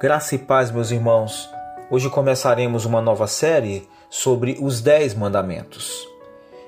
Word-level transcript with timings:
Graça 0.00 0.34
e 0.34 0.38
paz, 0.38 0.70
meus 0.70 0.90
irmãos. 0.90 1.50
Hoje 1.90 2.08
começaremos 2.08 2.86
uma 2.86 3.02
nova 3.02 3.26
série 3.26 3.86
sobre 4.08 4.56
os 4.58 4.80
Dez 4.80 5.12
Mandamentos. 5.12 6.08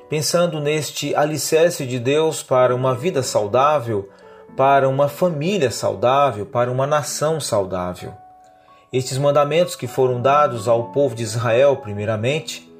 Pensando 0.07 0.61
neste 0.61 1.14
alicerce 1.14 1.87
de 1.87 1.99
Deus 1.99 2.43
para 2.43 2.75
uma 2.75 2.95
vida 2.95 3.23
saudável, 3.23 4.07
para 4.55 4.87
uma 4.87 5.09
família 5.09 5.71
saudável, 5.71 6.45
para 6.45 6.71
uma 6.71 6.87
nação 6.87 7.41
saudável. 7.41 8.13
Estes 8.93 9.17
mandamentos 9.17 9.75
que 9.77 9.87
foram 9.87 10.21
dados 10.21 10.69
ao 10.69 10.93
povo 10.93 11.14
de 11.14 11.23
Israel, 11.23 11.79
primeiramente, 11.79 12.71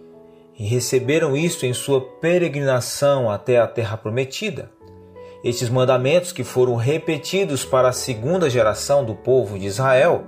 e 0.59 0.67
receberam 0.67 1.35
isto 1.35 1.65
em 1.65 1.73
sua 1.73 2.03
peregrinação 2.21 3.31
até 3.31 3.59
a 3.59 3.67
terra 3.67 3.97
prometida. 3.97 4.71
Estes 5.43 5.71
mandamentos 5.71 6.31
que 6.31 6.45
foram 6.45 6.77
repetidos 6.77 7.65
para 7.65 7.89
a 7.89 7.93
segunda 7.93 8.51
geração 8.51 9.03
do 9.03 9.15
povo 9.15 9.59
de 9.59 9.67
Israel, 9.67 10.27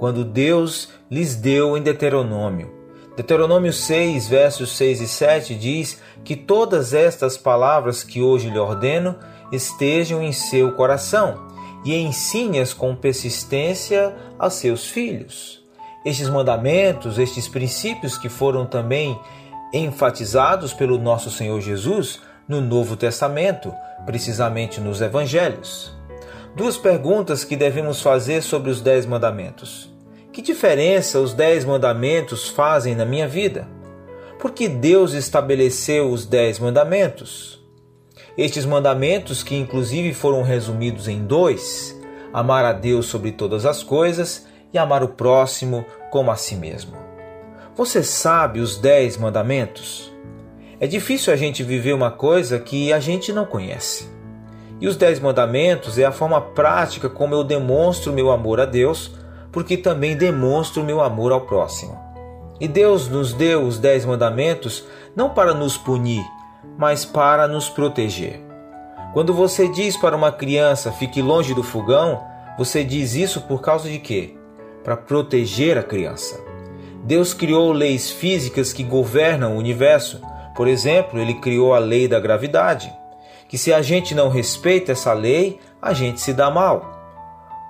quando 0.00 0.24
Deus 0.24 0.88
lhes 1.10 1.36
deu 1.36 1.76
em 1.76 1.82
Deuteronômio. 1.82 2.72
Deuteronômio 3.14 3.70
6, 3.70 4.28
versos 4.28 4.74
6 4.78 5.02
e 5.02 5.06
7 5.06 5.54
diz 5.54 6.00
que 6.24 6.34
todas 6.34 6.94
estas 6.94 7.36
palavras 7.36 8.02
que 8.02 8.22
hoje 8.22 8.48
lhe 8.48 8.58
ordeno 8.58 9.14
estejam 9.52 10.22
em 10.22 10.32
seu 10.32 10.72
coração 10.72 11.48
e 11.84 11.94
ensine-as 11.94 12.72
com 12.72 12.96
persistência 12.96 14.16
a 14.38 14.48
seus 14.48 14.86
filhos. 14.86 15.62
Estes 16.02 16.30
mandamentos, 16.30 17.18
estes 17.18 17.46
princípios 17.46 18.16
que 18.16 18.30
foram 18.30 18.64
também 18.64 19.20
enfatizados 19.70 20.72
pelo 20.72 20.96
nosso 20.96 21.30
Senhor 21.30 21.60
Jesus 21.60 22.20
no 22.48 22.62
Novo 22.62 22.96
Testamento, 22.96 23.70
precisamente 24.06 24.80
nos 24.80 25.02
Evangelhos. 25.02 25.92
Duas 26.56 26.76
perguntas 26.76 27.44
que 27.44 27.54
devemos 27.54 28.00
fazer 28.00 28.42
sobre 28.42 28.70
os 28.70 28.80
Dez 28.80 29.06
Mandamentos. 29.06 29.89
Que 30.40 30.54
diferença 30.54 31.20
os 31.20 31.34
Dez 31.34 31.66
Mandamentos 31.66 32.48
fazem 32.48 32.94
na 32.94 33.04
minha 33.04 33.28
vida? 33.28 33.68
Por 34.38 34.52
que 34.52 34.68
Deus 34.68 35.12
estabeleceu 35.12 36.10
os 36.10 36.24
Dez 36.24 36.58
Mandamentos? 36.58 37.62
Estes 38.38 38.64
mandamentos, 38.64 39.42
que 39.42 39.54
inclusive 39.54 40.14
foram 40.14 40.40
resumidos 40.40 41.08
em 41.08 41.26
dois, 41.26 41.94
amar 42.32 42.64
a 42.64 42.72
Deus 42.72 43.04
sobre 43.04 43.32
todas 43.32 43.66
as 43.66 43.82
coisas 43.82 44.46
e 44.72 44.78
amar 44.78 45.02
o 45.02 45.08
próximo 45.08 45.84
como 46.10 46.30
a 46.30 46.36
si 46.36 46.56
mesmo. 46.56 46.96
Você 47.76 48.02
sabe 48.02 48.60
os 48.60 48.78
Dez 48.78 49.18
Mandamentos? 49.18 50.10
É 50.80 50.86
difícil 50.86 51.34
a 51.34 51.36
gente 51.36 51.62
viver 51.62 51.92
uma 51.92 52.10
coisa 52.10 52.58
que 52.58 52.94
a 52.94 52.98
gente 52.98 53.30
não 53.30 53.44
conhece. 53.44 54.08
E 54.80 54.88
os 54.88 54.96
Dez 54.96 55.20
Mandamentos 55.20 55.98
é 55.98 56.06
a 56.06 56.12
forma 56.12 56.40
prática 56.40 57.10
como 57.10 57.34
eu 57.34 57.44
demonstro 57.44 58.10
meu 58.10 58.30
amor 58.30 58.58
a 58.58 58.64
Deus, 58.64 59.19
porque 59.52 59.76
também 59.76 60.16
demonstro 60.16 60.84
meu 60.84 61.00
amor 61.00 61.32
ao 61.32 61.42
próximo. 61.42 61.98
E 62.60 62.68
Deus 62.68 63.08
nos 63.08 63.32
deu 63.32 63.62
os 63.62 63.78
Dez 63.78 64.04
Mandamentos 64.04 64.84
não 65.16 65.30
para 65.30 65.54
nos 65.54 65.76
punir, 65.76 66.24
mas 66.78 67.04
para 67.04 67.48
nos 67.48 67.68
proteger. 67.68 68.40
Quando 69.12 69.34
você 69.34 69.66
diz 69.68 69.96
para 69.96 70.16
uma 70.16 70.30
criança 70.30 70.92
fique 70.92 71.20
longe 71.20 71.54
do 71.54 71.62
fogão, 71.62 72.22
você 72.56 72.84
diz 72.84 73.14
isso 73.14 73.40
por 73.42 73.60
causa 73.60 73.88
de 73.88 73.98
quê? 73.98 74.36
Para 74.84 74.96
proteger 74.96 75.78
a 75.78 75.82
criança. 75.82 76.38
Deus 77.02 77.32
criou 77.32 77.72
leis 77.72 78.10
físicas 78.10 78.72
que 78.72 78.84
governam 78.84 79.54
o 79.54 79.58
universo. 79.58 80.20
Por 80.54 80.68
exemplo, 80.68 81.18
ele 81.18 81.34
criou 81.34 81.74
a 81.74 81.78
lei 81.78 82.06
da 82.06 82.20
gravidade 82.20 82.92
que 83.50 83.58
se 83.58 83.72
a 83.72 83.82
gente 83.82 84.14
não 84.14 84.28
respeita 84.28 84.92
essa 84.92 85.12
lei, 85.12 85.58
a 85.82 85.92
gente 85.92 86.20
se 86.20 86.32
dá 86.32 86.48
mal. 86.48 86.99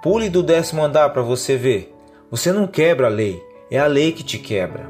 Pule 0.02 0.30
do 0.30 0.42
décimo 0.42 0.82
andar 0.82 1.10
para 1.10 1.20
você 1.20 1.56
ver. 1.56 1.94
Você 2.30 2.52
não 2.52 2.66
quebra 2.66 3.06
a 3.06 3.10
lei, 3.10 3.42
é 3.70 3.78
a 3.78 3.86
lei 3.86 4.12
que 4.12 4.22
te 4.22 4.38
quebra. 4.38 4.88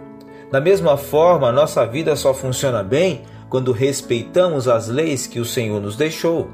Da 0.52 0.60
mesma 0.60 0.96
forma, 0.96 1.50
nossa 1.50 1.84
vida 1.84 2.14
só 2.14 2.32
funciona 2.32 2.82
bem 2.82 3.22
quando 3.48 3.72
respeitamos 3.72 4.68
as 4.68 4.86
leis 4.86 5.26
que 5.26 5.40
o 5.40 5.44
Senhor 5.44 5.80
nos 5.80 5.96
deixou. 5.96 6.48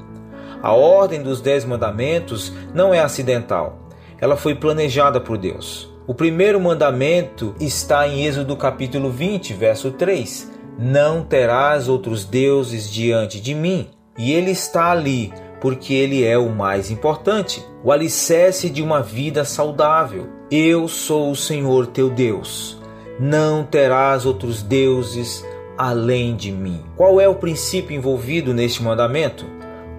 A 0.63 0.73
ordem 0.73 1.21
dos 1.21 1.39
dez 1.39 1.63
mandamentos 1.65 2.51
não 2.73 2.91
é 2.91 2.99
acidental, 2.99 3.77
ela 4.19 4.35
foi 4.35 4.55
planejada 4.55 5.21
por 5.21 5.37
Deus. 5.37 5.93
O 6.07 6.13
primeiro 6.15 6.59
mandamento 6.59 7.53
está 7.59 8.07
em 8.07 8.25
Êxodo 8.25 8.57
capítulo 8.57 9.11
20, 9.11 9.53
verso 9.53 9.91
3: 9.91 10.51
Não 10.79 11.23
terás 11.23 11.87
outros 11.87 12.25
deuses 12.25 12.89
diante 12.89 13.39
de 13.39 13.53
mim. 13.53 13.89
E 14.17 14.33
ele 14.33 14.49
está 14.49 14.89
ali 14.89 15.31
porque 15.59 15.93
ele 15.93 16.23
é 16.23 16.37
o 16.37 16.49
mais 16.49 16.91
importante, 16.91 17.63
o 17.83 17.91
alicerce 17.91 18.69
de 18.69 18.81
uma 18.81 19.01
vida 19.01 19.43
saudável. 19.43 20.27
Eu 20.51 20.87
sou 20.87 21.31
o 21.31 21.35
Senhor 21.35 21.87
teu 21.87 22.09
Deus. 22.09 22.77
Não 23.19 23.63
terás 23.63 24.25
outros 24.25 24.61
deuses 24.61 25.43
além 25.77 26.35
de 26.35 26.51
mim. 26.51 26.83
Qual 26.95 27.19
é 27.19 27.27
o 27.27 27.35
princípio 27.35 27.95
envolvido 27.95 28.53
neste 28.53 28.81
mandamento? 28.83 29.45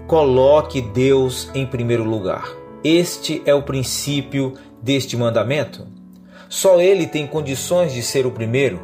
Coloque 0.06 0.80
Deus 0.80 1.50
em 1.54 1.66
primeiro 1.66 2.04
lugar. 2.04 2.48
Este 2.82 3.42
é 3.44 3.54
o 3.54 3.62
princípio 3.62 4.54
deste 4.82 5.16
mandamento. 5.16 5.86
Só 6.48 6.80
ele 6.80 7.06
tem 7.06 7.26
condições 7.26 7.92
de 7.92 8.02
ser 8.02 8.24
o 8.26 8.30
primeiro. 8.30 8.80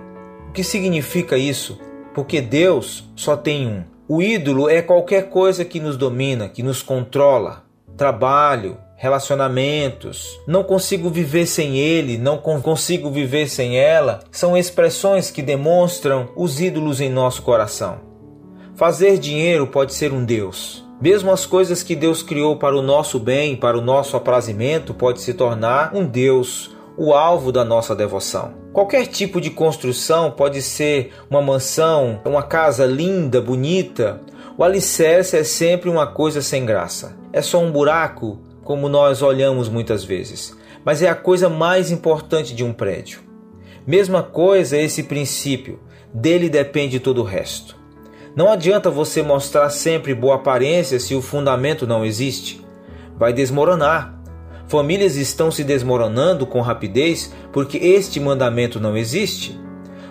O 0.48 0.52
que 0.52 0.62
significa 0.62 1.38
isso? 1.38 1.78
Porque 2.12 2.40
Deus 2.40 3.10
só 3.16 3.36
tem 3.36 3.66
um. 3.66 3.93
O 4.06 4.20
ídolo 4.20 4.68
é 4.68 4.82
qualquer 4.82 5.30
coisa 5.30 5.64
que 5.64 5.80
nos 5.80 5.96
domina, 5.96 6.46
que 6.46 6.62
nos 6.62 6.82
controla. 6.82 7.62
Trabalho, 7.96 8.76
relacionamentos, 8.96 10.38
não 10.46 10.62
consigo 10.62 11.08
viver 11.08 11.46
sem 11.46 11.78
ele, 11.78 12.18
não 12.18 12.36
consigo 12.36 13.10
viver 13.10 13.48
sem 13.48 13.78
ela, 13.78 14.20
são 14.30 14.58
expressões 14.58 15.30
que 15.30 15.40
demonstram 15.40 16.28
os 16.36 16.60
ídolos 16.60 17.00
em 17.00 17.08
nosso 17.08 17.40
coração. 17.40 18.00
Fazer 18.74 19.18
dinheiro 19.18 19.68
pode 19.68 19.94
ser 19.94 20.12
um 20.12 20.22
Deus. 20.22 20.84
Mesmo 21.00 21.30
as 21.30 21.46
coisas 21.46 21.82
que 21.82 21.96
Deus 21.96 22.22
criou 22.22 22.56
para 22.56 22.76
o 22.76 22.82
nosso 22.82 23.18
bem, 23.18 23.56
para 23.56 23.78
o 23.78 23.80
nosso 23.80 24.18
aprazimento, 24.18 24.92
pode 24.92 25.22
se 25.22 25.32
tornar 25.32 25.94
um 25.94 26.04
Deus, 26.04 26.73
o 26.96 27.12
alvo 27.12 27.50
da 27.50 27.64
nossa 27.64 27.94
devoção. 27.94 28.54
Qualquer 28.72 29.06
tipo 29.06 29.40
de 29.40 29.50
construção 29.50 30.30
pode 30.30 30.62
ser 30.62 31.12
uma 31.28 31.42
mansão, 31.42 32.20
uma 32.24 32.42
casa 32.42 32.86
linda, 32.86 33.40
bonita. 33.40 34.20
O 34.56 34.64
alicerce 34.64 35.36
é 35.36 35.44
sempre 35.44 35.90
uma 35.90 36.06
coisa 36.06 36.40
sem 36.40 36.64
graça. 36.64 37.16
É 37.32 37.42
só 37.42 37.60
um 37.60 37.72
buraco, 37.72 38.38
como 38.62 38.88
nós 38.88 39.22
olhamos 39.22 39.68
muitas 39.68 40.04
vezes, 40.04 40.56
mas 40.84 41.02
é 41.02 41.08
a 41.08 41.14
coisa 41.14 41.48
mais 41.48 41.90
importante 41.90 42.54
de 42.54 42.64
um 42.64 42.72
prédio. 42.72 43.20
Mesma 43.86 44.22
coisa 44.22 44.78
esse 44.78 45.02
princípio, 45.02 45.80
dele 46.12 46.48
depende 46.48 47.00
todo 47.00 47.20
o 47.20 47.24
resto. 47.24 47.76
Não 48.36 48.50
adianta 48.50 48.90
você 48.90 49.22
mostrar 49.22 49.68
sempre 49.70 50.14
boa 50.14 50.36
aparência 50.36 50.98
se 50.98 51.14
o 51.14 51.22
fundamento 51.22 51.86
não 51.86 52.04
existe. 52.04 52.64
Vai 53.16 53.32
desmoronar. 53.32 54.13
Famílias 54.66 55.16
estão 55.16 55.50
se 55.50 55.62
desmoronando 55.62 56.46
com 56.46 56.60
rapidez 56.60 57.32
porque 57.52 57.78
este 57.78 58.18
mandamento 58.18 58.80
não 58.80 58.96
existe. 58.96 59.58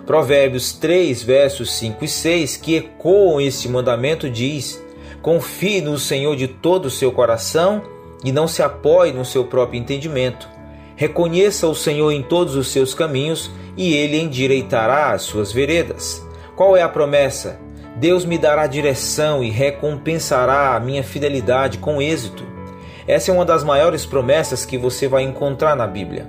Provérbios 0.06 0.72
3, 0.72 1.22
versos 1.22 1.72
5 1.72 2.04
e 2.04 2.08
6, 2.08 2.56
que 2.58 2.76
ecoam 2.76 3.40
este 3.40 3.68
mandamento, 3.68 4.30
diz: 4.30 4.82
Confie 5.22 5.80
no 5.80 5.98
Senhor 5.98 6.36
de 6.36 6.46
todo 6.46 6.86
o 6.86 6.90
seu 6.90 7.10
coração 7.10 7.82
e 8.22 8.30
não 8.30 8.46
se 8.46 8.62
apoie 8.62 9.12
no 9.12 9.24
seu 9.24 9.44
próprio 9.44 9.80
entendimento. 9.80 10.48
Reconheça 10.96 11.66
o 11.66 11.74
Senhor 11.74 12.12
em 12.12 12.22
todos 12.22 12.54
os 12.54 12.68
seus 12.68 12.94
caminhos 12.94 13.50
e 13.76 13.94
ele 13.94 14.20
endireitará 14.20 15.12
as 15.12 15.22
suas 15.22 15.50
veredas. 15.50 16.24
Qual 16.54 16.76
é 16.76 16.82
a 16.82 16.88
promessa? 16.88 17.58
Deus 17.96 18.24
me 18.24 18.38
dará 18.38 18.66
direção 18.66 19.42
e 19.42 19.50
recompensará 19.50 20.76
a 20.76 20.80
minha 20.80 21.02
fidelidade 21.02 21.78
com 21.78 22.00
êxito. 22.00 22.53
Essa 23.06 23.30
é 23.30 23.34
uma 23.34 23.44
das 23.44 23.62
maiores 23.62 24.06
promessas 24.06 24.64
que 24.64 24.78
você 24.78 25.06
vai 25.06 25.22
encontrar 25.22 25.76
na 25.76 25.86
Bíblia. 25.86 26.26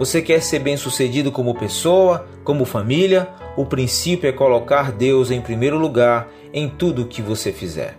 Você 0.00 0.20
quer 0.20 0.42
ser 0.42 0.58
bem-sucedido 0.58 1.30
como 1.30 1.54
pessoa, 1.54 2.26
como 2.42 2.64
família? 2.64 3.28
O 3.56 3.64
princípio 3.64 4.28
é 4.28 4.32
colocar 4.32 4.90
Deus 4.90 5.30
em 5.30 5.40
primeiro 5.40 5.78
lugar 5.78 6.28
em 6.52 6.68
tudo 6.68 7.02
o 7.02 7.06
que 7.06 7.22
você 7.22 7.52
fizer. 7.52 7.96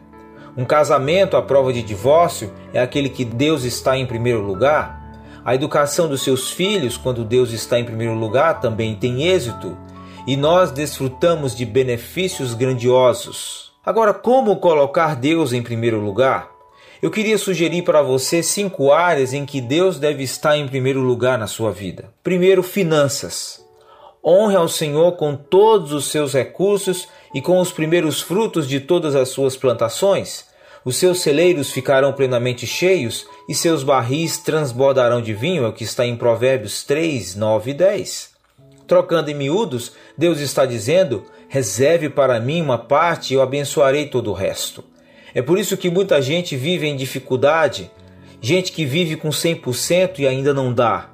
Um 0.58 0.66
casamento 0.66 1.38
à 1.38 1.42
prova 1.42 1.72
de 1.72 1.82
divórcio 1.82 2.52
é 2.74 2.82
aquele 2.82 3.08
que 3.08 3.24
Deus 3.24 3.64
está 3.64 3.98
em 3.98 4.06
primeiro 4.06 4.42
lugar. 4.42 5.00
A 5.46 5.56
educação 5.56 6.10
dos 6.10 6.22
seus 6.22 6.52
filhos, 6.52 6.98
quando 6.98 7.24
Deus 7.24 7.52
está 7.52 7.80
em 7.80 7.86
primeiro 7.86 8.14
lugar, 8.16 8.60
também 8.60 8.96
tem 8.96 9.28
êxito. 9.28 9.78
E 10.28 10.36
nós 10.36 10.72
desfrutamos 10.72 11.56
de 11.56 11.66
benefícios 11.66 12.54
grandiosos. 12.54 13.72
Agora, 13.86 14.14
como 14.14 14.58
colocar 14.58 15.16
Deus 15.16 15.54
em 15.54 15.64
primeiro 15.64 16.02
lugar? 16.02 16.59
Eu 17.02 17.10
queria 17.10 17.38
sugerir 17.38 17.84
para 17.84 18.02
você 18.02 18.44
cinco 18.44 18.92
áreas 18.92 19.32
em 19.32 19.46
que 19.46 19.62
Deus 19.62 19.98
deve 19.98 20.22
estar 20.22 20.58
em 20.58 20.68
primeiro 20.68 21.00
lugar 21.00 21.40
na 21.40 21.48
sua 21.48 21.72
vida. 21.72 22.10
Primeiro, 22.22 22.62
finanças. 22.62 23.64
Honre 24.22 24.58
ao 24.58 24.68
Senhor 24.68 25.14
com 25.14 25.34
todos 25.34 25.94
os 25.94 26.12
seus 26.12 26.34
recursos 26.34 27.08
e 27.34 27.42
com 27.42 27.58
os 27.62 27.72
primeiros 27.72 28.20
frutos 28.20 28.68
de 28.68 28.82
todas 28.82 29.16
as 29.16 29.30
suas 29.30 29.56
plantações. 29.56 30.44
Os 30.84 30.98
seus 30.98 31.22
celeiros 31.22 31.72
ficarão 31.72 32.12
plenamente 32.12 32.68
cheios 32.68 33.26
e 33.48 33.56
seus 33.56 33.82
barris 33.82 34.38
transbordarão 34.38 35.22
de 35.22 35.34
vinho, 35.34 35.64
é 35.64 35.68
o 35.70 35.74
que 35.74 35.86
está 35.86 36.06
em 36.06 36.18
Provérbios 36.18 36.84
3, 36.84 37.34
9 37.34 37.72
e 37.72 37.74
10. 37.76 38.30
Trocando 38.86 39.32
em 39.32 39.36
miúdos, 39.36 39.94
Deus 40.18 40.40
está 40.40 40.66
dizendo: 40.66 41.24
reserve 41.48 42.10
para 42.10 42.42
mim 42.42 42.62
uma 42.62 42.78
parte 42.78 43.34
e 43.34 43.38
eu 43.38 43.42
abençoarei 43.42 44.08
todo 44.08 44.32
o 44.32 44.34
resto. 44.34 44.84
É 45.34 45.42
por 45.42 45.60
isso 45.60 45.78
que 45.78 45.90
muita 45.90 46.22
gente 46.22 46.56
vive 46.56 46.88
em 46.88 46.96
dificuldade, 46.96 47.92
gente 48.42 48.72
que 48.72 48.86
vive 48.86 49.16
com 49.16 49.30
100% 49.30 50.20
e 50.20 50.28
ainda 50.28 50.54
não 50.54 50.74
dá. 50.74 51.10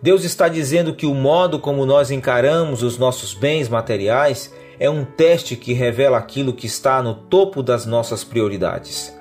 Deus 0.00 0.24
está 0.24 0.48
dizendo 0.48 0.94
que 0.94 1.06
o 1.06 1.14
modo 1.14 1.58
como 1.58 1.86
nós 1.86 2.10
encaramos 2.10 2.82
os 2.82 2.98
nossos 2.98 3.34
bens 3.34 3.68
materiais 3.68 4.54
é 4.78 4.88
um 4.90 5.04
teste 5.04 5.56
que 5.56 5.72
revela 5.72 6.18
aquilo 6.18 6.52
que 6.52 6.66
está 6.66 7.02
no 7.02 7.14
topo 7.14 7.62
das 7.62 7.86
nossas 7.86 8.22
prioridades. 8.22 9.16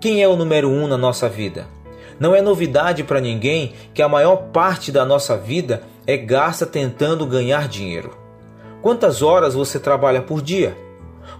Quem 0.00 0.22
é 0.22 0.28
o 0.28 0.36
número 0.36 0.68
um 0.68 0.86
na 0.86 0.98
nossa 0.98 1.28
vida? 1.28 1.66
Não 2.18 2.34
é 2.34 2.42
novidade 2.42 3.04
para 3.04 3.20
ninguém 3.20 3.72
que 3.94 4.02
a 4.02 4.08
maior 4.08 4.48
parte 4.52 4.90
da 4.90 5.04
nossa 5.04 5.36
vida 5.36 5.82
é 6.06 6.16
gasta 6.16 6.66
tentando 6.66 7.26
ganhar 7.26 7.68
dinheiro. 7.68 8.16
Quantas 8.82 9.22
horas 9.22 9.54
você 9.54 9.78
trabalha 9.78 10.22
por 10.22 10.42
dia? 10.42 10.76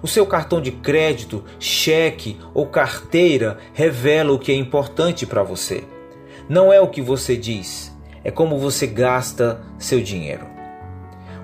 O 0.07 0.09
seu 0.09 0.25
cartão 0.25 0.61
de 0.61 0.71
crédito, 0.71 1.43
cheque 1.59 2.39
ou 2.55 2.69
carteira 2.69 3.59
revela 3.75 4.33
o 4.33 4.39
que 4.39 4.53
é 4.53 4.55
importante 4.55 5.27
para 5.27 5.43
você. 5.43 5.83
Não 6.49 6.73
é 6.73 6.81
o 6.81 6.87
que 6.87 7.03
você 7.03 7.37
diz, 7.37 7.93
é 8.23 8.31
como 8.31 8.57
você 8.57 8.87
gasta 8.87 9.61
seu 9.77 10.01
dinheiro. 10.01 10.47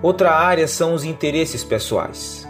Outra 0.00 0.30
área 0.30 0.68
são 0.68 0.94
os 0.94 1.02
interesses 1.02 1.64
pessoais. 1.64 2.48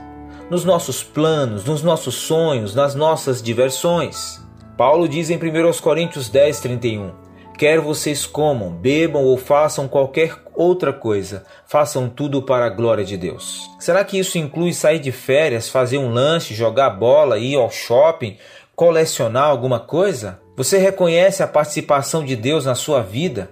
Nos 0.50 0.66
nossos 0.66 1.02
planos, 1.02 1.64
nos 1.64 1.82
nossos 1.82 2.14
sonhos, 2.14 2.74
nas 2.74 2.94
nossas 2.94 3.42
diversões. 3.42 4.38
Paulo 4.76 5.08
diz 5.08 5.30
em 5.30 5.36
1 5.36 5.80
Coríntios 5.80 6.28
10, 6.28 6.60
31: 6.60 7.21
Quer 7.62 7.78
vocês 7.78 8.26
comam, 8.26 8.72
bebam 8.72 9.22
ou 9.22 9.36
façam 9.36 9.86
qualquer 9.86 10.36
outra 10.52 10.92
coisa, 10.92 11.44
façam 11.64 12.08
tudo 12.08 12.42
para 12.42 12.66
a 12.66 12.68
glória 12.68 13.04
de 13.04 13.16
Deus. 13.16 13.70
Será 13.78 14.04
que 14.04 14.18
isso 14.18 14.36
inclui 14.36 14.72
sair 14.72 14.98
de 14.98 15.12
férias, 15.12 15.68
fazer 15.68 15.96
um 15.96 16.10
lanche, 16.10 16.56
jogar 16.56 16.90
bola, 16.90 17.38
ir 17.38 17.54
ao 17.54 17.70
shopping, 17.70 18.36
colecionar 18.74 19.44
alguma 19.44 19.78
coisa? 19.78 20.40
Você 20.56 20.76
reconhece 20.76 21.40
a 21.40 21.46
participação 21.46 22.24
de 22.24 22.34
Deus 22.34 22.64
na 22.66 22.74
sua 22.74 23.00
vida? 23.00 23.48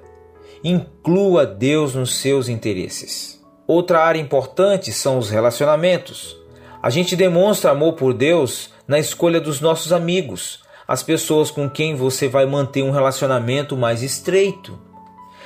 Inclua 0.65 1.47
Deus 1.47 1.95
nos 1.95 2.17
seus 2.17 2.49
interesses. 2.49 3.41
Outra 3.65 4.01
área 4.01 4.19
importante 4.19 4.93
são 4.93 5.19
os 5.19 5.31
relacionamentos. 5.31 6.37
A 6.83 6.91
gente 6.91 7.15
demonstra 7.15 7.71
amor 7.71 7.93
por 7.93 8.13
Deus 8.13 8.71
na 8.89 8.99
escolha 8.99 9.41
dos 9.41 9.61
nossos 9.61 9.93
amigos, 9.93 10.60
as 10.91 11.05
pessoas 11.05 11.53
com 11.53 11.71
quem 11.71 11.95
você 11.95 12.27
vai 12.27 12.45
manter 12.47 12.83
um 12.83 12.91
relacionamento 12.91 13.77
mais 13.77 14.03
estreito, 14.03 14.77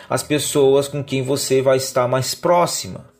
as 0.08 0.22
pessoas 0.22 0.88
com 0.88 1.04
quem 1.04 1.22
você 1.22 1.60
vai 1.60 1.76
estar 1.76 2.08
mais 2.08 2.34
próxima. 2.34 3.10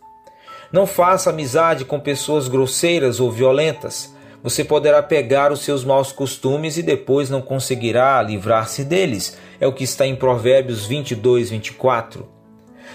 Não 0.72 0.86
faça 0.86 1.28
amizade 1.28 1.84
com 1.84 2.00
pessoas 2.00 2.48
grosseiras 2.48 3.20
ou 3.20 3.30
violentas. 3.30 4.14
Você 4.42 4.64
poderá 4.64 5.02
pegar 5.02 5.52
os 5.52 5.60
seus 5.60 5.84
maus 5.84 6.12
costumes 6.12 6.78
e 6.78 6.82
depois 6.82 7.28
não 7.28 7.42
conseguirá 7.42 8.22
livrar-se 8.22 8.84
deles. 8.84 9.36
É 9.60 9.66
o 9.66 9.74
que 9.74 9.84
está 9.84 10.06
em 10.06 10.16
Provérbios 10.16 10.86
22, 10.86 11.50
24. 11.50 12.26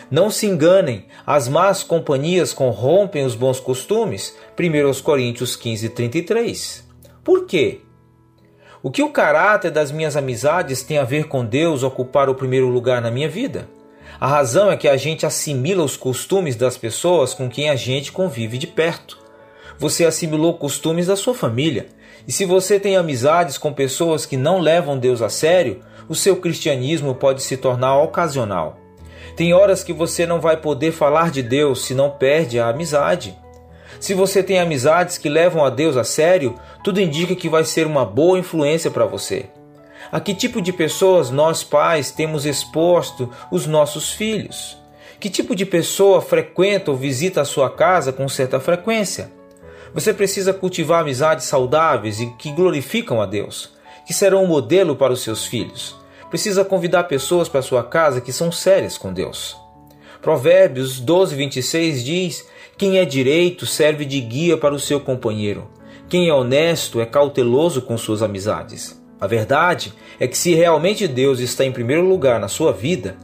Não 0.10 0.32
se 0.32 0.48
enganem, 0.48 1.06
as 1.24 1.48
más 1.48 1.84
companhias 1.84 2.52
corrompem 2.52 3.24
os 3.24 3.36
bons 3.36 3.60
costumes. 3.60 4.36
1 4.60 5.04
Coríntios 5.04 5.56
15, 5.56 5.90
33. 5.90 6.84
Por 7.24 7.46
quê? 7.46 7.82
O 8.82 8.90
que 8.90 9.04
o 9.04 9.10
caráter 9.10 9.72
das 9.72 9.92
minhas 9.92 10.16
amizades 10.16 10.82
tem 10.82 10.98
a 10.98 11.04
ver 11.04 11.28
com 11.28 11.44
Deus 11.44 11.84
ocupar 11.84 12.30
o 12.30 12.36
primeiro 12.36 12.70
lugar 12.70 13.02
na 13.02 13.12
minha 13.12 13.28
vida? 13.28 13.68
A 14.18 14.26
razão 14.26 14.72
é 14.72 14.78
que 14.78 14.88
a 14.88 14.96
gente 14.96 15.26
assimila 15.26 15.84
os 15.84 15.98
costumes 15.98 16.56
das 16.56 16.78
pessoas 16.78 17.34
com 17.34 17.50
quem 17.50 17.70
a 17.70 17.76
gente 17.76 18.10
convive 18.10 18.58
de 18.58 18.68
perto. 18.68 19.18
Você 19.78 20.06
assimilou 20.06 20.54
costumes 20.54 21.08
da 21.08 21.18
sua 21.18 21.34
família. 21.34 21.88
E 22.26 22.32
se 22.32 22.46
você 22.46 22.80
tem 22.80 22.96
amizades 22.96 23.58
com 23.58 23.74
pessoas 23.74 24.26
que 24.26 24.38
não 24.38 24.60
levam 24.60 24.98
Deus 24.98 25.22
a 25.22 25.28
sério, 25.28 25.82
o 26.08 26.16
seu 26.16 26.38
cristianismo 26.38 27.14
pode 27.14 27.44
se 27.44 27.58
tornar 27.58 27.98
ocasional. 27.98 28.78
Tem 29.36 29.54
horas 29.54 29.84
que 29.84 29.92
você 29.92 30.26
não 30.26 30.40
vai 30.40 30.56
poder 30.56 30.94
falar 30.94 31.32
de 31.32 31.44
Deus 31.44 31.84
se 31.84 31.94
não 31.94 32.12
perde 32.12 32.58
a 32.58 32.70
amizade. 32.70 33.38
Se 34.00 34.14
você 34.14 34.42
tem 34.42 34.60
amizades 34.60 35.18
que 35.18 35.28
levam 35.28 35.64
a 35.64 35.70
Deus 35.70 35.98
a 35.98 36.04
sério, 36.04 36.56
tudo 36.84 37.02
indica 37.02 37.36
que 37.36 37.50
vai 37.50 37.64
ser 37.64 37.86
uma 37.86 38.06
boa 38.06 38.40
influência 38.40 38.90
para 38.90 39.06
você. 39.06 39.48
A 40.12 40.20
que 40.20 40.34
tipo 40.34 40.62
de 40.62 40.72
pessoas 40.72 41.30
nós 41.30 41.64
pais 41.64 42.12
temos 42.12 42.46
exposto 42.46 43.30
os 43.52 43.68
nossos 43.68 44.12
filhos? 44.12 44.78
Que 45.20 45.30
tipo 45.30 45.56
de 45.56 45.66
pessoa 45.66 46.22
frequenta 46.22 46.92
ou 46.92 46.98
visita 46.98 47.42
a 47.42 47.46
sua 47.46 47.70
casa 47.70 48.14
com 48.14 48.28
certa 48.30 48.60
frequência? 48.60 49.32
Você 49.94 50.14
precisa 50.14 50.54
cultivar 50.54 51.02
amizades 51.02 51.46
saudáveis 51.46 52.22
e 52.22 52.28
que 52.38 52.52
glorificam 52.52 53.22
a 53.22 53.26
Deus, 53.26 53.72
que 54.08 54.14
serão 54.14 54.44
um 54.44 54.48
modelo 54.48 54.96
para 54.96 55.12
os 55.12 55.22
seus 55.22 55.46
filhos 55.46 56.00
precisa 56.30 56.64
convidar 56.64 57.06
pessoas 57.06 57.50
para 57.50 57.62
sua 57.62 57.84
casa 57.84 58.22
que 58.22 58.32
são 58.32 58.52
sérias 58.52 58.98
com 58.98 59.12
Deus. 59.12 59.58
Provérbios 60.22 61.00
12, 61.00 61.36
26 61.36 62.04
diz: 62.04 62.48
Quem 62.80 62.98
é 62.98 63.04
direito 63.04 63.66
serve 63.66 64.06
de 64.06 64.22
guia 64.22 64.56
para 64.56 64.74
o 64.74 64.80
seu 64.80 65.02
companheiro. 65.02 65.70
Quem 66.08 66.30
é 66.30 66.34
honesto 66.34 67.02
é 67.02 67.06
cauteloso 67.06 67.82
com 67.82 67.98
suas 67.98 68.24
amizades. 68.24 68.98
A 69.20 69.28
verdade 69.28 69.94
é 70.18 70.26
que, 70.26 70.38
se 70.38 70.56
realmente 70.56 71.06
Deus 71.06 71.42
está 71.42 71.66
em 71.66 71.74
primeiro 71.74 72.08
lugar 72.08 72.40
na 72.40 72.48
sua 72.48 72.72
vida, 72.72 73.18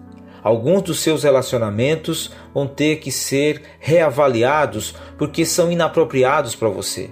alguns 0.43 0.81
dos 0.81 0.99
seus 0.99 1.23
relacionamentos 1.23 2.33
vão 2.53 2.67
ter 2.67 2.97
que 2.97 3.13
ser 3.13 3.61
reavaliados 3.79 4.93
porque 5.17 5.45
são 5.45 5.71
inapropriados 5.71 6.53
para 6.53 6.67
você. 6.67 7.11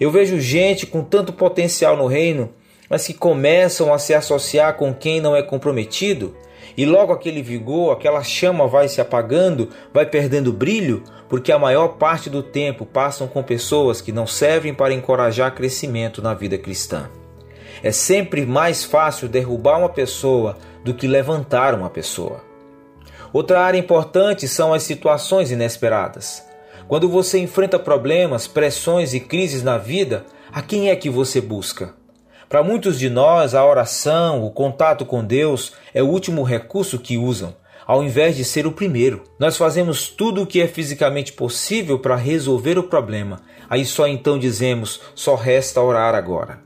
Eu 0.00 0.10
vejo 0.10 0.40
gente 0.40 0.86
com 0.86 1.04
tanto 1.04 1.30
potencial 1.30 1.94
no 1.94 2.06
reino 2.06 2.54
mas 2.88 3.06
que 3.06 3.14
começam 3.14 3.92
a 3.92 3.98
se 3.98 4.14
associar 4.14 4.74
com 4.74 4.94
quem 4.94 5.20
não 5.20 5.34
é 5.34 5.42
comprometido, 5.42 6.36
e 6.76 6.84
logo 6.84 7.12
aquele 7.12 7.42
vigor, 7.42 7.92
aquela 7.92 8.22
chama 8.22 8.66
vai 8.66 8.88
se 8.88 9.00
apagando, 9.00 9.70
vai 9.92 10.04
perdendo 10.04 10.52
brilho, 10.52 11.02
porque 11.28 11.50
a 11.50 11.58
maior 11.58 11.96
parte 11.96 12.30
do 12.30 12.42
tempo 12.42 12.86
passam 12.86 13.26
com 13.26 13.42
pessoas 13.42 14.00
que 14.00 14.12
não 14.12 14.26
servem 14.26 14.72
para 14.72 14.94
encorajar 14.94 15.54
crescimento 15.54 16.22
na 16.22 16.34
vida 16.34 16.56
cristã. 16.56 17.10
É 17.82 17.90
sempre 17.92 18.46
mais 18.46 18.84
fácil 18.84 19.28
derrubar 19.28 19.78
uma 19.78 19.88
pessoa 19.88 20.56
do 20.84 20.94
que 20.94 21.06
levantar 21.06 21.74
uma 21.74 21.90
pessoa. 21.90 22.40
Outra 23.32 23.60
área 23.60 23.78
importante 23.78 24.48
são 24.48 24.72
as 24.72 24.82
situações 24.82 25.50
inesperadas. 25.50 26.44
Quando 26.88 27.08
você 27.08 27.38
enfrenta 27.38 27.78
problemas, 27.78 28.46
pressões 28.46 29.12
e 29.12 29.20
crises 29.20 29.62
na 29.62 29.76
vida, 29.76 30.24
a 30.52 30.62
quem 30.62 30.88
é 30.88 30.96
que 30.96 31.10
você 31.10 31.40
busca? 31.40 31.94
Para 32.48 32.62
muitos 32.62 32.96
de 32.96 33.10
nós, 33.10 33.54
a 33.54 33.66
oração, 33.66 34.44
o 34.44 34.52
contato 34.52 35.04
com 35.04 35.24
Deus 35.24 35.72
é 35.92 36.00
o 36.00 36.06
último 36.06 36.44
recurso 36.44 36.96
que 36.98 37.18
usam, 37.18 37.54
ao 37.86 38.02
invés 38.02 38.36
de 38.36 38.44
ser 38.44 38.66
o 38.66 38.72
primeiro. 38.72 39.22
Nós 39.38 39.56
fazemos 39.56 40.08
tudo 40.08 40.42
o 40.42 40.46
que 40.46 40.60
é 40.60 40.66
fisicamente 40.66 41.32
possível 41.32 41.98
para 41.98 42.16
resolver 42.16 42.78
o 42.78 42.82
problema. 42.82 43.40
Aí 43.70 43.84
só 43.84 44.08
então 44.08 44.38
dizemos: 44.38 45.00
só 45.14 45.34
resta 45.34 45.80
orar 45.80 46.14
agora. 46.14 46.60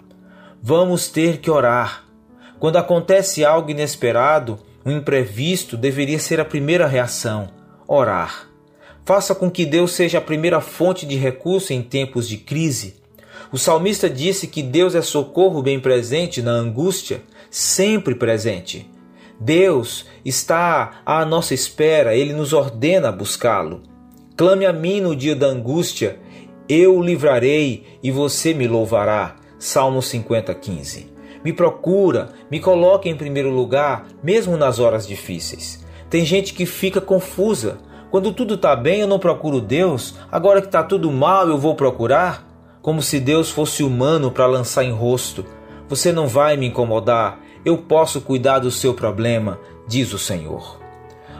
Vamos 0.62 1.08
ter 1.08 1.38
que 1.38 1.50
orar. 1.50 2.04
Quando 2.58 2.76
acontece 2.76 3.44
algo 3.44 3.70
inesperado, 3.70 4.58
um 4.84 4.92
imprevisto 4.92 5.76
deveria 5.76 6.18
ser 6.18 6.40
a 6.40 6.44
primeira 6.44 6.86
reação: 6.86 7.50
orar. 7.86 8.48
Faça 9.04 9.34
com 9.34 9.50
que 9.50 9.66
Deus 9.66 9.92
seja 9.92 10.18
a 10.18 10.22
primeira 10.22 10.60
fonte 10.60 11.04
de 11.04 11.16
recurso 11.16 11.72
em 11.72 11.82
tempos 11.82 12.28
de 12.28 12.36
crise. 12.36 13.00
O 13.50 13.58
salmista 13.58 14.08
disse 14.08 14.46
que 14.46 14.62
Deus 14.62 14.94
é 14.94 15.02
socorro 15.02 15.62
bem 15.62 15.80
presente 15.80 16.40
na 16.40 16.52
angústia, 16.52 17.22
sempre 17.50 18.14
presente. 18.14 18.88
Deus 19.40 20.04
está 20.22 21.00
à 21.06 21.24
nossa 21.24 21.54
espera, 21.54 22.14
ele 22.14 22.34
nos 22.34 22.52
ordena 22.52 23.10
buscá-lo. 23.10 23.80
Clame 24.36 24.66
a 24.66 24.72
mim 24.72 25.00
no 25.00 25.16
dia 25.16 25.34
da 25.34 25.46
angústia, 25.46 26.20
eu 26.68 26.98
o 26.98 27.02
livrarei 27.02 27.84
e 28.02 28.10
você 28.10 28.52
me 28.52 28.68
louvará. 28.68 29.36
Salmo 29.58 30.02
50, 30.02 30.54
15. 30.54 31.10
Me 31.42 31.54
procura, 31.54 32.28
me 32.50 32.60
coloque 32.60 33.08
em 33.08 33.16
primeiro 33.16 33.48
lugar, 33.50 34.08
mesmo 34.22 34.58
nas 34.58 34.78
horas 34.78 35.06
difíceis. 35.06 35.84
Tem 36.10 36.22
gente 36.22 36.52
que 36.52 36.66
fica 36.66 37.00
confusa. 37.00 37.78
Quando 38.10 38.34
tudo 38.34 38.54
está 38.54 38.76
bem, 38.76 39.00
eu 39.00 39.06
não 39.06 39.18
procuro 39.18 39.58
Deus. 39.58 40.16
Agora 40.30 40.60
que 40.60 40.68
está 40.68 40.82
tudo 40.82 41.10
mal, 41.10 41.48
eu 41.48 41.56
vou 41.56 41.74
procurar 41.74 42.46
como 42.82 43.00
se 43.00 43.18
Deus 43.18 43.50
fosse 43.50 43.82
humano 43.82 44.30
para 44.30 44.46
lançar 44.46 44.84
em 44.84 44.92
rosto. 44.92 45.46
Você 45.88 46.12
não 46.12 46.28
vai 46.28 46.56
me 46.56 46.66
incomodar, 46.66 47.40
eu 47.64 47.78
posso 47.78 48.20
cuidar 48.20 48.58
do 48.60 48.70
seu 48.70 48.94
problema, 48.94 49.58
diz 49.86 50.12
o 50.12 50.18
Senhor. 50.18 50.80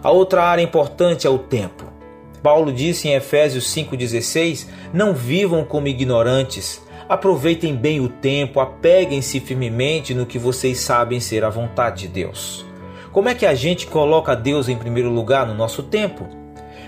A 0.02 0.10
outra 0.10 0.44
área 0.44 0.62
importante 0.62 1.26
é 1.26 1.30
o 1.30 1.38
tempo. 1.38 1.84
Paulo 2.42 2.72
disse 2.72 3.08
em 3.08 3.14
Efésios 3.14 3.64
5,16: 3.74 4.66
Não 4.92 5.14
vivam 5.14 5.64
como 5.64 5.88
ignorantes, 5.88 6.82
Aproveitem 7.10 7.74
bem 7.74 7.98
o 7.98 8.08
tempo, 8.08 8.60
apeguem-se 8.60 9.40
firmemente 9.40 10.14
no 10.14 10.24
que 10.24 10.38
vocês 10.38 10.78
sabem 10.78 11.18
ser 11.18 11.42
a 11.42 11.50
vontade 11.50 12.02
de 12.02 12.08
Deus. 12.08 12.64
Como 13.10 13.28
é 13.28 13.34
que 13.34 13.44
a 13.44 13.52
gente 13.52 13.88
coloca 13.88 14.36
Deus 14.36 14.68
em 14.68 14.76
primeiro 14.76 15.10
lugar 15.10 15.44
no 15.44 15.52
nosso 15.52 15.82
tempo? 15.82 16.28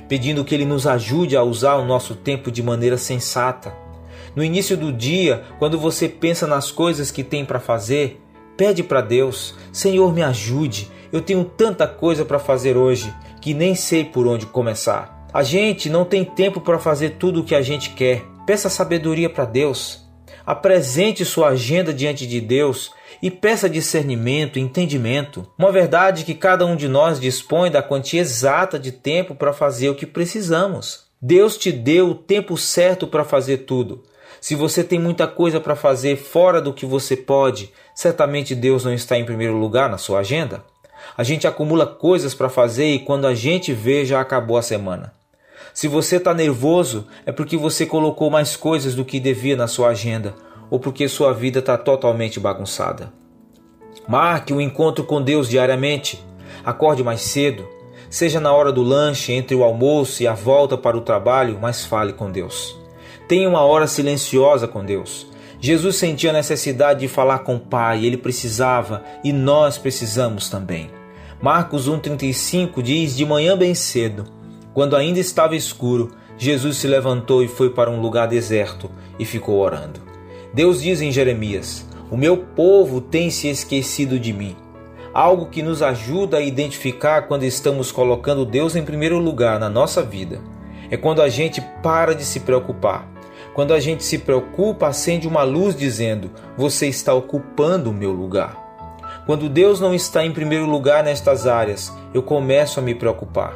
Pedindo 0.09 0.45
que 0.45 0.55
Ele 0.55 0.65
nos 0.65 0.87
ajude 0.87 1.37
a 1.37 1.43
usar 1.43 1.75
o 1.75 1.85
nosso 1.85 2.15
tempo 2.15 2.53
de 2.53 2.63
maneira 2.63 2.97
sensata. 2.97 3.75
No 4.37 4.45
início 4.45 4.77
do 4.77 4.93
dia, 4.93 5.43
quando 5.59 5.77
você 5.77 6.09
pensa 6.09 6.47
nas 6.47 6.71
coisas 6.71 7.11
que 7.11 7.25
tem 7.25 7.45
para 7.45 7.59
fazer, 7.59 8.22
pede 8.63 8.85
para 8.85 9.01
Deus: 9.01 9.57
Senhor, 9.73 10.15
me 10.15 10.23
ajude. 10.23 10.89
Eu 11.13 11.21
tenho 11.21 11.45
tanta 11.45 11.85
coisa 11.85 12.25
para 12.25 12.39
fazer 12.39 12.77
hoje 12.77 13.13
que 13.41 13.53
nem 13.53 13.75
sei 13.75 14.05
por 14.05 14.25
onde 14.29 14.47
começar. 14.47 15.27
A 15.35 15.43
gente 15.43 15.91
não 15.91 16.05
tem 16.05 16.25
tempo 16.25 16.61
para 16.61 16.79
fazer 16.79 17.17
tudo 17.19 17.41
o 17.41 17.45
que 17.45 17.57
a 17.57 17.61
gente 17.61 17.91
quer. 17.91 18.23
Peça 18.47 18.69
sabedoria 18.69 19.29
para 19.29 19.45
Deus. 19.45 20.07
Apresente 20.47 21.25
sua 21.25 21.49
agenda 21.49 21.93
diante 21.93 22.25
de 22.25 22.41
Deus 22.41 22.93
e 23.21 23.33
peça 23.33 23.69
discernimento, 23.69 24.61
entendimento. 24.61 25.45
Uma 25.59 25.73
verdade 25.73 26.25
que 26.25 26.35
cada 26.35 26.65
um 26.65 26.77
de 26.77 26.87
nós 26.87 27.19
dispõe 27.19 27.69
da 27.69 27.83
quantia 27.83 28.21
exata 28.21 28.79
de 28.79 28.93
tempo 28.93 29.35
para 29.35 29.53
fazer 29.53 29.89
o 29.89 29.97
que 29.97 30.07
precisamos. 30.07 31.07
Deus 31.21 31.59
te 31.59 31.73
deu 31.73 32.11
o 32.11 32.15
tempo 32.15 32.57
certo 32.57 33.09
para 33.09 33.25
fazer 33.25 33.59
tudo. 33.59 34.05
Se 34.43 34.57
você 34.57 34.83
tem 34.83 34.99
muita 34.99 35.29
coisa 35.29 35.61
para 35.61 35.77
fazer 35.77 36.17
fora 36.17 36.61
do 36.61 36.73
que 36.73 36.85
você 36.85 37.17
pode, 37.17 37.73
certamente 37.95 38.55
Deus 38.55 38.85
não 38.85 38.93
está 38.93 39.17
em 39.17 39.25
primeiro 39.25 39.57
lugar 39.57 39.89
na 39.89 39.99
sua 39.99 40.21
agenda. 40.21 40.65
A 41.17 41.23
gente 41.23 41.47
acumula 41.47 41.87
coisas 41.87 42.35
para 42.35 42.49
fazer 42.49 42.87
e 42.87 42.99
quando 42.99 43.27
a 43.27 43.35
gente 43.35 43.73
vê 43.73 44.05
já 44.05 44.21
acabou 44.21 44.57
a 44.57 44.63
semana. 44.63 45.13
Se 45.75 45.89
você 45.89 46.17
está 46.17 46.35
nervoso, 46.35 47.07
é 47.25 47.33
porque 47.33 47.57
você 47.57 47.87
colocou 47.87 48.31
mais 48.31 48.57
coisas 48.57 48.95
do 48.95 49.05
que 49.05 49.19
devia 49.19 49.57
na 49.57 49.67
sua 49.67 49.89
agenda 49.89 50.35
ou 50.71 50.79
porque 50.79 51.09
sua 51.09 51.33
vida 51.33 51.59
está 51.59 51.77
totalmente 51.77 52.41
bagunçada. 52.41 53.13
Marque 54.07 54.53
o 54.53 54.57
um 54.57 54.61
encontro 54.61 55.05
com 55.05 55.23
Deus 55.23 55.49
diariamente. 55.49 56.23
Acorde 56.65 57.03
mais 57.03 57.21
cedo. 57.23 57.69
Seja 58.11 58.41
na 58.41 58.53
hora 58.53 58.73
do 58.73 58.83
lanche, 58.83 59.33
entre 59.33 59.55
o 59.55 59.65
almoço 59.65 60.23
e 60.23 60.27
a 60.27 60.35
volta 60.35 60.77
para 60.77 60.97
o 60.97 61.01
trabalho, 61.01 61.59
mas 61.61 61.85
fale 61.85 62.13
com 62.13 62.31
Deus. 62.31 62.77
Tenha 63.27 63.49
uma 63.49 63.63
hora 63.63 63.87
silenciosa 63.87 64.69
com 64.69 64.85
Deus. 64.85 65.27
Jesus 65.65 65.95
sentia 65.95 66.31
a 66.31 66.33
necessidade 66.33 66.99
de 66.99 67.09
falar 67.09 67.39
com 67.39 67.55
o 67.55 67.61
Pai, 67.61 68.05
ele 68.05 68.17
precisava 68.17 69.05
e 69.23 69.33
nós 69.33 69.79
precisamos 69.79 70.49
também. 70.49 70.91
Marcos 71.41 71.89
1,35 71.89 72.83
diz: 72.83 73.17
De 73.17 73.25
manhã 73.25 73.57
bem 73.57 73.73
cedo, 73.73 74.25
quando 74.75 74.97
ainda 74.97 75.21
estava 75.21 75.55
escuro, 75.55 76.11
Jesus 76.37 76.79
se 76.79 76.89
levantou 76.89 77.45
e 77.45 77.49
foi 77.49 77.71
para 77.71 77.89
um 77.89 78.01
lugar 78.01 78.27
deserto 78.27 78.91
e 79.21 79.25
ficou 79.25 79.61
orando. 79.61 80.01
Deus 80.53 80.83
diz 80.83 81.01
em 81.01 81.13
Jeremias: 81.13 81.87
O 82.11 82.17
meu 82.17 82.39
povo 82.39 83.01
tem 83.01 83.31
se 83.31 83.47
esquecido 83.47 84.19
de 84.19 84.33
mim. 84.33 84.57
Algo 85.15 85.47
que 85.47 85.63
nos 85.63 85.81
ajuda 85.81 86.39
a 86.39 86.43
identificar 86.43 87.29
quando 87.29 87.45
estamos 87.45 87.93
colocando 87.93 88.45
Deus 88.45 88.75
em 88.75 88.83
primeiro 88.83 89.21
lugar 89.21 89.61
na 89.61 89.69
nossa 89.69 90.03
vida 90.03 90.41
é 90.91 90.97
quando 90.97 91.23
a 91.23 91.29
gente 91.29 91.61
para 91.85 92.17
de 92.17 92.25
se 92.25 92.41
preocupar. 92.41 93.12
Quando 93.55 93.75
a 93.75 93.81
gente 93.81 94.03
se 94.03 94.19
preocupa, 94.19 94.89
acende 94.89 95.29
uma 95.29 95.43
luz 95.43 95.77
dizendo: 95.77 96.31
Você 96.57 96.87
está 96.87 97.13
ocupando 97.13 97.91
o 97.91 97.95
meu 97.95 98.13
lugar. 98.13 98.57
Quando 99.27 99.49
Deus 99.49 99.79
não 99.79 99.95
está 99.95 100.25
em 100.25 100.33
primeiro 100.33 100.67
lugar 100.67 101.05
nestas 101.05 101.47
áreas, 101.47 101.93
eu 102.15 102.23
começo 102.23 102.81
a 102.81 102.83
me 102.83 102.95
preocupar. 102.95 103.55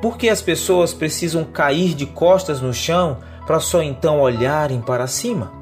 Por 0.00 0.16
que 0.16 0.28
as 0.28 0.42
pessoas 0.42 0.92
precisam 0.92 1.44
cair 1.44 1.94
de 1.94 2.04
costas 2.04 2.60
no 2.60 2.74
chão 2.74 3.18
para 3.46 3.60
só 3.60 3.82
então 3.82 4.20
olharem 4.20 4.80
para 4.80 5.06
cima? 5.06 5.52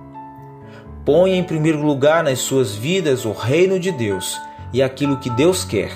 Ponha 1.05 1.37
em 1.37 1.45
primeiro 1.45 1.83
lugar 1.83 2.23
nas 2.23 2.39
suas 2.39 2.75
vidas 2.75 3.25
o 3.25 3.33
reino 3.33 3.79
de 3.79 3.91
Deus 3.91 4.41
e 4.73 4.83
aquilo 4.83 5.19
que 5.19 5.29
Deus 5.29 5.65
quer, 5.65 5.93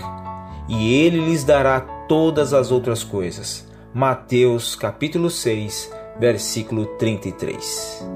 e 0.69 0.95
ele 0.95 1.19
lhes 1.19 1.45
dará 1.45 1.81
todas 1.81 2.52
as 2.52 2.71
outras 2.71 3.02
coisas. 3.02 3.66
Mateus 3.95 4.76
capítulo 4.76 5.31
6, 5.31 5.90
versículo 6.18 6.87
33. 6.99 8.06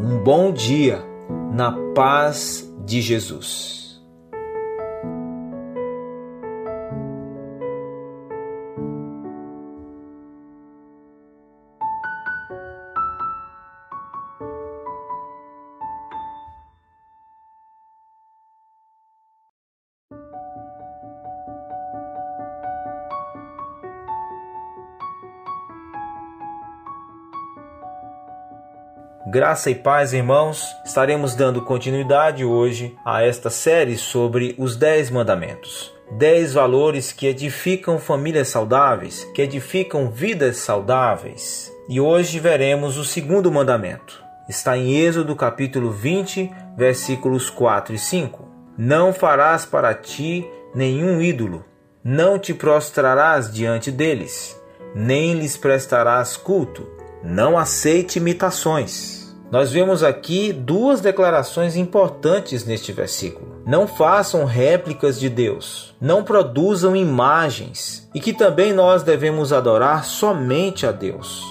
Um 0.00 0.18
bom 0.22 0.52
dia 0.52 1.02
na 1.52 1.72
paz 1.94 2.70
de 2.84 3.00
Jesus. 3.00 3.85
Graça 29.28 29.72
e 29.72 29.74
paz, 29.74 30.12
irmãos. 30.12 30.64
Estaremos 30.84 31.34
dando 31.34 31.60
continuidade 31.60 32.44
hoje 32.44 32.96
a 33.04 33.24
esta 33.24 33.50
série 33.50 33.96
sobre 33.96 34.54
os 34.56 34.76
Dez 34.76 35.10
Mandamentos. 35.10 35.92
Dez 36.12 36.52
valores 36.52 37.10
que 37.10 37.26
edificam 37.26 37.98
famílias 37.98 38.46
saudáveis, 38.46 39.24
que 39.34 39.42
edificam 39.42 40.08
vidas 40.12 40.58
saudáveis. 40.58 41.72
E 41.88 42.00
hoje 42.00 42.38
veremos 42.38 42.96
o 42.96 43.04
segundo 43.04 43.50
mandamento. 43.50 44.22
Está 44.48 44.78
em 44.78 44.94
Êxodo 44.94 45.34
capítulo 45.34 45.90
20, 45.90 46.48
versículos 46.76 47.50
4 47.50 47.96
e 47.96 47.98
5. 47.98 48.48
Não 48.78 49.12
farás 49.12 49.66
para 49.66 49.92
ti 49.92 50.48
nenhum 50.72 51.20
ídolo, 51.20 51.64
não 52.04 52.38
te 52.38 52.54
prostrarás 52.54 53.52
diante 53.52 53.90
deles, 53.90 54.56
nem 54.94 55.34
lhes 55.34 55.56
prestarás 55.56 56.36
culto. 56.36 56.95
Não 57.26 57.58
aceite 57.58 58.18
imitações 58.18 59.16
nós 59.50 59.70
vemos 59.70 60.02
aqui 60.02 60.52
duas 60.52 61.00
declarações 61.00 61.76
importantes 61.76 62.64
neste 62.64 62.90
versículo. 62.90 63.62
Não 63.64 63.86
façam 63.86 64.44
réplicas 64.44 65.20
de 65.20 65.28
Deus, 65.28 65.94
não 66.00 66.24
produzam 66.24 66.96
imagens, 66.96 68.08
e 68.12 68.18
que 68.18 68.32
também 68.32 68.72
nós 68.72 69.04
devemos 69.04 69.52
adorar 69.52 70.04
somente 70.04 70.84
a 70.84 70.90
Deus. 70.90 71.44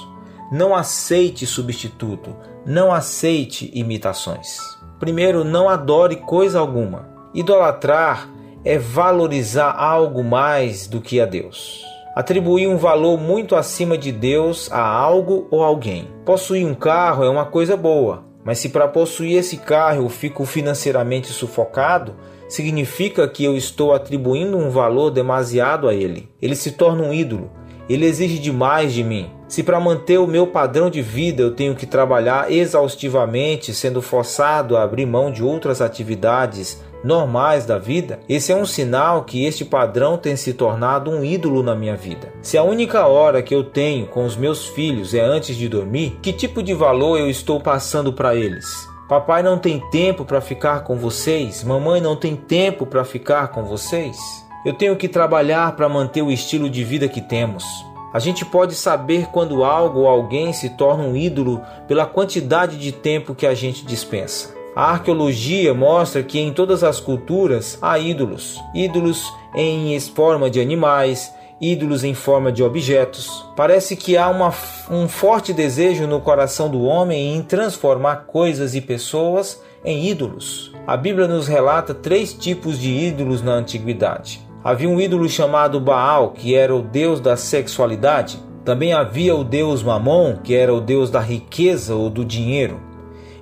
Não 0.51 0.75
aceite 0.75 1.46
substituto, 1.46 2.36
não 2.65 2.91
aceite 2.91 3.72
imitações. 3.74 4.60
Primeiro, 5.00 5.46
não 5.46 5.70
adore 5.70 6.17
coisa 6.17 6.60
alguma. 6.60 7.08
Idolatrar 7.34 8.29
é 8.65 8.77
valorizar 8.77 9.72
algo 9.72 10.22
mais 10.22 10.86
do 10.86 11.00
que 11.00 11.22
a 11.22 11.25
Deus 11.25 11.95
atribuir 12.15 12.67
um 12.67 12.77
valor 12.77 13.19
muito 13.19 13.57
acima 13.57 13.98
de 13.98 14.10
Deus 14.10 14.72
a 14.72 14.79
algo 14.79 15.48
ou 15.51 15.62
alguém. 15.62 16.07
Possuir 16.24 16.65
um 16.65 16.74
carro 16.74 17.25
é 17.25 17.29
uma 17.29 17.45
coisa 17.45 17.75
boa, 17.75 18.24
mas 18.41 18.57
se 18.57 18.69
para 18.69 18.88
possuir 18.88 19.38
esse 19.38 19.57
carro 19.57 20.03
eu 20.03 20.10
fico 20.10 20.45
financeiramente 20.45 21.27
sufocado, 21.27 22.15
significa 22.48 23.27
que 23.27 23.43
eu 23.43 23.57
estou 23.57 23.93
atribuindo 23.93 24.57
um 24.57 24.69
valor 24.69 25.12
demasiado 25.12 25.89
a 25.89 25.93
ele. 25.93 26.29
Ele 26.41 26.55
se 26.55 26.72
torna 26.72 27.03
um 27.03 27.13
ídolo. 27.13 27.51
Ele 27.89 28.05
exige 28.05 28.39
demais 28.39 28.93
de 28.93 29.03
mim. 29.03 29.29
Se 29.48 29.62
para 29.62 29.79
manter 29.79 30.17
o 30.17 30.25
meu 30.25 30.48
padrão 30.48 30.89
de 30.89 31.01
vida 31.01 31.43
eu 31.43 31.51
tenho 31.51 31.75
que 31.75 31.86
trabalhar 31.86 32.51
exaustivamente, 32.51 33.74
sendo 33.74 34.01
forçado 34.01 34.75
a 34.75 34.84
abrir 34.84 35.05
mão 35.05 35.29
de 35.31 35.43
outras 35.43 35.81
atividades 35.81 36.81
normais 37.05 37.65
da 37.65 37.77
vida, 37.77 38.19
esse 38.27 38.51
é 38.51 38.55
um 38.55 38.65
sinal 38.65 39.24
que 39.24 39.45
este 39.45 39.63
padrão 39.63 40.17
tem 40.17 40.35
se 40.35 40.53
tornado 40.53 41.12
um 41.12 41.24
ídolo 41.24 41.62
na 41.62 41.75
minha 41.75 41.95
vida. 41.95 42.33
Se 42.41 42.57
a 42.57 42.63
única 42.63 43.05
hora 43.05 43.43
que 43.43 43.53
eu 43.53 43.63
tenho 43.63 44.07
com 44.07 44.25
os 44.25 44.35
meus 44.35 44.65
filhos 44.65 45.13
é 45.13 45.21
antes 45.21 45.55
de 45.55 45.69
dormir, 45.69 46.17
que 46.21 46.33
tipo 46.33 46.63
de 46.63 46.74
valor 46.74 47.19
eu 47.19 47.29
estou 47.29 47.62
passando 47.62 48.12
para 48.12 48.35
eles? 48.35 48.89
Papai 49.07 49.43
não 49.43 49.59
tem 49.59 49.79
tempo 49.91 50.25
para 50.25 50.41
ficar 50.41 50.83
com 50.83 50.95
vocês? 50.95 51.63
Mamãe 51.63 52.01
não 52.01 52.15
tem 52.15 52.35
tempo 52.35 52.88
para 52.88 53.05
ficar 53.05 53.50
com 53.50 53.63
vocês? 53.63 54.17
Eu 54.65 54.74
tenho 54.74 54.95
que 54.95 55.07
trabalhar 55.07 55.75
para 55.75 55.88
manter 55.88 56.24
o 56.24 56.31
estilo 56.31 56.67
de 56.67 56.83
vida 56.83 57.07
que 57.07 57.21
temos. 57.21 57.63
A 58.12 58.17
gente 58.17 58.43
pode 58.43 58.74
saber 58.74 59.27
quando 59.27 59.63
algo 59.63 60.00
ou 60.00 60.07
alguém 60.07 60.51
se 60.53 60.69
torna 60.69 61.03
um 61.03 61.15
ídolo 61.15 61.62
pela 61.88 62.07
quantidade 62.07 62.77
de 62.79 62.91
tempo 62.91 63.35
que 63.35 63.45
a 63.45 63.53
gente 63.53 63.85
dispensa. 63.85 64.54
A 64.75 64.91
arqueologia 64.91 65.74
mostra 65.74 66.22
que 66.22 66.38
em 66.38 66.51
todas 66.51 66.84
as 66.84 67.00
culturas 67.00 67.77
há 67.82 67.98
ídolos, 67.98 68.62
ídolos 68.74 69.24
em 69.55 69.98
forma 70.01 70.50
de 70.50 70.60
animais, 70.60 71.34
ídolos 71.62 72.03
em 72.03 72.13
forma 72.13 72.51
de 72.51 72.62
objetos. 72.62 73.46
Parece 73.55 73.96
que 73.96 74.17
há 74.17 74.27
uma, 74.27 74.53
um 74.91 75.08
forte 75.08 75.53
desejo 75.53 76.05
no 76.05 76.20
coração 76.20 76.70
do 76.70 76.84
homem 76.84 77.36
em 77.36 77.41
transformar 77.41 78.25
coisas 78.27 78.75
e 78.75 78.82
pessoas 78.82 79.62
em 79.86 80.08
ídolos. 80.10 80.74
A 80.86 80.98
Bíblia 80.98 81.25
nos 81.25 81.48
relata 81.48 81.94
três 81.94 82.34
tipos 82.34 82.77
de 82.77 82.91
ídolos 82.91 83.41
na 83.41 83.53
antiguidade. 83.53 84.41
Havia 84.62 84.89
um 84.89 85.00
ídolo 85.00 85.29
chamado 85.29 85.79
Baal, 85.79 86.32
que 86.32 86.53
era 86.53 86.75
o 86.75 86.82
deus 86.82 87.22
da 87.22 87.38
sexualidade. 87.38 88.38
Também 88.65 88.94
havia 88.94 89.36
o 89.36 89.44
deus 89.44 89.82
Mamon, 89.82 90.38
que 90.44 90.53
era 90.53 90.74
o 90.74 90.82
deus 90.82 91.10
da 91.10 91.22
riqueza 91.22 91.96
ou 91.96 92.10
do 92.10 92.25
dinheiro. 92.25 92.85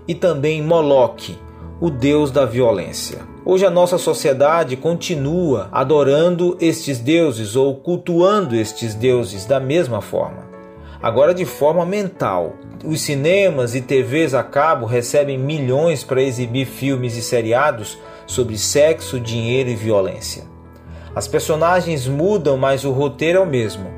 E 0.07 0.15
também 0.15 0.61
Moloque, 0.61 1.37
o 1.79 1.89
deus 1.89 2.31
da 2.31 2.45
violência. 2.45 3.19
Hoje 3.45 3.65
a 3.65 3.69
nossa 3.69 3.97
sociedade 3.97 4.77
continua 4.77 5.67
adorando 5.71 6.57
estes 6.61 6.99
deuses 6.99 7.55
ou 7.55 7.75
cultuando 7.75 8.55
estes 8.55 8.95
deuses 8.95 9.45
da 9.45 9.59
mesma 9.59 10.01
forma. 10.01 10.43
Agora 11.01 11.33
de 11.33 11.43
forma 11.43 11.85
mental. 11.85 12.53
Os 12.85 13.01
cinemas 13.01 13.75
e 13.75 13.81
TVs 13.81 14.33
a 14.33 14.43
cabo 14.43 14.85
recebem 14.85 15.37
milhões 15.37 16.03
para 16.03 16.21
exibir 16.21 16.65
filmes 16.65 17.17
e 17.17 17.21
seriados 17.21 17.97
sobre 18.25 18.57
sexo, 18.57 19.19
dinheiro 19.19 19.69
e 19.69 19.75
violência. 19.75 20.43
As 21.15 21.27
personagens 21.27 22.07
mudam, 22.07 22.57
mas 22.57 22.85
o 22.85 22.91
roteiro 22.91 23.39
é 23.39 23.41
o 23.41 23.45
mesmo. 23.45 23.89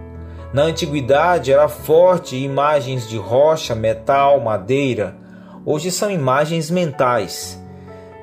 Na 0.51 0.63
antiguidade 0.63 1.51
era 1.51 1.67
forte 1.67 2.35
imagens 2.35 3.07
de 3.07 3.17
rocha, 3.17 3.75
metal, 3.75 4.39
madeira. 4.39 5.15
Hoje 5.65 5.89
são 5.89 6.11
imagens 6.11 6.69
mentais 6.69 7.59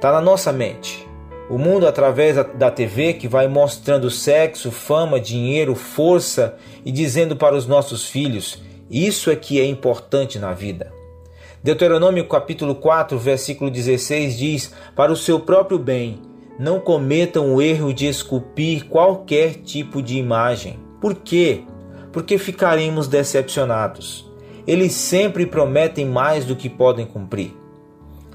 está 0.03 0.11
na 0.11 0.21
nossa 0.21 0.53
mente. 0.53 1.09
O 1.49 1.57
mundo 1.57 1.87
através 1.87 2.35
da 2.55 2.73
TV 2.73 3.13
que 3.13 3.29
vai 3.29 3.47
mostrando 3.47 4.11
sexo, 4.11 4.73
fama, 4.73 5.21
dinheiro, 5.21 5.77
força 5.77 6.57
e 6.85 6.91
dizendo 6.91 7.37
para 7.37 7.55
os 7.55 7.67
nossos 7.67 8.09
filhos: 8.09 8.61
isso 8.91 9.31
é 9.31 9.37
que 9.37 9.61
é 9.61 9.65
importante 9.65 10.41
na 10.41 10.53
vida. 10.53 10.93
Deuteronômio 11.63 12.27
capítulo 12.27 12.75
4, 12.75 13.17
versículo 13.17 13.71
16 13.71 14.37
diz: 14.37 14.75
Para 14.97 15.13
o 15.13 15.17
seu 15.17 15.39
próprio 15.39 15.79
bem, 15.79 16.21
não 16.59 16.81
cometam 16.81 17.55
o 17.55 17.63
erro 17.63 17.95
de 17.95 18.09
esculpir 18.09 18.87
qualquer 18.87 19.55
tipo 19.55 20.03
de 20.03 20.17
imagem. 20.17 20.81
Por 21.01 21.15
quê? 21.15 21.63
Porque 22.13 22.39
ficaremos 22.39 23.07
decepcionados. 23.07 24.32
Eles 24.67 24.93
sempre 24.93 25.47
prometem 25.47 26.07
mais 26.07 26.45
do 26.45 26.57
que 26.57 26.69
podem 26.69 27.07
cumprir. 27.07 27.55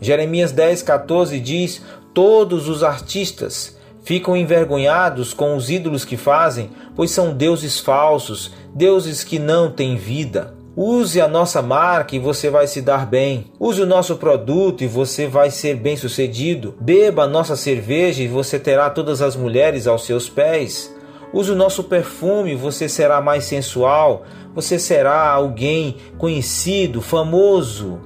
Jeremias 0.01 0.51
10, 0.51 0.83
14 0.83 1.39
diz: 1.39 1.81
Todos 2.13 2.67
os 2.67 2.83
artistas 2.83 3.77
ficam 4.03 4.37
envergonhados 4.37 5.33
com 5.33 5.55
os 5.55 5.69
ídolos 5.69 6.05
que 6.05 6.15
fazem, 6.15 6.69
pois 6.95 7.11
são 7.11 7.33
deuses 7.33 7.79
falsos, 7.79 8.53
deuses 8.73 9.23
que 9.23 9.39
não 9.39 9.71
têm 9.71 9.97
vida. 9.97 10.55
Use 10.79 11.19
a 11.19 11.27
nossa 11.27 11.59
marca 11.59 12.15
e 12.15 12.19
você 12.19 12.51
vai 12.51 12.67
se 12.67 12.83
dar 12.83 13.07
bem. 13.07 13.45
Use 13.59 13.81
o 13.81 13.85
nosso 13.85 14.15
produto 14.17 14.83
e 14.83 14.87
você 14.87 15.25
vai 15.25 15.49
ser 15.49 15.75
bem 15.75 15.97
sucedido. 15.97 16.75
Beba 16.79 17.23
a 17.23 17.27
nossa 17.27 17.55
cerveja 17.55 18.21
e 18.21 18.27
você 18.27 18.59
terá 18.59 18.87
todas 18.89 19.19
as 19.19 19.35
mulheres 19.35 19.87
aos 19.87 20.05
seus 20.05 20.29
pés. 20.29 20.95
Use 21.33 21.51
o 21.51 21.55
nosso 21.55 21.83
perfume 21.83 22.55
você 22.55 22.87
será 22.87 23.21
mais 23.21 23.43
sensual. 23.43 24.23
Você 24.55 24.79
será 24.79 25.29
alguém 25.29 25.97
conhecido, 26.17 27.01
famoso 27.01 27.99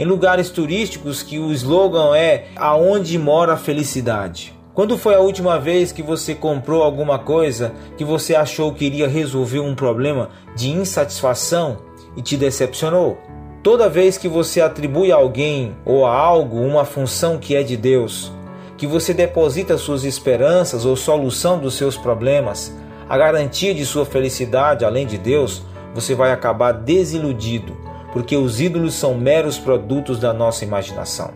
em 0.00 0.04
lugares 0.06 0.48
turísticos 0.48 1.22
que 1.22 1.38
o 1.38 1.52
slogan 1.52 2.16
é 2.16 2.46
Aonde 2.56 3.18
mora 3.18 3.52
a 3.52 3.56
felicidade. 3.58 4.54
Quando 4.72 4.96
foi 4.96 5.14
a 5.14 5.20
última 5.20 5.58
vez 5.58 5.92
que 5.92 6.02
você 6.02 6.34
comprou 6.34 6.82
alguma 6.82 7.18
coisa 7.18 7.74
que 7.98 8.04
você 8.04 8.34
achou 8.34 8.72
que 8.72 8.86
iria 8.86 9.06
resolver 9.06 9.60
um 9.60 9.74
problema 9.74 10.30
de 10.56 10.70
insatisfação 10.70 11.76
e 12.16 12.22
te 12.22 12.34
decepcionou? 12.34 13.18
Toda 13.62 13.90
vez 13.90 14.16
que 14.16 14.26
você 14.26 14.62
atribui 14.62 15.12
a 15.12 15.16
alguém 15.16 15.76
ou 15.84 16.06
a 16.06 16.16
algo 16.16 16.56
uma 16.56 16.86
função 16.86 17.36
que 17.36 17.54
é 17.54 17.62
de 17.62 17.76
Deus, 17.76 18.32
que 18.80 18.86
você 18.86 19.12
deposita 19.12 19.76
suas 19.76 20.04
esperanças 20.04 20.86
ou 20.86 20.96
solução 20.96 21.58
dos 21.58 21.74
seus 21.74 21.98
problemas, 21.98 22.74
a 23.06 23.18
garantia 23.18 23.74
de 23.74 23.84
sua 23.84 24.06
felicidade 24.06 24.86
além 24.86 25.06
de 25.06 25.18
Deus, 25.18 25.62
você 25.94 26.14
vai 26.14 26.32
acabar 26.32 26.72
desiludido 26.72 27.76
porque 28.10 28.34
os 28.34 28.58
ídolos 28.58 28.94
são 28.94 29.14
meros 29.14 29.58
produtos 29.58 30.18
da 30.18 30.32
nossa 30.32 30.64
imaginação. 30.64 31.30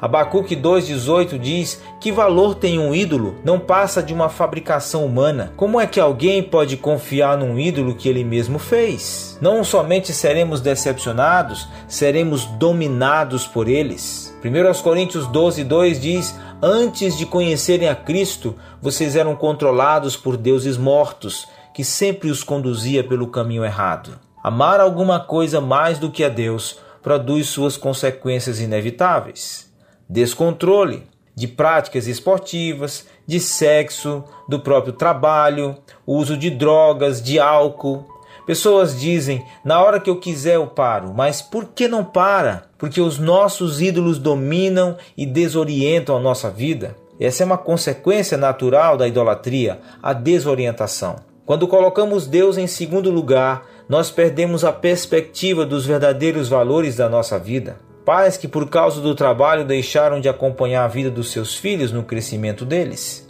Abacuque 0.00 0.54
2,18 0.54 1.38
diz: 1.38 1.82
Que 1.98 2.12
valor 2.12 2.54
tem 2.54 2.78
um 2.78 2.94
ídolo? 2.94 3.34
Não 3.44 3.58
passa 3.58 4.00
de 4.00 4.14
uma 4.14 4.28
fabricação 4.28 5.04
humana. 5.04 5.52
Como 5.56 5.80
é 5.80 5.86
que 5.86 5.98
alguém 5.98 6.40
pode 6.40 6.76
confiar 6.76 7.36
num 7.36 7.58
ídolo 7.58 7.94
que 7.94 8.08
ele 8.08 8.22
mesmo 8.22 8.60
fez? 8.60 9.36
Não 9.40 9.64
somente 9.64 10.12
seremos 10.12 10.60
decepcionados, 10.60 11.68
seremos 11.88 12.44
dominados 12.44 13.46
por 13.46 13.68
eles. 13.68 14.32
1 14.44 14.82
Coríntios 14.82 15.26
12,2 15.26 15.98
diz: 15.98 16.34
Antes 16.60 17.16
de 17.16 17.24
conhecerem 17.24 17.88
a 17.88 17.94
Cristo, 17.94 18.56
vocês 18.82 19.14
eram 19.14 19.36
controlados 19.36 20.16
por 20.16 20.36
deuses 20.36 20.76
mortos, 20.76 21.46
que 21.72 21.84
sempre 21.84 22.30
os 22.30 22.42
conduzia 22.42 23.04
pelo 23.04 23.28
caminho 23.28 23.64
errado. 23.64 24.18
Amar 24.42 24.80
alguma 24.80 25.20
coisa 25.20 25.60
mais 25.60 26.00
do 26.00 26.10
que 26.10 26.24
a 26.24 26.28
Deus 26.28 26.80
produz 27.00 27.46
suas 27.46 27.76
consequências 27.76 28.58
inevitáveis: 28.58 29.72
descontrole 30.08 31.06
de 31.32 31.46
práticas 31.46 32.08
esportivas, 32.08 33.06
de 33.24 33.38
sexo, 33.38 34.24
do 34.48 34.58
próprio 34.58 34.92
trabalho, 34.92 35.76
uso 36.04 36.36
de 36.36 36.50
drogas, 36.50 37.22
de 37.22 37.38
álcool. 37.38 38.04
Pessoas 38.48 38.98
dizem: 38.98 39.44
na 39.62 39.78
hora 39.82 40.00
que 40.00 40.08
eu 40.08 40.18
quiser 40.18 40.54
eu 40.54 40.66
paro, 40.66 41.12
mas 41.14 41.42
por 41.42 41.66
que 41.66 41.86
não 41.86 42.02
para? 42.02 42.62
Porque 42.78 42.98
os 42.98 43.18
nossos 43.18 43.82
ídolos 43.82 44.18
dominam 44.18 44.96
e 45.14 45.26
desorientam 45.26 46.16
a 46.16 46.20
nossa 46.20 46.48
vida. 46.48 46.96
Essa 47.20 47.42
é 47.42 47.46
uma 47.46 47.58
consequência 47.58 48.38
natural 48.38 48.96
da 48.96 49.06
idolatria, 49.06 49.80
a 50.02 50.14
desorientação. 50.14 51.16
Quando 51.44 51.68
colocamos 51.68 52.26
Deus 52.26 52.56
em 52.56 52.66
segundo 52.66 53.10
lugar, 53.10 53.66
nós 53.86 54.10
perdemos 54.10 54.64
a 54.64 54.72
perspectiva 54.72 55.66
dos 55.66 55.84
verdadeiros 55.84 56.48
valores 56.48 56.96
da 56.96 57.06
nossa 57.06 57.38
vida. 57.38 57.76
Pais 58.02 58.38
que, 58.38 58.48
por 58.48 58.70
causa 58.70 59.02
do 59.02 59.14
trabalho, 59.14 59.62
deixaram 59.62 60.22
de 60.22 60.28
acompanhar 60.28 60.84
a 60.84 60.88
vida 60.88 61.10
dos 61.10 61.30
seus 61.30 61.54
filhos 61.54 61.92
no 61.92 62.02
crescimento 62.02 62.64
deles. 62.64 63.28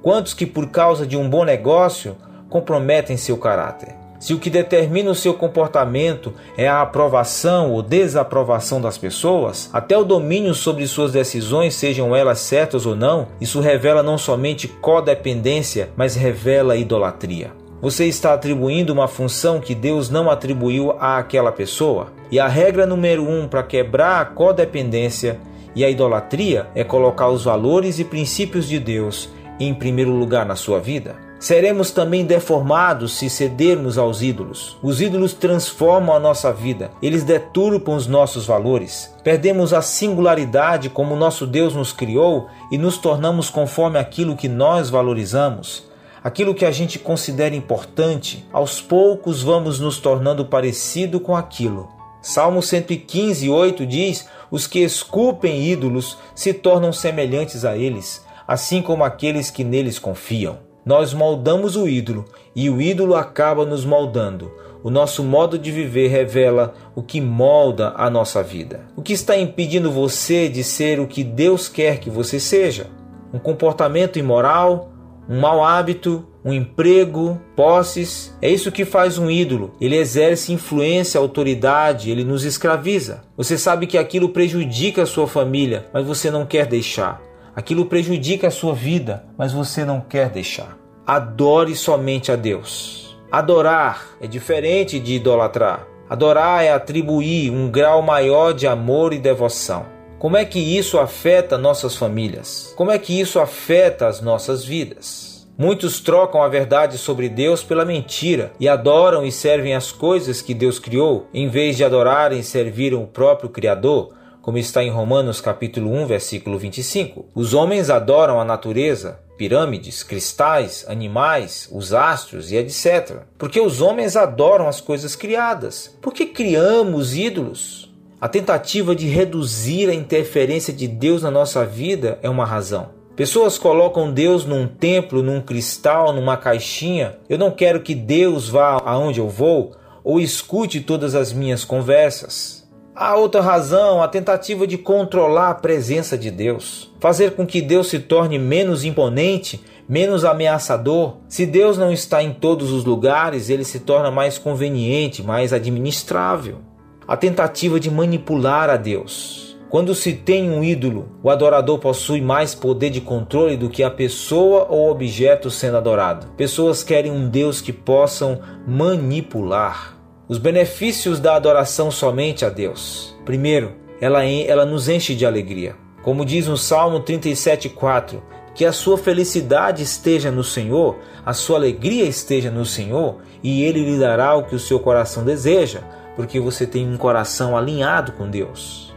Quantos 0.00 0.32
que, 0.32 0.46
por 0.46 0.70
causa 0.70 1.06
de 1.06 1.18
um 1.18 1.28
bom 1.28 1.44
negócio, 1.44 2.16
comprometem 2.48 3.18
seu 3.18 3.36
caráter? 3.36 4.03
Se 4.24 4.32
o 4.32 4.38
que 4.38 4.48
determina 4.48 5.10
o 5.10 5.14
seu 5.14 5.34
comportamento 5.34 6.32
é 6.56 6.66
a 6.66 6.80
aprovação 6.80 7.72
ou 7.72 7.82
desaprovação 7.82 8.80
das 8.80 8.96
pessoas, 8.96 9.68
até 9.70 9.98
o 9.98 10.02
domínio 10.02 10.54
sobre 10.54 10.86
suas 10.86 11.12
decisões, 11.12 11.74
sejam 11.74 12.16
elas 12.16 12.38
certas 12.38 12.86
ou 12.86 12.96
não, 12.96 13.28
isso 13.38 13.60
revela 13.60 14.02
não 14.02 14.16
somente 14.16 14.66
codependência, 14.66 15.90
mas 15.94 16.14
revela 16.14 16.74
idolatria. 16.74 17.52
Você 17.82 18.06
está 18.06 18.32
atribuindo 18.32 18.94
uma 18.94 19.06
função 19.06 19.60
que 19.60 19.74
Deus 19.74 20.08
não 20.08 20.30
atribuiu 20.30 20.92
àquela 20.92 21.52
pessoa. 21.52 22.06
E 22.30 22.40
a 22.40 22.48
regra 22.48 22.86
número 22.86 23.28
um 23.28 23.46
para 23.46 23.62
quebrar 23.62 24.22
a 24.22 24.24
codependência 24.24 25.38
e 25.76 25.84
a 25.84 25.90
idolatria 25.90 26.66
é 26.74 26.82
colocar 26.82 27.28
os 27.28 27.44
valores 27.44 27.98
e 27.98 28.04
princípios 28.04 28.66
de 28.66 28.78
Deus 28.78 29.28
em 29.60 29.74
primeiro 29.74 30.12
lugar 30.12 30.46
na 30.46 30.56
sua 30.56 30.80
vida. 30.80 31.23
Seremos 31.38 31.90
também 31.90 32.24
deformados 32.24 33.18
se 33.18 33.28
cedermos 33.28 33.98
aos 33.98 34.22
ídolos. 34.22 34.78
Os 34.82 35.00
ídolos 35.00 35.34
transformam 35.34 36.16
a 36.16 36.20
nossa 36.20 36.52
vida, 36.52 36.90
eles 37.02 37.22
deturpam 37.22 37.96
os 37.96 38.06
nossos 38.06 38.46
valores. 38.46 39.14
Perdemos 39.22 39.72
a 39.72 39.82
singularidade 39.82 40.88
como 40.88 41.16
nosso 41.16 41.46
Deus 41.46 41.74
nos 41.74 41.92
criou 41.92 42.48
e 42.70 42.78
nos 42.78 42.96
tornamos 42.96 43.50
conforme 43.50 43.98
aquilo 43.98 44.36
que 44.36 44.48
nós 44.48 44.88
valorizamos 44.88 45.92
aquilo 46.24 46.54
que 46.54 46.64
a 46.64 46.70
gente 46.70 46.98
considera 46.98 47.54
importante, 47.54 48.48
aos 48.50 48.80
poucos 48.80 49.42
vamos 49.42 49.78
nos 49.78 49.98
tornando 49.98 50.46
parecido 50.46 51.20
com 51.20 51.36
aquilo. 51.36 51.90
Salmo 52.22 52.62
115, 52.62 53.50
8 53.50 53.84
diz: 53.84 54.26
Os 54.50 54.66
que 54.66 54.78
esculpem 54.78 55.62
ídolos 55.62 56.16
se 56.34 56.54
tornam 56.54 56.90
semelhantes 56.90 57.66
a 57.66 57.76
eles, 57.76 58.24
assim 58.48 58.80
como 58.80 59.04
aqueles 59.04 59.50
que 59.50 59.62
neles 59.62 59.98
confiam. 59.98 60.58
Nós 60.84 61.14
moldamos 61.14 61.76
o 61.76 61.88
ídolo 61.88 62.26
e 62.54 62.68
o 62.68 62.80
ídolo 62.80 63.14
acaba 63.14 63.64
nos 63.64 63.84
moldando. 63.84 64.52
O 64.82 64.90
nosso 64.90 65.24
modo 65.24 65.58
de 65.58 65.70
viver 65.70 66.08
revela 66.08 66.74
o 66.94 67.02
que 67.02 67.20
molda 67.20 67.94
a 67.96 68.10
nossa 68.10 68.42
vida. 68.42 68.82
O 68.94 69.00
que 69.00 69.14
está 69.14 69.34
impedindo 69.34 69.90
você 69.90 70.46
de 70.46 70.62
ser 70.62 71.00
o 71.00 71.06
que 71.06 71.24
Deus 71.24 71.68
quer 71.68 71.98
que 71.98 72.10
você 72.10 72.38
seja? 72.38 72.88
Um 73.32 73.38
comportamento 73.38 74.18
imoral, 74.18 74.92
um 75.26 75.40
mau 75.40 75.64
hábito, 75.64 76.26
um 76.44 76.52
emprego, 76.52 77.40
posses. 77.56 78.36
É 78.42 78.50
isso 78.50 78.70
que 78.70 78.84
faz 78.84 79.16
um 79.16 79.30
ídolo. 79.30 79.72
Ele 79.80 79.96
exerce 79.96 80.52
influência, 80.52 81.18
autoridade, 81.18 82.10
ele 82.10 82.22
nos 82.22 82.44
escraviza. 82.44 83.22
Você 83.38 83.56
sabe 83.56 83.86
que 83.86 83.96
aquilo 83.96 84.28
prejudica 84.28 85.04
a 85.04 85.06
sua 85.06 85.26
família, 85.26 85.86
mas 85.94 86.04
você 86.04 86.30
não 86.30 86.44
quer 86.44 86.66
deixar. 86.66 87.22
Aquilo 87.56 87.86
prejudica 87.86 88.48
a 88.48 88.50
sua 88.50 88.74
vida, 88.74 89.24
mas 89.38 89.52
você 89.52 89.84
não 89.84 90.00
quer 90.00 90.28
deixar. 90.28 90.76
Adore 91.06 91.76
somente 91.76 92.32
a 92.32 92.36
Deus. 92.36 93.16
Adorar 93.30 94.06
é 94.20 94.26
diferente 94.26 94.98
de 94.98 95.14
idolatrar. 95.14 95.86
Adorar 96.08 96.64
é 96.64 96.72
atribuir 96.72 97.50
um 97.50 97.70
grau 97.70 98.02
maior 98.02 98.52
de 98.52 98.66
amor 98.66 99.12
e 99.12 99.18
devoção. 99.18 99.86
Como 100.18 100.36
é 100.36 100.44
que 100.44 100.58
isso 100.58 100.98
afeta 100.98 101.58
nossas 101.58 101.96
famílias? 101.96 102.72
Como 102.76 102.90
é 102.90 102.98
que 102.98 103.18
isso 103.18 103.38
afeta 103.38 104.06
as 104.06 104.20
nossas 104.20 104.64
vidas? 104.64 105.46
Muitos 105.56 106.00
trocam 106.00 106.42
a 106.42 106.48
verdade 106.48 106.98
sobre 106.98 107.28
Deus 107.28 107.62
pela 107.62 107.84
mentira 107.84 108.52
e 108.58 108.68
adoram 108.68 109.24
e 109.24 109.30
servem 109.30 109.74
as 109.74 109.92
coisas 109.92 110.42
que 110.42 110.52
Deus 110.52 110.80
criou, 110.80 111.28
em 111.32 111.48
vez 111.48 111.76
de 111.76 111.84
adorarem 111.84 112.40
e 112.40 112.44
servirem 112.44 112.98
o 112.98 113.06
próprio 113.06 113.48
Criador, 113.48 114.12
como 114.44 114.58
está 114.58 114.84
em 114.84 114.90
Romanos 114.90 115.40
capítulo 115.40 115.90
1, 115.90 116.06
versículo 116.06 116.58
25. 116.58 117.24
Os 117.34 117.54
homens 117.54 117.88
adoram 117.88 118.38
a 118.38 118.44
natureza, 118.44 119.18
pirâmides, 119.38 120.02
cristais, 120.02 120.84
animais, 120.86 121.66
os 121.72 121.94
astros 121.94 122.52
e 122.52 122.56
etc. 122.56 123.22
Porque 123.38 123.58
os 123.58 123.80
homens 123.80 124.16
adoram 124.16 124.68
as 124.68 124.82
coisas 124.82 125.16
criadas. 125.16 125.96
Porque 126.02 126.26
criamos 126.26 127.16
ídolos. 127.16 127.90
A 128.20 128.28
tentativa 128.28 128.94
de 128.94 129.08
reduzir 129.08 129.88
a 129.88 129.94
interferência 129.94 130.74
de 130.74 130.86
Deus 130.86 131.22
na 131.22 131.30
nossa 131.30 131.64
vida 131.64 132.18
é 132.20 132.28
uma 132.28 132.44
razão. 132.44 132.90
Pessoas 133.16 133.56
colocam 133.56 134.12
Deus 134.12 134.44
num 134.44 134.66
templo, 134.68 135.22
num 135.22 135.40
cristal, 135.40 136.12
numa 136.12 136.36
caixinha. 136.36 137.16
Eu 137.30 137.38
não 137.38 137.50
quero 137.50 137.80
que 137.80 137.94
Deus 137.94 138.50
vá 138.50 138.82
aonde 138.84 139.20
eu 139.20 139.28
vou 139.28 139.74
ou 140.04 140.20
escute 140.20 140.82
todas 140.82 141.14
as 141.14 141.32
minhas 141.32 141.64
conversas. 141.64 142.53
A 142.96 143.16
outra 143.16 143.40
razão, 143.40 144.00
a 144.00 144.06
tentativa 144.06 144.68
de 144.68 144.78
controlar 144.78 145.50
a 145.50 145.54
presença 145.54 146.16
de 146.16 146.30
Deus, 146.30 146.92
fazer 147.00 147.32
com 147.32 147.44
que 147.44 147.60
Deus 147.60 147.88
se 147.88 147.98
torne 147.98 148.38
menos 148.38 148.84
imponente, 148.84 149.60
menos 149.88 150.24
ameaçador. 150.24 151.16
Se 151.28 151.44
Deus 151.44 151.76
não 151.76 151.92
está 151.92 152.22
em 152.22 152.32
todos 152.32 152.70
os 152.70 152.84
lugares, 152.84 153.50
ele 153.50 153.64
se 153.64 153.80
torna 153.80 154.12
mais 154.12 154.38
conveniente, 154.38 155.24
mais 155.24 155.52
administrável. 155.52 156.58
A 157.06 157.16
tentativa 157.16 157.80
de 157.80 157.90
manipular 157.90 158.70
a 158.70 158.76
Deus. 158.76 159.58
Quando 159.68 159.92
se 159.92 160.12
tem 160.12 160.48
um 160.48 160.62
ídolo, 160.62 161.08
o 161.20 161.30
adorador 161.30 161.80
possui 161.80 162.20
mais 162.20 162.54
poder 162.54 162.90
de 162.90 163.00
controle 163.00 163.56
do 163.56 163.68
que 163.68 163.82
a 163.82 163.90
pessoa 163.90 164.68
ou 164.70 164.88
objeto 164.88 165.50
sendo 165.50 165.78
adorado. 165.78 166.28
Pessoas 166.36 166.84
querem 166.84 167.10
um 167.10 167.28
Deus 167.28 167.60
que 167.60 167.72
possam 167.72 168.38
manipular. 168.68 169.93
Os 170.26 170.38
benefícios 170.38 171.20
da 171.20 171.36
adoração 171.36 171.90
somente 171.90 172.46
a 172.46 172.48
Deus. 172.48 173.14
Primeiro, 173.26 173.72
ela, 174.00 174.24
ela 174.24 174.64
nos 174.64 174.88
enche 174.88 175.14
de 175.14 175.26
alegria. 175.26 175.76
Como 176.02 176.24
diz 176.24 176.48
no 176.48 176.56
Salmo 176.56 177.00
37,4, 177.00 178.22
que 178.54 178.64
a 178.64 178.72
sua 178.72 178.96
felicidade 178.96 179.82
esteja 179.82 180.30
no 180.30 180.42
Senhor, 180.42 180.96
a 181.26 181.34
sua 181.34 181.58
alegria 181.58 182.04
esteja 182.04 182.50
no 182.50 182.64
Senhor, 182.64 183.18
e 183.42 183.64
Ele 183.64 183.84
lhe 183.84 183.98
dará 183.98 184.34
o 184.34 184.44
que 184.44 184.54
o 184.54 184.58
seu 184.58 184.80
coração 184.80 185.24
deseja, 185.24 185.80
porque 186.16 186.40
você 186.40 186.66
tem 186.66 186.88
um 186.88 186.96
coração 186.96 187.54
alinhado 187.54 188.12
com 188.12 188.30
Deus. 188.30 188.94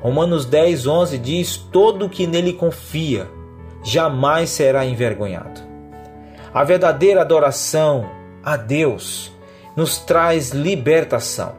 Romanos 0.00 0.46
10, 0.46 0.86
11 0.86 1.18
diz: 1.18 1.56
Todo 1.56 2.08
que 2.08 2.28
nele 2.28 2.52
confia 2.52 3.28
jamais 3.82 4.50
será 4.50 4.86
envergonhado. 4.86 5.60
A 6.54 6.62
verdadeira 6.62 7.22
adoração 7.22 8.08
a 8.42 8.56
Deus 8.56 9.32
nos 9.80 9.96
traz 9.96 10.50
libertação. 10.50 11.54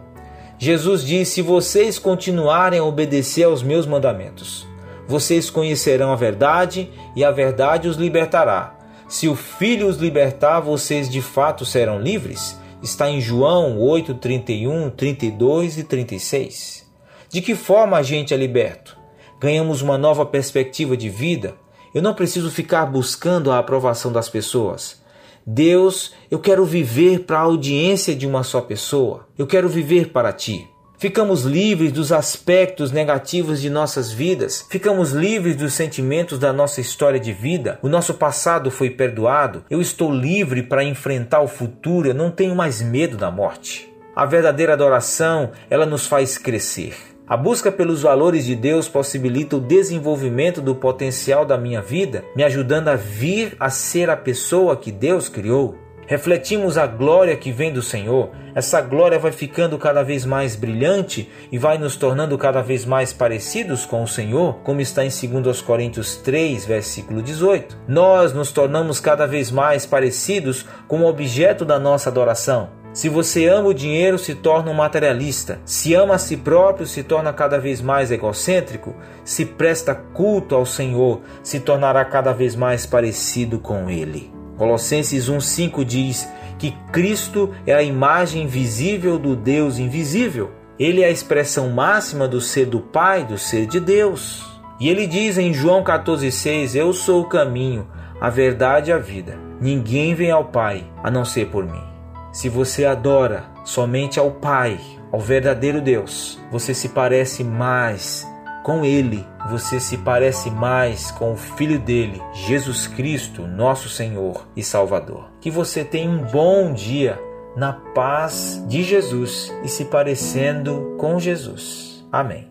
Jesus 0.60 1.04
disse: 1.04 1.34
Se 1.34 1.42
vocês 1.42 1.98
continuarem 1.98 2.80
a 2.80 2.84
obedecer 2.84 3.46
aos 3.46 3.64
meus 3.64 3.88
mandamentos, 3.88 4.68
vocês 5.08 5.50
conhecerão 5.50 6.12
a 6.12 6.16
verdade 6.16 6.92
e 7.16 7.26
a 7.26 7.32
verdade 7.32 7.88
os 7.88 7.98
libertará. 7.98 8.78
Se 9.08 9.28
o 9.28 9.36
Filho 9.36 9.88
os 9.88 9.98
libertar, 9.98 10.60
vocês 10.60 11.10
de 11.10 11.20
fato 11.20 11.66
serão 11.66 12.00
livres. 12.00 12.56
Está 12.84 13.10
em 13.10 13.20
João 13.20 13.80
8, 13.80 14.14
31, 14.14 14.92
32 14.92 15.80
e 15.80 15.84
36. 15.84 16.88
De 17.28 17.42
que 17.42 17.56
forma 17.56 17.98
a 17.98 18.04
gente 18.04 18.36
é 18.36 18.38
liberto? 18.38 18.98
Ganhamos 19.40 19.82
uma 19.82 19.98
nova 19.98 20.28
perspectiva 20.28 20.96
de 20.96 21.10
vida. 21.10 21.56
Eu 21.92 22.04
não 22.04 22.14
preciso 22.14 22.52
ficar 22.52 22.86
buscando 22.86 23.52
a 23.52 23.58
aprovação 23.58 24.12
das 24.12 24.30
pessoas. 24.30 25.01
Deus, 25.46 26.14
eu 26.30 26.40
quero 26.40 26.66
viver 26.66 27.22
para 27.22 27.40
a 27.40 27.44
audiência 27.44 28.16
de 28.16 28.28
uma 28.28 28.44
só 28.44 28.62
pessoa. 28.62 29.28
Eu 29.38 29.48
quero 29.48 29.68
viver 29.68 30.10
para 30.10 30.32
ti. 30.32 30.68
Ficamos 31.02 31.42
livres 31.42 31.92
dos 31.92 32.12
aspectos 32.12 32.92
negativos 32.92 33.60
de 33.60 33.72
nossas 33.72 34.12
vidas, 34.12 34.68
ficamos 34.70 35.14
livres 35.14 35.56
dos 35.56 35.74
sentimentos 35.74 36.38
da 36.38 36.54
nossa 36.54 36.80
história 36.80 37.20
de 37.20 37.34
vida. 37.34 37.80
O 37.82 37.90
nosso 37.90 38.14
passado 38.14 38.70
foi 38.70 38.92
perdoado, 38.92 39.66
eu 39.68 39.82
estou 39.82 40.14
livre 40.14 40.62
para 40.62 40.84
enfrentar 40.84 41.42
o 41.42 41.48
futuro, 41.48 42.10
eu 42.10 42.14
não 42.14 42.30
tenho 42.30 42.56
mais 42.56 42.84
medo 42.84 43.18
da 43.18 43.32
morte. 43.32 43.92
A 44.16 44.28
verdadeira 44.28 44.74
adoração, 44.74 45.50
ela 45.72 45.88
nos 45.88 46.06
faz 46.06 46.38
crescer. 46.38 46.94
A 47.32 47.38
busca 47.38 47.72
pelos 47.72 48.02
valores 48.02 48.44
de 48.44 48.58
Deus 48.58 48.90
possibilita 48.90 49.56
o 49.56 49.62
desenvolvimento 49.62 50.60
do 50.60 50.76
potencial 50.76 51.46
da 51.46 51.58
minha 51.58 51.82
vida, 51.82 52.26
me 52.36 52.44
ajudando 52.44 52.90
a 52.90 52.98
vir 52.98 53.56
a 53.58 53.70
ser 53.70 54.10
a 54.10 54.18
pessoa 54.18 54.76
que 54.76 54.92
Deus 54.92 55.30
criou. 55.30 55.78
Refletimos 56.06 56.78
a 56.78 56.86
glória 56.86 57.38
que 57.38 57.50
vem 57.50 57.72
do 57.72 57.82
Senhor. 57.82 58.32
Essa 58.54 58.82
glória 58.82 59.18
vai 59.18 59.32
ficando 59.32 59.78
cada 59.78 60.04
vez 60.04 60.26
mais 60.26 60.58
brilhante 60.58 61.30
e 61.50 61.58
vai 61.58 61.78
nos 61.78 61.96
tornando 61.96 62.38
cada 62.38 62.62
vez 62.62 62.84
mais 62.84 63.14
parecidos 63.14 63.86
com 63.86 64.04
o 64.04 64.08
Senhor, 64.10 64.56
como 64.56 64.82
está 64.82 65.06
em 65.06 65.10
2 65.10 65.62
Coríntios 65.62 66.18
3, 66.18 66.66
versículo 66.66 67.22
18. 67.22 67.78
Nós 67.88 68.34
nos 68.34 68.52
tornamos 68.52 69.00
cada 69.00 69.26
vez 69.26 69.50
mais 69.50 69.86
parecidos 69.86 70.66
com 70.86 71.00
o 71.00 71.08
objeto 71.08 71.64
da 71.64 71.80
nossa 71.80 72.10
adoração. 72.10 72.81
Se 72.94 73.08
você 73.08 73.48
ama 73.48 73.70
o 73.70 73.74
dinheiro, 73.74 74.18
se 74.18 74.36
torna 74.36 74.70
um 74.70 74.74
materialista. 74.74 75.62
Se 75.64 75.94
ama 75.96 76.16
a 76.16 76.18
si 76.18 76.36
próprio, 76.36 76.86
se 76.86 77.04
torna 77.04 77.32
cada 77.32 77.58
vez 77.58 77.82
mais 77.82 78.12
egocêntrico. 78.12 78.94
Se 79.24 79.46
presta 79.46 79.96
culto 79.96 80.56
ao 80.56 80.66
Senhor, 80.66 81.22
se 81.42 81.62
tornará 81.62 82.04
cada 82.04 82.34
vez 82.34 82.54
mais 82.54 82.86
parecido 82.86 83.60
com 83.60 83.90
Ele. 83.90 84.32
Colossenses 84.58 85.30
1,5 85.30 85.86
diz 85.86 86.28
que 86.60 86.72
Cristo 86.92 87.52
é 87.66 87.74
a 87.74 87.82
imagem 87.82 88.46
visível 88.46 89.18
do 89.18 89.38
Deus 89.38 89.80
invisível. 89.80 90.52
Ele 90.78 91.02
é 91.02 91.06
a 91.06 91.12
expressão 91.12 91.70
máxima 91.70 92.28
do 92.28 92.42
ser 92.42 92.66
do 92.66 92.82
Pai, 92.82 93.24
do 93.26 93.38
ser 93.38 93.68
de 93.68 93.80
Deus. 93.80 94.44
E 94.80 94.90
ele 94.90 95.08
diz 95.08 95.38
em 95.38 95.54
João 95.54 95.84
14,6: 95.84 96.76
Eu 96.76 96.92
sou 96.92 97.22
o 97.22 97.30
caminho, 97.30 97.88
a 98.20 98.30
verdade 98.30 98.92
e 98.92 98.94
a 98.94 98.98
vida. 98.98 99.38
Ninguém 99.62 100.14
vem 100.14 100.32
ao 100.32 100.46
Pai 100.46 100.84
a 101.02 101.10
não 101.10 101.24
ser 101.24 101.48
por 101.48 101.66
mim. 101.66 101.91
Se 102.32 102.48
você 102.48 102.86
adora 102.86 103.46
somente 103.66 104.20
ao 104.20 104.32
Pai, 104.32 104.80
ao 105.12 105.20
verdadeiro 105.20 105.82
Deus, 105.82 106.40
você 106.50 106.74
se 106.74 106.90
parece 106.90 107.44
mais 107.44 108.26
com 108.64 108.86
Ele, 108.86 109.26
você 109.50 109.80
se 109.80 109.98
parece 109.98 110.50
mais 110.50 111.12
com 111.12 111.34
o 111.34 111.38
Filho 111.38 111.80
dele, 111.80 112.22
Jesus 112.34 112.88
Cristo, 112.88 113.48
nosso 113.48 113.90
Senhor 113.90 114.48
e 114.56 114.64
Salvador. 114.64 115.32
Que 115.42 115.52
você 115.52 115.84
tenha 115.84 116.10
um 116.10 116.24
bom 116.24 116.74
dia 116.74 117.20
na 117.56 117.74
paz 117.74 118.64
de 118.68 118.84
Jesus 118.84 119.52
e 119.64 119.68
se 119.68 119.86
parecendo 119.86 120.96
com 120.98 121.20
Jesus. 121.20 122.06
Amém. 122.12 122.51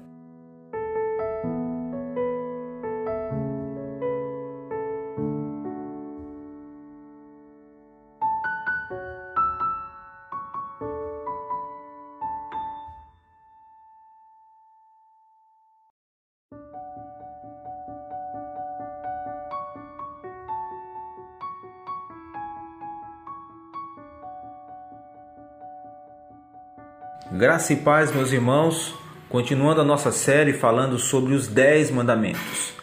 Graça 27.40 27.72
e 27.72 27.76
paz, 27.76 28.14
meus 28.14 28.32
irmãos, 28.32 28.94
continuando 29.30 29.80
a 29.80 29.84
nossa 29.84 30.12
série 30.12 30.52
falando 30.52 30.98
sobre 30.98 31.32
os 31.32 31.48
dez 31.48 31.90
mandamentos, 31.90 32.74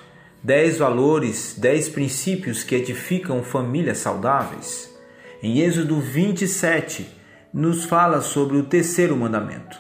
dez 0.42 0.80
valores, 0.80 1.56
dez 1.56 1.88
princípios 1.88 2.64
que 2.64 2.74
edificam 2.74 3.44
famílias 3.44 4.00
saudáveis. 4.00 4.92
Em 5.44 5.60
Êxodo 5.60 6.00
27, 6.00 7.08
nos 7.54 7.86
fala 7.86 8.20
sobre 8.20 8.58
o 8.58 8.64
terceiro 8.64 9.16
mandamento: 9.16 9.78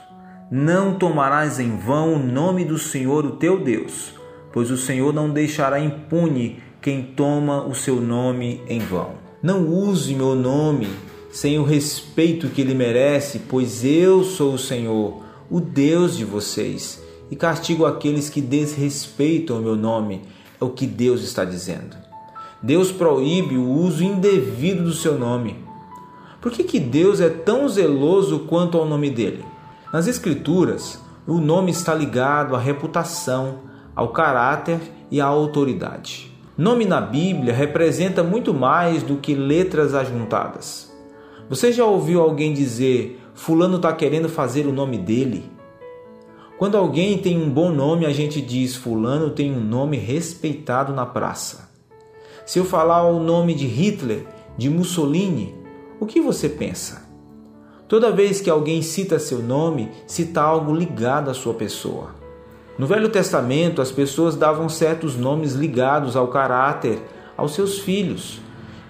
Não 0.51 0.93
tomarás 0.93 1.59
em 1.59 1.75
vão 1.75 2.13
o 2.13 2.19
nome 2.19 2.63
do 2.63 2.77
Senhor, 2.77 3.25
o 3.25 3.31
teu 3.31 3.59
Deus, 3.59 4.13
pois 4.53 4.69
o 4.69 4.77
Senhor 4.77 5.11
não 5.11 5.31
deixará 5.31 5.79
impune 5.79 6.61
quem 6.79 7.01
toma 7.01 7.65
o 7.65 7.73
seu 7.73 7.95
nome 7.95 8.61
em 8.67 8.77
vão. 8.77 9.15
Não 9.41 9.65
use 9.65 10.13
meu 10.13 10.35
nome 10.35 10.87
sem 11.37 11.59
o 11.59 11.63
respeito 11.63 12.49
que 12.49 12.61
ele 12.61 12.73
merece, 12.73 13.37
pois 13.47 13.85
eu 13.85 14.23
sou 14.23 14.55
o 14.55 14.57
Senhor, 14.57 15.21
o 15.51 15.59
Deus 15.59 16.17
de 16.17 16.25
vocês, 16.25 16.99
e 17.29 17.35
castigo 17.35 17.85
aqueles 17.85 18.27
que 18.27 18.41
desrespeitam 18.41 19.59
o 19.59 19.61
meu 19.61 19.75
nome, 19.75 20.23
é 20.59 20.65
o 20.65 20.71
que 20.71 20.87
Deus 20.87 21.21
está 21.21 21.45
dizendo. 21.45 21.95
Deus 22.59 22.91
proíbe 22.91 23.55
o 23.55 23.69
uso 23.69 24.03
indevido 24.03 24.85
do 24.85 24.93
seu 24.93 25.15
nome. 25.15 25.63
Por 26.41 26.51
que, 26.51 26.63
que 26.63 26.79
Deus 26.79 27.21
é 27.21 27.29
tão 27.29 27.69
zeloso 27.69 28.39
quanto 28.49 28.75
ao 28.75 28.87
nome 28.87 29.11
dele? 29.11 29.45
Nas 29.93 30.07
Escrituras, 30.07 30.99
o 31.27 31.37
nome 31.37 31.69
está 31.69 31.93
ligado 31.93 32.55
à 32.55 32.59
reputação, 32.59 33.59
ao 33.95 34.07
caráter 34.07 34.79
e 35.11 35.21
à 35.21 35.25
autoridade. 35.27 36.31
Nome 36.57 36.83
na 36.83 36.99
Bíblia 36.99 37.53
representa 37.53 38.23
muito 38.23 38.55
mais 38.55 39.03
do 39.03 39.17
que 39.17 39.35
letras 39.35 39.93
ajuntadas. 39.93 40.86
Você 41.49 41.71
já 41.71 41.85
ouviu 41.85 42.21
alguém 42.21 42.53
dizer: 42.53 43.21
Fulano 43.33 43.77
está 43.77 43.93
querendo 43.93 44.27
fazer 44.27 44.67
o 44.67 44.73
nome 44.73 44.97
dele? 44.97 45.49
Quando 46.57 46.75
alguém 46.75 47.17
tem 47.19 47.41
um 47.41 47.49
bom 47.49 47.71
nome, 47.71 48.05
a 48.05 48.11
gente 48.11 48.41
diz: 48.41 48.75
Fulano 48.75 49.29
tem 49.29 49.51
um 49.51 49.61
nome 49.61 49.95
respeitado 49.95 50.93
na 50.93 51.05
praça. 51.05 51.69
Se 52.45 52.59
eu 52.59 52.65
falar 52.65 53.03
o 53.09 53.19
nome 53.21 53.53
de 53.53 53.65
Hitler, 53.65 54.25
de 54.57 54.69
Mussolini, 54.69 55.55
o 55.99 56.05
que 56.05 56.19
você 56.19 56.49
pensa? 56.49 57.07
Toda 57.87 58.11
vez 58.11 58.41
que 58.41 58.49
alguém 58.49 58.81
cita 58.81 59.17
seu 59.17 59.39
nome, 59.39 59.89
cita 60.05 60.41
algo 60.41 60.75
ligado 60.75 61.29
à 61.29 61.33
sua 61.33 61.53
pessoa. 61.53 62.15
No 62.77 62.85
Velho 62.85 63.07
Testamento, 63.07 63.81
as 63.81 63.91
pessoas 63.91 64.35
davam 64.35 64.67
certos 64.67 65.15
nomes 65.15 65.53
ligados 65.53 66.17
ao 66.17 66.27
caráter, 66.27 67.01
aos 67.37 67.53
seus 67.53 67.79
filhos 67.79 68.41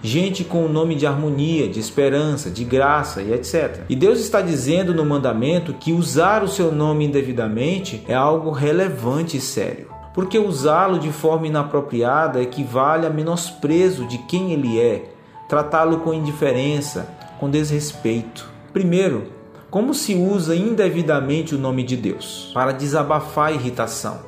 gente 0.07 0.43
com 0.43 0.65
o 0.65 0.69
nome 0.69 0.95
de 0.95 1.05
harmonia, 1.05 1.67
de 1.67 1.79
esperança, 1.79 2.49
de 2.49 2.63
graça 2.63 3.21
e 3.21 3.33
etc. 3.33 3.81
E 3.89 3.95
Deus 3.95 4.19
está 4.19 4.41
dizendo 4.41 4.93
no 4.93 5.05
mandamento 5.05 5.73
que 5.73 5.91
usar 5.91 6.43
o 6.43 6.47
seu 6.47 6.71
nome 6.71 7.05
indevidamente 7.05 8.03
é 8.07 8.13
algo 8.13 8.49
relevante 8.51 9.37
e 9.37 9.41
sério. 9.41 9.89
Porque 10.13 10.39
usá-lo 10.39 10.97
de 10.97 11.11
forma 11.11 11.45
inapropriada 11.45 12.41
equivale 12.41 13.05
a 13.05 13.09
menosprezo 13.09 14.07
de 14.07 14.17
quem 14.19 14.53
ele 14.53 14.79
é, 14.79 15.11
tratá-lo 15.47 15.99
com 15.99 16.13
indiferença, 16.13 17.07
com 17.39 17.49
desrespeito. 17.49 18.49
Primeiro, 18.71 19.31
como 19.69 19.93
se 19.93 20.15
usa 20.15 20.55
indevidamente 20.55 21.53
o 21.53 21.59
nome 21.59 21.83
de 21.83 21.97
Deus? 21.97 22.49
Para 22.53 22.71
desabafar 22.71 23.49
a 23.49 23.51
irritação. 23.51 24.19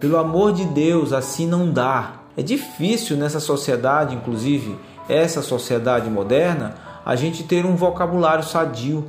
Pelo 0.00 0.18
amor 0.18 0.52
de 0.52 0.64
Deus, 0.64 1.12
assim 1.12 1.46
não 1.46 1.70
dá. 1.70 2.22
É 2.36 2.42
difícil 2.42 3.16
nessa 3.16 3.40
sociedade, 3.40 4.14
inclusive, 4.14 4.76
essa 5.08 5.42
sociedade 5.42 6.10
moderna, 6.10 6.74
a 7.04 7.16
gente 7.16 7.42
ter 7.44 7.64
um 7.64 7.74
vocabulário 7.74 8.44
sadio. 8.44 9.04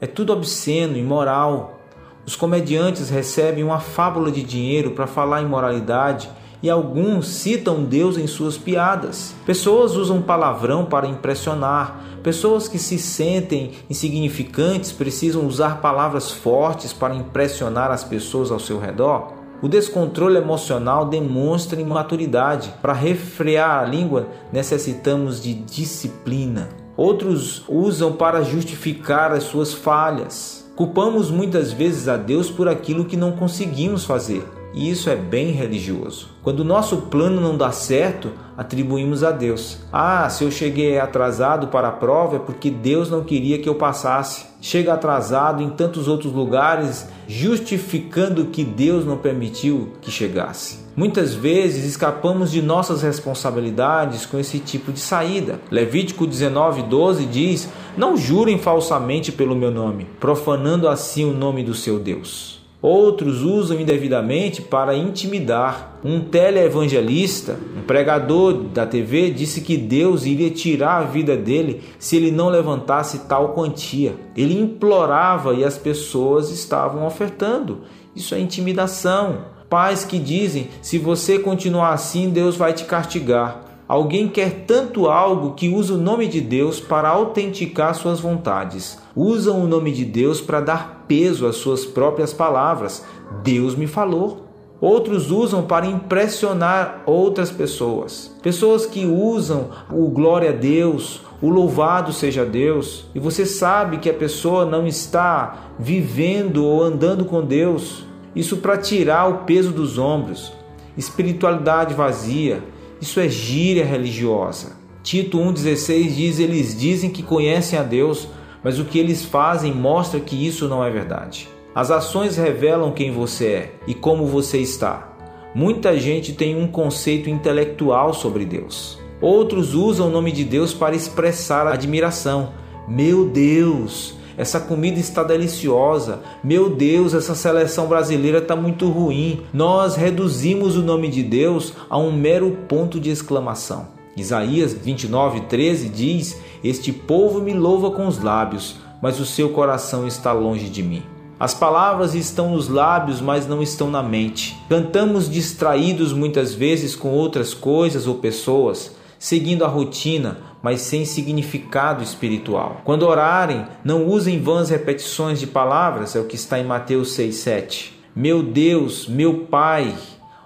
É 0.00 0.06
tudo 0.06 0.32
obsceno, 0.32 0.96
imoral. 0.96 1.80
Os 2.26 2.34
comediantes 2.34 3.10
recebem 3.10 3.62
uma 3.62 3.80
fábula 3.80 4.30
de 4.30 4.42
dinheiro 4.42 4.92
para 4.92 5.06
falar 5.06 5.42
em 5.42 5.46
moralidade 5.46 6.30
e 6.62 6.70
alguns 6.70 7.26
citam 7.26 7.84
Deus 7.84 8.16
em 8.16 8.26
suas 8.26 8.56
piadas. 8.56 9.34
Pessoas 9.44 9.96
usam 9.96 10.22
palavrão 10.22 10.84
para 10.84 11.08
impressionar. 11.08 12.00
Pessoas 12.22 12.68
que 12.68 12.78
se 12.78 12.98
sentem 12.98 13.72
insignificantes 13.90 14.92
precisam 14.92 15.44
usar 15.44 15.80
palavras 15.80 16.30
fortes 16.30 16.92
para 16.92 17.14
impressionar 17.14 17.90
as 17.90 18.04
pessoas 18.04 18.52
ao 18.52 18.60
seu 18.60 18.78
redor. 18.78 19.41
O 19.62 19.68
descontrole 19.68 20.38
emocional 20.38 21.08
demonstra 21.08 21.80
imaturidade. 21.80 22.74
Para 22.82 22.92
refrear 22.92 23.78
a 23.78 23.86
língua, 23.86 24.26
necessitamos 24.52 25.40
de 25.40 25.54
disciplina. 25.54 26.68
Outros 26.96 27.62
usam 27.68 28.12
para 28.12 28.42
justificar 28.42 29.30
as 29.30 29.44
suas 29.44 29.72
falhas. 29.72 30.68
Culpamos 30.74 31.30
muitas 31.30 31.72
vezes 31.72 32.08
a 32.08 32.16
Deus 32.16 32.50
por 32.50 32.68
aquilo 32.68 33.04
que 33.04 33.16
não 33.16 33.32
conseguimos 33.32 34.04
fazer. 34.04 34.44
E 34.74 34.90
isso 34.90 35.10
é 35.10 35.16
bem 35.16 35.50
religioso. 35.50 36.28
Quando 36.42 36.60
o 36.60 36.64
nosso 36.64 36.96
plano 37.02 37.40
não 37.40 37.56
dá 37.56 37.70
certo, 37.70 38.30
atribuímos 38.56 39.22
a 39.22 39.30
Deus. 39.30 39.78
Ah, 39.92 40.28
se 40.28 40.44
eu 40.44 40.50
cheguei 40.50 40.98
atrasado 40.98 41.68
para 41.68 41.88
a 41.88 41.92
prova 41.92 42.36
é 42.36 42.38
porque 42.38 42.70
Deus 42.70 43.10
não 43.10 43.22
queria 43.22 43.58
que 43.58 43.68
eu 43.68 43.74
passasse. 43.74 44.46
Chega 44.60 44.94
atrasado 44.94 45.62
em 45.62 45.70
tantos 45.70 46.08
outros 46.08 46.32
lugares, 46.32 47.08
justificando 47.28 48.46
que 48.46 48.64
Deus 48.64 49.04
não 49.04 49.18
permitiu 49.18 49.92
que 50.00 50.10
chegasse. 50.10 50.80
Muitas 50.94 51.34
vezes 51.34 51.84
escapamos 51.84 52.50
de 52.50 52.60
nossas 52.60 53.02
responsabilidades 53.02 54.26
com 54.26 54.38
esse 54.38 54.58
tipo 54.58 54.92
de 54.92 55.00
saída. 55.00 55.60
Levítico 55.70 56.26
19:12 56.26 57.26
diz: 57.26 57.68
Não 57.96 58.16
jurem 58.16 58.58
falsamente 58.58 59.32
pelo 59.32 59.56
meu 59.56 59.70
nome, 59.70 60.06
profanando 60.20 60.88
assim 60.88 61.24
o 61.24 61.32
nome 61.32 61.62
do 61.62 61.74
seu 61.74 61.98
Deus. 61.98 62.61
Outros 62.82 63.42
usam 63.42 63.80
indevidamente 63.80 64.60
para 64.60 64.96
intimidar. 64.96 66.00
Um 66.04 66.18
teleevangelista, 66.18 67.56
um 67.76 67.82
pregador 67.82 68.54
da 68.54 68.84
TV, 68.84 69.30
disse 69.30 69.60
que 69.60 69.76
Deus 69.76 70.26
iria 70.26 70.50
tirar 70.50 70.96
a 70.96 71.04
vida 71.04 71.36
dele 71.36 71.80
se 71.96 72.16
ele 72.16 72.32
não 72.32 72.48
levantasse 72.48 73.20
tal 73.28 73.54
quantia. 73.54 74.16
Ele 74.36 74.58
implorava 74.58 75.54
e 75.54 75.62
as 75.64 75.78
pessoas 75.78 76.50
estavam 76.50 77.06
ofertando. 77.06 77.82
Isso 78.16 78.34
é 78.34 78.40
intimidação. 78.40 79.44
Pais 79.70 80.04
que 80.04 80.18
dizem: 80.18 80.66
se 80.82 80.98
você 80.98 81.38
continuar 81.38 81.92
assim, 81.92 82.30
Deus 82.30 82.56
vai 82.56 82.72
te 82.72 82.84
castigar. 82.84 83.62
Alguém 83.86 84.26
quer 84.26 84.64
tanto 84.66 85.06
algo 85.06 85.52
que 85.52 85.68
usa 85.68 85.94
o 85.94 85.98
nome 85.98 86.26
de 86.26 86.40
Deus 86.40 86.80
para 86.80 87.10
autenticar 87.10 87.94
suas 87.94 88.20
vontades. 88.20 88.98
Usam 89.14 89.62
o 89.62 89.68
nome 89.68 89.92
de 89.92 90.04
Deus 90.04 90.40
para 90.40 90.60
dar 90.60 91.01
peso 91.12 91.46
às 91.46 91.56
suas 91.56 91.84
próprias 91.84 92.32
palavras. 92.32 93.04
Deus 93.42 93.74
me 93.74 93.86
falou. 93.86 94.48
Outros 94.80 95.30
usam 95.30 95.62
para 95.62 95.86
impressionar 95.86 97.02
outras 97.04 97.50
pessoas. 97.50 98.34
Pessoas 98.42 98.86
que 98.86 99.04
usam 99.04 99.68
o 99.90 100.08
glória 100.08 100.48
a 100.48 100.54
Deus, 100.54 101.20
o 101.42 101.50
louvado 101.50 102.14
seja 102.14 102.46
Deus, 102.46 103.04
e 103.14 103.20
você 103.20 103.44
sabe 103.44 103.98
que 103.98 104.08
a 104.08 104.14
pessoa 104.14 104.64
não 104.64 104.86
está 104.86 105.72
vivendo 105.78 106.64
ou 106.64 106.82
andando 106.82 107.26
com 107.26 107.44
Deus. 107.44 108.06
Isso 108.34 108.56
para 108.56 108.78
tirar 108.78 109.28
o 109.28 109.44
peso 109.44 109.70
dos 109.70 109.98
ombros. 109.98 110.50
Espiritualidade 110.96 111.92
vazia, 111.92 112.64
isso 113.02 113.20
é 113.20 113.28
gíria 113.28 113.84
religiosa. 113.84 114.78
Tito 115.02 115.38
1,16 115.38 116.14
diz: 116.14 116.38
Eles 116.38 116.74
dizem 116.74 117.10
que 117.10 117.22
conhecem 117.22 117.78
a 117.78 117.82
Deus, 117.82 118.28
mas 118.62 118.78
o 118.78 118.84
que 118.84 118.98
eles 118.98 119.24
fazem 119.24 119.72
mostra 119.72 120.20
que 120.20 120.46
isso 120.46 120.68
não 120.68 120.84
é 120.84 120.90
verdade. 120.90 121.48
As 121.74 121.90
ações 121.90 122.36
revelam 122.36 122.92
quem 122.92 123.10
você 123.10 123.46
é 123.46 123.74
e 123.86 123.94
como 123.94 124.26
você 124.26 124.58
está. 124.58 125.16
Muita 125.54 125.98
gente 125.98 126.32
tem 126.32 126.56
um 126.56 126.66
conceito 126.66 127.28
intelectual 127.28 128.12
sobre 128.14 128.44
Deus. 128.44 128.98
Outros 129.20 129.74
usam 129.74 130.08
o 130.08 130.10
nome 130.10 130.32
de 130.32 130.44
Deus 130.44 130.74
para 130.74 130.96
expressar 130.96 131.66
admiração. 131.66 132.50
Meu 132.88 133.26
Deus, 133.26 134.16
essa 134.36 134.58
comida 134.58 134.98
está 134.98 135.22
deliciosa. 135.22 136.20
Meu 136.42 136.68
Deus, 136.70 137.14
essa 137.14 137.34
seleção 137.34 137.86
brasileira 137.86 138.38
está 138.38 138.56
muito 138.56 138.88
ruim. 138.88 139.42
Nós 139.52 139.94
reduzimos 139.94 140.76
o 140.76 140.82
nome 140.82 141.08
de 141.08 141.22
Deus 141.22 141.74
a 141.88 141.98
um 141.98 142.12
mero 142.12 142.58
ponto 142.68 142.98
de 142.98 143.10
exclamação. 143.10 144.01
Isaías 144.16 144.74
29:13 144.74 145.88
diz: 145.88 146.40
Este 146.62 146.92
povo 146.92 147.40
me 147.40 147.54
louva 147.54 147.90
com 147.90 148.06
os 148.06 148.22
lábios, 148.22 148.76
mas 149.00 149.18
o 149.18 149.26
seu 149.26 149.50
coração 149.50 150.06
está 150.06 150.32
longe 150.32 150.68
de 150.68 150.82
mim. 150.82 151.02
As 151.40 151.54
palavras 151.54 152.14
estão 152.14 152.52
nos 152.52 152.68
lábios, 152.68 153.20
mas 153.20 153.48
não 153.48 153.60
estão 153.60 153.90
na 153.90 154.00
mente. 154.00 154.56
Cantamos 154.68 155.28
distraídos 155.28 156.12
muitas 156.12 156.54
vezes 156.54 156.94
com 156.94 157.08
outras 157.08 157.52
coisas 157.52 158.06
ou 158.06 158.14
pessoas, 158.14 158.94
seguindo 159.18 159.64
a 159.64 159.68
rotina, 159.68 160.38
mas 160.62 160.82
sem 160.82 161.04
significado 161.04 162.00
espiritual. 162.00 162.82
Quando 162.84 163.02
orarem, 163.08 163.66
não 163.82 164.06
usem 164.06 164.40
vãs 164.40 164.70
repetições 164.70 165.40
de 165.40 165.48
palavras, 165.48 166.14
é 166.14 166.20
o 166.20 166.26
que 166.26 166.36
está 166.36 166.60
em 166.60 166.64
Mateus 166.64 167.16
6,7. 167.16 167.90
Meu 168.14 168.40
Deus, 168.40 169.08
meu 169.08 169.46
Pai, 169.46 169.96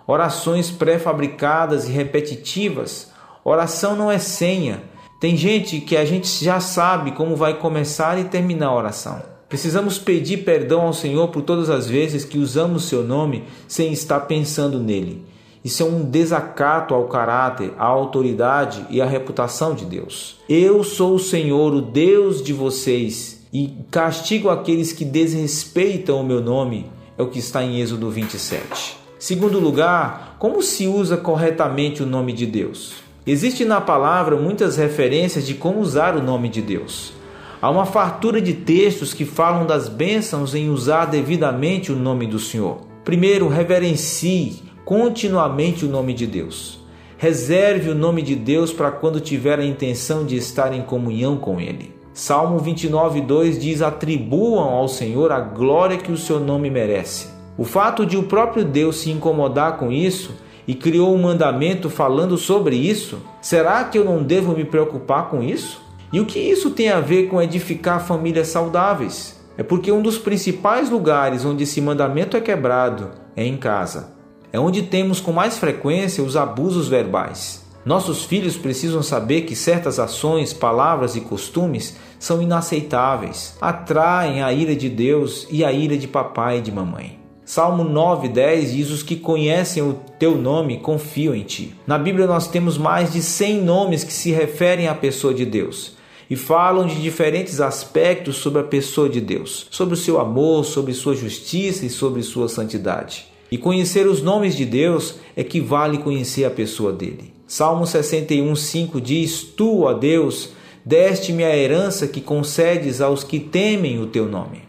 orações 0.07 0.71
pré-fabricadas 0.71 1.87
e 1.87 1.93
repetitivas. 1.93 3.13
Oração 3.49 3.95
não 3.95 4.11
é 4.11 4.19
senha. 4.19 4.83
Tem 5.21 5.37
gente 5.37 5.81
que 5.81 5.97
a 5.97 6.05
gente 6.05 6.27
já 6.45 6.59
sabe 6.59 7.13
como 7.13 7.37
vai 7.37 7.55
começar 7.55 8.19
e 8.19 8.25
terminar 8.25 8.67
a 8.67 8.75
oração. 8.75 9.23
Precisamos 9.49 10.01
pedir 10.01 10.39
perdão 10.39 10.81
ao 10.81 10.93
Senhor 10.93 11.29
por 11.29 11.43
todas 11.43 11.71
as 11.71 11.89
vezes 11.89 12.25
que 12.25 12.39
usamos 12.39 12.89
seu 12.89 13.05
nome 13.05 13.45
sem 13.69 13.93
estar 13.93 14.19
pensando 14.23 14.81
nele. 14.81 15.25
Isso 15.65 15.85
é 15.85 15.87
um 15.87 16.03
desacato 16.03 16.93
ao 16.93 17.05
caráter, 17.05 17.73
à 17.79 17.85
autoridade 17.85 18.85
e 18.91 19.01
à 19.01 19.07
reputação 19.07 19.77
de 19.77 19.85
Deus. 19.85 20.41
Eu 20.49 20.83
sou 20.83 21.15
o 21.15 21.21
Senhor, 21.21 21.73
o 21.73 21.81
Deus 21.81 22.43
de 22.43 22.53
vocês, 22.53 23.47
e 23.53 23.77
castigo 23.93 24.51
aqueles 24.51 24.93
que 24.93 25.05
desrespeitam 25.05 26.21
o 26.21 26.25
meu 26.25 26.41
nome, 26.41 26.91
é 27.17 27.23
o 27.23 27.29
que 27.29 27.39
está 27.39 27.63
em 27.63 27.81
Êxodo 27.81 28.11
27. 28.11 28.97
Segundo 29.21 29.61
lugar, 29.61 30.35
como 30.41 30.61
se 30.63 30.89
usa 30.89 31.17
corretamente 31.17 32.03
o 32.03 32.07
nome 32.07 32.33
de 32.33 32.45
Deus? 32.45 33.06
Existe 33.29 33.65
na 33.65 33.81
palavra 33.81 34.37
muitas 34.37 34.77
referências 34.77 35.45
de 35.45 35.55
como 35.55 35.81
usar 35.81 36.15
o 36.15 36.23
nome 36.23 36.49
de 36.49 36.63
Deus. 36.63 37.13
Há 37.61 37.69
uma 37.69 37.85
fartura 37.85 38.41
de 38.41 38.53
textos 38.53 39.13
que 39.13 39.25
falam 39.25 39.67
das 39.67 39.89
bênçãos 39.89 40.55
em 40.55 40.71
usar 40.71 41.07
devidamente 41.07 41.91
o 41.91 41.97
nome 41.97 42.29
do 42.29 42.39
Senhor. 42.39 42.83
Primeiro, 43.03 43.49
reverencie, 43.49 44.63
continuamente 44.85 45.85
o 45.85 45.89
nome 45.89 46.15
de 46.15 46.25
Deus. 46.25 46.79
Reserve 47.19 47.91
o 47.91 47.97
nome 47.97 48.23
de 48.23 48.37
Deus 48.37 48.73
para 48.73 48.93
quando 48.93 49.19
tiver 49.19 49.59
a 49.59 49.67
intenção 49.67 50.25
de 50.25 50.37
estar 50.37 50.73
em 50.73 50.83
comunhão 50.83 51.37
com 51.37 51.61
Ele. 51.61 51.93
Salmo 52.15 52.61
29,2 52.61 53.59
diz: 53.59 53.83
Atribuam 53.83 54.71
ao 54.71 54.87
Senhor 54.87 55.33
a 55.33 55.41
glória 55.41 55.99
que 55.99 56.13
o 56.13 56.17
seu 56.17 56.39
nome 56.39 56.71
merece. 56.71 57.27
O 57.59 57.65
fato 57.65 58.07
de 58.07 58.17
o 58.17 58.23
próprio 58.23 58.65
Deus 58.65 58.99
se 58.99 59.11
incomodar 59.11 59.79
com 59.79 59.91
isso 59.91 60.46
e 60.67 60.75
criou 60.75 61.15
um 61.15 61.23
mandamento 61.23 61.89
falando 61.89 62.37
sobre 62.37 62.77
isso, 62.77 63.21
será 63.41 63.85
que 63.85 63.97
eu 63.97 64.05
não 64.05 64.23
devo 64.23 64.53
me 64.53 64.65
preocupar 64.65 65.29
com 65.29 65.43
isso? 65.43 65.81
E 66.13 66.21
o 66.21 66.27
que 66.27 66.39
isso 66.39 66.71
tem 66.71 66.89
a 66.89 67.01
ver 67.01 67.29
com 67.29 67.41
edificar 67.41 68.05
famílias 68.05 68.49
saudáveis? 68.49 69.37
É 69.57 69.63
porque 69.63 69.91
um 69.91 70.03
dos 70.03 70.19
principais 70.19 70.91
lugares 70.91 71.45
onde 71.45 71.65
esse 71.65 71.81
mandamento 71.81 72.37
é 72.37 72.41
quebrado 72.41 73.11
é 73.35 73.45
em 73.45 73.57
casa. 73.57 74.15
É 74.53 74.61
onde 74.61 74.83
temos 74.83 75.21
com 75.21 75.33
mais 75.33 75.59
frequência 75.59 76.23
os 76.23 76.37
abusos 76.37 76.89
verbais. 76.89 77.65
Nossos 77.85 78.25
filhos 78.25 78.57
precisam 78.57 79.03
saber 79.03 79.43
que 79.43 79.55
certas 79.55 79.99
ações, 79.99 80.53
palavras 80.53 81.15
e 81.15 81.21
costumes 81.21 81.97
são 82.19 82.43
inaceitáveis, 82.43 83.57
atraem 83.61 84.43
a 84.43 84.53
ira 84.53 84.75
de 84.75 84.89
Deus 84.89 85.47
e 85.51 85.65
a 85.65 85.71
ira 85.71 85.97
de 85.97 86.09
papai 86.09 86.59
e 86.59 86.63
de 86.63 86.73
mamãe. 86.73 87.26
Salmo 87.47 87.85
9:10 87.85 88.73
diz: 88.73 88.91
Os 88.91 89.05
que 89.05 89.15
conhecem 89.15 89.81
o 89.81 89.97
teu 90.19 90.37
nome 90.37 90.79
confiam 90.79 91.33
em 91.33 91.45
ti. 91.45 91.73
Na 91.87 91.97
Bíblia 91.97 92.27
nós 92.27 92.49
temos 92.49 92.77
mais 92.77 93.13
de 93.13 93.23
100 93.23 93.63
nomes 93.63 94.03
que 94.03 94.13
se 94.13 94.33
referem 94.33 94.89
à 94.89 94.95
pessoa 94.97 95.33
de 95.33 95.47
Deus 95.47 95.93
e 96.29 96.35
falam 96.35 96.85
de 96.89 97.01
diferentes 97.01 97.61
aspectos 97.61 98.39
sobre 98.39 98.63
a 98.63 98.65
pessoa 98.65 99.09
de 99.09 99.21
Deus, 99.21 99.69
sobre 99.71 99.95
o 99.95 99.97
seu 99.97 100.19
amor, 100.19 100.65
sobre 100.65 100.93
sua 100.93 101.15
justiça 101.15 101.87
e 101.87 101.89
sobre 101.89 102.21
sua 102.25 102.49
santidade. 102.49 103.27
E 103.49 103.57
conhecer 103.57 104.09
os 104.09 104.21
nomes 104.21 104.57
de 104.57 104.65
Deus 104.65 105.21
equivale 105.37 105.99
conhecer 105.99 106.45
a 106.45 106.51
pessoa 106.51 106.93
dele. 106.93 107.33
Salmo 107.47 107.85
61:5 107.85 109.01
diz: 109.01 109.45
Tu, 109.45 109.83
ó 109.83 109.93
Deus, 109.93 110.51
deste-me 110.85 111.45
a 111.45 111.57
herança 111.57 112.09
que 112.09 112.21
concedes 112.21 113.01
aos 113.01 113.23
que 113.23 113.39
temem 113.39 114.01
o 114.01 114.07
teu 114.07 114.27
nome. 114.27 114.66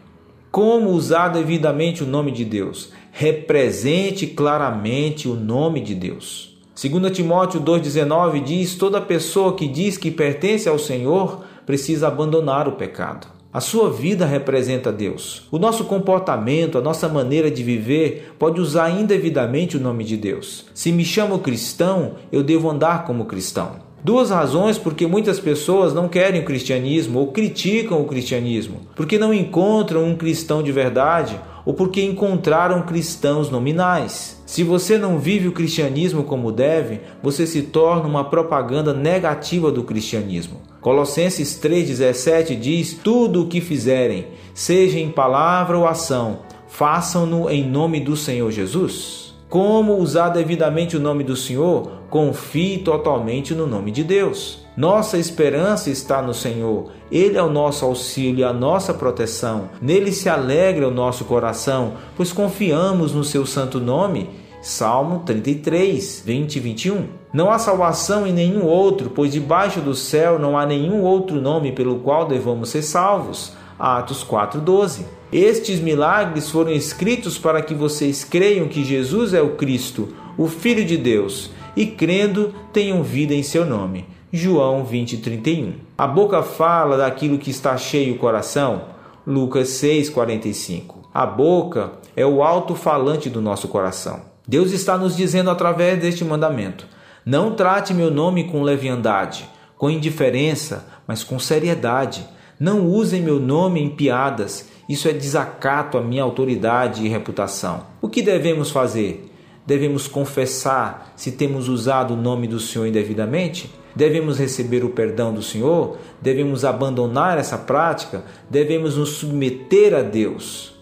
Como 0.58 0.90
usar 0.90 1.28
devidamente 1.28 2.02
o 2.02 2.06
nome 2.08 2.32
de 2.32 2.44
Deus? 2.44 2.90
Represente 3.12 4.26
claramente 4.26 5.28
o 5.28 5.34
nome 5.36 5.80
de 5.80 5.94
Deus. 5.94 6.58
2 6.74 7.12
Timóteo 7.12 7.60
2,19 7.60 8.42
diz: 8.42 8.74
Toda 8.74 9.00
pessoa 9.00 9.54
que 9.54 9.68
diz 9.68 9.96
que 9.96 10.10
pertence 10.10 10.68
ao 10.68 10.76
Senhor 10.76 11.44
precisa 11.64 12.08
abandonar 12.08 12.66
o 12.66 12.72
pecado. 12.72 13.28
A 13.52 13.60
sua 13.60 13.88
vida 13.88 14.26
representa 14.26 14.90
Deus. 14.90 15.46
O 15.48 15.60
nosso 15.60 15.84
comportamento, 15.84 16.76
a 16.76 16.80
nossa 16.80 17.08
maneira 17.08 17.52
de 17.52 17.62
viver 17.62 18.34
pode 18.36 18.60
usar 18.60 18.90
indevidamente 18.90 19.76
o 19.76 19.80
nome 19.80 20.02
de 20.02 20.16
Deus. 20.16 20.66
Se 20.74 20.90
me 20.90 21.04
chamo 21.04 21.38
cristão, 21.38 22.16
eu 22.32 22.42
devo 22.42 22.68
andar 22.68 23.04
como 23.04 23.26
cristão. 23.26 23.87
Duas 24.02 24.30
razões 24.30 24.78
porque 24.78 25.06
muitas 25.06 25.40
pessoas 25.40 25.92
não 25.92 26.08
querem 26.08 26.40
o 26.40 26.44
cristianismo 26.44 27.18
ou 27.18 27.32
criticam 27.32 28.00
o 28.00 28.04
cristianismo, 28.04 28.80
porque 28.94 29.18
não 29.18 29.34
encontram 29.34 30.04
um 30.04 30.16
cristão 30.16 30.62
de 30.62 30.70
verdade 30.70 31.38
ou 31.66 31.74
porque 31.74 32.02
encontraram 32.02 32.82
cristãos 32.82 33.50
nominais. 33.50 34.42
Se 34.46 34.62
você 34.62 34.96
não 34.96 35.18
vive 35.18 35.48
o 35.48 35.52
cristianismo 35.52 36.22
como 36.22 36.50
deve, 36.50 37.00
você 37.22 37.46
se 37.46 37.62
torna 37.62 38.08
uma 38.08 38.24
propaganda 38.24 38.94
negativa 38.94 39.70
do 39.70 39.82
cristianismo. 39.82 40.62
Colossenses 40.80 41.60
3,17 41.60 42.58
diz: 42.58 42.94
Tudo 42.94 43.42
o 43.42 43.46
que 43.48 43.60
fizerem, 43.60 44.28
seja 44.54 44.98
em 44.98 45.10
palavra 45.10 45.76
ou 45.76 45.86
ação, 45.86 46.38
façam-no 46.68 47.50
em 47.50 47.68
nome 47.68 48.00
do 48.00 48.16
Senhor 48.16 48.50
Jesus. 48.50 49.34
Como 49.48 49.96
usar 49.96 50.28
devidamente 50.28 50.96
o 50.96 51.00
nome 51.00 51.24
do 51.24 51.34
Senhor? 51.34 51.97
Confie 52.10 52.78
totalmente 52.78 53.54
no 53.54 53.66
nome 53.66 53.90
de 53.90 54.02
Deus. 54.02 54.66
Nossa 54.74 55.18
esperança 55.18 55.90
está 55.90 56.22
no 56.22 56.32
Senhor. 56.32 56.90
Ele 57.10 57.36
é 57.36 57.42
o 57.42 57.50
nosso 57.50 57.84
auxílio, 57.84 58.46
a 58.46 58.52
nossa 58.52 58.94
proteção. 58.94 59.68
Nele 59.82 60.12
se 60.12 60.28
alegra 60.28 60.88
o 60.88 60.90
nosso 60.90 61.24
coração, 61.24 61.94
pois 62.16 62.32
confiamos 62.32 63.12
no 63.12 63.24
seu 63.24 63.44
santo 63.44 63.78
nome. 63.78 64.30
Salmo 64.62 65.22
33, 65.26 66.22
20 66.24 66.56
e 66.56 66.60
21. 66.60 67.06
Não 67.32 67.50
há 67.50 67.58
salvação 67.58 68.26
em 68.26 68.32
nenhum 68.32 68.64
outro, 68.64 69.10
pois 69.10 69.32
debaixo 69.32 69.80
do 69.80 69.94
céu 69.94 70.38
não 70.38 70.56
há 70.56 70.64
nenhum 70.64 71.02
outro 71.02 71.40
nome 71.40 71.72
pelo 71.72 71.98
qual 71.98 72.26
devamos 72.26 72.70
ser 72.70 72.82
salvos. 72.82 73.52
Atos 73.78 74.24
4:12. 74.24 75.04
Estes 75.30 75.78
milagres 75.78 76.50
foram 76.50 76.72
escritos 76.72 77.36
para 77.36 77.60
que 77.60 77.74
vocês 77.74 78.24
creiam 78.24 78.66
que 78.66 78.82
Jesus 78.82 79.34
é 79.34 79.42
o 79.42 79.56
Cristo, 79.56 80.08
o 80.38 80.48
Filho 80.48 80.84
de 80.84 80.96
Deus, 80.96 81.50
e 81.78 81.86
crendo 81.86 82.52
tenham 82.72 83.04
vida 83.04 83.32
em 83.32 83.42
seu 83.44 83.64
nome. 83.64 84.04
João 84.32 84.84
20:31. 84.84 85.74
A 85.96 86.08
boca 86.08 86.42
fala 86.42 86.96
daquilo 86.96 87.38
que 87.38 87.52
está 87.52 87.76
cheio 87.76 88.16
o 88.16 88.18
coração. 88.18 88.82
Lucas 89.24 89.68
6:45. 89.68 91.08
A 91.14 91.24
boca 91.24 91.92
é 92.16 92.26
o 92.26 92.42
alto-falante 92.42 93.30
do 93.30 93.40
nosso 93.40 93.68
coração. 93.68 94.22
Deus 94.46 94.72
está 94.72 94.98
nos 94.98 95.16
dizendo 95.16 95.50
através 95.50 96.00
deste 96.00 96.24
mandamento: 96.24 96.84
Não 97.24 97.54
trate 97.54 97.94
meu 97.94 98.10
nome 98.10 98.50
com 98.50 98.64
leviandade, 98.64 99.48
com 99.76 99.88
indiferença, 99.88 100.84
mas 101.06 101.22
com 101.22 101.38
seriedade 101.38 102.26
não 102.58 102.88
usem 102.88 103.22
meu 103.22 103.38
nome 103.38 103.80
em 103.80 103.88
piadas, 103.88 104.68
isso 104.88 105.06
é 105.06 105.12
desacato 105.12 105.96
à 105.96 106.00
minha 106.00 106.24
autoridade 106.24 107.06
e 107.06 107.08
reputação. 107.08 107.84
O 108.02 108.08
que 108.08 108.20
devemos 108.20 108.68
fazer? 108.68 109.27
Devemos 109.68 110.08
confessar 110.08 111.12
se 111.14 111.30
temos 111.30 111.68
usado 111.68 112.14
o 112.14 112.16
nome 112.16 112.46
do 112.46 112.58
Senhor 112.58 112.86
indevidamente? 112.86 113.70
Devemos 113.94 114.38
receber 114.38 114.82
o 114.82 114.88
perdão 114.88 115.30
do 115.30 115.42
Senhor? 115.42 115.98
Devemos 116.22 116.64
abandonar 116.64 117.36
essa 117.36 117.58
prática? 117.58 118.24
Devemos 118.48 118.96
nos 118.96 119.10
submeter 119.10 119.92
a 119.92 120.00
Deus? 120.00 120.72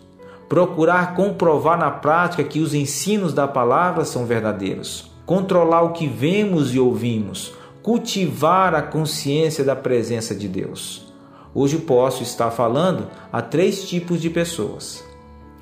Procurar 0.48 1.16
comprovar 1.16 1.76
na 1.76 1.90
prática 1.90 2.44
que 2.44 2.60
os 2.60 2.74
ensinos 2.74 3.34
da 3.34 3.48
palavra 3.48 4.04
são 4.04 4.24
verdadeiros. 4.24 5.10
Controlar 5.26 5.82
o 5.82 5.92
que 5.92 6.06
vemos 6.06 6.72
e 6.72 6.78
ouvimos. 6.78 7.54
Cultivar 7.82 8.72
a 8.72 8.82
consciência 8.82 9.64
da 9.64 9.74
presença 9.74 10.32
de 10.32 10.46
Deus. 10.46 11.12
Hoje 11.52 11.78
posso 11.78 12.22
estar 12.22 12.52
falando 12.52 13.08
a 13.32 13.42
três 13.42 13.88
tipos 13.88 14.22
de 14.22 14.30
pessoas: 14.30 15.02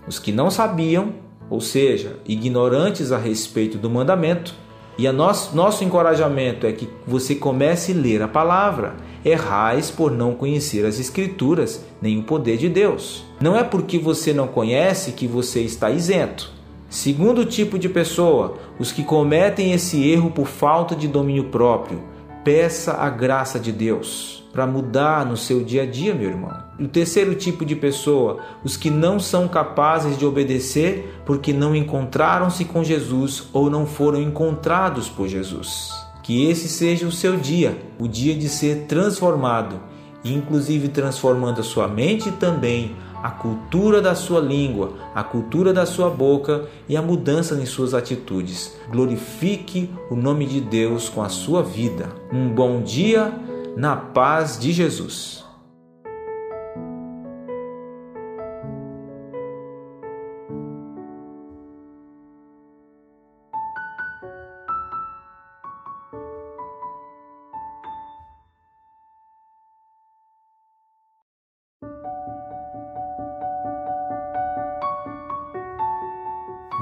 os 0.06 0.18
que 0.18 0.30
não 0.30 0.50
sabiam, 0.50 1.23
ou 1.48 1.60
seja, 1.60 2.18
ignorantes 2.26 3.12
a 3.12 3.18
respeito 3.18 3.78
do 3.78 3.90
mandamento, 3.90 4.54
e 4.96 5.08
a 5.08 5.12
nosso, 5.12 5.56
nosso 5.56 5.82
encorajamento 5.82 6.66
é 6.66 6.72
que 6.72 6.88
você 7.06 7.34
comece 7.34 7.92
a 7.92 7.96
ler 7.96 8.22
a 8.22 8.28
palavra. 8.28 8.94
Errais 9.24 9.90
por 9.90 10.12
não 10.12 10.34
conhecer 10.34 10.86
as 10.86 11.00
Escrituras, 11.00 11.84
nem 12.00 12.18
o 12.18 12.22
poder 12.22 12.58
de 12.58 12.68
Deus. 12.68 13.24
Não 13.40 13.56
é 13.56 13.64
porque 13.64 13.98
você 13.98 14.32
não 14.32 14.46
conhece 14.46 15.12
que 15.12 15.26
você 15.26 15.62
está 15.62 15.90
isento. 15.90 16.52
Segundo 16.88 17.44
tipo 17.44 17.76
de 17.76 17.88
pessoa, 17.88 18.56
os 18.78 18.92
que 18.92 19.02
cometem 19.02 19.72
esse 19.72 20.08
erro 20.08 20.30
por 20.30 20.46
falta 20.46 20.94
de 20.94 21.08
domínio 21.08 21.44
próprio. 21.44 22.00
Peça 22.44 22.92
a 22.92 23.08
graça 23.08 23.58
de 23.58 23.72
Deus 23.72 24.44
para 24.52 24.66
mudar 24.66 25.24
no 25.24 25.34
seu 25.34 25.64
dia 25.64 25.84
a 25.84 25.86
dia, 25.86 26.14
meu 26.14 26.28
irmão. 26.28 26.52
O 26.78 26.86
terceiro 26.86 27.34
tipo 27.34 27.64
de 27.64 27.74
pessoa, 27.74 28.40
os 28.62 28.76
que 28.76 28.90
não 28.90 29.18
são 29.18 29.48
capazes 29.48 30.18
de 30.18 30.26
obedecer 30.26 31.22
porque 31.24 31.54
não 31.54 31.74
encontraram-se 31.74 32.66
com 32.66 32.84
Jesus 32.84 33.48
ou 33.50 33.70
não 33.70 33.86
foram 33.86 34.20
encontrados 34.20 35.08
por 35.08 35.26
Jesus. 35.26 35.90
Que 36.22 36.48
esse 36.50 36.68
seja 36.68 37.06
o 37.06 37.12
seu 37.12 37.38
dia, 37.38 37.78
o 37.98 38.06
dia 38.06 38.34
de 38.34 38.50
ser 38.50 38.84
transformado, 38.86 39.80
inclusive 40.22 40.88
transformando 40.88 41.60
a 41.60 41.64
sua 41.64 41.88
mente 41.88 42.30
também 42.32 42.94
a 43.24 43.30
cultura 43.30 44.02
da 44.02 44.14
sua 44.14 44.38
língua, 44.38 44.92
a 45.14 45.24
cultura 45.24 45.72
da 45.72 45.86
sua 45.86 46.10
boca 46.10 46.68
e 46.86 46.94
a 46.94 47.00
mudança 47.00 47.54
em 47.54 47.64
suas 47.64 47.94
atitudes. 47.94 48.76
Glorifique 48.90 49.88
o 50.10 50.14
nome 50.14 50.44
de 50.44 50.60
Deus 50.60 51.08
com 51.08 51.22
a 51.22 51.30
sua 51.30 51.62
vida. 51.62 52.10
Um 52.30 52.50
bom 52.50 52.82
dia 52.82 53.32
na 53.78 53.96
paz 53.96 54.58
de 54.58 54.72
Jesus. 54.72 55.43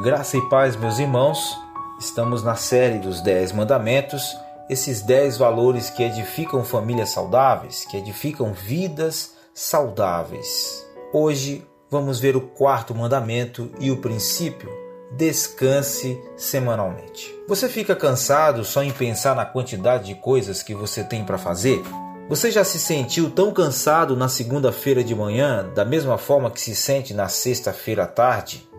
Graça 0.03 0.37
e 0.37 0.41
paz, 0.49 0.75
meus 0.75 0.99
irmãos. 0.99 1.57
Estamos 1.97 2.43
na 2.43 2.57
série 2.57 2.99
dos 2.99 3.21
Dez 3.21 3.53
Mandamentos 3.53 4.37
esses 4.69 5.01
dez 5.01 5.37
valores 5.37 5.91
que 5.91 6.03
edificam 6.03 6.65
famílias 6.65 7.11
saudáveis, 7.11 7.85
que 7.85 7.97
edificam 7.97 8.53
vidas 8.53 9.35
saudáveis. 9.55 10.85
Hoje 11.13 11.65
vamos 11.89 12.19
ver 12.19 12.35
o 12.37 12.41
quarto 12.41 12.93
mandamento 12.93 13.71
e 13.79 13.93
o 13.93 13.99
princípio: 13.99 14.69
descanse 15.13 16.21
semanalmente. 16.37 17.33
Você 17.47 17.69
fica 17.69 17.95
cansado 17.95 18.65
só 18.65 18.83
em 18.83 18.91
pensar 18.91 19.37
na 19.37 19.47
quantidade 19.47 20.07
de 20.07 20.17
coisas 20.17 20.65
que 20.65 20.75
você 20.75 21.05
tem 21.05 21.25
para 21.25 21.39
fazer? 21.39 21.81
Você 22.29 22.51
já 22.51 22.65
se 22.65 22.81
sentiu 22.81 23.31
tão 23.31 23.53
cansado 23.53 24.17
na 24.17 24.29
segunda-feira 24.29 25.05
de 25.05 25.15
manhã, 25.15 25.65
da 25.73 25.85
mesma 25.85 26.19
forma 26.19 26.51
que 26.51 26.61
se 26.61 26.75
sente 26.75 27.15
na 27.15 27.29
sexta-feira 27.29 28.03
à 28.03 28.07
tarde 28.09 28.72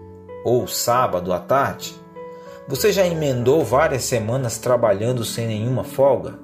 ou 0.44 0.68
sábado 0.68 1.32
à 1.32 1.40
tarde? 1.40 1.96
Você 2.68 2.92
já 2.92 3.06
emendou 3.06 3.64
várias 3.64 4.04
semanas 4.04 4.58
trabalhando 4.58 5.24
sem 5.26 5.48
nenhuma 5.48 5.84
folga? 5.84 6.40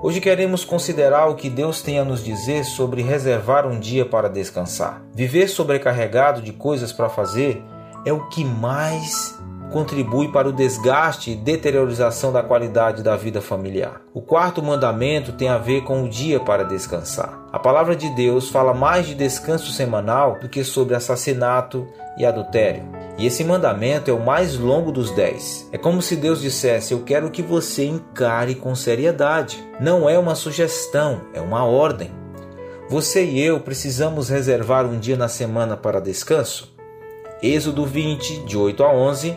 Hoje 0.00 0.20
queremos 0.20 0.64
considerar 0.64 1.26
o 1.26 1.34
que 1.34 1.50
Deus 1.50 1.82
tem 1.82 1.98
a 1.98 2.04
nos 2.04 2.22
dizer 2.22 2.64
sobre 2.64 3.02
reservar 3.02 3.66
um 3.66 3.80
dia 3.80 4.06
para 4.06 4.28
descansar. 4.28 5.02
Viver 5.12 5.48
sobrecarregado 5.48 6.40
de 6.40 6.52
coisas 6.52 6.92
para 6.92 7.08
fazer 7.08 7.60
é 8.04 8.12
o 8.12 8.28
que 8.28 8.44
mais 8.44 9.36
contribui 9.72 10.28
para 10.28 10.48
o 10.48 10.52
desgaste 10.52 11.32
e 11.32 11.36
deteriorização 11.36 12.32
da 12.32 12.42
qualidade 12.42 13.02
da 13.02 13.16
vida 13.16 13.40
familiar. 13.40 14.00
O 14.14 14.22
quarto 14.22 14.62
mandamento 14.62 15.32
tem 15.32 15.48
a 15.48 15.58
ver 15.58 15.82
com 15.82 16.04
o 16.04 16.08
dia 16.08 16.40
para 16.40 16.62
descansar. 16.62 17.47
A 17.58 17.60
palavra 17.60 17.96
de 17.96 18.08
Deus 18.10 18.50
fala 18.50 18.72
mais 18.72 19.04
de 19.04 19.16
descanso 19.16 19.72
semanal 19.72 20.38
do 20.38 20.48
que 20.48 20.62
sobre 20.62 20.94
assassinato 20.94 21.88
e 22.16 22.24
adultério. 22.24 22.84
E 23.18 23.26
esse 23.26 23.42
mandamento 23.42 24.08
é 24.08 24.14
o 24.14 24.24
mais 24.24 24.56
longo 24.56 24.92
dos 24.92 25.10
dez. 25.10 25.68
É 25.72 25.76
como 25.76 26.00
se 26.00 26.14
Deus 26.14 26.40
dissesse: 26.40 26.94
Eu 26.94 27.00
quero 27.00 27.32
que 27.32 27.42
você 27.42 27.84
encare 27.84 28.54
com 28.54 28.76
seriedade. 28.76 29.60
Não 29.80 30.08
é 30.08 30.16
uma 30.16 30.36
sugestão, 30.36 31.22
é 31.34 31.40
uma 31.40 31.64
ordem. 31.64 32.12
Você 32.88 33.24
e 33.24 33.40
eu 33.40 33.58
precisamos 33.58 34.28
reservar 34.28 34.86
um 34.86 34.96
dia 34.96 35.16
na 35.16 35.26
semana 35.26 35.76
para 35.76 36.00
descanso? 36.00 36.72
Êxodo 37.42 37.84
20, 37.84 38.44
de 38.44 38.56
8 38.56 38.84
a 38.84 38.94
11, 38.94 39.36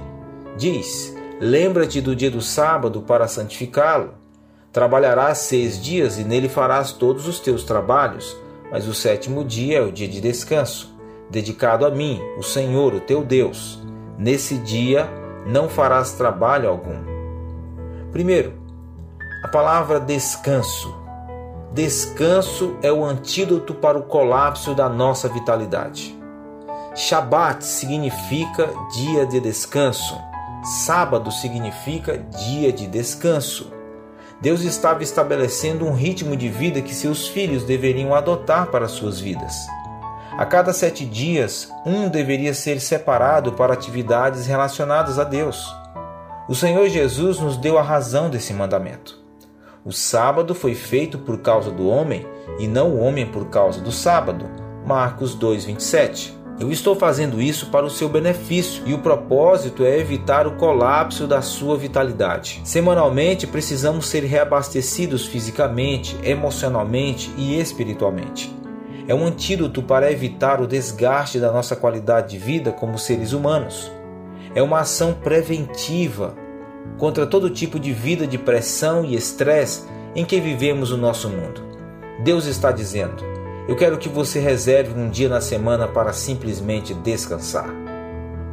diz: 0.56 1.18
Lembra-te 1.40 2.00
do 2.00 2.16
dia 2.16 2.30
do 2.30 2.40
sábado 2.40 3.02
para 3.02 3.28
santificá-lo. 3.28 4.21
Trabalharás 4.72 5.40
seis 5.40 5.82
dias 5.82 6.18
e 6.18 6.24
nele 6.24 6.48
farás 6.48 6.94
todos 6.94 7.28
os 7.28 7.42
teus 7.42 7.64
trabalhos, 7.64 8.38
mas 8.72 8.88
o 8.88 8.94
sétimo 8.94 9.44
dia 9.44 9.80
é 9.80 9.82
o 9.82 9.92
dia 9.92 10.08
de 10.08 10.22
descanso, 10.22 10.96
dedicado 11.30 11.86
a 11.86 11.90
mim, 11.92 12.22
o 12.38 12.44
Senhor, 12.44 12.94
o 12.94 13.02
teu 13.02 13.22
Deus. 13.22 13.82
Nesse 14.18 14.58
dia 14.58 15.10
não 15.46 15.68
farás 15.68 16.14
trabalho 16.14 16.70
algum. 16.70 17.04
Primeiro, 18.14 18.54
a 19.44 19.50
palavra 19.50 20.00
descanso. 20.00 20.96
Descanso 21.74 22.78
é 22.82 22.92
o 22.92 23.04
antídoto 23.04 23.74
para 23.74 23.98
o 23.98 24.04
colapso 24.04 24.74
da 24.74 24.88
nossa 24.88 25.28
vitalidade. 25.28 26.18
Shabat 26.96 27.66
significa 27.66 28.70
dia 28.94 29.26
de 29.26 29.42
descanso. 29.42 30.18
Sábado 30.86 31.30
significa 31.30 32.18
dia 32.18 32.72
de 32.72 32.88
descanso. 32.88 33.81
Deus 34.42 34.62
estava 34.62 35.04
estabelecendo 35.04 35.86
um 35.86 35.94
ritmo 35.94 36.36
de 36.36 36.50
vida 36.50 36.82
que 36.82 36.96
seus 36.96 37.28
filhos 37.28 37.64
deveriam 37.64 38.16
adotar 38.16 38.68
para 38.72 38.88
suas 38.88 39.20
vidas. 39.20 39.56
A 40.36 40.46
cada 40.46 40.74
sete 40.74 41.06
dias, 41.06 41.72
um 41.86 42.10
deveria 42.10 42.54
ser 42.54 42.82
separado 42.82 43.54
para 43.54 43.74
atividades 43.74 44.48
relacionadas 44.48 45.20
a 45.20 45.24
Deus. 45.24 45.72
O 46.50 46.56
Senhor 46.56 46.90
Jesus 46.90 47.40
nos 47.40 47.56
deu 47.56 47.78
a 47.78 47.84
razão 47.84 48.30
desse 48.30 48.52
mandamento. 48.52 49.22
O 49.86 49.92
sábado 49.92 50.56
foi 50.56 50.74
feito 50.74 51.20
por 51.20 51.40
causa 51.40 51.70
do 51.70 51.88
homem 51.88 52.26
e 52.58 52.68
não 52.68 52.90
o 52.90 53.00
homem 53.00 53.28
por 53.28 53.50
causa 53.50 53.80
do 53.80 53.92
sábado. 53.92 54.50
Marcos 54.86 55.36
2:27. 55.36 56.41
Eu 56.62 56.72
estou 56.72 56.96
fazendo 56.96 57.42
isso 57.42 57.72
para 57.72 57.88
o 57.88 57.90
seu 57.90 58.08
benefício 58.08 58.84
e 58.86 58.94
o 58.94 59.00
propósito 59.00 59.84
é 59.84 59.98
evitar 59.98 60.46
o 60.46 60.58
colapso 60.58 61.26
da 61.26 61.42
sua 61.42 61.76
vitalidade. 61.76 62.62
Semanalmente 62.64 63.48
precisamos 63.48 64.06
ser 64.06 64.26
reabastecidos 64.26 65.26
fisicamente, 65.26 66.16
emocionalmente 66.22 67.34
e 67.36 67.60
espiritualmente. 67.60 68.56
É 69.08 69.16
um 69.16 69.26
antídoto 69.26 69.82
para 69.82 70.12
evitar 70.12 70.62
o 70.62 70.68
desgaste 70.68 71.40
da 71.40 71.52
nossa 71.52 71.76
qualidade 71.76 72.30
de 72.30 72.38
vida 72.38 72.72
como 72.72 73.00
seres 73.00 73.34
humanos. 73.34 73.92
É 74.54 74.62
uma 74.62 74.82
ação 74.82 75.16
preventiva 75.16 76.36
contra 77.00 77.26
todo 77.26 77.50
tipo 77.50 77.80
de 77.80 77.92
vida 77.92 78.28
de 78.28 78.38
pressão 78.38 79.04
e 79.04 79.16
estresse 79.16 79.88
em 80.16 80.24
que 80.24 80.40
vivemos 80.40 80.92
o 80.92 80.98
nosso 80.98 81.28
mundo. 81.28 81.64
Deus 82.24 82.46
está 82.46 82.72
dizendo: 82.72 83.31
eu 83.72 83.76
quero 83.78 83.98
que 83.98 84.10
você 84.10 84.38
reserve 84.38 85.00
um 85.00 85.10
dia 85.10 85.30
na 85.30 85.40
semana 85.40 85.88
para 85.88 86.12
simplesmente 86.12 86.94
descansar. 86.94 87.74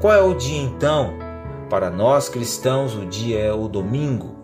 Qual 0.01 0.15
é 0.15 0.23
o 0.23 0.33
dia 0.33 0.63
então? 0.63 1.13
Para 1.69 1.91
nós 1.91 2.29
cristãos, 2.29 2.95
o 2.95 3.05
dia 3.05 3.41
é 3.41 3.53
o 3.53 3.67
domingo. 3.67 4.37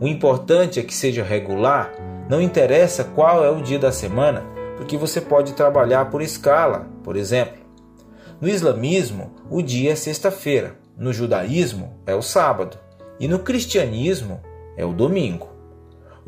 O 0.00 0.08
importante 0.08 0.80
é 0.80 0.82
que 0.82 0.94
seja 0.94 1.22
regular, 1.22 1.92
não 2.26 2.40
interessa 2.40 3.04
qual 3.04 3.44
é 3.44 3.50
o 3.50 3.60
dia 3.60 3.78
da 3.78 3.92
semana, 3.92 4.46
porque 4.78 4.96
você 4.96 5.20
pode 5.20 5.52
trabalhar 5.52 6.06
por 6.06 6.22
escala, 6.22 6.86
por 7.04 7.14
exemplo. 7.14 7.58
No 8.40 8.48
islamismo, 8.48 9.34
o 9.50 9.60
dia 9.60 9.92
é 9.92 9.94
sexta-feira, 9.94 10.78
no 10.96 11.12
judaísmo, 11.12 11.98
é 12.06 12.14
o 12.14 12.22
sábado, 12.22 12.78
e 13.20 13.28
no 13.28 13.40
cristianismo, 13.40 14.40
é 14.74 14.86
o 14.86 14.94
domingo. 14.94 15.50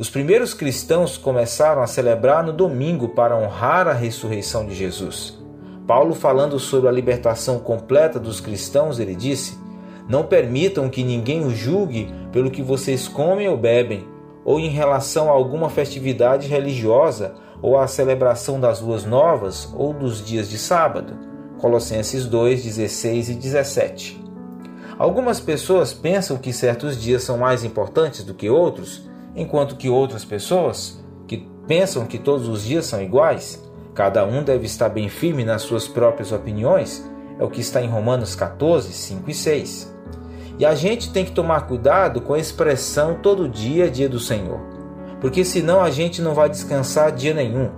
Os 0.00 0.08
primeiros 0.08 0.54
cristãos 0.54 1.18
começaram 1.18 1.82
a 1.82 1.86
celebrar 1.86 2.42
no 2.42 2.54
domingo 2.54 3.10
para 3.10 3.36
honrar 3.36 3.86
a 3.86 3.92
ressurreição 3.92 4.64
de 4.64 4.74
Jesus. 4.74 5.38
Paulo, 5.86 6.14
falando 6.14 6.58
sobre 6.58 6.88
a 6.88 6.90
libertação 6.90 7.58
completa 7.58 8.18
dos 8.18 8.40
cristãos, 8.40 8.98
ele 8.98 9.14
disse: 9.14 9.58
Não 10.08 10.24
permitam 10.24 10.88
que 10.88 11.04
ninguém 11.04 11.44
o 11.44 11.50
julgue 11.50 12.10
pelo 12.32 12.50
que 12.50 12.62
vocês 12.62 13.08
comem 13.08 13.46
ou 13.46 13.58
bebem, 13.58 14.08
ou 14.42 14.58
em 14.58 14.70
relação 14.70 15.28
a 15.28 15.32
alguma 15.32 15.68
festividade 15.68 16.48
religiosa, 16.48 17.34
ou 17.60 17.78
à 17.78 17.86
celebração 17.86 18.58
das 18.58 18.80
luas 18.80 19.04
novas, 19.04 19.70
ou 19.76 19.92
dos 19.92 20.24
dias 20.24 20.48
de 20.48 20.56
sábado. 20.56 21.12
Colossenses 21.58 22.24
2, 22.24 22.64
16 22.64 23.28
e 23.28 23.34
17. 23.34 24.24
Algumas 24.98 25.40
pessoas 25.40 25.92
pensam 25.92 26.38
que 26.38 26.54
certos 26.54 26.98
dias 26.98 27.22
são 27.22 27.36
mais 27.36 27.64
importantes 27.64 28.24
do 28.24 28.32
que 28.32 28.48
outros 28.48 29.09
enquanto 29.34 29.76
que 29.76 29.88
outras 29.88 30.24
pessoas, 30.24 31.02
que 31.26 31.48
pensam 31.66 32.06
que 32.06 32.18
todos 32.18 32.48
os 32.48 32.64
dias 32.64 32.86
são 32.86 33.02
iguais, 33.02 33.62
cada 33.94 34.24
um 34.24 34.42
deve 34.42 34.66
estar 34.66 34.88
bem 34.88 35.08
firme 35.08 35.44
nas 35.44 35.62
suas 35.62 35.86
próprias 35.86 36.32
opiniões, 36.32 37.08
é 37.38 37.44
o 37.44 37.50
que 37.50 37.60
está 37.60 37.82
em 37.82 37.88
Romanos 37.88 38.34
14, 38.34 38.92
5 38.92 39.30
e 39.30 39.34
6. 39.34 39.94
E 40.58 40.66
a 40.66 40.74
gente 40.74 41.10
tem 41.10 41.24
que 41.24 41.32
tomar 41.32 41.66
cuidado 41.66 42.20
com 42.20 42.34
a 42.34 42.38
expressão 42.38 43.18
todo 43.22 43.48
dia 43.48 43.86
é 43.86 43.88
dia 43.88 44.08
do 44.08 44.20
Senhor, 44.20 44.60
porque 45.20 45.44
senão 45.44 45.80
a 45.80 45.90
gente 45.90 46.20
não 46.20 46.34
vai 46.34 46.50
descansar 46.50 47.12
dia 47.12 47.32
nenhum. 47.32 47.70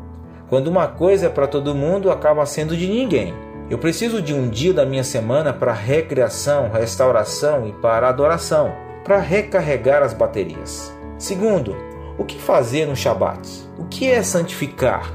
Quando 0.48 0.66
uma 0.66 0.88
coisa 0.88 1.26
é 1.26 1.28
para 1.28 1.46
todo 1.46 1.74
mundo, 1.74 2.10
acaba 2.10 2.44
sendo 2.44 2.76
de 2.76 2.88
ninguém. 2.88 3.32
Eu 3.70 3.78
preciso 3.78 4.20
de 4.20 4.34
um 4.34 4.50
dia 4.50 4.74
da 4.74 4.84
minha 4.84 5.04
semana 5.04 5.52
para 5.52 5.72
recreação, 5.72 6.70
restauração 6.70 7.66
e 7.66 7.72
para 7.72 8.08
adoração, 8.08 8.72
para 9.04 9.18
recarregar 9.18 10.02
as 10.02 10.12
baterias. 10.12 10.92
Segundo, 11.22 11.76
o 12.18 12.24
que 12.24 12.36
fazer 12.36 12.84
no 12.84 12.96
Shabat? 12.96 13.48
O 13.78 13.84
que 13.84 14.10
é 14.10 14.24
santificar? 14.24 15.08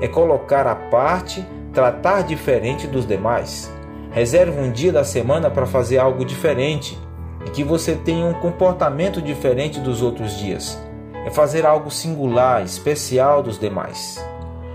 É 0.00 0.08
colocar 0.08 0.66
à 0.66 0.74
parte, 0.74 1.46
tratar 1.72 2.22
diferente 2.22 2.88
dos 2.88 3.06
demais. 3.06 3.72
Reserve 4.10 4.58
um 4.58 4.72
dia 4.72 4.90
da 4.90 5.04
semana 5.04 5.48
para 5.48 5.64
fazer 5.64 5.98
algo 5.98 6.24
diferente 6.24 6.98
e 7.46 7.50
que 7.50 7.62
você 7.62 7.94
tenha 7.94 8.26
um 8.26 8.34
comportamento 8.34 9.22
diferente 9.22 9.78
dos 9.78 10.02
outros 10.02 10.36
dias. 10.36 10.76
É 11.24 11.30
fazer 11.30 11.64
algo 11.64 11.92
singular, 11.92 12.64
especial 12.64 13.40
dos 13.40 13.56
demais. 13.56 14.20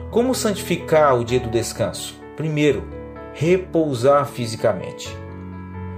Como 0.10 0.34
santificar 0.34 1.20
o 1.20 1.26
dia 1.26 1.42
do 1.42 1.50
descanso? 1.50 2.18
Primeiro, 2.38 2.88
repousar 3.34 4.26
fisicamente. 4.26 5.14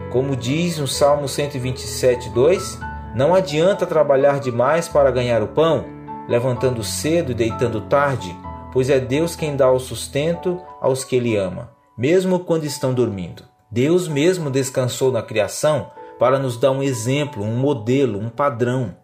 Como 0.10 0.36
diz 0.36 0.80
no 0.80 0.88
Salmo 0.88 1.28
127, 1.28 2.32
2, 2.32 2.89
não 3.16 3.34
adianta 3.34 3.88
trabalhar 3.88 4.40
demais 4.40 4.88
para 4.88 5.12
ganhar 5.12 5.42
o 5.42 5.48
pão, 5.48 5.86
levantando 6.28 6.84
cedo 6.84 7.32
e 7.32 7.36
deitando 7.36 7.82
tarde, 7.82 8.36
pois 8.72 8.90
é 8.90 9.00
Deus 9.00 9.36
quem 9.36 9.56
dá 9.56 9.72
o 9.72 9.80
sustento 9.80 10.62
aos 10.80 11.04
que 11.04 11.16
Ele 11.16 11.36
ama, 11.36 11.72
mesmo 11.98 12.40
quando 12.40 12.66
estão 12.66 12.94
dormindo. 12.94 13.44
Deus 13.72 14.08
mesmo 14.08 14.52
descansou 14.52 15.12
na 15.12 15.22
criação 15.22 15.92
para 16.20 16.38
nos 16.38 16.58
dar 16.58 16.72
um 16.72 16.84
exemplo, 16.84 17.44
um 17.44 17.56
modelo, 17.56 18.20
um 18.20 18.30
padrão. 18.30 18.96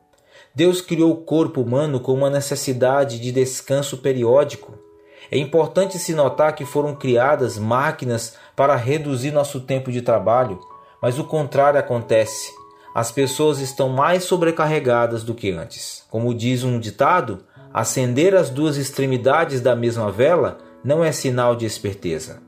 Deus 0.53 0.81
criou 0.81 1.11
o 1.11 1.17
corpo 1.17 1.61
humano 1.61 1.99
com 1.99 2.13
uma 2.13 2.29
necessidade 2.29 3.19
de 3.19 3.31
descanso 3.31 3.97
periódico. 3.97 4.73
É 5.31 5.37
importante 5.37 5.97
se 5.97 6.13
notar 6.13 6.53
que 6.53 6.65
foram 6.65 6.95
criadas 6.95 7.57
máquinas 7.57 8.35
para 8.55 8.75
reduzir 8.75 9.31
nosso 9.31 9.61
tempo 9.61 9.91
de 9.91 10.01
trabalho, 10.01 10.59
mas 11.01 11.17
o 11.17 11.23
contrário 11.23 11.79
acontece 11.79 12.51
as 12.95 13.11
pessoas 13.11 13.59
estão 13.59 13.89
mais 13.89 14.23
sobrecarregadas 14.23 15.21
do 15.21 15.35
que 15.35 15.51
antes. 15.51 16.05
Como 16.09 16.33
diz 16.33 16.63
um 16.63 16.79
ditado, 16.79 17.39
acender 17.73 18.33
as 18.33 18.49
duas 18.49 18.77
extremidades 18.77 19.59
da 19.59 19.75
mesma 19.75 20.09
vela 20.09 20.59
não 20.81 21.03
é 21.03 21.11
sinal 21.11 21.57
de 21.57 21.65
esperteza. 21.65 22.41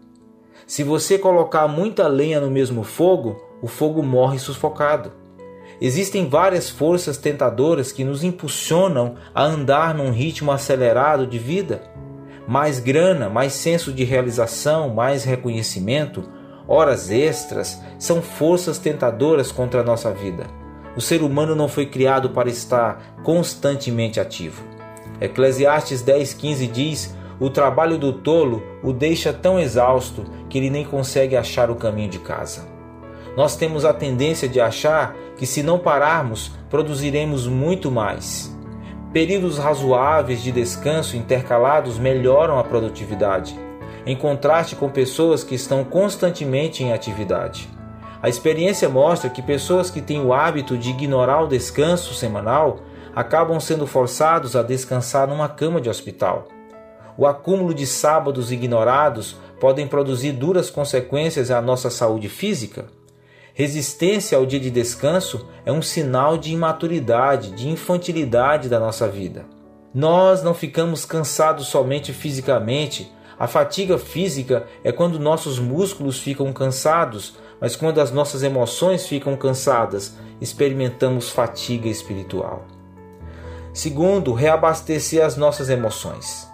Se 0.66 0.86
você 0.86 1.18
colocar 1.20 1.68
muita 1.68 2.08
lenha 2.08 2.40
no 2.40 2.50
mesmo 2.50 2.84
fogo, 2.84 3.36
o 3.62 3.68
fogo 3.68 4.02
morre 4.02 4.40
sufocado. 4.40 5.12
Existem 5.82 6.30
várias 6.30 6.70
forças 6.70 7.18
tentadoras 7.18 7.92
que 7.92 8.06
nos 8.06 8.24
impulsionam 8.24 9.16
a 9.36 9.44
andar 9.44 9.94
num 9.94 10.12
ritmo 10.12 10.50
acelerado 10.50 11.28
de 11.28 11.38
vida. 11.38 11.82
Mais 12.48 12.80
grana, 12.80 13.30
mais 13.30 13.52
senso 13.52 13.92
de 13.92 14.06
realização, 14.06 14.94
mais 14.94 15.26
reconhecimento, 15.26 16.24
horas 16.68 17.10
extras 17.10 17.82
são 17.98 18.22
forças 18.22 18.78
tentadoras 18.78 19.52
contra 19.52 19.82
a 19.82 19.84
nossa 19.84 20.12
vida. 20.12 20.46
O 20.96 21.02
ser 21.02 21.22
humano 21.22 21.56
não 21.56 21.68
foi 21.68 21.86
criado 21.86 22.32
para 22.32 22.50
estar 22.50 23.16
constantemente 23.24 24.20
ativo. 24.20 24.64
Eclesiastes 25.22 26.04
10,15 26.04 26.72
diz: 26.72 27.16
O 27.40 27.50
trabalho 27.50 27.98
do 27.98 28.14
tolo 28.14 28.64
o 28.84 28.92
deixa 28.92 29.32
tão 29.32 29.60
exausto 29.60 30.26
que 30.50 30.58
ele 30.58 30.70
nem 30.70 30.84
consegue 30.84 31.36
achar 31.36 31.70
o 31.70 31.76
caminho 31.76 32.10
de 32.10 32.20
casa. 32.20 32.68
Nós 33.36 33.56
temos 33.56 33.86
a 33.86 33.94
tendência 33.94 34.50
de 34.50 34.60
achar 34.60 35.16
que, 35.38 35.46
se 35.46 35.62
não 35.62 35.78
pararmos, 35.78 36.52
produziremos 36.70 37.48
muito 37.48 37.92
mais. 37.92 38.56
Períodos 39.14 39.60
razoáveis 39.60 40.42
de 40.42 40.52
descanso 40.52 41.16
intercalados 41.16 42.00
melhoram 42.00 42.58
a 42.58 42.64
produtividade, 42.64 43.58
em 44.08 44.16
contraste 44.16 44.74
com 44.74 44.90
pessoas 44.90 45.44
que 45.44 45.54
estão 45.54 45.84
constantemente 45.84 46.82
em 46.82 46.94
atividade. 46.94 47.70
A 48.22 48.30
experiência 48.30 48.88
mostra 48.88 49.30
que 49.30 49.42
pessoas 49.42 49.92
que 49.92 50.02
têm 50.02 50.26
o 50.26 50.34
hábito 50.34 50.78
de 50.78 50.92
ignorar 50.92 51.44
o 51.44 51.48
descanso 51.48 52.14
semanal 52.14 52.80
acabam 53.14 53.60
sendo 53.60 53.86
forçados 53.86 54.56
a 54.56 54.64
descansar 54.64 55.28
numa 55.28 55.50
cama 55.50 55.82
de 55.82 55.90
hospital. 55.90 56.48
O 57.18 57.28
acúmulo 57.28 57.74
de 57.74 57.86
sábados 57.86 58.50
ignorados 58.50 59.36
podem 59.60 59.86
produzir 59.86 60.32
duras 60.32 60.70
consequências 60.70 61.52
à 61.52 61.62
nossa 61.62 61.90
saúde 61.90 62.30
física. 62.30 62.86
Resistência 63.54 64.38
ao 64.38 64.46
dia 64.46 64.60
de 64.60 64.72
descanso 64.72 65.50
é 65.66 65.72
um 65.72 65.82
sinal 65.82 66.38
de 66.38 66.54
imaturidade, 66.54 67.52
de 67.52 67.68
infantilidade 67.68 68.70
da 68.70 68.80
nossa 68.80 69.06
vida. 69.06 69.46
Nós 69.94 70.44
não 70.44 70.54
ficamos 70.54 71.04
cansados 71.04 71.68
somente 71.68 72.14
fisicamente. 72.14 73.12
A 73.40 73.46
fatiga 73.48 73.98
física 73.98 74.66
é 74.84 74.92
quando 74.92 75.20
nossos 75.20 75.60
músculos 75.60 76.20
ficam 76.20 76.52
cansados, 76.52 77.38
mas 77.62 77.76
quando 77.76 78.02
as 78.02 78.12
nossas 78.12 78.42
emoções 78.42 79.08
ficam 79.08 79.36
cansadas, 79.36 80.18
experimentamos 80.42 81.30
fatiga 81.30 81.88
espiritual. 81.88 82.66
Segundo, 83.74 84.34
reabastecer 84.34 85.24
as 85.24 85.38
nossas 85.38 85.70
emoções. 85.70 86.50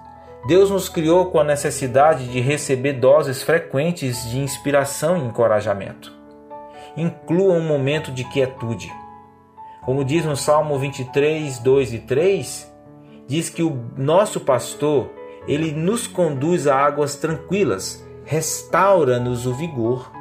Deus 0.46 0.70
nos 0.70 0.90
criou 0.90 1.28
com 1.28 1.40
a 1.40 1.44
necessidade 1.44 2.28
de 2.28 2.42
receber 2.42 2.94
doses 2.94 3.42
frequentes 3.42 4.30
de 4.30 4.40
inspiração 4.40 5.18
e 5.18 5.22
encorajamento. 5.22 6.12
Inclua 6.98 7.54
um 7.54 7.66
momento 7.66 8.12
de 8.12 8.26
quietude. 8.26 8.92
Como 9.86 10.04
diz 10.04 10.26
no 10.26 10.36
Salmo 10.36 10.78
23, 10.78 11.60
2 11.60 11.94
e 11.94 12.00
3, 12.00 12.74
diz 13.26 13.50
que 13.50 13.64
o 13.64 13.86
nosso 13.96 14.42
pastor, 14.42 15.10
ele 15.48 15.72
nos 15.72 16.08
conduz 16.08 16.68
a 16.68 16.76
águas 16.76 17.16
tranquilas, 17.16 18.04
restaura-nos 18.24 19.46
o 19.46 19.54
vigor. 19.54 20.12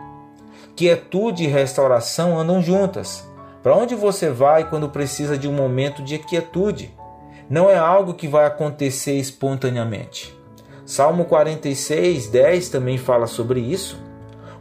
Quietude 0.74 1.44
e 1.44 1.48
restauração 1.48 2.38
andam 2.38 2.62
juntas. 2.62 3.28
Para 3.62 3.76
onde 3.76 3.94
você 3.94 4.30
vai 4.30 4.68
quando 4.68 4.88
precisa 4.88 5.38
de 5.38 5.46
um 5.46 5.52
momento 5.52 6.02
de 6.02 6.18
quietude? 6.18 6.92
Não 7.48 7.70
é 7.70 7.76
algo 7.76 8.14
que 8.14 8.26
vai 8.26 8.46
acontecer 8.46 9.12
espontaneamente. 9.12 10.36
Salmo 10.84 11.26
46, 11.26 12.28
10 12.28 12.68
também 12.70 12.98
fala 12.98 13.26
sobre 13.26 13.60
isso. 13.60 14.00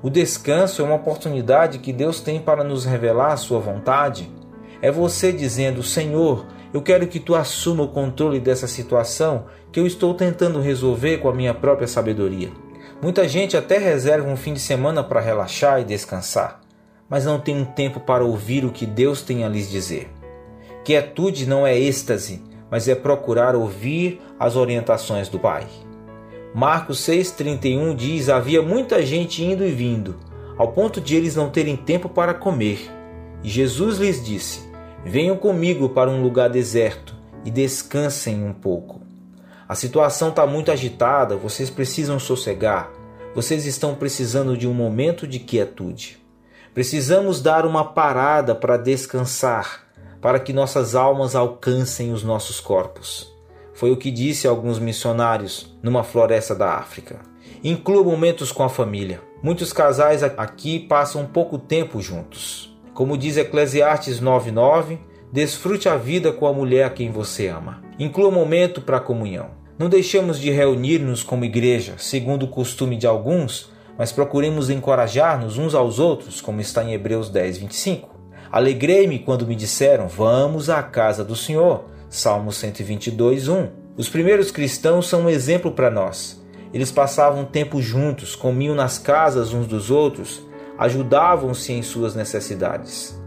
O 0.04 0.10
descanso 0.10 0.82
é 0.82 0.86
uma 0.86 0.96
oportunidade 0.96 1.80
que 1.80 1.94
Deus 1.94 2.22
tem 2.22 2.40
para 2.40 2.64
nos 2.64 2.86
revelar 2.86 3.34
a 3.34 3.38
sua 3.38 3.60
vontade. 3.60 4.32
É 4.82 4.92
você 4.92 5.32
dizendo: 5.32 5.82
Senhor, 5.82 6.46
eu 6.74 6.82
quero 6.82 7.08
que 7.08 7.20
tu 7.20 7.36
assuma 7.36 7.84
o 7.84 7.90
controle 7.90 8.40
dessa 8.40 8.68
situação 8.68 9.46
que 9.72 9.80
eu 9.80 9.88
estou 9.88 10.14
tentando 10.14 10.60
resolver 10.60 11.18
com 11.18 11.30
a 11.30 11.34
minha 11.34 11.54
própria 11.54 11.88
sabedoria. 11.88 12.50
Muita 13.02 13.28
gente 13.28 13.58
até 13.58 13.78
reserva 13.78 14.30
um 14.30 14.38
fim 14.38 14.54
de 14.54 14.60
semana 14.60 15.04
para 15.04 15.22
relaxar 15.22 15.82
e 15.82 15.86
descansar 15.86 16.62
mas 17.12 17.26
não 17.26 17.38
tem 17.38 17.58
um 17.58 17.66
tempo 17.66 18.00
para 18.00 18.24
ouvir 18.24 18.64
o 18.64 18.72
que 18.72 18.86
Deus 18.86 19.22
tem 19.22 19.44
a 19.44 19.50
lhes 19.50 19.70
dizer. 19.70 20.10
Quietude 20.86 21.46
não 21.46 21.68
é 21.68 21.78
êxtase, 21.78 22.42
mas 22.72 22.88
é 22.88 22.96
procurar 22.96 23.54
ouvir 23.54 24.22
as 24.40 24.56
orientações 24.56 25.28
do 25.28 25.38
Pai. 25.38 25.68
Marcos 26.56 27.00
6,31 27.00 27.94
diz: 27.98 28.30
Havia 28.30 28.62
muita 28.62 29.06
gente 29.06 29.44
indo 29.44 29.66
e 29.66 29.72
vindo, 29.72 30.16
ao 30.58 30.70
ponto 30.70 31.02
de 31.02 31.14
eles 31.14 31.36
não 31.36 31.50
terem 31.50 31.76
tempo 31.76 32.08
para 32.08 32.34
comer. 32.34 32.90
E 33.44 33.50
Jesus 33.50 33.98
lhes 33.98 34.24
disse: 34.24 34.62
Venham 35.04 35.36
comigo 35.36 35.90
para 35.90 36.10
um 36.10 36.24
lugar 36.24 36.50
deserto 36.50 37.14
e 37.44 37.52
descansem 37.52 38.42
um 38.42 38.54
pouco. 38.54 39.01
A 39.72 39.74
situação 39.74 40.28
está 40.28 40.46
muito 40.46 40.70
agitada, 40.70 41.38
vocês 41.38 41.70
precisam 41.70 42.20
sossegar, 42.20 42.92
vocês 43.34 43.66
estão 43.66 43.96
precisando 43.96 44.58
de 44.58 44.68
um 44.68 44.74
momento 44.74 45.26
de 45.26 45.40
quietude. 45.40 46.22
Precisamos 46.74 47.42
dar 47.42 47.66
uma 47.66 47.86
parada 47.86 48.54
para 48.54 48.76
descansar, 48.76 49.88
para 50.20 50.42
que 50.42 50.52
nossas 50.52 50.94
almas 50.94 51.36
alcancem 51.36 52.12
os 52.12 52.22
nossos 52.22 52.60
corpos. 52.60 53.34
Foi 53.74 53.92
o 53.92 53.96
que 53.96 54.12
disse 54.12 54.46
alguns 54.46 54.78
missionários 54.78 55.74
numa 55.82 56.04
floresta 56.04 56.54
da 56.54 56.74
África. 56.74 57.22
Inclua 57.64 58.04
momentos 58.04 58.52
com 58.52 58.64
a 58.64 58.70
família. 58.70 59.22
Muitos 59.42 59.72
casais 59.72 60.22
aqui 60.22 60.80
passam 60.80 61.26
pouco 61.26 61.58
tempo 61.58 62.02
juntos. 62.02 62.78
Como 62.94 63.18
diz 63.18 63.38
Eclesiastes 63.38 64.20
9:9, 64.20 65.00
desfrute 65.32 65.88
a 65.88 65.96
vida 65.96 66.34
com 66.34 66.46
a 66.46 66.52
mulher 66.52 66.84
a 66.84 66.90
quem 66.90 67.10
você 67.10 67.48
ama. 67.48 67.82
Inclua 67.98 68.30
momento 68.30 68.82
para 68.82 68.98
a 68.98 69.00
comunhão. 69.00 69.61
Não 69.82 69.90
deixemos 69.90 70.40
de 70.40 70.52
reunir-nos 70.52 71.24
como 71.24 71.44
igreja, 71.44 71.96
segundo 71.98 72.44
o 72.44 72.48
costume 72.48 72.96
de 72.96 73.08
alguns, 73.08 73.72
mas 73.98 74.12
procuremos 74.12 74.70
encorajar-nos 74.70 75.58
uns 75.58 75.74
aos 75.74 75.98
outros, 75.98 76.40
como 76.40 76.62
está 76.62 76.84
em 76.84 76.94
Hebreus 76.94 77.32
10, 77.32 77.58
25. 77.58 78.16
Alegrei-me 78.52 79.18
quando 79.18 79.48
me 79.48 79.56
disseram: 79.56 80.08
Vamos 80.08 80.70
à 80.70 80.84
casa 80.84 81.26
do 81.26 81.36
Senhor. 81.36 81.86
Salmo 82.12 82.52
122, 82.52 83.48
1. 83.48 83.70
Os 83.98 84.08
primeiros 84.08 84.52
cristãos 84.52 85.08
são 85.08 85.24
um 85.24 85.30
exemplo 85.30 85.72
para 85.72 85.90
nós. 85.90 86.40
Eles 86.72 86.92
passavam 86.92 87.44
tempo 87.44 87.82
juntos, 87.82 88.36
comiam 88.36 88.76
nas 88.76 89.00
casas 89.00 89.52
uns 89.52 89.66
dos 89.66 89.90
outros, 89.90 90.44
ajudavam-se 90.78 91.74
em 91.74 91.82
suas 91.82 92.14
necessidades. 92.14 93.20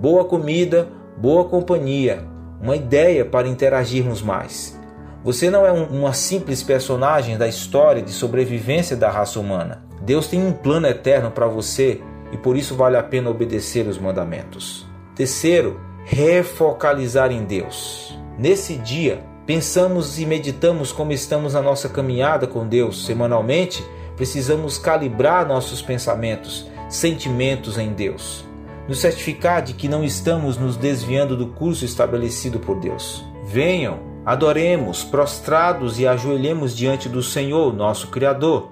Boa 0.00 0.24
comida, 0.24 0.88
boa 1.18 1.44
companhia, 1.44 2.26
uma 2.62 2.76
ideia 2.76 3.26
para 3.26 3.46
interagirmos 3.46 4.22
mais. 4.22 4.77
Você 5.24 5.50
não 5.50 5.66
é 5.66 5.72
um, 5.72 5.84
uma 5.84 6.12
simples 6.12 6.62
personagem 6.62 7.36
da 7.36 7.48
história 7.48 8.00
de 8.00 8.12
sobrevivência 8.12 8.96
da 8.96 9.10
raça 9.10 9.40
humana. 9.40 9.84
Deus 10.00 10.28
tem 10.28 10.44
um 10.44 10.52
plano 10.52 10.86
eterno 10.86 11.30
para 11.30 11.46
você 11.46 12.00
e 12.32 12.36
por 12.36 12.56
isso 12.56 12.74
vale 12.74 12.96
a 12.96 13.02
pena 13.02 13.30
obedecer 13.30 13.86
os 13.86 13.98
mandamentos. 13.98 14.86
Terceiro, 15.14 15.80
refocalizar 16.04 17.32
em 17.32 17.44
Deus. 17.44 18.16
Nesse 18.38 18.76
dia, 18.76 19.20
pensamos 19.44 20.18
e 20.18 20.24
meditamos 20.24 20.92
como 20.92 21.12
estamos 21.12 21.54
na 21.54 21.62
nossa 21.62 21.88
caminhada 21.88 22.46
com 22.46 22.66
Deus 22.66 23.04
semanalmente, 23.04 23.84
precisamos 24.16 24.78
calibrar 24.78 25.46
nossos 25.46 25.82
pensamentos, 25.82 26.70
sentimentos 26.88 27.76
em 27.76 27.92
Deus. 27.92 28.44
Nos 28.88 29.00
certificar 29.00 29.62
de 29.62 29.74
que 29.74 29.88
não 29.88 30.02
estamos 30.02 30.56
nos 30.56 30.76
desviando 30.76 31.36
do 31.36 31.48
curso 31.48 31.84
estabelecido 31.84 32.58
por 32.58 32.80
Deus. 32.80 33.24
Venham, 33.44 33.98
adoremos, 34.28 35.02
prostrados 35.02 35.98
e 35.98 36.06
ajoelhemos 36.06 36.76
diante 36.76 37.08
do 37.08 37.22
Senhor, 37.22 37.72
nosso 37.72 38.08
Criador 38.08 38.68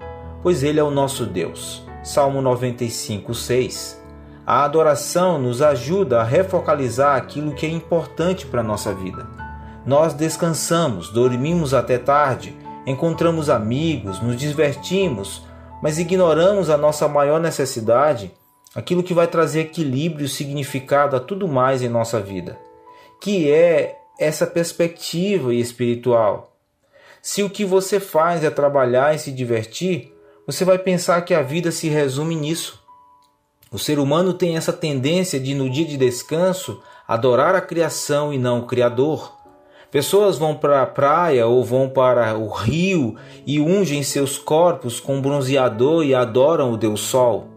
pois 0.46 0.62
Ele 0.62 0.78
é 0.78 0.82
o 0.84 0.92
nosso 0.92 1.26
Deus. 1.26 1.82
Salmo 2.04 2.40
95, 2.40 3.34
6. 3.34 4.00
A 4.46 4.62
adoração 4.62 5.40
nos 5.40 5.60
ajuda 5.60 6.20
a 6.20 6.24
refocalizar 6.24 7.16
aquilo 7.16 7.52
que 7.52 7.66
é 7.66 7.68
importante 7.68 8.46
para 8.46 8.60
a 8.60 8.62
nossa 8.62 8.94
vida. 8.94 9.26
Nós 9.84 10.14
descansamos, 10.14 11.08
dormimos 11.10 11.74
até 11.74 11.98
tarde, 11.98 12.56
encontramos 12.86 13.50
amigos, 13.50 14.22
nos 14.22 14.36
divertimos, 14.36 15.42
mas 15.82 15.98
ignoramos 15.98 16.70
a 16.70 16.76
nossa 16.76 17.08
maior 17.08 17.40
necessidade, 17.40 18.30
aquilo 18.72 19.02
que 19.02 19.14
vai 19.14 19.26
trazer 19.26 19.62
equilíbrio 19.62 20.26
e 20.26 20.28
significado 20.28 21.16
a 21.16 21.18
tudo 21.18 21.48
mais 21.48 21.82
em 21.82 21.88
nossa 21.88 22.20
vida, 22.20 22.56
que 23.20 23.50
é 23.50 23.95
essa 24.18 24.46
perspectiva 24.46 25.54
espiritual. 25.54 26.56
Se 27.20 27.42
o 27.42 27.50
que 27.50 27.64
você 27.64 27.98
faz 27.98 28.44
é 28.44 28.50
trabalhar 28.50 29.14
e 29.14 29.18
se 29.18 29.32
divertir, 29.32 30.14
você 30.46 30.64
vai 30.64 30.78
pensar 30.78 31.22
que 31.22 31.34
a 31.34 31.42
vida 31.42 31.72
se 31.72 31.88
resume 31.88 32.36
nisso. 32.36 32.80
O 33.70 33.78
ser 33.78 33.98
humano 33.98 34.32
tem 34.32 34.56
essa 34.56 34.72
tendência 34.72 35.40
de, 35.40 35.52
no 35.54 35.68
dia 35.68 35.84
de 35.84 35.96
descanso, 35.96 36.80
adorar 37.06 37.54
a 37.54 37.60
criação 37.60 38.32
e 38.32 38.38
não 38.38 38.60
o 38.60 38.66
Criador. 38.66 39.34
Pessoas 39.90 40.38
vão 40.38 40.54
para 40.54 40.82
a 40.82 40.86
praia 40.86 41.46
ou 41.46 41.64
vão 41.64 41.88
para 41.88 42.38
o 42.38 42.48
rio 42.48 43.16
e 43.44 43.58
ungem 43.58 44.02
seus 44.02 44.38
corpos 44.38 45.00
com 45.00 45.20
bronzeador 45.20 46.04
e 46.04 46.14
adoram 46.14 46.72
o 46.72 46.76
Deus 46.76 47.00
Sol. 47.00 47.48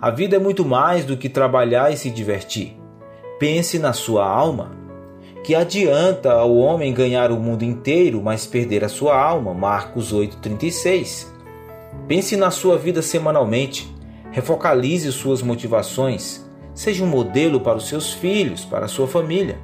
A 0.00 0.10
vida 0.10 0.36
é 0.36 0.38
muito 0.38 0.64
mais 0.64 1.04
do 1.04 1.16
que 1.16 1.28
trabalhar 1.28 1.92
e 1.92 1.96
se 1.96 2.10
divertir. 2.10 2.76
Pense 3.38 3.78
na 3.78 3.92
sua 3.92 4.26
alma. 4.26 4.83
Que 5.44 5.54
adianta 5.54 6.32
ao 6.32 6.56
homem 6.56 6.90
ganhar 6.94 7.30
o 7.30 7.38
mundo 7.38 7.64
inteiro, 7.64 8.22
mas 8.22 8.46
perder 8.46 8.82
a 8.82 8.88
sua 8.88 9.14
alma? 9.14 9.52
Marcos 9.52 10.10
8,36. 10.10 11.26
Pense 12.08 12.34
na 12.34 12.50
sua 12.50 12.78
vida 12.78 13.02
semanalmente, 13.02 13.94
refocalize 14.30 15.12
suas 15.12 15.42
motivações, 15.42 16.42
seja 16.74 17.04
um 17.04 17.06
modelo 17.06 17.60
para 17.60 17.76
os 17.76 17.86
seus 17.86 18.10
filhos, 18.10 18.64
para 18.64 18.86
a 18.86 18.88
sua 18.88 19.06
família. 19.06 19.58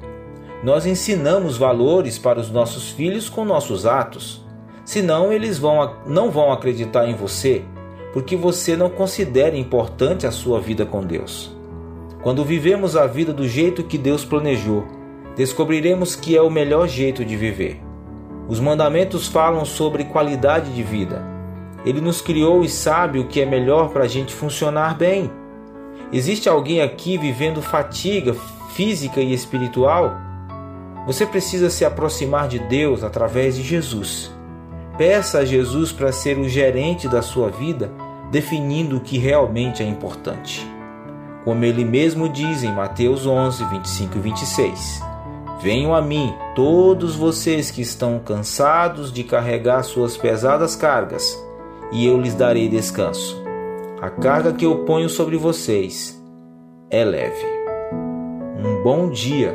Nós 0.63 0.85
ensinamos 0.85 1.57
valores 1.57 2.19
para 2.19 2.39
os 2.39 2.51
nossos 2.51 2.91
filhos 2.91 3.27
com 3.27 3.43
nossos 3.43 3.87
atos. 3.87 4.45
Senão, 4.85 5.33
eles 5.33 5.57
vão, 5.57 5.95
não 6.05 6.29
vão 6.29 6.51
acreditar 6.51 7.09
em 7.09 7.15
você, 7.15 7.63
porque 8.13 8.35
você 8.35 8.77
não 8.77 8.87
considera 8.91 9.57
importante 9.57 10.27
a 10.27 10.31
sua 10.31 10.61
vida 10.61 10.85
com 10.85 11.01
Deus. 11.01 11.57
Quando 12.21 12.45
vivemos 12.45 12.95
a 12.95 13.07
vida 13.07 13.33
do 13.33 13.47
jeito 13.47 13.83
que 13.83 13.97
Deus 13.97 14.23
planejou, 14.23 15.00
descobriremos 15.35 16.15
que 16.15 16.35
é 16.35 16.41
o 16.41 16.49
melhor 16.49 16.87
jeito 16.87 17.23
de 17.23 17.35
viver. 17.35 17.81
Os 18.47 18.59
mandamentos 18.59 19.27
falam 19.27 19.65
sobre 19.65 20.05
qualidade 20.05 20.73
de 20.73 20.83
vida. 20.83 21.23
Ele 21.85 22.01
nos 22.01 22.21
criou 22.21 22.63
e 22.63 22.69
sabe 22.69 23.19
o 23.19 23.27
que 23.27 23.41
é 23.41 23.45
melhor 23.45 23.89
para 23.89 24.03
a 24.03 24.07
gente 24.07 24.33
funcionar 24.33 24.95
bem. 24.97 25.31
Existe 26.11 26.49
alguém 26.49 26.81
aqui 26.81 27.17
vivendo 27.17 27.61
fatiga 27.61 28.35
física 28.71 29.19
e 29.21 29.33
espiritual? 29.33 30.15
Você 31.05 31.25
precisa 31.25 31.69
se 31.69 31.83
aproximar 31.83 32.47
de 32.47 32.59
Deus 32.59 33.03
através 33.03 33.55
de 33.55 33.63
Jesus. 33.63 34.31
Peça 34.97 35.39
a 35.39 35.45
Jesus 35.45 35.91
para 35.91 36.11
ser 36.11 36.37
o 36.37 36.47
gerente 36.47 37.07
da 37.07 37.21
sua 37.21 37.49
vida, 37.49 37.91
definindo 38.31 38.97
o 38.97 39.01
que 39.01 39.17
realmente 39.17 39.81
é 39.81 39.85
importante. 39.85 40.65
Como 41.43 41.63
ele 41.65 41.83
mesmo 41.83 42.29
diz 42.29 42.63
em 42.63 42.71
Mateus 42.71 43.25
11, 43.25 43.63
25 43.65 44.17
e 44.17 44.21
26. 44.21 45.10
Venham 45.61 45.93
a 45.93 46.01
mim, 46.01 46.33
todos 46.55 47.15
vocês 47.15 47.69
que 47.69 47.83
estão 47.83 48.17
cansados 48.17 49.13
de 49.13 49.23
carregar 49.23 49.83
suas 49.83 50.17
pesadas 50.17 50.75
cargas, 50.75 51.39
e 51.91 52.07
eu 52.07 52.19
lhes 52.19 52.33
darei 52.33 52.67
descanso. 52.67 53.39
A 54.01 54.09
carga 54.09 54.53
que 54.53 54.65
eu 54.65 54.85
ponho 54.85 55.07
sobre 55.07 55.37
vocês 55.37 56.19
é 56.89 57.05
leve. 57.05 57.45
Um 58.57 58.81
bom 58.81 59.11
dia 59.11 59.53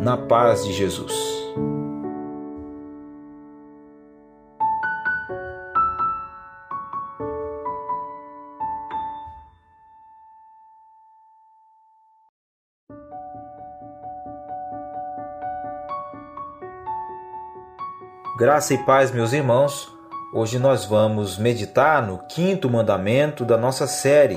na 0.00 0.16
paz 0.16 0.64
de 0.64 0.72
Jesus. 0.72 1.41
Graça 18.42 18.74
e 18.74 18.78
paz, 18.78 19.12
meus 19.12 19.32
irmãos. 19.32 19.88
Hoje 20.34 20.58
nós 20.58 20.84
vamos 20.84 21.38
meditar 21.38 22.04
no 22.04 22.18
quinto 22.26 22.68
mandamento 22.68 23.44
da 23.44 23.56
nossa 23.56 23.86
série, 23.86 24.36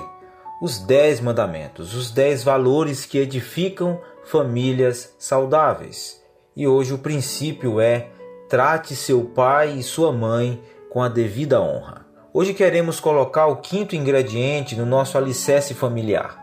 os 0.62 0.78
Dez 0.78 1.20
Mandamentos, 1.20 1.96
os 1.96 2.12
dez 2.12 2.44
valores 2.44 3.04
que 3.04 3.18
edificam 3.18 4.00
famílias 4.24 5.16
saudáveis. 5.18 6.22
E 6.56 6.68
hoje 6.68 6.94
o 6.94 7.00
princípio 7.00 7.82
é: 7.82 8.10
trate 8.48 8.96
seu 8.96 9.24
pai 9.24 9.72
e 9.72 9.82
sua 9.82 10.12
mãe 10.12 10.62
com 10.92 11.02
a 11.02 11.10
devida 11.10 11.60
honra. 11.60 12.06
Hoje 12.32 12.54
queremos 12.54 13.00
colocar 13.00 13.48
o 13.48 13.56
quinto 13.56 13.96
ingrediente 13.96 14.76
no 14.76 14.86
nosso 14.86 15.18
alicerce 15.18 15.74
familiar. 15.74 16.40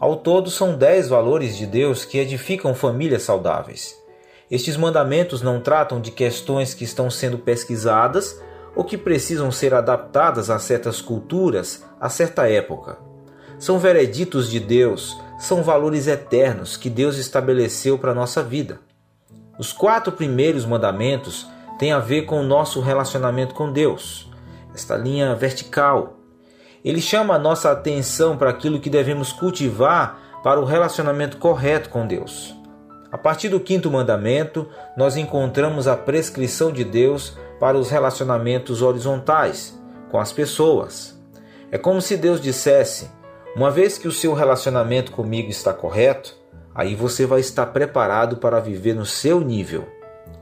Ao 0.00 0.16
todo, 0.16 0.50
são 0.50 0.76
dez 0.76 1.08
valores 1.08 1.56
de 1.56 1.66
Deus 1.66 2.04
que 2.04 2.18
edificam 2.18 2.74
famílias 2.74 3.22
saudáveis. 3.22 3.94
Estes 4.50 4.76
mandamentos 4.76 5.42
não 5.42 5.60
tratam 5.60 6.00
de 6.00 6.12
questões 6.12 6.72
que 6.72 6.84
estão 6.84 7.10
sendo 7.10 7.38
pesquisadas 7.38 8.40
ou 8.76 8.84
que 8.84 8.96
precisam 8.96 9.50
ser 9.50 9.74
adaptadas 9.74 10.50
a 10.50 10.58
certas 10.58 11.00
culturas, 11.00 11.84
a 12.00 12.08
certa 12.08 12.48
época. 12.48 12.98
São 13.58 13.78
vereditos 13.78 14.50
de 14.50 14.60
Deus, 14.60 15.18
são 15.38 15.62
valores 15.62 16.06
eternos 16.06 16.76
que 16.76 16.90
Deus 16.90 17.16
estabeleceu 17.16 17.98
para 17.98 18.12
a 18.12 18.14
nossa 18.14 18.42
vida. 18.42 18.78
Os 19.58 19.72
quatro 19.72 20.12
primeiros 20.12 20.64
mandamentos 20.64 21.48
têm 21.78 21.90
a 21.92 21.98
ver 21.98 22.22
com 22.22 22.40
o 22.40 22.46
nosso 22.46 22.80
relacionamento 22.80 23.54
com 23.54 23.72
Deus, 23.72 24.30
esta 24.74 24.96
linha 24.96 25.34
vertical. 25.34 26.18
Ele 26.84 27.00
chama 27.00 27.34
a 27.34 27.38
nossa 27.38 27.72
atenção 27.72 28.36
para 28.36 28.50
aquilo 28.50 28.78
que 28.78 28.90
devemos 28.90 29.32
cultivar 29.32 30.40
para 30.44 30.60
o 30.60 30.64
relacionamento 30.64 31.38
correto 31.38 31.88
com 31.88 32.06
Deus. 32.06 32.55
A 33.16 33.18
partir 33.18 33.48
do 33.48 33.58
quinto 33.58 33.90
mandamento, 33.90 34.68
nós 34.94 35.16
encontramos 35.16 35.88
a 35.88 35.96
prescrição 35.96 36.70
de 36.70 36.84
Deus 36.84 37.34
para 37.58 37.78
os 37.78 37.88
relacionamentos 37.88 38.82
horizontais 38.82 39.74
com 40.10 40.20
as 40.20 40.34
pessoas. 40.34 41.18
É 41.72 41.78
como 41.78 42.02
se 42.02 42.18
Deus 42.18 42.42
dissesse: 42.42 43.10
uma 43.56 43.70
vez 43.70 43.96
que 43.96 44.06
o 44.06 44.12
seu 44.12 44.34
relacionamento 44.34 45.12
comigo 45.12 45.48
está 45.48 45.72
correto, 45.72 46.36
aí 46.74 46.94
você 46.94 47.24
vai 47.24 47.40
estar 47.40 47.64
preparado 47.64 48.36
para 48.36 48.60
viver 48.60 48.94
no 48.94 49.06
seu 49.06 49.40
nível. 49.40 49.86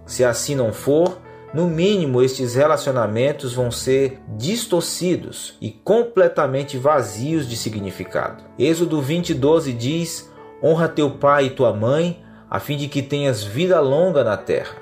Se 0.04 0.24
assim 0.24 0.56
não 0.56 0.72
for, 0.72 1.20
no 1.54 1.68
mínimo 1.68 2.22
estes 2.22 2.56
relacionamentos 2.56 3.54
vão 3.54 3.70
ser 3.70 4.20
distorcidos 4.30 5.56
e 5.60 5.70
completamente 5.70 6.76
vazios 6.76 7.48
de 7.48 7.56
significado. 7.56 8.42
Êxodo 8.58 9.00
20:12 9.00 9.72
diz: 9.72 10.28
Honra 10.60 10.88
teu 10.88 11.12
pai 11.12 11.46
e 11.46 11.50
tua 11.50 11.72
mãe 11.72 12.23
a 12.54 12.60
fim 12.60 12.76
de 12.76 12.86
que 12.86 13.02
tenhas 13.02 13.42
vida 13.42 13.80
longa 13.80 14.22
na 14.22 14.36
terra. 14.36 14.76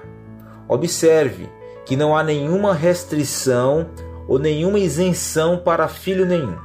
Observe 0.68 1.48
que 1.86 1.96
não 1.96 2.14
há 2.14 2.22
nenhuma 2.22 2.74
restrição 2.74 3.88
ou 4.28 4.38
nenhuma 4.38 4.78
isenção 4.78 5.56
para 5.56 5.88
filho 5.88 6.26
nenhum. 6.26 6.58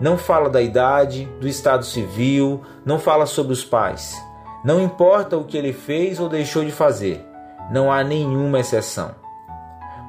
Não 0.00 0.16
fala 0.16 0.48
da 0.48 0.62
idade, 0.62 1.28
do 1.40 1.48
estado 1.48 1.84
civil, 1.84 2.62
não 2.84 2.96
fala 2.96 3.26
sobre 3.26 3.52
os 3.52 3.64
pais. 3.64 4.14
Não 4.64 4.80
importa 4.80 5.36
o 5.36 5.42
que 5.42 5.58
ele 5.58 5.72
fez 5.72 6.20
ou 6.20 6.28
deixou 6.28 6.64
de 6.64 6.70
fazer, 6.70 7.26
não 7.68 7.90
há 7.90 8.04
nenhuma 8.04 8.60
exceção. 8.60 9.16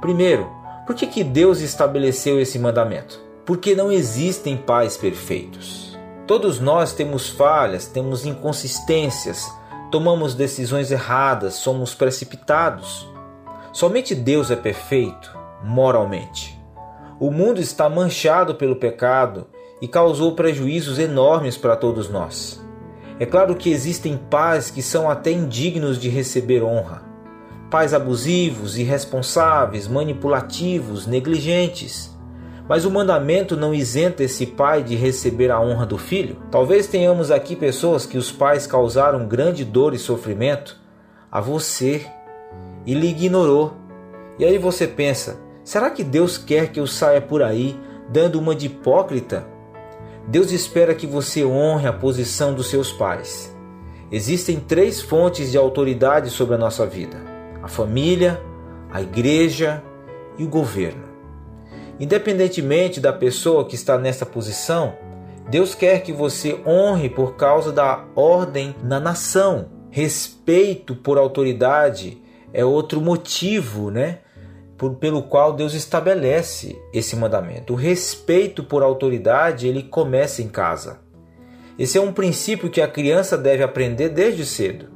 Primeiro, 0.02 0.48
por 0.86 0.96
que, 0.96 1.08
que 1.08 1.24
Deus 1.24 1.62
estabeleceu 1.62 2.40
esse 2.40 2.60
mandamento? 2.60 3.20
Porque 3.44 3.74
não 3.74 3.92
existem 3.92 4.56
pais 4.56 4.96
perfeitos. 4.96 5.98
Todos 6.28 6.60
nós 6.60 6.94
temos 6.94 7.28
falhas, 7.28 7.88
temos 7.88 8.24
inconsistências, 8.24 9.52
tomamos 9.92 10.34
decisões 10.34 10.90
erradas, 10.90 11.56
somos 11.56 11.94
precipitados. 11.94 13.08
Somente 13.74 14.16
Deus 14.16 14.50
é 14.50 14.56
perfeito 14.56 15.38
moralmente. 15.64 16.60
O 17.20 17.30
mundo 17.30 17.62
está 17.62 17.88
manchado 17.88 18.56
pelo 18.56 18.78
pecado 18.78 19.48
e 19.82 19.88
causou 19.88 20.34
prejuízos 20.34 20.98
enormes 20.98 21.58
para 21.58 21.76
todos 21.76 22.10
nós. 22.10 22.60
É 23.20 23.26
claro 23.26 23.56
que 23.56 23.70
existem 23.70 24.18
pais 24.18 24.72
que 24.72 24.82
são 24.82 25.10
até 25.10 25.32
indignos 25.32 26.00
de 26.00 26.10
receber 26.10 26.64
honra. 26.64 27.04
Pais 27.70 27.94
abusivos, 27.94 28.78
irresponsáveis, 28.78 29.88
manipulativos, 29.88 31.06
negligentes. 31.06 32.11
Mas 32.72 32.86
o 32.86 32.90
mandamento 32.90 33.58
não 33.58 33.74
isenta 33.74 34.24
esse 34.24 34.46
pai 34.46 34.82
de 34.82 34.96
receber 34.96 35.52
a 35.52 35.60
honra 35.60 35.86
do 35.86 35.98
filho? 35.98 36.38
Talvez 36.50 36.88
tenhamos 36.88 37.30
aqui 37.30 37.54
pessoas 37.54 38.06
que 38.06 38.18
os 38.18 38.32
pais 38.32 38.66
causaram 38.66 39.28
grande 39.28 39.66
dor 39.66 39.94
e 39.94 40.00
sofrimento 40.00 40.80
a 41.30 41.42
você 41.42 42.06
e 42.86 42.94
lhe 42.94 43.10
ignorou. 43.10 43.74
E 44.40 44.46
aí 44.46 44.58
você 44.58 44.88
pensa: 44.88 45.38
será 45.66 45.90
que 45.90 46.02
Deus 46.02 46.38
quer 46.38 46.72
que 46.72 46.80
eu 46.80 46.88
saia 46.88 47.20
por 47.20 47.44
aí 47.44 47.78
dando 48.08 48.40
uma 48.40 48.56
de 48.56 48.68
hipócrita? 48.68 49.46
Deus 50.26 50.54
espera 50.54 50.96
que 50.96 51.06
você 51.06 51.44
honre 51.44 51.88
a 51.88 51.92
posição 51.92 52.54
dos 52.54 52.70
seus 52.70 52.90
pais. 52.90 53.54
Existem 54.10 54.62
três 54.62 55.02
fontes 55.02 55.52
de 55.52 55.58
autoridade 55.58 56.30
sobre 56.30 56.56
a 56.56 56.58
nossa 56.58 56.86
vida: 56.86 57.18
a 57.62 57.68
família, 57.68 58.42
a 58.90 59.02
igreja 59.02 59.84
e 60.38 60.46
o 60.46 60.48
governo. 60.48 61.11
Independentemente 62.02 63.00
da 63.00 63.14
pessoa 63.14 63.64
que 63.64 63.76
está 63.76 63.96
nessa 63.96 64.26
posição, 64.26 64.96
Deus 65.48 65.76
quer 65.76 66.02
que 66.02 66.12
você 66.12 66.60
honre 66.66 67.08
por 67.08 67.36
causa 67.36 67.72
da 67.72 68.04
ordem 68.16 68.76
na 68.84 69.00
nação. 69.00 69.68
Respeito 69.92 70.96
por 70.96 71.20
autoridade 71.20 72.20
é 72.52 72.66
outro 72.66 73.00
motivo, 73.00 73.92
né? 73.92 74.18
Pelo 75.00 75.22
qual 75.22 75.54
Deus 75.54 75.76
estabelece 75.76 76.76
esse 76.92 77.16
mandamento. 77.16 77.74
O 77.74 77.76
respeito 77.76 78.64
por 78.64 78.82
autoridade, 78.82 79.68
ele 79.68 79.84
começa 79.84 80.42
em 80.42 80.48
casa. 80.48 81.02
Esse 81.78 82.00
é 82.00 82.02
um 82.02 82.12
princípio 82.12 82.72
que 82.72 82.82
a 82.82 82.88
criança 82.88 83.38
deve 83.38 83.62
aprender 83.62 84.10
desde 84.10 84.44
cedo. 84.44 84.88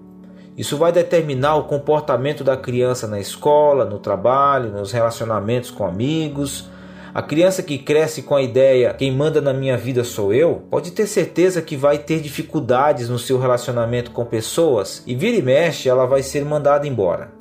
Isso 0.58 0.76
vai 0.76 0.92
determinar 0.92 1.56
o 1.56 1.66
comportamento 1.66 2.44
da 2.44 2.58
criança 2.58 3.06
na 3.06 3.20
escola, 3.20 3.86
no 3.86 4.00
trabalho, 4.00 4.72
nos 4.72 4.92
relacionamentos 4.92 5.70
com 5.70 5.86
amigos, 5.86 6.74
a 7.16 7.22
criança 7.22 7.64
que 7.64 7.78
cresce 7.78 8.24
com 8.24 8.36
a 8.36 8.42
ideia 8.42 8.94
quem 8.94 9.10
manda 9.10 9.40
na 9.40 9.54
minha 9.54 9.78
vida 9.78 10.04
sou 10.04 10.34
eu, 10.34 10.64
pode 10.70 10.92
ter 10.92 11.08
certeza 11.08 11.62
que 11.62 11.78
vai 11.78 11.98
ter 11.98 12.20
dificuldades 12.20 13.08
no 13.08 13.18
seu 13.18 13.40
relacionamento 13.40 14.12
com 14.12 14.26
pessoas 14.26 15.02
e 15.08 15.16
vira 15.16 15.38
e 15.38 15.42
mexe 15.42 15.88
ela 15.88 16.06
vai 16.06 16.22
ser 16.22 16.44
mandada 16.44 16.86
embora. 16.86 17.32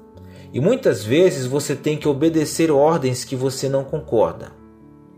E 0.53 0.61
muitas 0.61 1.03
vezes 1.03 1.45
você 1.45 1.75
tem 1.75 1.97
que 1.97 2.07
obedecer 2.07 2.71
ordens 2.71 3.25
que 3.25 3.35
você 3.35 3.69
não 3.69 3.83
concorda. 3.83 4.53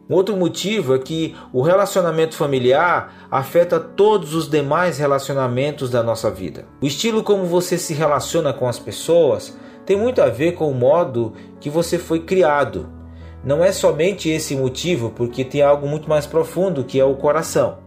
Um 0.08 0.14
outro 0.14 0.34
motivo 0.34 0.94
é 0.94 0.98
que 1.00 1.36
o 1.52 1.60
relacionamento 1.60 2.34
familiar 2.34 3.28
afeta 3.30 3.78
todos 3.78 4.34
os 4.34 4.48
demais 4.48 4.96
relacionamentos 4.96 5.90
da 5.90 6.02
nossa 6.02 6.30
vida. 6.30 6.64
O 6.80 6.86
estilo 6.86 7.22
como 7.22 7.44
você 7.44 7.76
se 7.76 7.92
relaciona 7.92 8.54
com 8.54 8.66
as 8.66 8.78
pessoas 8.78 9.54
tem 9.84 9.98
muito 9.98 10.22
a 10.22 10.30
ver 10.30 10.52
com 10.52 10.70
o 10.70 10.74
modo 10.74 11.34
que 11.60 11.68
você 11.68 11.98
foi 11.98 12.20
criado. 12.20 12.95
Não 13.44 13.62
é 13.62 13.72
somente 13.72 14.28
esse 14.28 14.56
motivo, 14.56 15.10
porque 15.10 15.44
tem 15.44 15.62
algo 15.62 15.86
muito 15.86 16.08
mais 16.08 16.26
profundo 16.26 16.84
que 16.84 16.98
é 16.98 17.04
o 17.04 17.14
coração. 17.14 17.78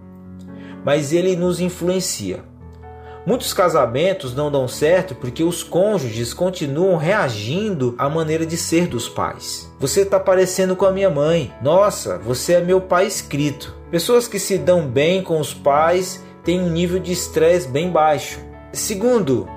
Mas 0.86 1.12
ele 1.12 1.36
nos 1.36 1.60
influencia. 1.60 2.44
Muitos 3.26 3.54
casamentos 3.54 4.34
não 4.34 4.50
dão 4.50 4.68
certo 4.68 5.14
porque 5.14 5.44
os 5.44 5.62
cônjuges 5.62 6.34
continuam 6.34 6.98
reagindo 6.98 7.94
à 7.98 8.10
maneira 8.10 8.46
de 8.46 8.58
ser 8.58 8.88
dos 8.88 9.10
pais. 9.10 9.72
Você 9.78 10.02
está 10.02 10.20
parecendo 10.20 10.76
com 10.76 10.86
a 10.86 10.92
minha 10.92 11.10
mãe. 11.10 11.54
Nossa, 11.62 12.18
você 12.18 12.54
é 12.54 12.62
meu 12.62 12.82
pai 12.82 13.06
escrito. 13.06 13.76
Pessoas 13.92 14.28
que 14.28 14.40
se 14.40 14.58
dão 14.58 14.88
bem 14.88 15.22
com 15.22 15.40
os 15.40 15.54
pais 15.54 16.24
têm 16.44 16.62
um 16.62 16.70
nível 16.70 17.00
de 17.00 17.12
estresse 17.12 17.68
bem 17.68 17.92
baixo. 17.92 18.40
Segundo, 18.72 19.48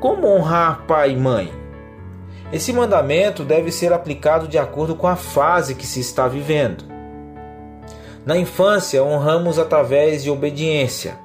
como 0.00 0.28
honrar 0.28 0.84
pai 0.86 1.12
e 1.12 1.16
mãe? 1.16 1.50
Esse 2.50 2.72
mandamento 2.72 3.44
deve 3.44 3.70
ser 3.70 3.92
aplicado 3.92 4.48
de 4.48 4.56
acordo 4.56 4.94
com 4.94 5.06
a 5.06 5.16
fase 5.16 5.74
que 5.74 5.86
se 5.86 6.00
está 6.00 6.26
vivendo. 6.26 6.84
Na 8.24 8.38
infância, 8.38 9.04
honramos 9.04 9.58
através 9.58 10.22
de 10.22 10.30
obediência. 10.30 11.18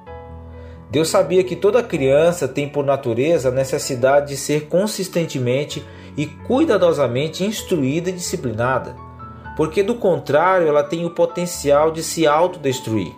Deus 0.92 1.10
sabia 1.10 1.44
que 1.44 1.56
toda 1.56 1.82
criança 1.82 2.48
tem 2.48 2.68
por 2.68 2.86
natureza 2.86 3.50
a 3.50 3.52
necessidade 3.52 4.28
de 4.28 4.38
ser 4.38 4.68
consistentemente 4.68 5.84
e 6.16 6.28
cuidadosamente 6.28 7.44
instruída 7.44 8.10
e 8.10 8.14
disciplinada, 8.14 8.96
porque 9.58 9.82
do 9.82 9.96
contrário 9.96 10.68
ela 10.68 10.84
tem 10.84 11.06
o 11.06 11.10
potencial 11.10 11.90
de 11.90 12.04
se 12.04 12.28
autodestruir. 12.28 13.12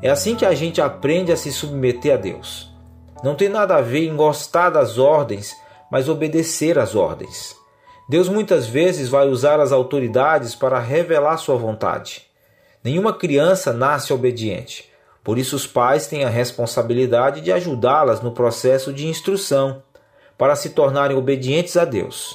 É 0.00 0.10
assim 0.10 0.34
que 0.34 0.46
a 0.46 0.54
gente 0.54 0.80
aprende 0.80 1.30
a 1.30 1.36
se 1.36 1.52
submeter 1.52 2.14
a 2.14 2.16
Deus. 2.16 2.72
Não 3.22 3.34
tem 3.34 3.48
nada 3.48 3.76
a 3.76 3.80
ver 3.82 4.08
em 4.08 4.16
gostar 4.16 4.70
das 4.70 4.96
ordens, 4.96 5.54
mas 5.92 6.08
obedecer 6.08 6.78
às 6.78 6.94
ordens. 6.94 7.54
Deus 8.08 8.26
muitas 8.26 8.66
vezes 8.66 9.10
vai 9.10 9.28
usar 9.28 9.60
as 9.60 9.72
autoridades 9.72 10.54
para 10.54 10.78
revelar 10.78 11.36
sua 11.36 11.56
vontade. 11.56 12.22
Nenhuma 12.82 13.12
criança 13.12 13.74
nasce 13.74 14.10
obediente. 14.10 14.90
Por 15.22 15.36
isso, 15.36 15.54
os 15.54 15.66
pais 15.66 16.06
têm 16.06 16.24
a 16.24 16.30
responsabilidade 16.30 17.42
de 17.42 17.52
ajudá-las 17.52 18.22
no 18.22 18.32
processo 18.32 18.90
de 18.90 19.06
instrução, 19.06 19.82
para 20.38 20.56
se 20.56 20.70
tornarem 20.70 21.14
obedientes 21.14 21.76
a 21.76 21.84
Deus. 21.84 22.34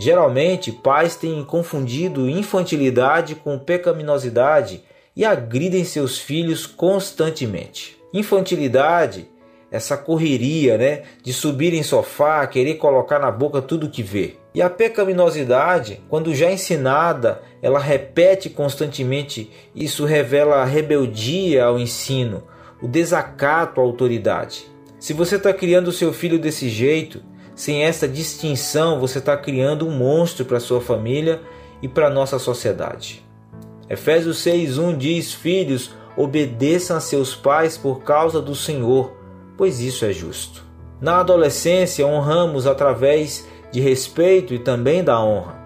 Geralmente, 0.00 0.72
pais 0.72 1.14
têm 1.14 1.44
confundido 1.44 2.26
infantilidade 2.26 3.34
com 3.34 3.58
pecaminosidade 3.58 4.82
e 5.14 5.26
agridem 5.26 5.84
seus 5.84 6.18
filhos 6.18 6.66
constantemente. 6.66 7.98
Infantilidade 8.14 9.28
essa 9.70 9.96
correria, 9.96 10.78
né, 10.78 11.02
de 11.22 11.32
subir 11.32 11.74
em 11.74 11.82
sofá, 11.82 12.46
querer 12.46 12.74
colocar 12.74 13.18
na 13.18 13.30
boca 13.30 13.60
tudo 13.60 13.90
que 13.90 14.02
vê. 14.02 14.36
E 14.54 14.62
a 14.62 14.70
pecaminosidade, 14.70 16.00
quando 16.08 16.34
já 16.34 16.50
ensinada, 16.50 17.42
ela 17.62 17.78
repete 17.78 18.48
constantemente. 18.48 19.50
Isso 19.74 20.04
revela 20.04 20.56
a 20.56 20.64
rebeldia 20.64 21.64
ao 21.64 21.78
ensino, 21.78 22.44
o 22.82 22.88
desacato 22.88 23.80
à 23.80 23.84
autoridade. 23.84 24.64
Se 24.98 25.12
você 25.12 25.36
está 25.36 25.52
criando 25.52 25.92
seu 25.92 26.12
filho 26.12 26.38
desse 26.38 26.68
jeito, 26.68 27.22
sem 27.54 27.84
essa 27.84 28.08
distinção, 28.08 28.98
você 28.98 29.18
está 29.18 29.36
criando 29.36 29.86
um 29.86 29.90
monstro 29.90 30.44
para 30.44 30.60
sua 30.60 30.80
família 30.80 31.40
e 31.82 31.88
para 31.88 32.10
nossa 32.10 32.38
sociedade. 32.38 33.24
Efésios 33.88 34.38
6,1 34.44 34.96
diz: 34.96 35.32
Filhos, 35.32 35.92
obedeçam 36.16 36.96
a 36.96 37.00
seus 37.00 37.34
pais 37.34 37.76
por 37.76 38.02
causa 38.02 38.40
do 38.40 38.54
Senhor 38.54 39.17
pois 39.58 39.80
isso 39.80 40.04
é 40.04 40.12
justo. 40.12 40.64
Na 41.00 41.18
adolescência, 41.18 42.06
honramos 42.06 42.66
através 42.66 43.46
de 43.72 43.80
respeito 43.80 44.54
e 44.54 44.58
também 44.58 45.02
da 45.02 45.20
honra. 45.20 45.58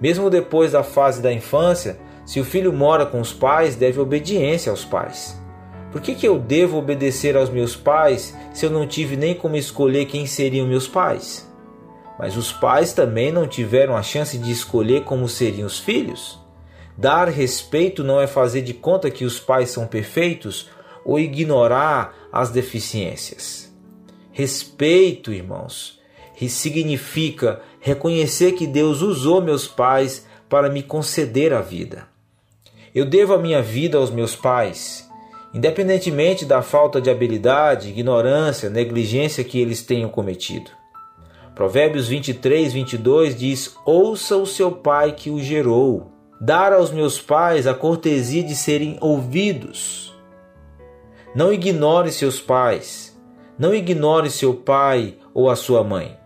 Mesmo 0.00 0.30
depois 0.30 0.72
da 0.72 0.84
fase 0.84 1.20
da 1.20 1.32
infância, 1.32 1.98
se 2.24 2.40
o 2.40 2.44
filho 2.44 2.72
mora 2.72 3.04
com 3.04 3.20
os 3.20 3.32
pais, 3.32 3.74
deve 3.74 4.00
obediência 4.00 4.70
aos 4.70 4.84
pais. 4.84 5.38
Por 5.90 6.00
que, 6.00 6.14
que 6.14 6.26
eu 6.26 6.38
devo 6.38 6.78
obedecer 6.78 7.36
aos 7.36 7.50
meus 7.50 7.74
pais 7.74 8.36
se 8.54 8.64
eu 8.64 8.70
não 8.70 8.86
tive 8.86 9.16
nem 9.16 9.34
como 9.34 9.56
escolher 9.56 10.06
quem 10.06 10.26
seriam 10.26 10.66
meus 10.66 10.86
pais? 10.86 11.50
Mas 12.18 12.36
os 12.36 12.52
pais 12.52 12.92
também 12.92 13.32
não 13.32 13.48
tiveram 13.48 13.96
a 13.96 14.02
chance 14.02 14.38
de 14.38 14.52
escolher 14.52 15.02
como 15.02 15.28
seriam 15.28 15.66
os 15.66 15.80
filhos. 15.80 16.38
Dar 16.96 17.28
respeito 17.28 18.04
não 18.04 18.20
é 18.20 18.26
fazer 18.26 18.62
de 18.62 18.74
conta 18.74 19.10
que 19.10 19.24
os 19.24 19.40
pais 19.40 19.70
são 19.70 19.86
perfeitos 19.86 20.68
ou 21.04 21.18
ignorar 21.18 22.14
as 22.32 22.50
deficiências. 22.50 23.72
Respeito, 24.32 25.32
irmãos, 25.32 26.00
significa 26.48 27.60
reconhecer 27.80 28.52
que 28.52 28.66
Deus 28.66 29.02
usou 29.02 29.42
meus 29.42 29.66
pais 29.66 30.26
para 30.48 30.70
me 30.70 30.82
conceder 30.82 31.52
a 31.52 31.60
vida. 31.60 32.08
Eu 32.94 33.04
devo 33.04 33.34
a 33.34 33.38
minha 33.38 33.60
vida 33.60 33.98
aos 33.98 34.10
meus 34.10 34.34
pais, 34.34 35.08
independentemente 35.52 36.44
da 36.44 36.62
falta 36.62 37.00
de 37.00 37.10
habilidade, 37.10 37.88
ignorância, 37.88 38.70
negligência 38.70 39.44
que 39.44 39.60
eles 39.60 39.82
tenham 39.82 40.08
cometido. 40.08 40.70
Provérbios 41.54 42.08
23, 42.08 42.72
22 42.72 43.36
diz: 43.36 43.76
Ouça 43.84 44.36
o 44.36 44.46
seu 44.46 44.72
pai 44.72 45.12
que 45.12 45.30
o 45.30 45.40
gerou. 45.40 46.10
Dar 46.40 46.72
aos 46.72 46.90
meus 46.90 47.20
pais 47.20 47.66
a 47.66 47.74
cortesia 47.74 48.42
de 48.42 48.56
serem 48.56 48.96
ouvidos 49.00 50.09
não 51.32 51.52
ignore 51.52 52.10
seus 52.10 52.40
pais. 52.40 53.16
Não 53.56 53.72
ignore 53.72 54.30
seu 54.30 54.54
pai 54.54 55.14
ou 55.32 55.48
a 55.48 55.54
sua 55.54 55.84
mãe. 55.84 56.18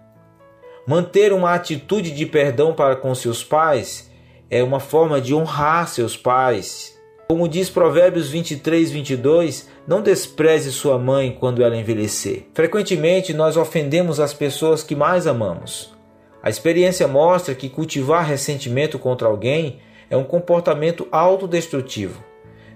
Manter 0.86 1.32
uma 1.32 1.52
atitude 1.52 2.10
de 2.10 2.24
perdão 2.24 2.72
para 2.72 2.96
com 2.96 3.14
seus 3.14 3.44
pais 3.44 4.10
é 4.50 4.62
uma 4.62 4.80
forma 4.80 5.20
de 5.20 5.34
honrar 5.34 5.88
seus 5.88 6.16
pais. 6.16 6.98
Como 7.28 7.48
diz 7.48 7.68
Provérbios 7.68 8.30
23, 8.30 8.90
22, 8.90 9.68
não 9.86 10.00
despreze 10.00 10.72
sua 10.72 10.98
mãe 10.98 11.36
quando 11.38 11.62
ela 11.62 11.76
envelhecer. 11.76 12.46
Frequentemente 12.54 13.34
nós 13.34 13.56
ofendemos 13.56 14.20
as 14.20 14.32
pessoas 14.32 14.82
que 14.82 14.94
mais 14.94 15.26
amamos. 15.26 15.94
A 16.42 16.48
experiência 16.48 17.06
mostra 17.08 17.54
que 17.54 17.68
cultivar 17.68 18.24
ressentimento 18.24 18.98
contra 18.98 19.28
alguém 19.28 19.80
é 20.08 20.16
um 20.16 20.24
comportamento 20.24 21.06
autodestrutivo. 21.10 22.22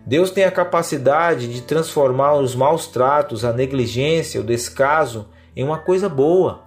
Deus 0.09 0.31
tem 0.31 0.45
a 0.45 0.51
capacidade 0.51 1.53
de 1.53 1.61
transformar 1.61 2.33
os 2.37 2.55
maus 2.55 2.87
tratos, 2.87 3.45
a 3.45 3.53
negligência, 3.53 4.41
o 4.41 4.45
descaso 4.45 5.29
em 5.55 5.63
uma 5.63 5.77
coisa 5.77 6.09
boa. 6.09 6.63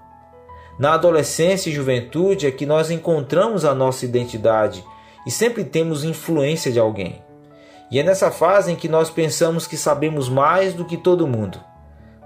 Na 0.77 0.93
adolescência 0.93 1.67
e 1.67 1.73
juventude 1.73 2.45
é 2.45 2.51
que 2.51 2.67
nós 2.67 2.91
encontramos 2.91 3.65
a 3.65 3.73
nossa 3.73 4.05
identidade 4.05 4.85
e 5.25 5.31
sempre 5.31 5.63
temos 5.63 6.03
influência 6.03 6.71
de 6.71 6.79
alguém. 6.79 7.19
E 7.89 7.97
é 7.97 8.03
nessa 8.03 8.29
fase 8.29 8.73
em 8.73 8.75
que 8.75 8.87
nós 8.87 9.09
pensamos 9.09 9.65
que 9.65 9.75
sabemos 9.75 10.29
mais 10.29 10.75
do 10.75 10.85
que 10.85 10.95
todo 10.95 11.25
mundo. 11.25 11.59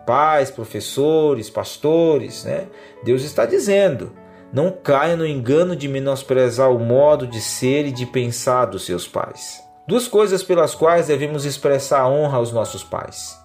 Pais, 0.06 0.52
professores, 0.52 1.50
pastores, 1.50 2.44
né? 2.44 2.68
Deus 3.06 3.24
está 3.24 3.46
dizendo: 3.46 4.12
não 4.52 4.70
caia 4.70 5.16
no 5.16 5.26
engano 5.26 5.78
de 5.78 5.88
menosprezar 5.88 6.70
o 6.70 6.78
modo 6.78 7.26
de 7.26 7.40
ser 7.40 7.86
e 7.86 7.92
de 7.94 8.06
pensar 8.06 8.66
dos 8.66 8.86
seus 8.86 9.08
pais. 9.08 9.65
Duas 9.88 10.08
coisas 10.08 10.42
pelas 10.42 10.74
quais 10.74 11.06
devemos 11.06 11.46
expressar 11.46 12.08
honra 12.10 12.38
aos 12.38 12.52
nossos 12.52 12.84
pais. 12.84 13.40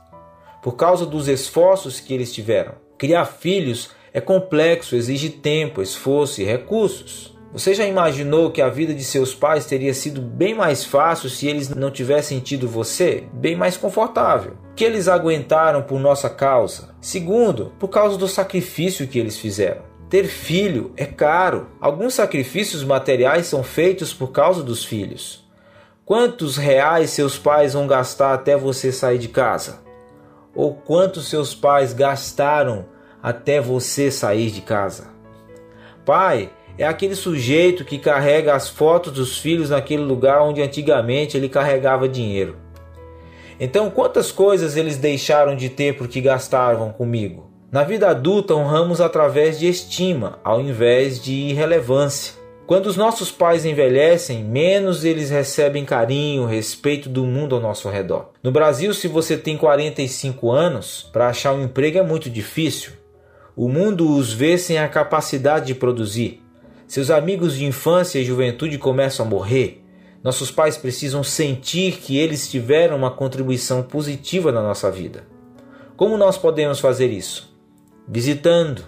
Por 0.62 0.72
causa 0.72 1.04
dos 1.04 1.28
esforços 1.28 2.00
que 2.00 2.14
eles 2.14 2.32
tiveram. 2.32 2.76
Criar 2.96 3.26
filhos 3.26 3.90
é 4.10 4.22
complexo, 4.22 4.96
exige 4.96 5.28
tempo, 5.28 5.82
esforço 5.82 6.40
e 6.40 6.44
recursos. 6.44 7.36
Você 7.52 7.74
já 7.74 7.84
imaginou 7.84 8.50
que 8.50 8.62
a 8.62 8.70
vida 8.70 8.94
de 8.94 9.04
seus 9.04 9.34
pais 9.34 9.66
teria 9.66 9.92
sido 9.92 10.22
bem 10.22 10.54
mais 10.54 10.82
fácil 10.82 11.28
se 11.28 11.46
eles 11.46 11.68
não 11.68 11.90
tivessem 11.90 12.40
tido 12.40 12.66
você? 12.66 13.24
Bem 13.34 13.54
mais 13.54 13.76
confortável. 13.76 14.56
Que 14.74 14.84
eles 14.84 15.08
aguentaram 15.08 15.82
por 15.82 16.00
nossa 16.00 16.30
causa? 16.30 16.94
Segundo, 17.02 17.74
por 17.78 17.88
causa 17.88 18.16
do 18.16 18.26
sacrifício 18.26 19.06
que 19.06 19.18
eles 19.18 19.36
fizeram. 19.36 19.82
Ter 20.08 20.24
filho 20.24 20.92
é 20.96 21.04
caro. 21.04 21.68
Alguns 21.78 22.14
sacrifícios 22.14 22.82
materiais 22.82 23.46
são 23.46 23.62
feitos 23.62 24.14
por 24.14 24.32
causa 24.32 24.62
dos 24.62 24.86
filhos. 24.86 25.49
Quantos 26.10 26.56
reais 26.56 27.10
seus 27.10 27.38
pais 27.38 27.74
vão 27.74 27.86
gastar 27.86 28.34
até 28.34 28.56
você 28.56 28.90
sair 28.90 29.16
de 29.16 29.28
casa? 29.28 29.78
Ou 30.52 30.74
quantos 30.74 31.28
seus 31.28 31.54
pais 31.54 31.92
gastaram 31.92 32.86
até 33.22 33.60
você 33.60 34.10
sair 34.10 34.50
de 34.50 34.60
casa? 34.60 35.06
Pai 36.04 36.50
é 36.76 36.84
aquele 36.84 37.14
sujeito 37.14 37.84
que 37.84 37.96
carrega 37.96 38.56
as 38.56 38.68
fotos 38.68 39.12
dos 39.12 39.38
filhos 39.38 39.70
naquele 39.70 40.02
lugar 40.02 40.42
onde 40.42 40.60
antigamente 40.60 41.36
ele 41.36 41.48
carregava 41.48 42.08
dinheiro. 42.08 42.56
Então, 43.60 43.88
quantas 43.88 44.32
coisas 44.32 44.76
eles 44.76 44.96
deixaram 44.96 45.54
de 45.54 45.68
ter 45.68 45.96
porque 45.96 46.20
gastavam 46.20 46.90
comigo? 46.90 47.48
Na 47.70 47.84
vida 47.84 48.08
adulta, 48.08 48.52
honramos 48.52 49.00
através 49.00 49.60
de 49.60 49.68
estima, 49.68 50.40
ao 50.42 50.60
invés 50.60 51.22
de 51.22 51.34
irrelevância. 51.34 52.39
Quando 52.70 52.86
os 52.86 52.96
nossos 52.96 53.32
pais 53.32 53.64
envelhecem, 53.64 54.44
menos 54.44 55.04
eles 55.04 55.28
recebem 55.28 55.84
carinho, 55.84 56.46
respeito 56.46 57.08
do 57.08 57.26
mundo 57.26 57.56
ao 57.56 57.60
nosso 57.60 57.88
redor. 57.88 58.30
No 58.44 58.52
Brasil, 58.52 58.94
se 58.94 59.08
você 59.08 59.36
tem 59.36 59.56
45 59.56 60.52
anos, 60.52 61.02
para 61.12 61.26
achar 61.26 61.52
um 61.52 61.64
emprego 61.64 61.98
é 61.98 62.02
muito 62.04 62.30
difícil. 62.30 62.92
O 63.56 63.68
mundo 63.68 64.16
os 64.16 64.32
vê 64.32 64.56
sem 64.56 64.78
a 64.78 64.88
capacidade 64.88 65.66
de 65.66 65.74
produzir. 65.74 66.44
Seus 66.86 67.10
amigos 67.10 67.56
de 67.56 67.64
infância 67.64 68.20
e 68.20 68.24
juventude 68.24 68.78
começam 68.78 69.26
a 69.26 69.28
morrer. 69.28 69.82
Nossos 70.22 70.52
pais 70.52 70.76
precisam 70.76 71.24
sentir 71.24 71.96
que 71.96 72.16
eles 72.18 72.48
tiveram 72.48 72.96
uma 72.96 73.10
contribuição 73.10 73.82
positiva 73.82 74.52
na 74.52 74.62
nossa 74.62 74.92
vida. 74.92 75.24
Como 75.96 76.16
nós 76.16 76.38
podemos 76.38 76.78
fazer 76.78 77.10
isso? 77.10 77.52
Visitando, 78.06 78.84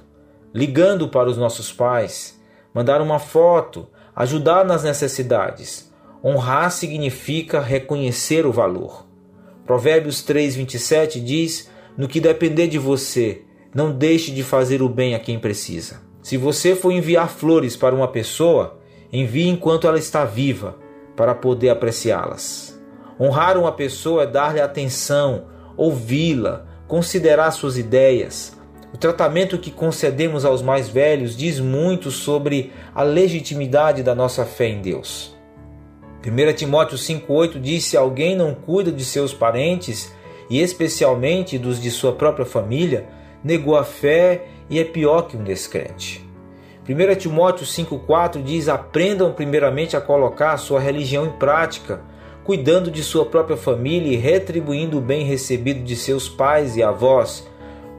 ligando 0.55 1.09
para 1.09 1.29
os 1.29 1.37
nossos 1.37 1.73
pais, 1.73 2.41
mandar 2.75 3.01
uma 3.01 3.19
foto, 3.19 3.89
ajudar 4.15 4.65
nas 4.65 4.85
necessidades. 4.85 5.93
Honrar 6.25 6.71
significa 6.71 7.61
reconhecer 7.61 8.47
o 8.47 8.53
valor. 8.53 9.07
Provérbios 9.67 10.23
3:27 10.23 11.21
diz: 11.21 11.71
"No 11.97 12.09
que 12.09 12.21
depender 12.21 12.69
de 12.69 12.79
você, 12.79 13.43
não 13.75 13.93
deixe 13.93 14.31
de 14.31 14.43
fazer 14.43 14.83
o 14.83 14.89
bem 14.89 15.15
a 15.15 15.21
quem 15.21 15.39
precisa." 15.39 16.01
Se 16.23 16.37
você 16.37 16.77
for 16.77 16.93
enviar 16.93 17.29
flores 17.29 17.77
para 17.77 17.95
uma 17.95 18.07
pessoa, 18.07 18.79
envie 19.13 19.49
enquanto 19.49 19.89
ela 19.89 19.99
está 19.99 20.25
viva, 20.25 20.77
para 21.17 21.35
poder 21.35 21.69
apreciá-las. 21.69 22.81
Honrar 23.19 23.59
uma 23.59 23.73
pessoa 23.73 24.23
é 24.23 24.27
dar-lhe 24.27 24.61
atenção, 24.61 25.47
ouvi-la, 25.77 26.67
considerar 26.87 27.51
suas 27.51 27.77
ideias, 27.77 28.57
o 28.93 28.99
tratamento 28.99 29.59
que 29.59 29.71
concedemos 29.71 30.45
aos 30.45 30.61
mais 30.61 30.89
velhos 30.89 31.37
diz 31.37 31.59
muito 31.59 32.11
sobre 32.11 32.73
a 32.95 33.03
legitimidade 33.03 34.03
da 34.03 34.15
nossa 34.15 34.45
fé 34.45 34.69
em 34.69 34.83
Deus. 34.83 35.35
1 36.25 36.53
Timóteo 36.53 36.99
5,8 36.99 37.59
diz: 37.59 37.85
Se 37.85 37.97
alguém 37.97 38.37
não 38.37 38.55
cuida 38.55 38.93
de 38.93 39.05
seus 39.05 39.33
parentes, 39.33 40.13
e 40.51 40.61
especialmente 40.61 41.59
dos 41.59 41.81
de 41.81 41.91
sua 41.91 42.13
própria 42.13 42.45
família, 42.45 43.07
negou 43.43 43.77
a 43.77 43.83
fé 43.83 44.45
e 44.69 44.79
é 44.79 44.85
pior 44.85 45.23
que 45.23 45.37
um 45.37 45.43
descrente. 45.43 46.25
1 46.87 47.15
Timóteo 47.17 47.65
5,4 47.65 48.43
diz: 48.43 48.69
Aprendam 48.69 49.33
primeiramente 49.33 49.97
a 49.97 50.01
colocar 50.03 50.57
sua 50.59 50.79
religião 50.79 51.25
em 51.25 51.31
prática, 51.31 52.03
cuidando 52.45 52.91
de 52.91 53.03
sua 53.03 53.25
própria 53.25 53.57
família 53.57 54.13
e 54.13 54.17
retribuindo 54.17 54.99
o 54.99 55.01
bem 55.01 55.25
recebido 55.25 55.83
de 55.83 55.97
seus 55.97 56.29
pais 56.29 56.77
e 56.77 56.83
avós 56.83 57.51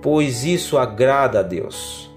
pois 0.04 0.44
isso 0.44 0.78
agrada 0.78 1.40
a 1.40 1.42
Deus. 1.42 2.12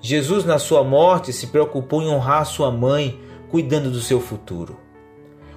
Jesus, 0.00 0.44
na 0.44 0.58
sua 0.58 0.82
morte, 0.82 1.32
se 1.32 1.48
preocupou 1.48 2.00
em 2.00 2.08
honrar 2.08 2.46
sua 2.46 2.70
mãe, 2.70 3.20
cuidando 3.50 3.90
do 3.90 4.00
seu 4.00 4.20
futuro. 4.20 4.78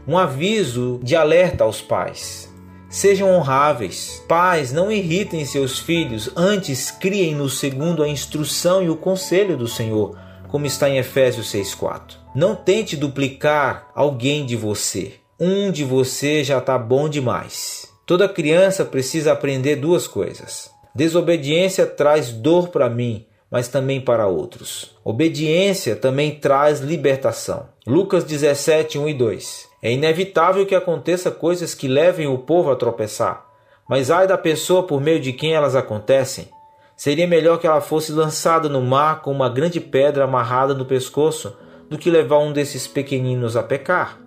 Um 0.08 0.18
aviso 0.18 1.00
de 1.02 1.16
alerta 1.16 1.64
aos 1.64 1.82
pais. 1.82 2.54
Sejam 2.90 3.30
honráveis. 3.30 4.24
Pais, 4.28 4.72
não 4.72 4.92
irritem 4.92 5.46
seus 5.46 5.80
filhos, 5.80 6.30
antes 6.36 6.92
criem-nos 6.92 7.60
segundo 7.60 8.04
a 8.04 8.08
instrução 8.08 8.84
e 8.84 8.90
o 8.90 8.96
conselho 8.96 9.56
do 9.56 9.68
Senhor, 9.68 10.18
como 10.48 10.66
está 10.66 10.90
em 10.90 10.98
Efésios 10.98 11.52
6,4. 11.52 12.16
Não 12.36 12.56
tente 12.56 12.98
duplicar 12.98 13.90
alguém 13.96 14.46
de 14.46 14.56
você. 14.56 15.14
Um 15.40 15.72
de 15.72 15.84
você 15.84 16.44
já 16.44 16.60
está 16.60 16.78
bom 16.78 17.10
demais. 17.10 17.92
Toda 18.06 18.30
criança 18.30 18.86
precisa 18.86 19.32
aprender 19.32 19.78
duas 19.78 20.08
coisas: 20.08 20.70
Desobediência 20.96 21.86
traz 21.86 22.32
dor 22.32 22.70
para 22.70 22.90
mim, 22.90 23.26
mas 23.52 23.68
também 23.68 24.00
para 24.00 24.28
outros. 24.28 24.96
Obediência 25.04 25.94
também 25.94 26.32
traz 26.32 26.80
libertação. 26.80 27.68
Lucas 27.86 28.24
17, 28.24 28.98
1 28.98 29.10
e 29.10 29.14
2. 29.14 29.70
É 29.84 29.92
inevitável 29.92 30.66
que 30.66 30.74
aconteça 30.74 31.30
coisas 31.30 31.76
que 31.76 31.90
levem 31.90 32.28
o 32.28 32.38
povo 32.38 32.72
a 32.72 32.78
tropeçar, 32.78 33.46
mas 33.90 34.10
ai 34.10 34.26
da 34.26 34.38
pessoa 34.38 34.84
por 34.84 35.02
meio 35.02 35.20
de 35.20 35.34
quem 35.34 35.54
elas 35.54 35.76
acontecem. 35.76 36.48
Seria 36.96 37.28
melhor 37.28 37.60
que 37.60 37.68
ela 37.68 37.82
fosse 37.82 38.14
lançada 38.14 38.70
no 38.70 38.82
mar 38.82 39.22
com 39.22 39.34
uma 39.34 39.50
grande 39.50 39.82
pedra 39.82 40.24
amarrada 40.24 40.74
no 40.74 40.86
pescoço 40.86 41.58
do 41.90 41.98
que 41.98 42.10
levar 42.10 42.40
um 42.40 42.54
desses 42.54 42.88
pequeninos 42.88 43.58
a 43.58 43.62
pecar. 43.62 44.18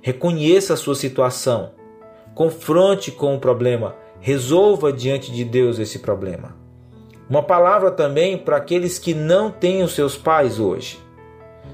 Reconheça 0.00 0.74
a 0.74 0.76
sua 0.76 0.94
situação. 0.94 1.72
Confronte 2.36 3.10
com 3.10 3.34
o 3.34 3.40
problema 3.40 3.96
Resolva 4.20 4.92
diante 4.92 5.30
de 5.30 5.44
Deus 5.44 5.78
esse 5.78 6.00
problema. 6.00 6.56
Uma 7.30 7.42
palavra 7.42 7.90
também 7.90 8.36
para 8.36 8.56
aqueles 8.56 8.98
que 8.98 9.14
não 9.14 9.50
têm 9.50 9.82
os 9.82 9.94
seus 9.94 10.16
pais 10.16 10.58
hoje. 10.58 10.98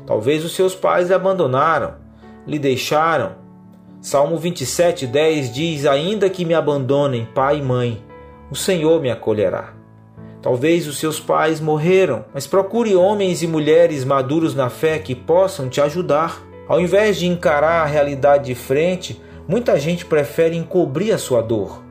Talvez 0.06 0.44
os 0.44 0.54
seus 0.54 0.74
pais 0.74 1.08
lhe 1.08 1.14
abandonaram, 1.14 1.94
lhe 2.46 2.58
deixaram. 2.58 3.36
Salmo 4.00 4.36
27, 4.36 5.06
10 5.06 5.54
diz: 5.54 5.86
Ainda 5.86 6.28
que 6.28 6.44
me 6.44 6.52
abandonem 6.52 7.26
pai 7.34 7.58
e 7.58 7.62
mãe, 7.62 8.04
o 8.50 8.54
Senhor 8.54 9.00
me 9.00 9.10
acolherá. 9.10 9.72
Talvez 10.42 10.86
os 10.86 10.98
seus 10.98 11.18
pais 11.18 11.60
morreram, 11.60 12.26
mas 12.34 12.46
procure 12.46 12.94
homens 12.94 13.42
e 13.42 13.46
mulheres 13.46 14.04
maduros 14.04 14.54
na 14.54 14.68
fé 14.68 14.98
que 14.98 15.14
possam 15.14 15.70
te 15.70 15.80
ajudar. 15.80 16.42
Ao 16.68 16.78
invés 16.78 17.16
de 17.16 17.26
encarar 17.26 17.82
a 17.82 17.86
realidade 17.86 18.46
de 18.46 18.54
frente, 18.54 19.22
muita 19.48 19.78
gente 19.80 20.04
prefere 20.04 20.56
encobrir 20.56 21.12
a 21.12 21.18
sua 21.18 21.40
dor 21.40 21.83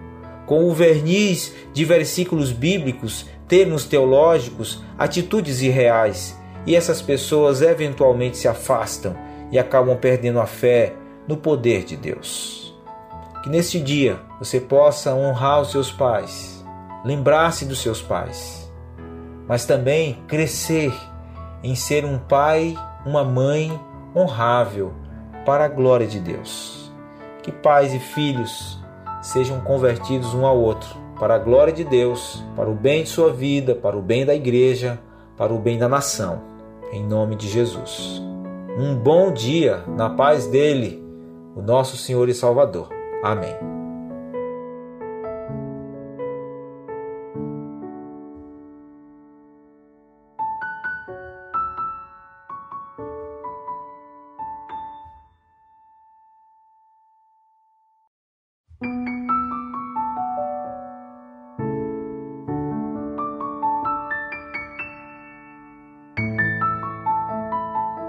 com 0.46 0.70
o 0.70 0.74
verniz 0.74 1.54
de 1.74 1.86
versículos 1.86 2.52
bíblicos, 2.52 3.26
termos 3.48 3.86
teológicos, 3.86 4.84
atitudes 4.98 5.62
irreais, 5.62 6.38
e 6.66 6.76
essas 6.76 7.02
pessoas 7.02 7.62
eventualmente 7.62 8.38
se 8.38 8.48
afastam 8.48 9.16
e 9.52 9.60
acabam 9.60 9.98
perdendo 9.98 10.40
a 10.40 10.46
fé 10.46 10.94
no 11.28 11.38
poder 11.38 11.84
de 11.84 11.96
Deus. 11.96 12.74
Que 13.44 13.50
neste 13.50 13.80
dia 13.80 14.20
você 14.40 14.60
possa 14.60 15.14
honrar 15.14 15.62
os 15.62 15.72
seus 15.72 15.92
pais, 15.92 16.66
lembrar-se 17.04 17.66
dos 17.66 17.82
seus 17.82 18.02
pais, 18.02 18.72
mas 19.48 19.66
também 19.66 20.24
crescer 20.28 20.94
em 21.62 21.76
ser 21.76 22.06
um 22.06 22.18
pai, 22.18 22.76
uma 23.06 23.24
mãe 23.24 23.78
honrável 24.16 24.94
para 25.46 25.66
a 25.66 25.70
glória 25.70 26.08
de 26.08 26.20
Deus. 26.20 26.92
Que 27.42 27.52
pais 27.52 27.94
e 27.94 28.00
filhos 28.00 28.83
sejam 29.24 29.62
convertidos 29.62 30.34
um 30.34 30.46
ao 30.46 30.60
outro, 30.60 30.96
para 31.18 31.36
a 31.36 31.40
glória 31.40 31.72
de 31.72 31.86
Deus, 31.86 32.44
para 32.56 32.70
o 32.70 32.76
bem 32.76 33.04
de 33.04 33.10
sua 33.10 33.32
vida, 33.32 33.74
para 33.74 33.98
o 33.98 34.02
bem 34.02 34.26
da 34.26 34.36
igreja, 34.36 35.00
para 35.38 35.54
o 35.54 35.58
bem 35.58 35.80
da 35.80 35.88
nação. 35.88 36.42
Em 36.92 37.04
nome 37.04 37.36
de 37.36 37.48
Jesus. 37.48 38.22
Um 38.78 38.96
bom 38.96 39.32
dia 39.32 39.84
na 39.88 40.10
paz 40.10 40.46
dele, 40.46 41.02
o 41.56 41.62
nosso 41.62 41.96
Senhor 41.96 42.28
e 42.28 42.34
Salvador. 42.34 42.90
Amém. 43.24 43.73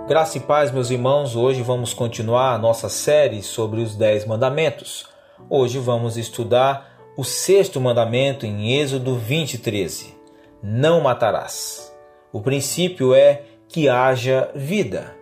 Graça 0.07 0.37
e 0.37 0.41
paz, 0.43 0.71
meus 0.71 0.91
irmãos. 0.91 1.35
Hoje 1.35 1.63
vamos 1.63 1.95
continuar 1.95 2.53
a 2.53 2.59
nossa 2.59 2.91
série 2.91 3.43
sobre 3.43 3.81
os 3.81 3.97
Dez 3.97 4.27
Mandamentos. 4.27 5.07
Hoje 5.49 5.79
vamos 5.79 6.19
estudar 6.19 6.95
o 7.17 7.25
sexto 7.25 7.81
mandamento 7.81 8.45
em 8.45 8.79
Êxodo 8.79 9.17
20, 9.17 9.57
13. 9.57 10.15
Não 10.63 11.01
matarás. 11.01 11.91
O 12.31 12.43
princípio 12.43 13.15
é 13.15 13.45
que 13.67 13.89
haja 13.89 14.51
vida. 14.55 15.17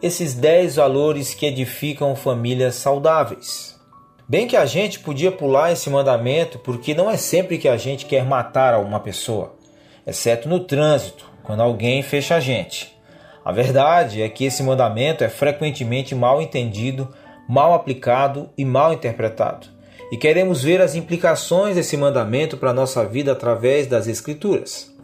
Esses 0.00 0.34
dez 0.34 0.76
valores 0.76 1.34
que 1.34 1.44
edificam 1.44 2.14
famílias 2.14 2.76
saudáveis. 2.76 3.76
Bem 4.28 4.46
que 4.46 4.56
a 4.56 4.66
gente 4.66 5.00
podia 5.00 5.32
pular 5.32 5.72
esse 5.72 5.90
mandamento 5.90 6.60
porque 6.60 6.94
não 6.94 7.10
é 7.10 7.16
sempre 7.16 7.58
que 7.58 7.68
a 7.68 7.76
gente 7.76 8.06
quer 8.06 8.24
matar 8.24 8.78
uma 8.78 9.00
pessoa, 9.00 9.56
exceto 10.06 10.48
no 10.48 10.60
trânsito, 10.60 11.24
quando 11.42 11.60
alguém 11.60 12.04
fecha 12.04 12.36
a 12.36 12.40
gente. 12.40 12.97
A 13.48 13.52
verdade 13.52 14.20
é 14.20 14.28
que 14.28 14.44
esse 14.44 14.62
mandamento 14.62 15.24
é 15.24 15.28
frequentemente 15.30 16.14
mal 16.14 16.42
entendido, 16.42 17.08
mal 17.48 17.72
aplicado 17.72 18.50
e 18.58 18.62
mal 18.62 18.92
interpretado. 18.92 19.68
E 20.12 20.18
queremos 20.18 20.62
ver 20.62 20.82
as 20.82 20.94
implicações 20.94 21.74
desse 21.74 21.96
mandamento 21.96 22.58
para 22.58 22.72
a 22.72 22.74
nossa 22.74 23.06
vida 23.06 23.32
através 23.32 23.86
das 23.86 24.06
Escrituras. 24.06 24.94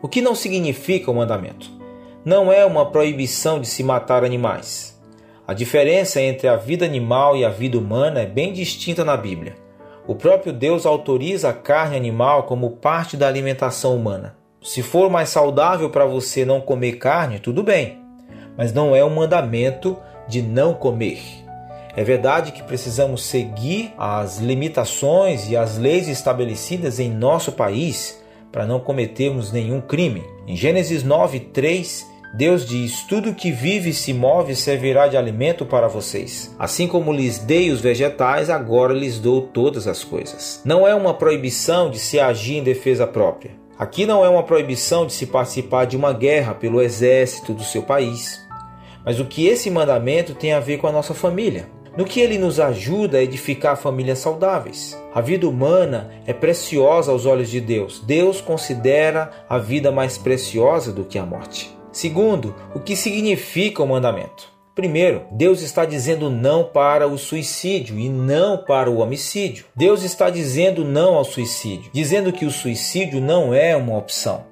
O 0.00 0.08
que 0.08 0.22
não 0.22 0.34
significa 0.34 1.10
o 1.10 1.14
mandamento? 1.14 1.70
Não 2.24 2.50
é 2.50 2.64
uma 2.64 2.90
proibição 2.90 3.60
de 3.60 3.68
se 3.68 3.84
matar 3.84 4.24
animais. 4.24 4.98
A 5.46 5.52
diferença 5.52 6.22
entre 6.22 6.48
a 6.48 6.56
vida 6.56 6.86
animal 6.86 7.36
e 7.36 7.44
a 7.44 7.50
vida 7.50 7.76
humana 7.76 8.20
é 8.22 8.26
bem 8.26 8.54
distinta 8.54 9.04
na 9.04 9.14
Bíblia. 9.14 9.56
O 10.06 10.14
próprio 10.14 10.54
Deus 10.54 10.86
autoriza 10.86 11.50
a 11.50 11.52
carne 11.52 11.98
animal 11.98 12.44
como 12.44 12.78
parte 12.78 13.14
da 13.14 13.28
alimentação 13.28 13.94
humana. 13.94 14.39
Se 14.62 14.82
for 14.82 15.08
mais 15.08 15.30
saudável 15.30 15.88
para 15.88 16.04
você 16.04 16.44
não 16.44 16.60
comer 16.60 16.98
carne, 16.98 17.38
tudo 17.38 17.62
bem. 17.62 17.98
mas 18.56 18.74
não 18.74 18.94
é 18.94 19.02
um 19.02 19.14
mandamento 19.14 19.96
de 20.28 20.42
não 20.42 20.74
comer. 20.74 21.18
É 21.96 22.04
verdade 22.04 22.52
que 22.52 22.62
precisamos 22.62 23.24
seguir 23.24 23.92
as 23.96 24.38
limitações 24.38 25.48
e 25.48 25.56
as 25.56 25.78
leis 25.78 26.08
estabelecidas 26.08 27.00
em 27.00 27.10
nosso 27.10 27.52
país 27.52 28.20
para 28.52 28.66
não 28.66 28.78
cometermos 28.78 29.50
nenhum 29.50 29.80
crime. 29.80 30.22
Em 30.46 30.56
Gênesis 30.56 31.02
9, 31.02 31.40
3, 31.40 32.06
Deus 32.34 32.66
diz: 32.66 33.02
Tudo 33.04 33.34
que 33.34 33.50
vive 33.50 33.90
e 33.90 33.94
se 33.94 34.12
move 34.12 34.54
servirá 34.54 35.08
de 35.08 35.16
alimento 35.16 35.64
para 35.64 35.88
vocês. 35.88 36.54
Assim 36.58 36.86
como 36.86 37.12
lhes 37.12 37.38
dei 37.38 37.70
os 37.70 37.80
vegetais, 37.80 38.50
agora 38.50 38.92
lhes 38.92 39.18
dou 39.18 39.42
todas 39.42 39.86
as 39.86 40.04
coisas. 40.04 40.60
Não 40.64 40.86
é 40.86 40.94
uma 40.94 41.14
proibição 41.14 41.90
de 41.90 41.98
se 41.98 42.20
agir 42.20 42.58
em 42.58 42.62
defesa 42.62 43.06
própria. 43.06 43.59
Aqui 43.80 44.04
não 44.04 44.22
é 44.22 44.28
uma 44.28 44.42
proibição 44.42 45.06
de 45.06 45.14
se 45.14 45.24
participar 45.24 45.86
de 45.86 45.96
uma 45.96 46.12
guerra 46.12 46.52
pelo 46.52 46.82
exército 46.82 47.54
do 47.54 47.64
seu 47.64 47.82
país. 47.82 48.46
Mas 49.02 49.18
o 49.18 49.24
que 49.24 49.46
esse 49.46 49.70
mandamento 49.70 50.34
tem 50.34 50.52
a 50.52 50.60
ver 50.60 50.76
com 50.76 50.86
a 50.86 50.92
nossa 50.92 51.14
família? 51.14 51.66
No 51.96 52.04
que 52.04 52.20
ele 52.20 52.36
nos 52.36 52.60
ajuda 52.60 53.16
a 53.16 53.22
edificar 53.22 53.78
famílias 53.78 54.18
saudáveis. 54.18 55.02
A 55.14 55.22
vida 55.22 55.48
humana 55.48 56.10
é 56.26 56.34
preciosa 56.34 57.10
aos 57.10 57.24
olhos 57.24 57.48
de 57.48 57.58
Deus. 57.58 58.00
Deus 58.00 58.42
considera 58.42 59.30
a 59.48 59.56
vida 59.56 59.90
mais 59.90 60.18
preciosa 60.18 60.92
do 60.92 61.06
que 61.06 61.18
a 61.18 61.24
morte. 61.24 61.74
Segundo, 61.90 62.54
o 62.74 62.80
que 62.80 62.94
significa 62.94 63.82
o 63.82 63.88
mandamento? 63.88 64.59
Primeiro, 64.80 65.26
Deus 65.30 65.60
está 65.60 65.84
dizendo 65.84 66.30
não 66.30 66.64
para 66.64 67.06
o 67.06 67.18
suicídio 67.18 67.98
e 67.98 68.08
não 68.08 68.56
para 68.56 68.90
o 68.90 69.00
homicídio. 69.00 69.66
Deus 69.76 70.02
está 70.02 70.30
dizendo 70.30 70.86
não 70.86 71.16
ao 71.16 71.24
suicídio, 71.26 71.90
dizendo 71.92 72.32
que 72.32 72.46
o 72.46 72.50
suicídio 72.50 73.20
não 73.20 73.52
é 73.52 73.76
uma 73.76 73.98
opção. 73.98 74.46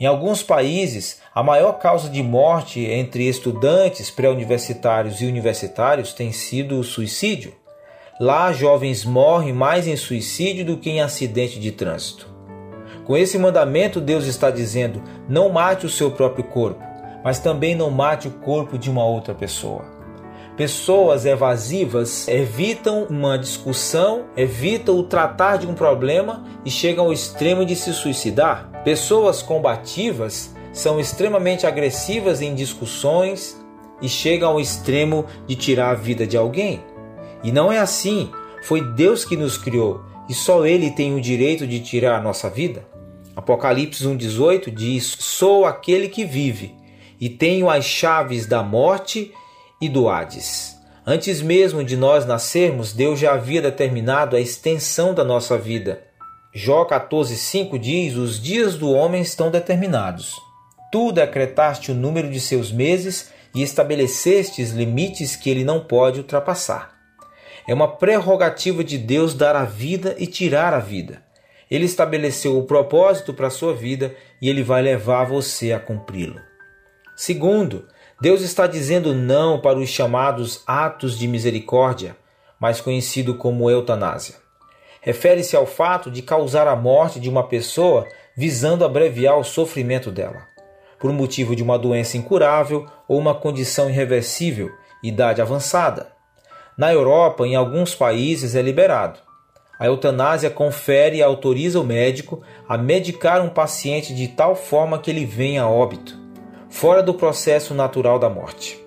Em 0.00 0.06
alguns 0.06 0.42
países, 0.42 1.20
a 1.34 1.42
maior 1.42 1.74
causa 1.74 2.08
de 2.08 2.22
morte 2.22 2.80
entre 2.80 3.28
estudantes 3.28 4.10
pré-universitários 4.10 5.20
e 5.20 5.26
universitários 5.26 6.14
tem 6.14 6.32
sido 6.32 6.80
o 6.80 6.82
suicídio. 6.82 7.52
Lá, 8.18 8.54
jovens 8.54 9.04
morrem 9.04 9.52
mais 9.52 9.86
em 9.86 9.94
suicídio 9.94 10.64
do 10.64 10.78
que 10.78 10.88
em 10.88 11.02
acidente 11.02 11.60
de 11.60 11.70
trânsito. 11.70 12.26
Com 13.04 13.14
esse 13.14 13.36
mandamento, 13.36 14.00
Deus 14.00 14.24
está 14.24 14.50
dizendo: 14.50 15.02
não 15.28 15.50
mate 15.50 15.84
o 15.84 15.90
seu 15.90 16.10
próprio 16.10 16.44
corpo, 16.44 16.82
mas 17.24 17.38
também 17.38 17.74
não 17.74 17.90
mate 17.90 18.28
o 18.28 18.32
corpo 18.32 18.78
de 18.78 18.90
uma 18.90 19.04
outra 19.04 19.34
pessoa. 19.34 20.00
Pessoas 20.56 21.24
evasivas 21.24 22.28
evitam 22.28 23.06
uma 23.08 23.38
discussão, 23.38 24.26
evitam 24.36 24.98
o 24.98 25.02
tratar 25.02 25.56
de 25.56 25.66
um 25.66 25.72
problema 25.72 26.44
e 26.64 26.70
chegam 26.70 27.06
ao 27.06 27.12
extremo 27.12 27.64
de 27.64 27.74
se 27.74 27.94
suicidar. 27.94 28.70
Pessoas 28.84 29.40
combativas 29.40 30.54
são 30.72 31.00
extremamente 31.00 31.66
agressivas 31.66 32.42
em 32.42 32.54
discussões 32.54 33.58
e 34.02 34.08
chegam 34.08 34.50
ao 34.50 34.60
extremo 34.60 35.24
de 35.46 35.56
tirar 35.56 35.90
a 35.90 35.94
vida 35.94 36.26
de 36.26 36.36
alguém. 36.36 36.82
E 37.42 37.50
não 37.50 37.72
é 37.72 37.78
assim. 37.78 38.30
Foi 38.62 38.82
Deus 38.82 39.24
que 39.24 39.38
nos 39.38 39.56
criou 39.56 40.02
e 40.28 40.34
só 40.34 40.66
Ele 40.66 40.90
tem 40.90 41.14
o 41.14 41.20
direito 41.20 41.66
de 41.66 41.80
tirar 41.80 42.18
a 42.18 42.22
nossa 42.22 42.50
vida. 42.50 42.86
Apocalipse 43.34 44.04
1,18 44.04 44.70
diz: 44.70 45.16
Sou 45.18 45.64
aquele 45.64 46.08
que 46.08 46.24
vive 46.24 46.79
e 47.20 47.28
tenho 47.28 47.68
as 47.68 47.84
chaves 47.84 48.46
da 48.46 48.62
morte 48.62 49.32
e 49.80 49.88
do 49.88 50.08
Hades. 50.08 50.76
Antes 51.06 51.42
mesmo 51.42 51.84
de 51.84 51.96
nós 51.96 52.24
nascermos, 52.24 52.92
Deus 52.92 53.18
já 53.18 53.34
havia 53.34 53.60
determinado 53.60 54.36
a 54.36 54.40
extensão 54.40 55.12
da 55.12 55.24
nossa 55.24 55.58
vida. 55.58 56.02
Jó 56.54 56.84
14,5 56.84 57.78
diz: 57.78 58.16
Os 58.16 58.40
dias 58.40 58.76
do 58.76 58.90
homem 58.90 59.22
estão 59.22 59.50
determinados. 59.50 60.36
Tu 60.90 61.12
decretaste 61.12 61.92
o 61.92 61.94
número 61.94 62.30
de 62.30 62.40
seus 62.40 62.72
meses 62.72 63.30
e 63.54 63.62
estabelecestes 63.62 64.70
limites 64.70 65.36
que 65.36 65.50
ele 65.50 65.64
não 65.64 65.80
pode 65.80 66.18
ultrapassar. 66.18 66.92
É 67.68 67.74
uma 67.74 67.88
prerrogativa 67.88 68.82
de 68.82 68.98
Deus 68.98 69.34
dar 69.34 69.54
a 69.54 69.64
vida 69.64 70.16
e 70.18 70.26
tirar 70.26 70.74
a 70.74 70.80
vida. 70.80 71.22
Ele 71.70 71.84
estabeleceu 71.84 72.58
o 72.58 72.64
propósito 72.64 73.32
para 73.32 73.46
a 73.46 73.50
sua 73.50 73.72
vida 73.72 74.14
e 74.42 74.48
ele 74.48 74.62
vai 74.62 74.82
levar 74.82 75.24
você 75.24 75.72
a 75.72 75.78
cumpri-lo. 75.78 76.49
Segundo, 77.20 77.84
Deus 78.18 78.40
está 78.40 78.66
dizendo 78.66 79.14
não 79.14 79.60
para 79.60 79.78
os 79.78 79.90
chamados 79.90 80.62
atos 80.66 81.18
de 81.18 81.28
misericórdia, 81.28 82.16
mais 82.58 82.80
conhecido 82.80 83.34
como 83.34 83.70
eutanásia. 83.70 84.36
Refere-se 85.02 85.54
ao 85.54 85.66
fato 85.66 86.10
de 86.10 86.22
causar 86.22 86.66
a 86.66 86.74
morte 86.74 87.20
de 87.20 87.28
uma 87.28 87.46
pessoa 87.46 88.08
visando 88.34 88.86
abreviar 88.86 89.38
o 89.38 89.44
sofrimento 89.44 90.10
dela, 90.10 90.46
por 90.98 91.12
motivo 91.12 91.54
de 91.54 91.62
uma 91.62 91.78
doença 91.78 92.16
incurável 92.16 92.86
ou 93.06 93.18
uma 93.18 93.34
condição 93.34 93.90
irreversível, 93.90 94.70
idade 95.02 95.42
avançada. 95.42 96.06
Na 96.74 96.90
Europa, 96.90 97.46
em 97.46 97.54
alguns 97.54 97.94
países, 97.94 98.54
é 98.54 98.62
liberado. 98.62 99.20
A 99.78 99.84
eutanásia 99.84 100.48
confere 100.48 101.18
e 101.18 101.22
autoriza 101.22 101.78
o 101.78 101.84
médico 101.84 102.42
a 102.66 102.78
medicar 102.78 103.42
um 103.42 103.50
paciente 103.50 104.14
de 104.14 104.28
tal 104.28 104.56
forma 104.56 104.98
que 104.98 105.10
ele 105.10 105.26
venha 105.26 105.64
a 105.64 105.68
óbito, 105.68 106.18
fora 106.70 107.02
do 107.02 107.12
processo 107.12 107.74
natural 107.74 108.18
da 108.18 108.30
morte. 108.30 108.82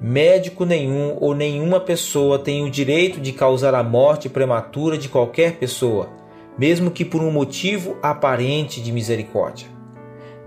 Médico 0.00 0.64
nenhum 0.66 1.16
ou 1.18 1.34
nenhuma 1.34 1.80
pessoa 1.80 2.38
tem 2.38 2.62
o 2.62 2.70
direito 2.70 3.18
de 3.18 3.32
causar 3.32 3.74
a 3.74 3.82
morte 3.82 4.28
prematura 4.28 4.98
de 4.98 5.08
qualquer 5.08 5.56
pessoa, 5.56 6.10
mesmo 6.58 6.90
que 6.90 7.04
por 7.04 7.22
um 7.22 7.30
motivo 7.30 7.96
aparente 8.02 8.82
de 8.82 8.92
misericórdia. 8.92 9.66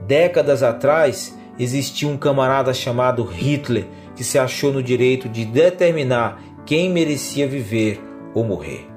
Décadas 0.06 0.62
atrás, 0.62 1.36
existia 1.58 2.08
um 2.08 2.18
camarada 2.18 2.74
chamado 2.74 3.24
Hitler 3.24 3.88
que 4.16 4.24
se 4.24 4.38
achou 4.38 4.72
no 4.72 4.84
direito 4.84 5.28
de 5.28 5.44
determinar 5.44 6.42
quem 6.66 6.90
merecia 6.90 7.48
viver 7.48 8.00
ou 8.34 8.44
morrer. 8.44 8.88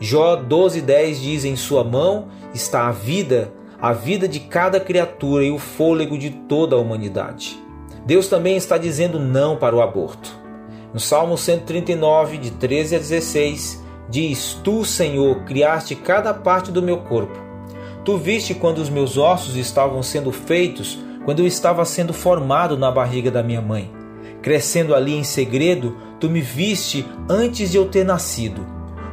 Jó 0.00 0.36
12:10 0.36 1.20
diz: 1.20 1.44
Em 1.44 1.56
sua 1.56 1.82
mão 1.82 2.28
está 2.52 2.88
a 2.88 2.92
vida, 2.92 3.52
a 3.84 3.92
vida 3.92 4.26
de 4.26 4.40
cada 4.40 4.80
criatura 4.80 5.44
e 5.44 5.50
o 5.50 5.58
fôlego 5.58 6.16
de 6.16 6.30
toda 6.30 6.74
a 6.74 6.78
humanidade. 6.78 7.62
Deus 8.06 8.28
também 8.28 8.56
está 8.56 8.78
dizendo 8.78 9.20
não 9.20 9.58
para 9.58 9.76
o 9.76 9.82
aborto. 9.82 10.34
No 10.94 10.98
Salmo 10.98 11.36
139, 11.36 12.38
de 12.38 12.50
13 12.52 12.96
a 12.96 12.98
16, 12.98 13.84
diz: 14.08 14.58
Tu, 14.64 14.86
Senhor, 14.86 15.44
criaste 15.44 15.94
cada 15.94 16.32
parte 16.32 16.72
do 16.72 16.80
meu 16.80 16.96
corpo. 17.02 17.38
Tu 18.06 18.16
viste 18.16 18.54
quando 18.54 18.78
os 18.78 18.88
meus 18.88 19.18
ossos 19.18 19.54
estavam 19.54 20.02
sendo 20.02 20.32
feitos, 20.32 20.98
quando 21.26 21.40
eu 21.40 21.46
estava 21.46 21.84
sendo 21.84 22.14
formado 22.14 22.78
na 22.78 22.90
barriga 22.90 23.30
da 23.30 23.42
minha 23.42 23.60
mãe. 23.60 23.92
Crescendo 24.40 24.94
ali 24.94 25.14
em 25.14 25.24
segredo, 25.24 25.94
tu 26.18 26.30
me 26.30 26.40
viste 26.40 27.04
antes 27.28 27.70
de 27.70 27.76
eu 27.76 27.84
ter 27.84 28.02
nascido. 28.02 28.66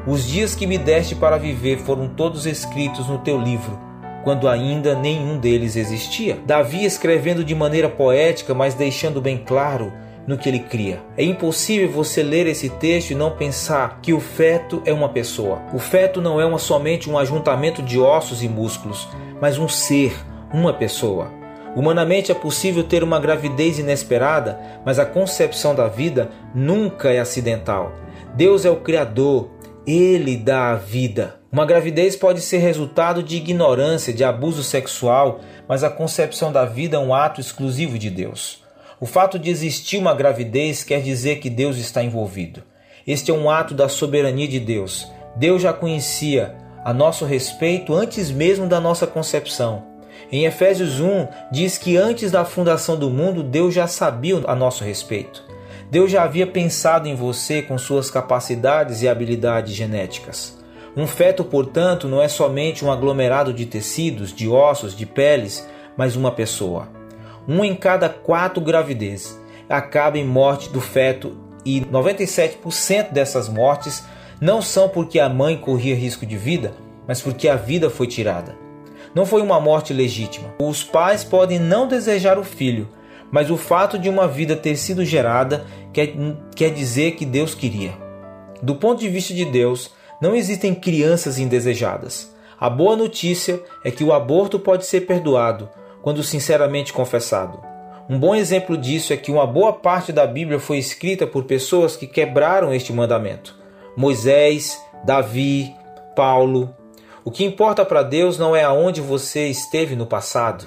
Os 0.08 0.26
dias 0.26 0.56
que 0.56 0.66
me 0.66 0.78
deste 0.78 1.14
para 1.14 1.38
viver 1.38 1.80
foram 1.80 2.08
todos 2.08 2.46
escritos 2.46 3.10
no 3.10 3.18
teu 3.18 3.38
livro, 3.38 3.91
quando 4.24 4.48
ainda 4.48 4.96
nenhum 4.96 5.38
deles 5.38 5.76
existia. 5.76 6.40
Davi 6.46 6.86
escrevendo 6.86 7.44
de 7.44 7.56
maneira 7.56 7.90
poética, 7.90 8.54
mas 8.54 8.74
deixando 8.74 9.22
bem 9.22 9.38
claro 9.38 9.92
no 10.28 10.38
que 10.38 10.48
ele 10.48 10.60
cria. 10.60 11.02
É 11.18 11.24
impossível 11.24 11.90
você 11.90 12.22
ler 12.22 12.48
esse 12.48 12.70
texto 12.70 13.12
e 13.12 13.16
não 13.16 13.32
pensar 13.32 14.00
que 14.02 14.14
o 14.14 14.20
feto 14.20 14.82
é 14.86 14.94
uma 14.94 15.10
pessoa. 15.10 15.62
O 15.74 15.80
feto 15.80 16.22
não 16.22 16.40
é 16.40 16.46
uma, 16.46 16.60
somente 16.60 17.10
um 17.10 17.18
ajuntamento 17.18 17.82
de 17.82 18.00
ossos 18.00 18.44
e 18.44 18.48
músculos, 18.48 19.08
mas 19.42 19.58
um 19.58 19.68
ser, 19.68 20.14
uma 20.54 20.74
pessoa. 20.74 21.32
Humanamente 21.76 22.32
é 22.32 22.36
possível 22.36 22.84
ter 22.84 23.04
uma 23.04 23.20
gravidez 23.20 23.80
inesperada, 23.80 24.60
mas 24.86 25.00
a 25.00 25.06
concepção 25.06 25.74
da 25.74 25.88
vida 25.88 26.30
nunca 26.54 27.10
é 27.10 27.20
acidental. 27.20 27.94
Deus 28.36 28.66
é 28.66 28.70
o 28.70 28.82
Criador, 28.82 29.50
ele 29.88 30.36
dá 30.36 30.72
a 30.72 30.76
vida. 30.76 31.41
Uma 31.52 31.66
gravidez 31.66 32.16
pode 32.16 32.40
ser 32.40 32.60
resultado 32.60 33.22
de 33.22 33.36
ignorância, 33.36 34.14
de 34.14 34.24
abuso 34.24 34.64
sexual, 34.64 35.42
mas 35.68 35.84
a 35.84 35.90
concepção 35.90 36.50
da 36.50 36.64
vida 36.64 36.96
é 36.96 37.00
um 37.00 37.14
ato 37.14 37.42
exclusivo 37.42 38.00
de 38.00 38.10
Deus. 38.10 38.64
O 39.02 39.06
fato 39.06 39.38
de 39.38 39.50
existir 39.50 39.98
uma 39.98 40.14
gravidez 40.14 40.82
quer 40.82 41.02
dizer 41.02 41.40
que 41.40 41.50
Deus 41.50 41.76
está 41.76 42.02
envolvido. 42.02 42.64
Este 43.06 43.32
é 43.32 43.34
um 43.34 43.50
ato 43.50 43.74
da 43.74 43.90
soberania 43.90 44.48
de 44.48 44.62
Deus. 44.62 45.12
Deus 45.36 45.62
já 45.62 45.74
conhecia 45.74 46.56
a 46.86 46.94
nosso 46.94 47.26
respeito 47.26 47.94
antes 47.94 48.32
mesmo 48.32 48.66
da 48.66 48.80
nossa 48.80 49.06
concepção. 49.06 49.84
Em 50.32 50.46
Efésios 50.46 51.02
1 51.02 51.28
diz 51.52 51.78
que 51.78 51.98
antes 51.98 52.32
da 52.32 52.46
fundação 52.46 52.98
do 52.98 53.10
mundo 53.10 53.44
Deus 53.44 53.74
já 53.74 53.88
sabia 53.88 54.42
a 54.48 54.56
nosso 54.56 54.86
respeito. 54.86 55.44
Deus 55.90 56.10
já 56.10 56.24
havia 56.24 56.48
pensado 56.48 57.10
em 57.10 57.16
você 57.16 57.62
com 57.62 57.78
suas 57.78 58.10
capacidades 58.10 59.02
e 59.02 59.10
habilidades 59.10 59.76
genéticas. 59.76 60.61
Um 60.96 61.08
feto, 61.08 61.44
portanto, 61.44 62.08
não 62.08 62.22
é 62.22 62.28
somente 62.28 62.84
um 62.84 62.92
aglomerado 62.92 63.54
de 63.54 63.66
tecidos, 63.66 64.34
de 64.34 64.50
ossos, 64.50 64.96
de 64.96 65.06
peles, 65.06 65.68
mas 65.96 66.16
uma 66.16 66.32
pessoa. 66.32 66.90
Um 67.48 67.64
em 67.64 67.76
cada 67.76 68.10
quatro 68.10 68.62
gravidez 68.62 69.40
acaba 69.70 70.18
em 70.18 70.26
morte 70.26 70.70
do 70.70 70.82
feto 70.82 71.38
e 71.66 71.82
97% 71.82 73.12
dessas 73.12 73.48
mortes 73.48 74.04
não 74.42 74.62
são 74.62 74.90
porque 74.90 75.20
a 75.20 75.30
mãe 75.30 75.56
corria 75.56 75.96
risco 75.96 76.26
de 76.26 76.36
vida, 76.36 76.74
mas 77.08 77.22
porque 77.22 77.48
a 77.48 77.56
vida 77.56 77.90
foi 77.90 78.08
tirada. 78.08 78.56
Não 79.16 79.26
foi 79.26 79.42
uma 79.42 79.60
morte 79.60 79.94
legítima. 79.94 80.54
Os 80.60 80.84
pais 80.84 81.24
podem 81.24 81.60
não 81.60 81.88
desejar 81.88 82.38
o 82.38 82.44
filho, 82.44 82.90
mas 83.32 83.50
o 83.50 83.58
fato 83.58 83.98
de 83.98 84.10
uma 84.10 84.28
vida 84.28 84.56
ter 84.56 84.76
sido 84.76 85.06
gerada 85.06 85.66
quer, 85.94 86.14
quer 86.56 86.70
dizer 86.70 87.12
que 87.12 87.26
Deus 87.26 87.56
queria. 87.56 87.94
Do 88.62 88.76
ponto 88.76 89.00
de 89.00 89.10
vista 89.10 89.34
de 89.34 89.46
Deus, 89.46 89.92
não 90.22 90.36
existem 90.36 90.76
crianças 90.76 91.40
indesejadas. 91.40 92.32
A 92.60 92.70
boa 92.70 92.96
notícia 92.96 93.60
é 93.84 93.90
que 93.90 94.04
o 94.04 94.14
aborto 94.14 94.60
pode 94.60 94.86
ser 94.86 95.02
perdoado 95.02 95.68
quando 96.02 96.22
sinceramente 96.22 96.94
confessado. 96.94 97.60
Um 98.08 98.20
bom 98.20 98.36
exemplo 98.36 98.78
disso 98.78 99.14
é 99.14 99.18
que 99.18 99.32
uma 99.32 99.48
boa 99.48 99.74
parte 99.74 100.12
da 100.12 100.28
Bíblia 100.28 100.60
foi 100.60 100.78
escrita 100.78 101.26
por 101.26 101.46
pessoas 101.46 101.96
que 101.96 102.06
quebraram 102.06 102.74
este 102.74 102.94
mandamento. 102.94 103.58
Moisés, 103.96 104.80
Davi, 105.06 105.74
Paulo. 106.16 106.76
O 107.24 107.32
que 107.32 107.44
importa 107.44 107.86
para 107.86 108.04
Deus 108.04 108.38
não 108.38 108.56
é 108.56 108.64
aonde 108.64 109.00
você 109.00 109.48
esteve 109.48 109.96
no 109.96 110.06
passado, 110.06 110.66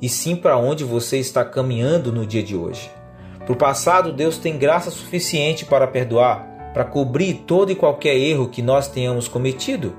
e 0.00 0.08
sim 0.08 0.36
para 0.36 0.56
onde 0.56 0.84
você 0.84 1.18
está 1.18 1.44
caminhando 1.44 2.12
no 2.12 2.26
dia 2.26 2.42
de 2.42 2.56
hoje. 2.56 2.90
Para 3.40 3.52
o 3.52 3.56
passado, 3.56 4.12
Deus 4.12 4.38
tem 4.38 4.56
graça 4.56 4.90
suficiente 4.90 5.64
para 5.64 5.86
perdoar, 5.86 6.53
para 6.74 6.84
cobrir 6.84 7.44
todo 7.46 7.70
e 7.70 7.76
qualquer 7.76 8.16
erro 8.16 8.48
que 8.48 8.60
nós 8.60 8.88
tenhamos 8.88 9.28
cometido. 9.28 9.94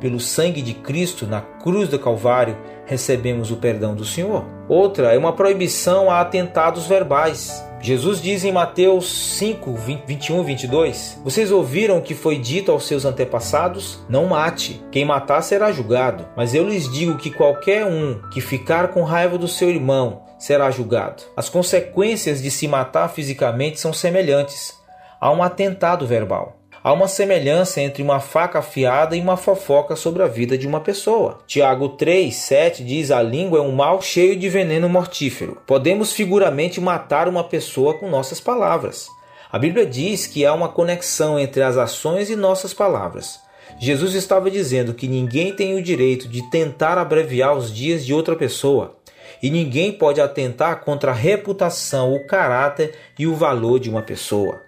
Pelo 0.00 0.18
sangue 0.18 0.62
de 0.62 0.74
Cristo 0.74 1.26
na 1.26 1.40
cruz 1.40 1.88
do 1.88 1.98
Calvário, 1.98 2.56
recebemos 2.86 3.50
o 3.50 3.56
perdão 3.56 3.94
do 3.94 4.04
Senhor. 4.04 4.44
Outra 4.68 5.14
é 5.14 5.18
uma 5.18 5.32
proibição 5.32 6.10
a 6.10 6.20
atentados 6.20 6.86
verbais. 6.86 7.64
Jesus 7.80 8.20
diz 8.20 8.44
em 8.44 8.52
Mateus 8.52 9.36
5, 9.38 9.74
21 10.06 10.40
e 10.40 10.44
22: 10.44 11.20
Vocês 11.22 11.50
ouviram 11.50 11.98
o 11.98 12.02
que 12.02 12.14
foi 12.14 12.38
dito 12.38 12.72
aos 12.72 12.86
seus 12.86 13.04
antepassados? 13.04 14.00
Não 14.08 14.26
mate. 14.26 14.82
Quem 14.90 15.04
matar 15.04 15.42
será 15.42 15.70
julgado. 15.70 16.26
Mas 16.36 16.54
eu 16.54 16.66
lhes 16.66 16.90
digo 16.90 17.16
que 17.16 17.30
qualquer 17.30 17.86
um 17.86 18.20
que 18.32 18.40
ficar 18.40 18.88
com 18.88 19.02
raiva 19.02 19.38
do 19.38 19.48
seu 19.48 19.70
irmão 19.70 20.22
será 20.38 20.70
julgado. 20.70 21.22
As 21.36 21.48
consequências 21.48 22.42
de 22.42 22.50
se 22.50 22.66
matar 22.66 23.08
fisicamente 23.08 23.80
são 23.80 23.92
semelhantes 23.92 24.75
a 25.20 25.30
um 25.30 25.42
atentado 25.42 26.06
verbal. 26.06 26.56
Há 26.86 26.92
uma 26.92 27.08
semelhança 27.08 27.80
entre 27.80 28.00
uma 28.00 28.20
faca 28.20 28.60
afiada 28.60 29.16
e 29.16 29.20
uma 29.20 29.36
fofoca 29.36 29.96
sobre 29.96 30.22
a 30.22 30.28
vida 30.28 30.56
de 30.56 30.68
uma 30.68 30.80
pessoa. 30.80 31.40
Tiago 31.44 31.88
3, 31.88 32.32
7 32.32 32.84
diz: 32.84 33.10
A 33.10 33.20
língua 33.20 33.58
é 33.58 33.62
um 33.62 33.72
mal 33.72 34.00
cheio 34.00 34.36
de 34.36 34.48
veneno 34.48 34.88
mortífero. 34.88 35.60
Podemos 35.66 36.12
figuramente 36.12 36.80
matar 36.80 37.28
uma 37.28 37.42
pessoa 37.42 37.94
com 37.98 38.08
nossas 38.08 38.38
palavras. 38.38 39.08
A 39.50 39.58
Bíblia 39.58 39.84
diz 39.84 40.28
que 40.28 40.46
há 40.46 40.52
uma 40.52 40.68
conexão 40.68 41.38
entre 41.38 41.62
as 41.62 41.76
ações 41.76 42.30
e 42.30 42.36
nossas 42.36 42.72
palavras. 42.72 43.40
Jesus 43.80 44.14
estava 44.14 44.50
dizendo 44.50 44.94
que 44.94 45.08
ninguém 45.08 45.54
tem 45.56 45.74
o 45.74 45.82
direito 45.82 46.28
de 46.28 46.48
tentar 46.50 46.98
abreviar 46.98 47.56
os 47.56 47.74
dias 47.74 48.06
de 48.06 48.14
outra 48.14 48.36
pessoa. 48.36 48.96
E 49.42 49.50
ninguém 49.50 49.90
pode 49.90 50.20
atentar 50.20 50.84
contra 50.84 51.10
a 51.10 51.14
reputação, 51.14 52.14
o 52.14 52.26
caráter 52.26 52.94
e 53.18 53.26
o 53.26 53.34
valor 53.34 53.80
de 53.80 53.90
uma 53.90 54.02
pessoa. 54.02 54.65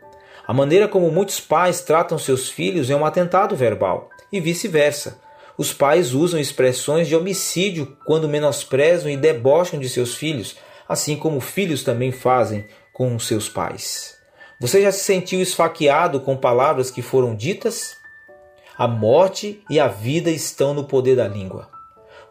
A 0.49 0.55
maneira 0.55 0.89
como 0.89 1.13
muitos 1.13 1.39
pais 1.39 1.83
tratam 1.83 2.17
seus 2.17 2.49
filhos 2.49 2.89
é 2.89 2.97
um 2.97 3.05
atentado 3.05 3.55
verbal, 3.55 4.09
e 4.33 4.41
vice-versa. 4.41 5.21
Os 5.59 5.75
pais 5.75 6.15
usam 6.15 6.41
expressões 6.41 7.07
de 7.07 7.15
homicídio 7.15 7.99
quando 8.07 8.27
menosprezam 8.27 9.11
e 9.11 9.17
debocham 9.19 9.79
de 9.79 9.91
seus 9.91 10.15
filhos, 10.15 10.57
assim 10.89 11.17
como 11.17 11.39
filhos 11.39 11.85
também 11.85 12.11
fazem 12.11 12.65
com 12.95 13.19
seus 13.19 13.47
pais. 13.47 14.17
Você 14.59 14.81
já 14.81 14.91
se 14.91 15.05
sentiu 15.05 15.43
esfaqueado 15.43 16.19
com 16.19 16.35
palavras 16.35 16.91
que 16.91 17.03
foram 17.03 17.37
ditas? 17.37 17.95
A 18.79 18.89
morte 18.89 19.63
e 19.69 19.79
a 19.79 19.87
vida 19.87 20.31
estão 20.31 20.73
no 20.73 20.85
poder 20.85 21.15
da 21.15 21.29
língua. 21.29 21.69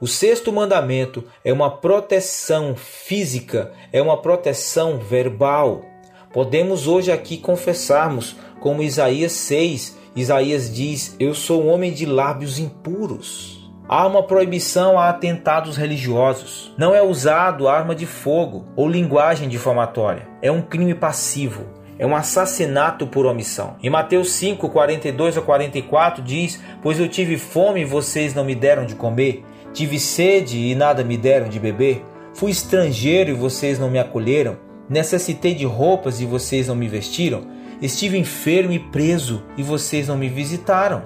O 0.01 0.07
sexto 0.07 0.51
mandamento 0.51 1.23
é 1.45 1.53
uma 1.53 1.69
proteção 1.69 2.75
física, 2.75 3.71
é 3.93 4.01
uma 4.01 4.19
proteção 4.19 4.97
verbal. 4.97 5.85
Podemos 6.33 6.87
hoje 6.87 7.11
aqui 7.11 7.37
confessarmos, 7.37 8.35
como 8.59 8.83
Isaías 8.83 9.31
6, 9.31 9.97
Isaías 10.15 10.73
diz: 10.73 11.15
Eu 11.19 11.33
sou 11.33 11.63
um 11.63 11.69
homem 11.69 11.93
de 11.93 12.05
lábios 12.05 12.59
impuros. 12.59 13.71
Há 13.87 14.05
uma 14.05 14.23
proibição 14.23 14.99
a 14.99 15.07
atentados 15.07 15.77
religiosos. 15.77 16.73
Não 16.77 16.93
é 16.93 17.01
usado 17.01 17.69
arma 17.69 17.95
de 17.95 18.05
fogo 18.05 18.65
ou 18.75 18.89
linguagem 18.89 19.47
difamatória. 19.47 20.27
É 20.41 20.51
um 20.51 20.61
crime 20.61 20.93
passivo. 20.93 21.63
É 21.99 22.05
um 22.05 22.15
assassinato 22.15 23.07
por 23.07 23.25
omissão. 23.25 23.75
Em 23.81 23.89
Mateus 23.89 24.31
5, 24.31 24.69
42 24.69 25.37
a 25.37 25.41
44 25.41 26.21
diz: 26.21 26.61
Pois 26.83 26.99
eu 26.99 27.07
tive 27.07 27.37
fome 27.37 27.81
e 27.81 27.85
vocês 27.85 28.33
não 28.33 28.43
me 28.43 28.53
deram 28.53 28.85
de 28.85 28.95
comer, 28.95 29.43
tive 29.73 29.97
sede 29.99 30.57
e 30.57 30.75
nada 30.75 31.03
me 31.03 31.17
deram 31.17 31.47
de 31.47 31.59
beber, 31.59 32.03
fui 32.33 32.51
estrangeiro 32.51 33.31
e 33.31 33.33
vocês 33.33 33.79
não 33.79 33.89
me 33.89 33.97
acolheram, 33.97 34.57
Necessitei 34.89 35.53
de 35.53 35.65
roupas 35.65 36.21
e 36.21 36.25
vocês 36.25 36.67
não 36.67 36.75
me 36.75 36.87
vestiram. 36.87 37.47
Estive 37.81 38.17
enfermo 38.17 38.71
e 38.71 38.79
preso 38.79 39.43
e 39.57 39.63
vocês 39.63 40.07
não 40.07 40.17
me 40.17 40.29
visitaram. 40.29 41.03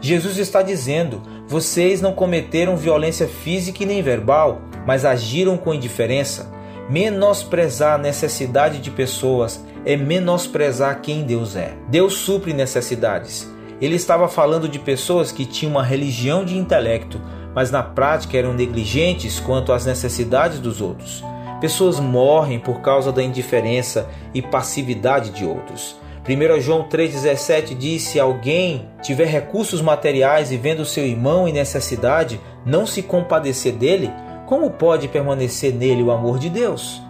Jesus 0.00 0.38
está 0.38 0.60
dizendo: 0.60 1.22
vocês 1.46 2.00
não 2.00 2.12
cometeram 2.12 2.76
violência 2.76 3.28
física 3.28 3.82
e 3.82 3.86
nem 3.86 4.02
verbal, 4.02 4.60
mas 4.86 5.04
agiram 5.04 5.56
com 5.56 5.72
indiferença. 5.72 6.52
Menosprezar 6.90 7.94
a 7.94 7.98
necessidade 7.98 8.78
de 8.78 8.90
pessoas 8.90 9.64
é 9.84 9.96
menosprezar 9.96 11.00
quem 11.00 11.22
Deus 11.22 11.54
é. 11.54 11.74
Deus 11.88 12.14
supre 12.14 12.52
necessidades. 12.52 13.48
Ele 13.80 13.94
estava 13.94 14.28
falando 14.28 14.68
de 14.68 14.78
pessoas 14.78 15.32
que 15.32 15.46
tinham 15.46 15.72
uma 15.72 15.82
religião 15.82 16.44
de 16.44 16.56
intelecto, 16.56 17.20
mas 17.54 17.70
na 17.70 17.82
prática 17.82 18.36
eram 18.36 18.52
negligentes 18.52 19.40
quanto 19.40 19.72
às 19.72 19.86
necessidades 19.86 20.58
dos 20.58 20.80
outros. 20.80 21.22
Pessoas 21.62 22.00
morrem 22.00 22.58
por 22.58 22.80
causa 22.80 23.12
da 23.12 23.22
indiferença 23.22 24.08
e 24.34 24.42
passividade 24.42 25.30
de 25.30 25.44
outros. 25.44 25.96
1 26.28 26.60
João 26.60 26.88
3,17 26.88 27.76
diz: 27.76 28.02
Se 28.02 28.18
alguém 28.18 28.88
tiver 29.00 29.26
recursos 29.26 29.80
materiais 29.80 30.50
e 30.50 30.56
vendo 30.56 30.84
seu 30.84 31.06
irmão 31.06 31.46
em 31.46 31.52
necessidade, 31.52 32.40
não 32.66 32.84
se 32.84 33.00
compadecer 33.00 33.74
dele, 33.74 34.10
como 34.44 34.72
pode 34.72 35.06
permanecer 35.06 35.72
nele 35.72 36.02
o 36.02 36.10
amor 36.10 36.40
de 36.40 36.50
Deus? 36.50 37.00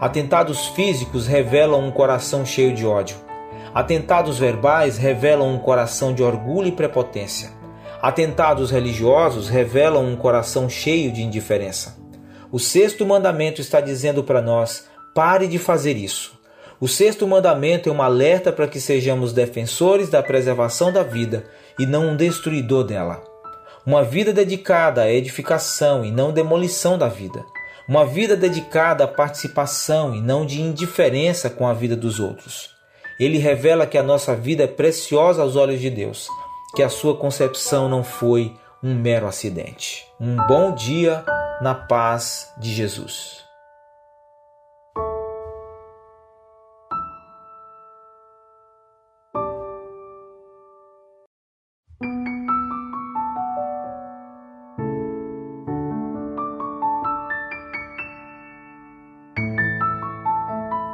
Atentados 0.00 0.68
físicos 0.68 1.26
revelam 1.26 1.84
um 1.84 1.90
coração 1.90 2.46
cheio 2.46 2.72
de 2.72 2.86
ódio. 2.86 3.16
Atentados 3.74 4.38
verbais 4.38 4.96
revelam 4.96 5.52
um 5.52 5.58
coração 5.58 6.14
de 6.14 6.22
orgulho 6.22 6.68
e 6.68 6.72
prepotência. 6.72 7.50
Atentados 8.00 8.70
religiosos 8.70 9.48
revelam 9.48 10.06
um 10.06 10.14
coração 10.14 10.68
cheio 10.68 11.10
de 11.10 11.20
indiferença. 11.20 11.98
O 12.50 12.58
sexto 12.58 13.04
mandamento 13.04 13.60
está 13.60 13.80
dizendo 13.80 14.24
para 14.24 14.40
nós: 14.40 14.86
pare 15.14 15.46
de 15.46 15.58
fazer 15.58 15.96
isso. 15.96 16.38
O 16.80 16.88
sexto 16.88 17.26
mandamento 17.26 17.90
é 17.90 17.92
um 17.92 18.00
alerta 18.00 18.52
para 18.52 18.68
que 18.68 18.80
sejamos 18.80 19.32
defensores 19.32 20.08
da 20.08 20.22
preservação 20.22 20.92
da 20.92 21.02
vida 21.02 21.44
e 21.78 21.84
não 21.84 22.10
um 22.10 22.16
destruidor 22.16 22.84
dela. 22.84 23.22
Uma 23.84 24.02
vida 24.02 24.32
dedicada 24.32 25.02
à 25.02 25.10
edificação 25.10 26.04
e 26.04 26.10
não 26.10 26.32
demolição 26.32 26.96
da 26.96 27.08
vida. 27.08 27.44
Uma 27.88 28.06
vida 28.06 28.36
dedicada 28.36 29.04
à 29.04 29.08
participação 29.08 30.14
e 30.14 30.20
não 30.20 30.46
de 30.46 30.60
indiferença 30.60 31.50
com 31.50 31.66
a 31.66 31.74
vida 31.74 31.96
dos 31.96 32.20
outros. 32.20 32.70
Ele 33.18 33.38
revela 33.38 33.86
que 33.86 33.98
a 33.98 34.02
nossa 34.02 34.36
vida 34.36 34.62
é 34.62 34.66
preciosa 34.66 35.42
aos 35.42 35.56
olhos 35.56 35.80
de 35.80 35.90
Deus, 35.90 36.28
que 36.76 36.82
a 36.82 36.88
sua 36.88 37.16
concepção 37.16 37.88
não 37.88 38.04
foi 38.04 38.54
um 38.82 38.94
mero 38.94 39.26
acidente. 39.26 40.06
Um 40.20 40.36
bom 40.46 40.74
dia 40.74 41.24
na 41.60 41.74
paz 41.74 42.52
de 42.56 42.72
Jesus. 42.72 43.44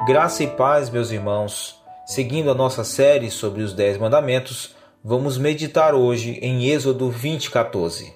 Graça 0.07 0.45
e 0.45 0.47
paz, 0.47 0.91
meus 0.91 1.11
irmãos. 1.11 1.83
Seguindo 2.05 2.51
a 2.51 2.55
nossa 2.55 2.85
série 2.85 3.31
sobre 3.31 3.63
os 3.63 3.73
Dez 3.73 3.97
Mandamentos, 3.97 4.75
vamos 5.03 5.39
meditar 5.39 5.95
hoje 5.95 6.39
em 6.43 6.69
Êxodo 6.69 7.11
20, 7.11 7.51
14. 7.51 8.15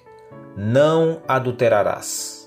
Não 0.55 1.21
adulterarás 1.27 2.38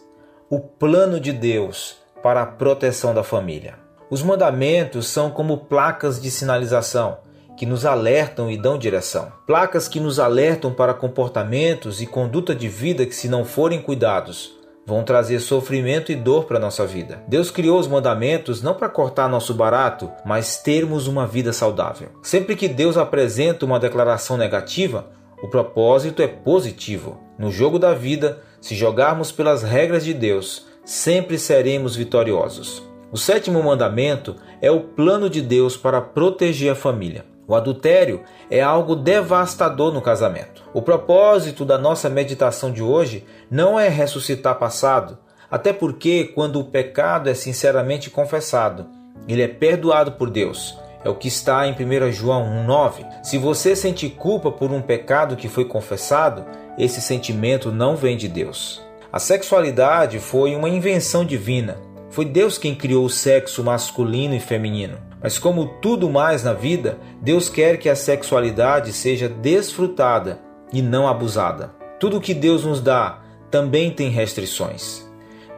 o 0.52 0.60
plano 0.60 1.18
de 1.18 1.32
Deus 1.32 1.96
para 2.22 2.42
a 2.42 2.46
proteção 2.46 3.14
da 3.14 3.22
família. 3.22 3.78
Os 4.10 4.22
mandamentos 4.22 5.06
são 5.06 5.30
como 5.30 5.64
placas 5.64 6.20
de 6.20 6.30
sinalização 6.30 7.16
que 7.56 7.64
nos 7.64 7.86
alertam 7.86 8.50
e 8.50 8.58
dão 8.58 8.76
direção. 8.76 9.32
Placas 9.46 9.88
que 9.88 9.98
nos 9.98 10.20
alertam 10.20 10.70
para 10.70 10.92
comportamentos 10.92 12.02
e 12.02 12.06
conduta 12.06 12.54
de 12.54 12.68
vida 12.68 13.06
que, 13.06 13.14
se 13.14 13.30
não 13.30 13.46
forem 13.46 13.80
cuidados, 13.80 14.52
vão 14.84 15.02
trazer 15.02 15.40
sofrimento 15.40 16.12
e 16.12 16.16
dor 16.16 16.44
para 16.44 16.58
nossa 16.58 16.84
vida. 16.84 17.22
Deus 17.26 17.50
criou 17.50 17.78
os 17.78 17.88
mandamentos 17.88 18.60
não 18.60 18.74
para 18.74 18.90
cortar 18.90 19.30
nosso 19.30 19.54
barato, 19.54 20.10
mas 20.22 20.58
termos 20.58 21.06
uma 21.06 21.26
vida 21.26 21.54
saudável. 21.54 22.10
Sempre 22.22 22.56
que 22.56 22.68
Deus 22.68 22.98
apresenta 22.98 23.64
uma 23.64 23.80
declaração 23.80 24.36
negativa, 24.36 25.06
o 25.42 25.48
propósito 25.48 26.20
é 26.20 26.28
positivo. 26.28 27.18
No 27.38 27.50
jogo 27.50 27.78
da 27.78 27.94
vida, 27.94 28.42
se 28.62 28.76
jogarmos 28.76 29.32
pelas 29.32 29.62
regras 29.62 30.04
de 30.04 30.14
Deus, 30.14 30.66
sempre 30.84 31.36
seremos 31.36 31.96
vitoriosos. 31.96 32.82
O 33.10 33.18
sétimo 33.18 33.60
mandamento 33.62 34.36
é 34.60 34.70
o 34.70 34.80
plano 34.80 35.28
de 35.28 35.42
Deus 35.42 35.76
para 35.76 36.00
proteger 36.00 36.70
a 36.70 36.76
família. 36.76 37.26
O 37.46 37.56
adultério 37.56 38.22
é 38.48 38.62
algo 38.62 38.94
devastador 38.94 39.92
no 39.92 40.00
casamento. 40.00 40.62
O 40.72 40.80
propósito 40.80 41.64
da 41.64 41.76
nossa 41.76 42.08
meditação 42.08 42.72
de 42.72 42.82
hoje 42.82 43.26
não 43.50 43.78
é 43.78 43.88
ressuscitar 43.88 44.58
passado, 44.58 45.18
até 45.50 45.72
porque, 45.72 46.30
quando 46.34 46.60
o 46.60 46.64
pecado 46.64 47.28
é 47.28 47.34
sinceramente 47.34 48.08
confessado, 48.08 48.86
ele 49.28 49.42
é 49.42 49.48
perdoado 49.48 50.12
por 50.12 50.30
Deus. 50.30 50.78
É 51.04 51.08
o 51.08 51.14
que 51.14 51.28
está 51.28 51.66
em 51.66 51.72
1 51.72 52.12
João 52.12 52.44
1,9. 52.66 53.06
Se 53.22 53.38
você 53.38 53.74
sente 53.74 54.08
culpa 54.08 54.50
por 54.50 54.70
um 54.70 54.80
pecado 54.80 55.36
que 55.36 55.48
foi 55.48 55.64
confessado, 55.64 56.44
esse 56.78 57.00
sentimento 57.00 57.72
não 57.72 57.96
vem 57.96 58.16
de 58.16 58.28
Deus. 58.28 58.82
A 59.12 59.18
sexualidade 59.18 60.18
foi 60.18 60.54
uma 60.54 60.68
invenção 60.68 61.24
divina. 61.24 61.76
Foi 62.08 62.24
Deus 62.24 62.56
quem 62.58 62.74
criou 62.74 63.04
o 63.04 63.10
sexo 63.10 63.64
masculino 63.64 64.34
e 64.34 64.40
feminino. 64.40 64.98
Mas, 65.22 65.38
como 65.38 65.66
tudo 65.80 66.10
mais 66.10 66.42
na 66.42 66.52
vida, 66.52 66.98
Deus 67.20 67.48
quer 67.48 67.78
que 67.78 67.88
a 67.88 67.96
sexualidade 67.96 68.92
seja 68.92 69.28
desfrutada 69.28 70.40
e 70.72 70.82
não 70.82 71.06
abusada. 71.06 71.72
Tudo 71.98 72.20
que 72.20 72.34
Deus 72.34 72.64
nos 72.64 72.80
dá 72.80 73.20
também 73.50 73.90
tem 73.90 74.08
restrições. 74.08 75.06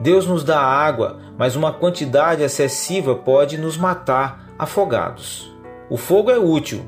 Deus 0.01 0.27
nos 0.27 0.43
dá 0.43 0.61
água, 0.61 1.21
mas 1.39 1.57
uma 1.57 1.73
quantidade 1.73 2.43
excessiva 2.43 3.15
pode 3.15 3.57
nos 3.57 3.77
matar 3.77 4.44
afogados. 4.59 5.53
O 5.91 5.97
fogo 5.97 6.31
é 6.31 6.39
útil, 6.39 6.85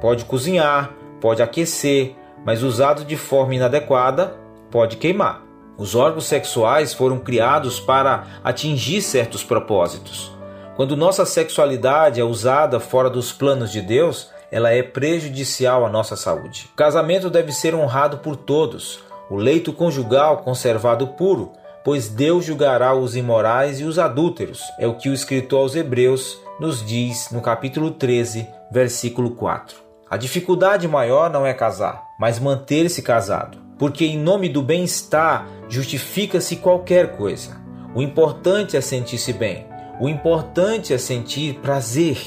pode 0.00 0.24
cozinhar, 0.24 0.92
pode 1.20 1.42
aquecer, 1.42 2.14
mas 2.44 2.62
usado 2.62 3.04
de 3.04 3.16
forma 3.16 3.54
inadequada, 3.54 4.36
pode 4.70 4.96
queimar. 4.96 5.42
Os 5.78 5.94
órgãos 5.94 6.26
sexuais 6.26 6.94
foram 6.94 7.18
criados 7.18 7.78
para 7.78 8.24
atingir 8.42 9.02
certos 9.02 9.44
propósitos. 9.44 10.32
Quando 10.74 10.96
nossa 10.96 11.24
sexualidade 11.24 12.20
é 12.20 12.24
usada 12.24 12.80
fora 12.80 13.10
dos 13.10 13.32
planos 13.32 13.70
de 13.70 13.80
Deus, 13.80 14.30
ela 14.50 14.70
é 14.70 14.82
prejudicial 14.82 15.84
à 15.84 15.88
nossa 15.88 16.16
saúde. 16.16 16.68
O 16.72 16.76
casamento 16.76 17.28
deve 17.28 17.52
ser 17.52 17.74
honrado 17.74 18.18
por 18.18 18.36
todos, 18.36 19.00
o 19.28 19.36
leito 19.36 19.72
conjugal 19.72 20.38
conservado 20.38 21.08
puro, 21.08 21.52
pois 21.84 22.08
Deus 22.08 22.44
julgará 22.44 22.94
os 22.94 23.16
imorais 23.16 23.80
e 23.80 23.84
os 23.84 23.98
adúlteros. 23.98 24.62
É 24.78 24.86
o 24.86 24.94
que 24.94 25.08
o 25.08 25.14
escritor 25.14 25.60
aos 25.60 25.74
Hebreus 25.74 26.38
nos 26.60 26.84
diz 26.84 27.30
no 27.30 27.40
capítulo 27.40 27.90
13, 27.90 28.46
versículo 28.70 29.32
4. 29.32 29.76
A 30.08 30.16
dificuldade 30.16 30.86
maior 30.86 31.30
não 31.30 31.46
é 31.46 31.52
casar, 31.52 32.02
mas 32.18 32.38
manter-se 32.38 33.02
casado 33.02 33.66
porque 33.78 34.06
em 34.06 34.18
nome 34.18 34.48
do 34.48 34.62
bem-estar 34.62 35.46
justifica-se 35.68 36.56
qualquer 36.56 37.16
coisa. 37.16 37.60
O 37.94 38.02
importante 38.02 38.76
é 38.76 38.80
sentir-se 38.80 39.32
bem, 39.32 39.66
o 40.00 40.08
importante 40.08 40.92
é 40.92 40.98
sentir 40.98 41.54
prazer. 41.60 42.18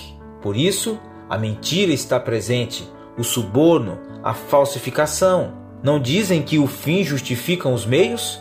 Por 0.42 0.56
isso, 0.56 1.00
a 1.30 1.38
mentira 1.38 1.92
está 1.92 2.20
presente, 2.20 2.88
o 3.18 3.24
suborno, 3.24 4.00
a 4.24 4.34
falsificação. 4.34 5.54
Não 5.84 6.00
dizem 6.00 6.42
que 6.42 6.58
o 6.58 6.68
fim 6.68 7.04
justifica 7.04 7.70
os 7.70 7.86
meios? 7.86 8.40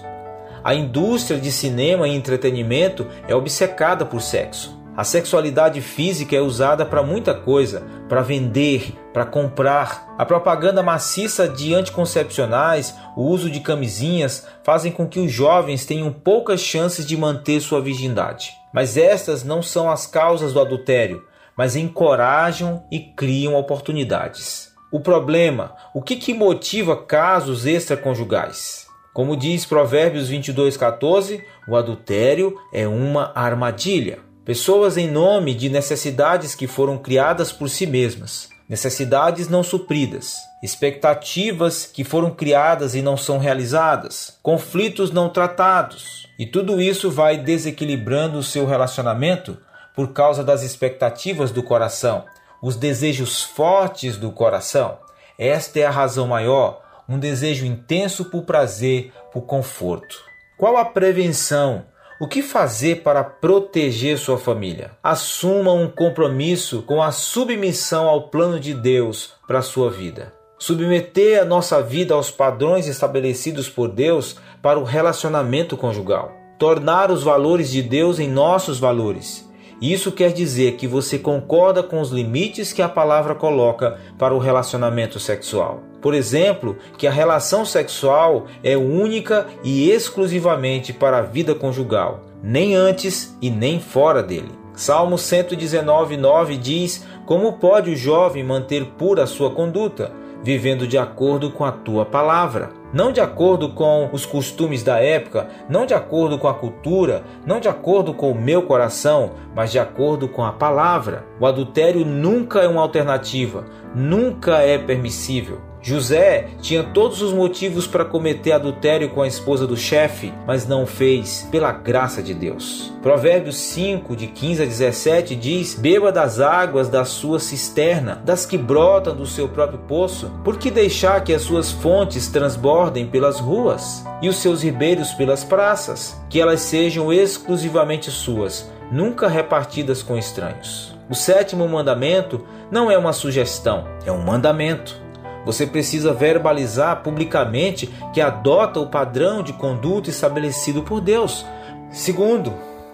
A 0.64 0.74
indústria 0.74 1.38
de 1.38 1.52
cinema 1.52 2.08
e 2.08 2.14
entretenimento 2.14 3.06
é 3.28 3.34
obcecada 3.34 4.04
por 4.04 4.20
sexo. 4.20 4.77
A 4.98 5.04
sexualidade 5.04 5.80
física 5.80 6.34
é 6.34 6.40
usada 6.40 6.84
para 6.84 7.04
muita 7.04 7.32
coisa, 7.32 7.86
para 8.08 8.20
vender, 8.20 8.98
para 9.12 9.24
comprar. 9.24 10.12
A 10.18 10.26
propaganda 10.26 10.82
maciça 10.82 11.48
de 11.48 11.72
anticoncepcionais, 11.72 12.96
o 13.16 13.22
uso 13.22 13.48
de 13.48 13.60
camisinhas 13.60 14.44
fazem 14.64 14.90
com 14.90 15.06
que 15.06 15.20
os 15.20 15.30
jovens 15.30 15.86
tenham 15.86 16.12
poucas 16.12 16.60
chances 16.60 17.06
de 17.06 17.16
manter 17.16 17.60
sua 17.60 17.80
virgindade. 17.80 18.50
Mas 18.74 18.96
estas 18.96 19.44
não 19.44 19.62
são 19.62 19.88
as 19.88 20.04
causas 20.04 20.52
do 20.52 20.60
adultério, 20.60 21.24
mas 21.56 21.76
encorajam 21.76 22.82
e 22.90 22.98
criam 22.98 23.54
oportunidades. 23.54 24.72
O 24.90 24.98
problema, 24.98 25.76
o 25.94 26.02
que, 26.02 26.16
que 26.16 26.34
motiva 26.34 26.96
casos 26.96 27.66
extraconjugais? 27.66 28.88
Como 29.14 29.36
diz 29.36 29.64
Provérbios 29.64 30.28
22:14, 30.28 31.40
o 31.68 31.76
adultério 31.76 32.56
é 32.72 32.88
uma 32.88 33.30
armadilha. 33.32 34.26
Pessoas 34.48 34.96
em 34.96 35.10
nome 35.10 35.54
de 35.54 35.68
necessidades 35.68 36.54
que 36.54 36.66
foram 36.66 36.96
criadas 36.96 37.52
por 37.52 37.68
si 37.68 37.86
mesmas, 37.86 38.48
necessidades 38.66 39.46
não 39.46 39.62
supridas, 39.62 40.38
expectativas 40.62 41.84
que 41.84 42.02
foram 42.02 42.30
criadas 42.30 42.94
e 42.94 43.02
não 43.02 43.14
são 43.14 43.36
realizadas, 43.36 44.38
conflitos 44.42 45.10
não 45.10 45.28
tratados. 45.28 46.26
E 46.38 46.46
tudo 46.46 46.80
isso 46.80 47.10
vai 47.10 47.36
desequilibrando 47.36 48.38
o 48.38 48.42
seu 48.42 48.64
relacionamento 48.64 49.58
por 49.94 50.14
causa 50.14 50.42
das 50.42 50.62
expectativas 50.62 51.50
do 51.50 51.62
coração, 51.62 52.24
os 52.62 52.74
desejos 52.74 53.42
fortes 53.42 54.16
do 54.16 54.32
coração. 54.32 54.96
Esta 55.38 55.80
é 55.80 55.84
a 55.84 55.90
razão 55.90 56.26
maior, 56.26 56.80
um 57.06 57.18
desejo 57.18 57.66
intenso 57.66 58.24
por 58.24 58.44
prazer, 58.44 59.12
por 59.30 59.42
conforto. 59.42 60.18
Qual 60.56 60.78
a 60.78 60.86
prevenção? 60.86 61.84
O 62.20 62.26
que 62.26 62.42
fazer 62.42 63.02
para 63.02 63.22
proteger 63.22 64.18
sua 64.18 64.36
família? 64.36 64.90
Assuma 65.00 65.72
um 65.72 65.88
compromisso 65.88 66.82
com 66.82 67.00
a 67.00 67.12
submissão 67.12 68.08
ao 68.08 68.22
plano 68.22 68.58
de 68.58 68.74
Deus 68.74 69.34
para 69.46 69.60
a 69.60 69.62
sua 69.62 69.88
vida. 69.88 70.34
Submeter 70.58 71.40
a 71.40 71.44
nossa 71.44 71.80
vida 71.80 72.14
aos 72.14 72.28
padrões 72.28 72.88
estabelecidos 72.88 73.68
por 73.68 73.88
Deus 73.88 74.36
para 74.60 74.80
o 74.80 74.82
relacionamento 74.82 75.76
conjugal. 75.76 76.32
Tornar 76.58 77.12
os 77.12 77.22
valores 77.22 77.70
de 77.70 77.82
Deus 77.82 78.18
em 78.18 78.28
nossos 78.28 78.80
valores. 78.80 79.47
Isso 79.80 80.10
quer 80.10 80.32
dizer 80.32 80.72
que 80.72 80.88
você 80.88 81.18
concorda 81.18 81.82
com 81.82 82.00
os 82.00 82.10
limites 82.10 82.72
que 82.72 82.82
a 82.82 82.88
palavra 82.88 83.34
coloca 83.34 83.98
para 84.18 84.34
o 84.34 84.38
relacionamento 84.38 85.20
sexual. 85.20 85.82
Por 86.00 86.14
exemplo, 86.14 86.76
que 86.96 87.06
a 87.06 87.12
relação 87.12 87.64
sexual 87.64 88.46
é 88.62 88.76
única 88.76 89.46
e 89.62 89.90
exclusivamente 89.90 90.92
para 90.92 91.18
a 91.18 91.22
vida 91.22 91.54
conjugal, 91.54 92.24
nem 92.42 92.74
antes 92.74 93.36
e 93.40 93.50
nem 93.50 93.78
fora 93.78 94.22
dele. 94.22 94.50
Salmo 94.74 95.16
119:9 95.16 96.56
diz: 96.56 97.04
Como 97.26 97.54
pode 97.54 97.90
o 97.90 97.96
jovem 97.96 98.44
manter 98.44 98.84
pura 98.96 99.24
a 99.24 99.26
sua 99.26 99.50
conduta, 99.50 100.12
vivendo 100.42 100.86
de 100.86 100.96
acordo 100.96 101.50
com 101.50 101.64
a 101.64 101.72
tua 101.72 102.04
palavra? 102.04 102.70
Não 102.92 103.12
de 103.12 103.20
acordo 103.20 103.70
com 103.70 104.08
os 104.12 104.24
costumes 104.24 104.82
da 104.82 104.98
época, 104.98 105.48
não 105.68 105.84
de 105.84 105.92
acordo 105.92 106.38
com 106.38 106.48
a 106.48 106.54
cultura, 106.54 107.22
não 107.44 107.60
de 107.60 107.68
acordo 107.68 108.14
com 108.14 108.30
o 108.30 108.40
meu 108.40 108.62
coração, 108.62 109.32
mas 109.54 109.70
de 109.70 109.78
acordo 109.78 110.26
com 110.26 110.42
a 110.42 110.52
palavra. 110.52 111.26
O 111.38 111.46
adultério 111.46 112.04
nunca 112.04 112.60
é 112.60 112.68
uma 112.68 112.80
alternativa, 112.80 113.64
nunca 113.94 114.62
é 114.62 114.78
permissível. 114.78 115.60
José 115.88 116.48
tinha 116.60 116.84
todos 116.84 117.22
os 117.22 117.32
motivos 117.32 117.86
para 117.86 118.04
cometer 118.04 118.52
adultério 118.52 119.08
com 119.08 119.22
a 119.22 119.26
esposa 119.26 119.66
do 119.66 119.74
chefe, 119.74 120.34
mas 120.46 120.66
não 120.66 120.86
fez, 120.86 121.48
pela 121.50 121.72
graça 121.72 122.22
de 122.22 122.34
Deus. 122.34 122.92
Provérbios 123.00 123.56
5, 123.56 124.14
de 124.14 124.26
15 124.26 124.62
a 124.62 124.66
17 124.66 125.34
diz: 125.34 125.74
Beba 125.74 126.12
das 126.12 126.40
águas 126.40 126.90
da 126.90 127.06
sua 127.06 127.40
cisterna, 127.40 128.20
das 128.22 128.44
que 128.44 128.58
brotam 128.58 129.16
do 129.16 129.24
seu 129.24 129.48
próprio 129.48 129.78
poço, 129.78 130.30
por 130.44 130.58
que 130.58 130.70
deixar 130.70 131.24
que 131.24 131.32
as 131.32 131.40
suas 131.40 131.72
fontes 131.72 132.28
transbordem 132.28 133.06
pelas 133.06 133.40
ruas 133.40 134.04
e 134.20 134.28
os 134.28 134.36
seus 134.36 134.62
ribeiros 134.62 135.12
pelas 135.12 135.42
praças? 135.42 136.20
Que 136.28 136.38
elas 136.38 136.60
sejam 136.60 137.10
exclusivamente 137.10 138.10
suas, 138.10 138.70
nunca 138.92 139.26
repartidas 139.26 140.02
com 140.02 140.18
estranhos. 140.18 140.94
O 141.08 141.14
sétimo 141.14 141.66
mandamento 141.66 142.44
não 142.70 142.90
é 142.90 142.98
uma 142.98 143.14
sugestão, 143.14 143.88
é 144.04 144.12
um 144.12 144.22
mandamento. 144.22 145.07
Você 145.44 145.66
precisa 145.66 146.12
verbalizar 146.12 147.02
publicamente 147.02 147.88
que 148.12 148.20
adota 148.20 148.80
o 148.80 148.88
padrão 148.88 149.42
de 149.42 149.52
conduta 149.52 150.10
estabelecido 150.10 150.82
por 150.82 151.00
Deus. 151.00 151.44
Segundo, 151.90 152.52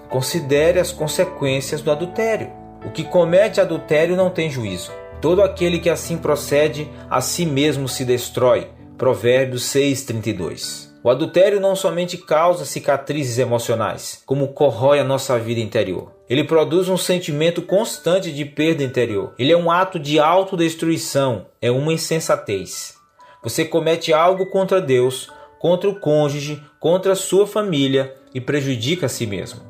considere 0.08 0.78
as 0.78 0.92
consequências 0.92 1.80
do 1.80 1.90
adultério. 1.90 2.50
O 2.84 2.90
que 2.90 3.02
comete 3.02 3.60
adultério 3.60 4.16
não 4.16 4.30
tem 4.30 4.50
juízo. 4.50 4.92
Todo 5.20 5.42
aquele 5.42 5.78
que 5.78 5.88
assim 5.88 6.18
procede, 6.18 6.90
a 7.08 7.20
si 7.20 7.46
mesmo 7.46 7.88
se 7.88 8.04
destrói. 8.04 8.68
Provérbios 8.98 9.64
6:32. 9.64 10.83
O 11.04 11.10
adultério 11.10 11.60
não 11.60 11.76
somente 11.76 12.16
causa 12.16 12.64
cicatrizes 12.64 13.36
emocionais, 13.36 14.22
como 14.24 14.48
corrói 14.54 14.98
a 14.98 15.04
nossa 15.04 15.38
vida 15.38 15.60
interior. 15.60 16.14
Ele 16.30 16.42
produz 16.42 16.88
um 16.88 16.96
sentimento 16.96 17.60
constante 17.60 18.32
de 18.32 18.42
perda 18.46 18.82
interior. 18.82 19.34
Ele 19.38 19.52
é 19.52 19.56
um 19.56 19.70
ato 19.70 19.98
de 19.98 20.18
autodestruição, 20.18 21.44
é 21.60 21.70
uma 21.70 21.92
insensatez. 21.92 22.94
Você 23.42 23.66
comete 23.66 24.14
algo 24.14 24.46
contra 24.46 24.80
Deus, 24.80 25.28
contra 25.58 25.90
o 25.90 26.00
cônjuge, 26.00 26.62
contra 26.80 27.12
a 27.12 27.16
sua 27.16 27.46
família 27.46 28.14
e 28.34 28.40
prejudica 28.40 29.04
a 29.04 29.10
si 29.10 29.26
mesmo. 29.26 29.60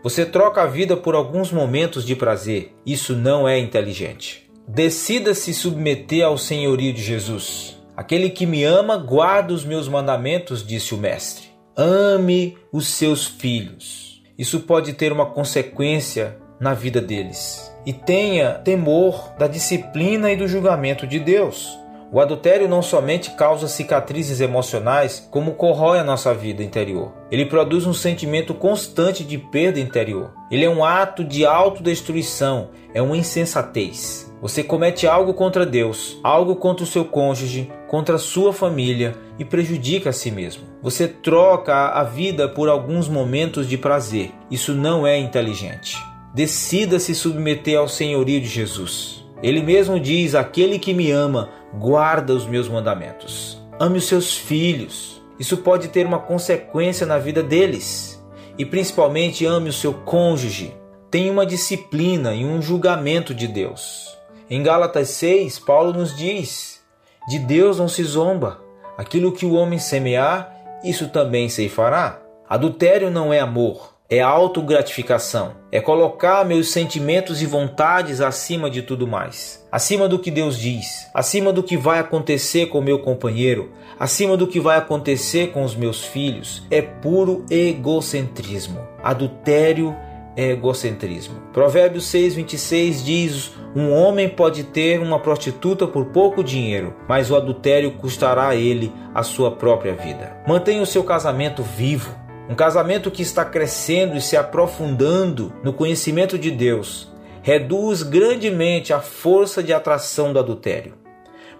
Você 0.00 0.24
troca 0.24 0.62
a 0.62 0.66
vida 0.66 0.96
por 0.96 1.16
alguns 1.16 1.50
momentos 1.50 2.06
de 2.06 2.14
prazer. 2.14 2.72
Isso 2.86 3.16
não 3.16 3.48
é 3.48 3.58
inteligente. 3.58 4.48
Decida 4.68 5.34
se 5.34 5.52
submeter 5.52 6.24
ao 6.24 6.38
senhorio 6.38 6.92
de 6.92 7.02
Jesus. 7.02 7.82
Aquele 7.96 8.30
que 8.30 8.44
me 8.44 8.64
ama 8.64 8.96
guarda 8.96 9.52
os 9.52 9.64
meus 9.64 9.88
mandamentos, 9.88 10.66
disse 10.66 10.94
o 10.94 10.98
Mestre. 10.98 11.48
Ame 11.76 12.56
os 12.72 12.88
seus 12.88 13.24
filhos. 13.26 14.22
isso 14.36 14.60
pode 14.60 14.94
ter 14.94 15.12
uma 15.12 15.26
consequência 15.26 16.36
na 16.58 16.74
vida 16.74 17.00
deles. 17.00 17.72
E 17.86 17.92
tenha 17.92 18.54
temor 18.54 19.32
da 19.38 19.46
disciplina 19.46 20.32
e 20.32 20.36
do 20.36 20.48
julgamento 20.48 21.06
de 21.06 21.20
Deus. 21.20 21.78
O 22.14 22.20
adultério 22.20 22.68
não 22.68 22.80
somente 22.80 23.32
causa 23.32 23.66
cicatrizes 23.66 24.40
emocionais, 24.40 25.26
como 25.32 25.54
corrói 25.54 25.98
a 25.98 26.04
nossa 26.04 26.32
vida 26.32 26.62
interior. 26.62 27.12
Ele 27.28 27.44
produz 27.44 27.86
um 27.86 27.92
sentimento 27.92 28.54
constante 28.54 29.24
de 29.24 29.36
perda 29.36 29.80
interior. 29.80 30.30
Ele 30.48 30.64
é 30.64 30.70
um 30.70 30.84
ato 30.84 31.24
de 31.24 31.44
autodestruição, 31.44 32.70
é 32.94 33.02
uma 33.02 33.16
insensatez. 33.16 34.32
Você 34.40 34.62
comete 34.62 35.08
algo 35.08 35.34
contra 35.34 35.66
Deus, 35.66 36.16
algo 36.22 36.54
contra 36.54 36.84
o 36.84 36.86
seu 36.86 37.04
cônjuge, 37.04 37.68
contra 37.88 38.14
a 38.14 38.20
sua 38.20 38.52
família 38.52 39.16
e 39.36 39.44
prejudica 39.44 40.10
a 40.10 40.12
si 40.12 40.30
mesmo. 40.30 40.62
Você 40.80 41.08
troca 41.08 41.88
a 41.88 42.04
vida 42.04 42.48
por 42.48 42.68
alguns 42.68 43.08
momentos 43.08 43.68
de 43.68 43.76
prazer. 43.76 44.30
Isso 44.48 44.72
não 44.72 45.04
é 45.04 45.18
inteligente. 45.18 45.96
Decida 46.32 47.00
se 47.00 47.12
submeter 47.12 47.76
ao 47.76 47.88
senhorio 47.88 48.40
de 48.40 48.46
Jesus. 48.46 49.23
Ele 49.44 49.62
mesmo 49.62 50.00
diz: 50.00 50.34
Aquele 50.34 50.78
que 50.78 50.94
me 50.94 51.10
ama 51.10 51.50
guarda 51.74 52.32
os 52.32 52.46
meus 52.46 52.66
mandamentos. 52.66 53.62
Ame 53.78 53.98
os 53.98 54.06
seus 54.06 54.34
filhos. 54.34 55.22
Isso 55.38 55.58
pode 55.58 55.88
ter 55.88 56.06
uma 56.06 56.18
consequência 56.18 57.06
na 57.06 57.18
vida 57.18 57.42
deles. 57.42 58.24
E 58.56 58.64
principalmente 58.64 59.44
ame 59.44 59.68
o 59.68 59.72
seu 59.72 59.92
cônjuge. 59.92 60.74
Tenha 61.10 61.30
uma 61.30 61.44
disciplina 61.44 62.34
e 62.34 62.42
um 62.42 62.62
julgamento 62.62 63.34
de 63.34 63.46
Deus. 63.46 64.16
Em 64.48 64.62
Gálatas 64.62 65.10
6, 65.10 65.58
Paulo 65.58 65.92
nos 65.92 66.16
diz: 66.16 66.82
De 67.28 67.38
Deus 67.38 67.78
não 67.78 67.86
se 67.86 68.02
zomba. 68.02 68.62
Aquilo 68.96 69.30
que 69.30 69.44
o 69.44 69.52
homem 69.52 69.78
semear, 69.78 70.56
isso 70.82 71.10
também 71.10 71.50
se 71.50 71.68
fará. 71.68 72.18
Adultério 72.48 73.10
não 73.10 73.30
é 73.30 73.40
amor 73.40 73.93
é 74.14 74.20
autogratificação, 74.20 75.52
é 75.72 75.80
colocar 75.80 76.44
meus 76.44 76.70
sentimentos 76.70 77.42
e 77.42 77.46
vontades 77.46 78.20
acima 78.20 78.70
de 78.70 78.82
tudo 78.82 79.06
mais, 79.06 79.66
acima 79.72 80.08
do 80.08 80.18
que 80.18 80.30
Deus 80.30 80.58
diz, 80.58 81.08
acima 81.12 81.52
do 81.52 81.62
que 81.62 81.76
vai 81.76 81.98
acontecer 81.98 82.66
com 82.66 82.80
meu 82.80 83.00
companheiro, 83.00 83.72
acima 83.98 84.36
do 84.36 84.46
que 84.46 84.60
vai 84.60 84.78
acontecer 84.78 85.52
com 85.52 85.64
os 85.64 85.74
meus 85.74 86.04
filhos. 86.04 86.62
É 86.70 86.80
puro 86.80 87.44
egocentrismo. 87.50 88.80
Adultério 89.02 89.96
é 90.36 90.50
egocentrismo. 90.50 91.36
Provérbios 91.52 92.04
6:26 92.06 93.04
diz: 93.04 93.52
Um 93.74 93.92
homem 93.92 94.28
pode 94.28 94.64
ter 94.64 95.00
uma 95.00 95.18
prostituta 95.18 95.86
por 95.86 96.06
pouco 96.06 96.42
dinheiro, 96.42 96.94
mas 97.08 97.30
o 97.30 97.36
adultério 97.36 97.92
custará 97.92 98.48
a 98.48 98.56
ele 98.56 98.92
a 99.14 99.22
sua 99.22 99.50
própria 99.50 99.94
vida. 99.94 100.36
Mantenha 100.46 100.82
o 100.82 100.86
seu 100.86 101.04
casamento 101.04 101.62
vivo. 101.62 102.14
Um 102.48 102.54
casamento 102.54 103.10
que 103.10 103.22
está 103.22 103.44
crescendo 103.44 104.16
e 104.16 104.20
se 104.20 104.36
aprofundando 104.36 105.52
no 105.62 105.72
conhecimento 105.72 106.38
de 106.38 106.50
Deus 106.50 107.12
reduz 107.42 108.02
grandemente 108.02 108.92
a 108.92 109.00
força 109.00 109.62
de 109.62 109.72
atração 109.72 110.32
do 110.32 110.38
adultério. 110.38 110.94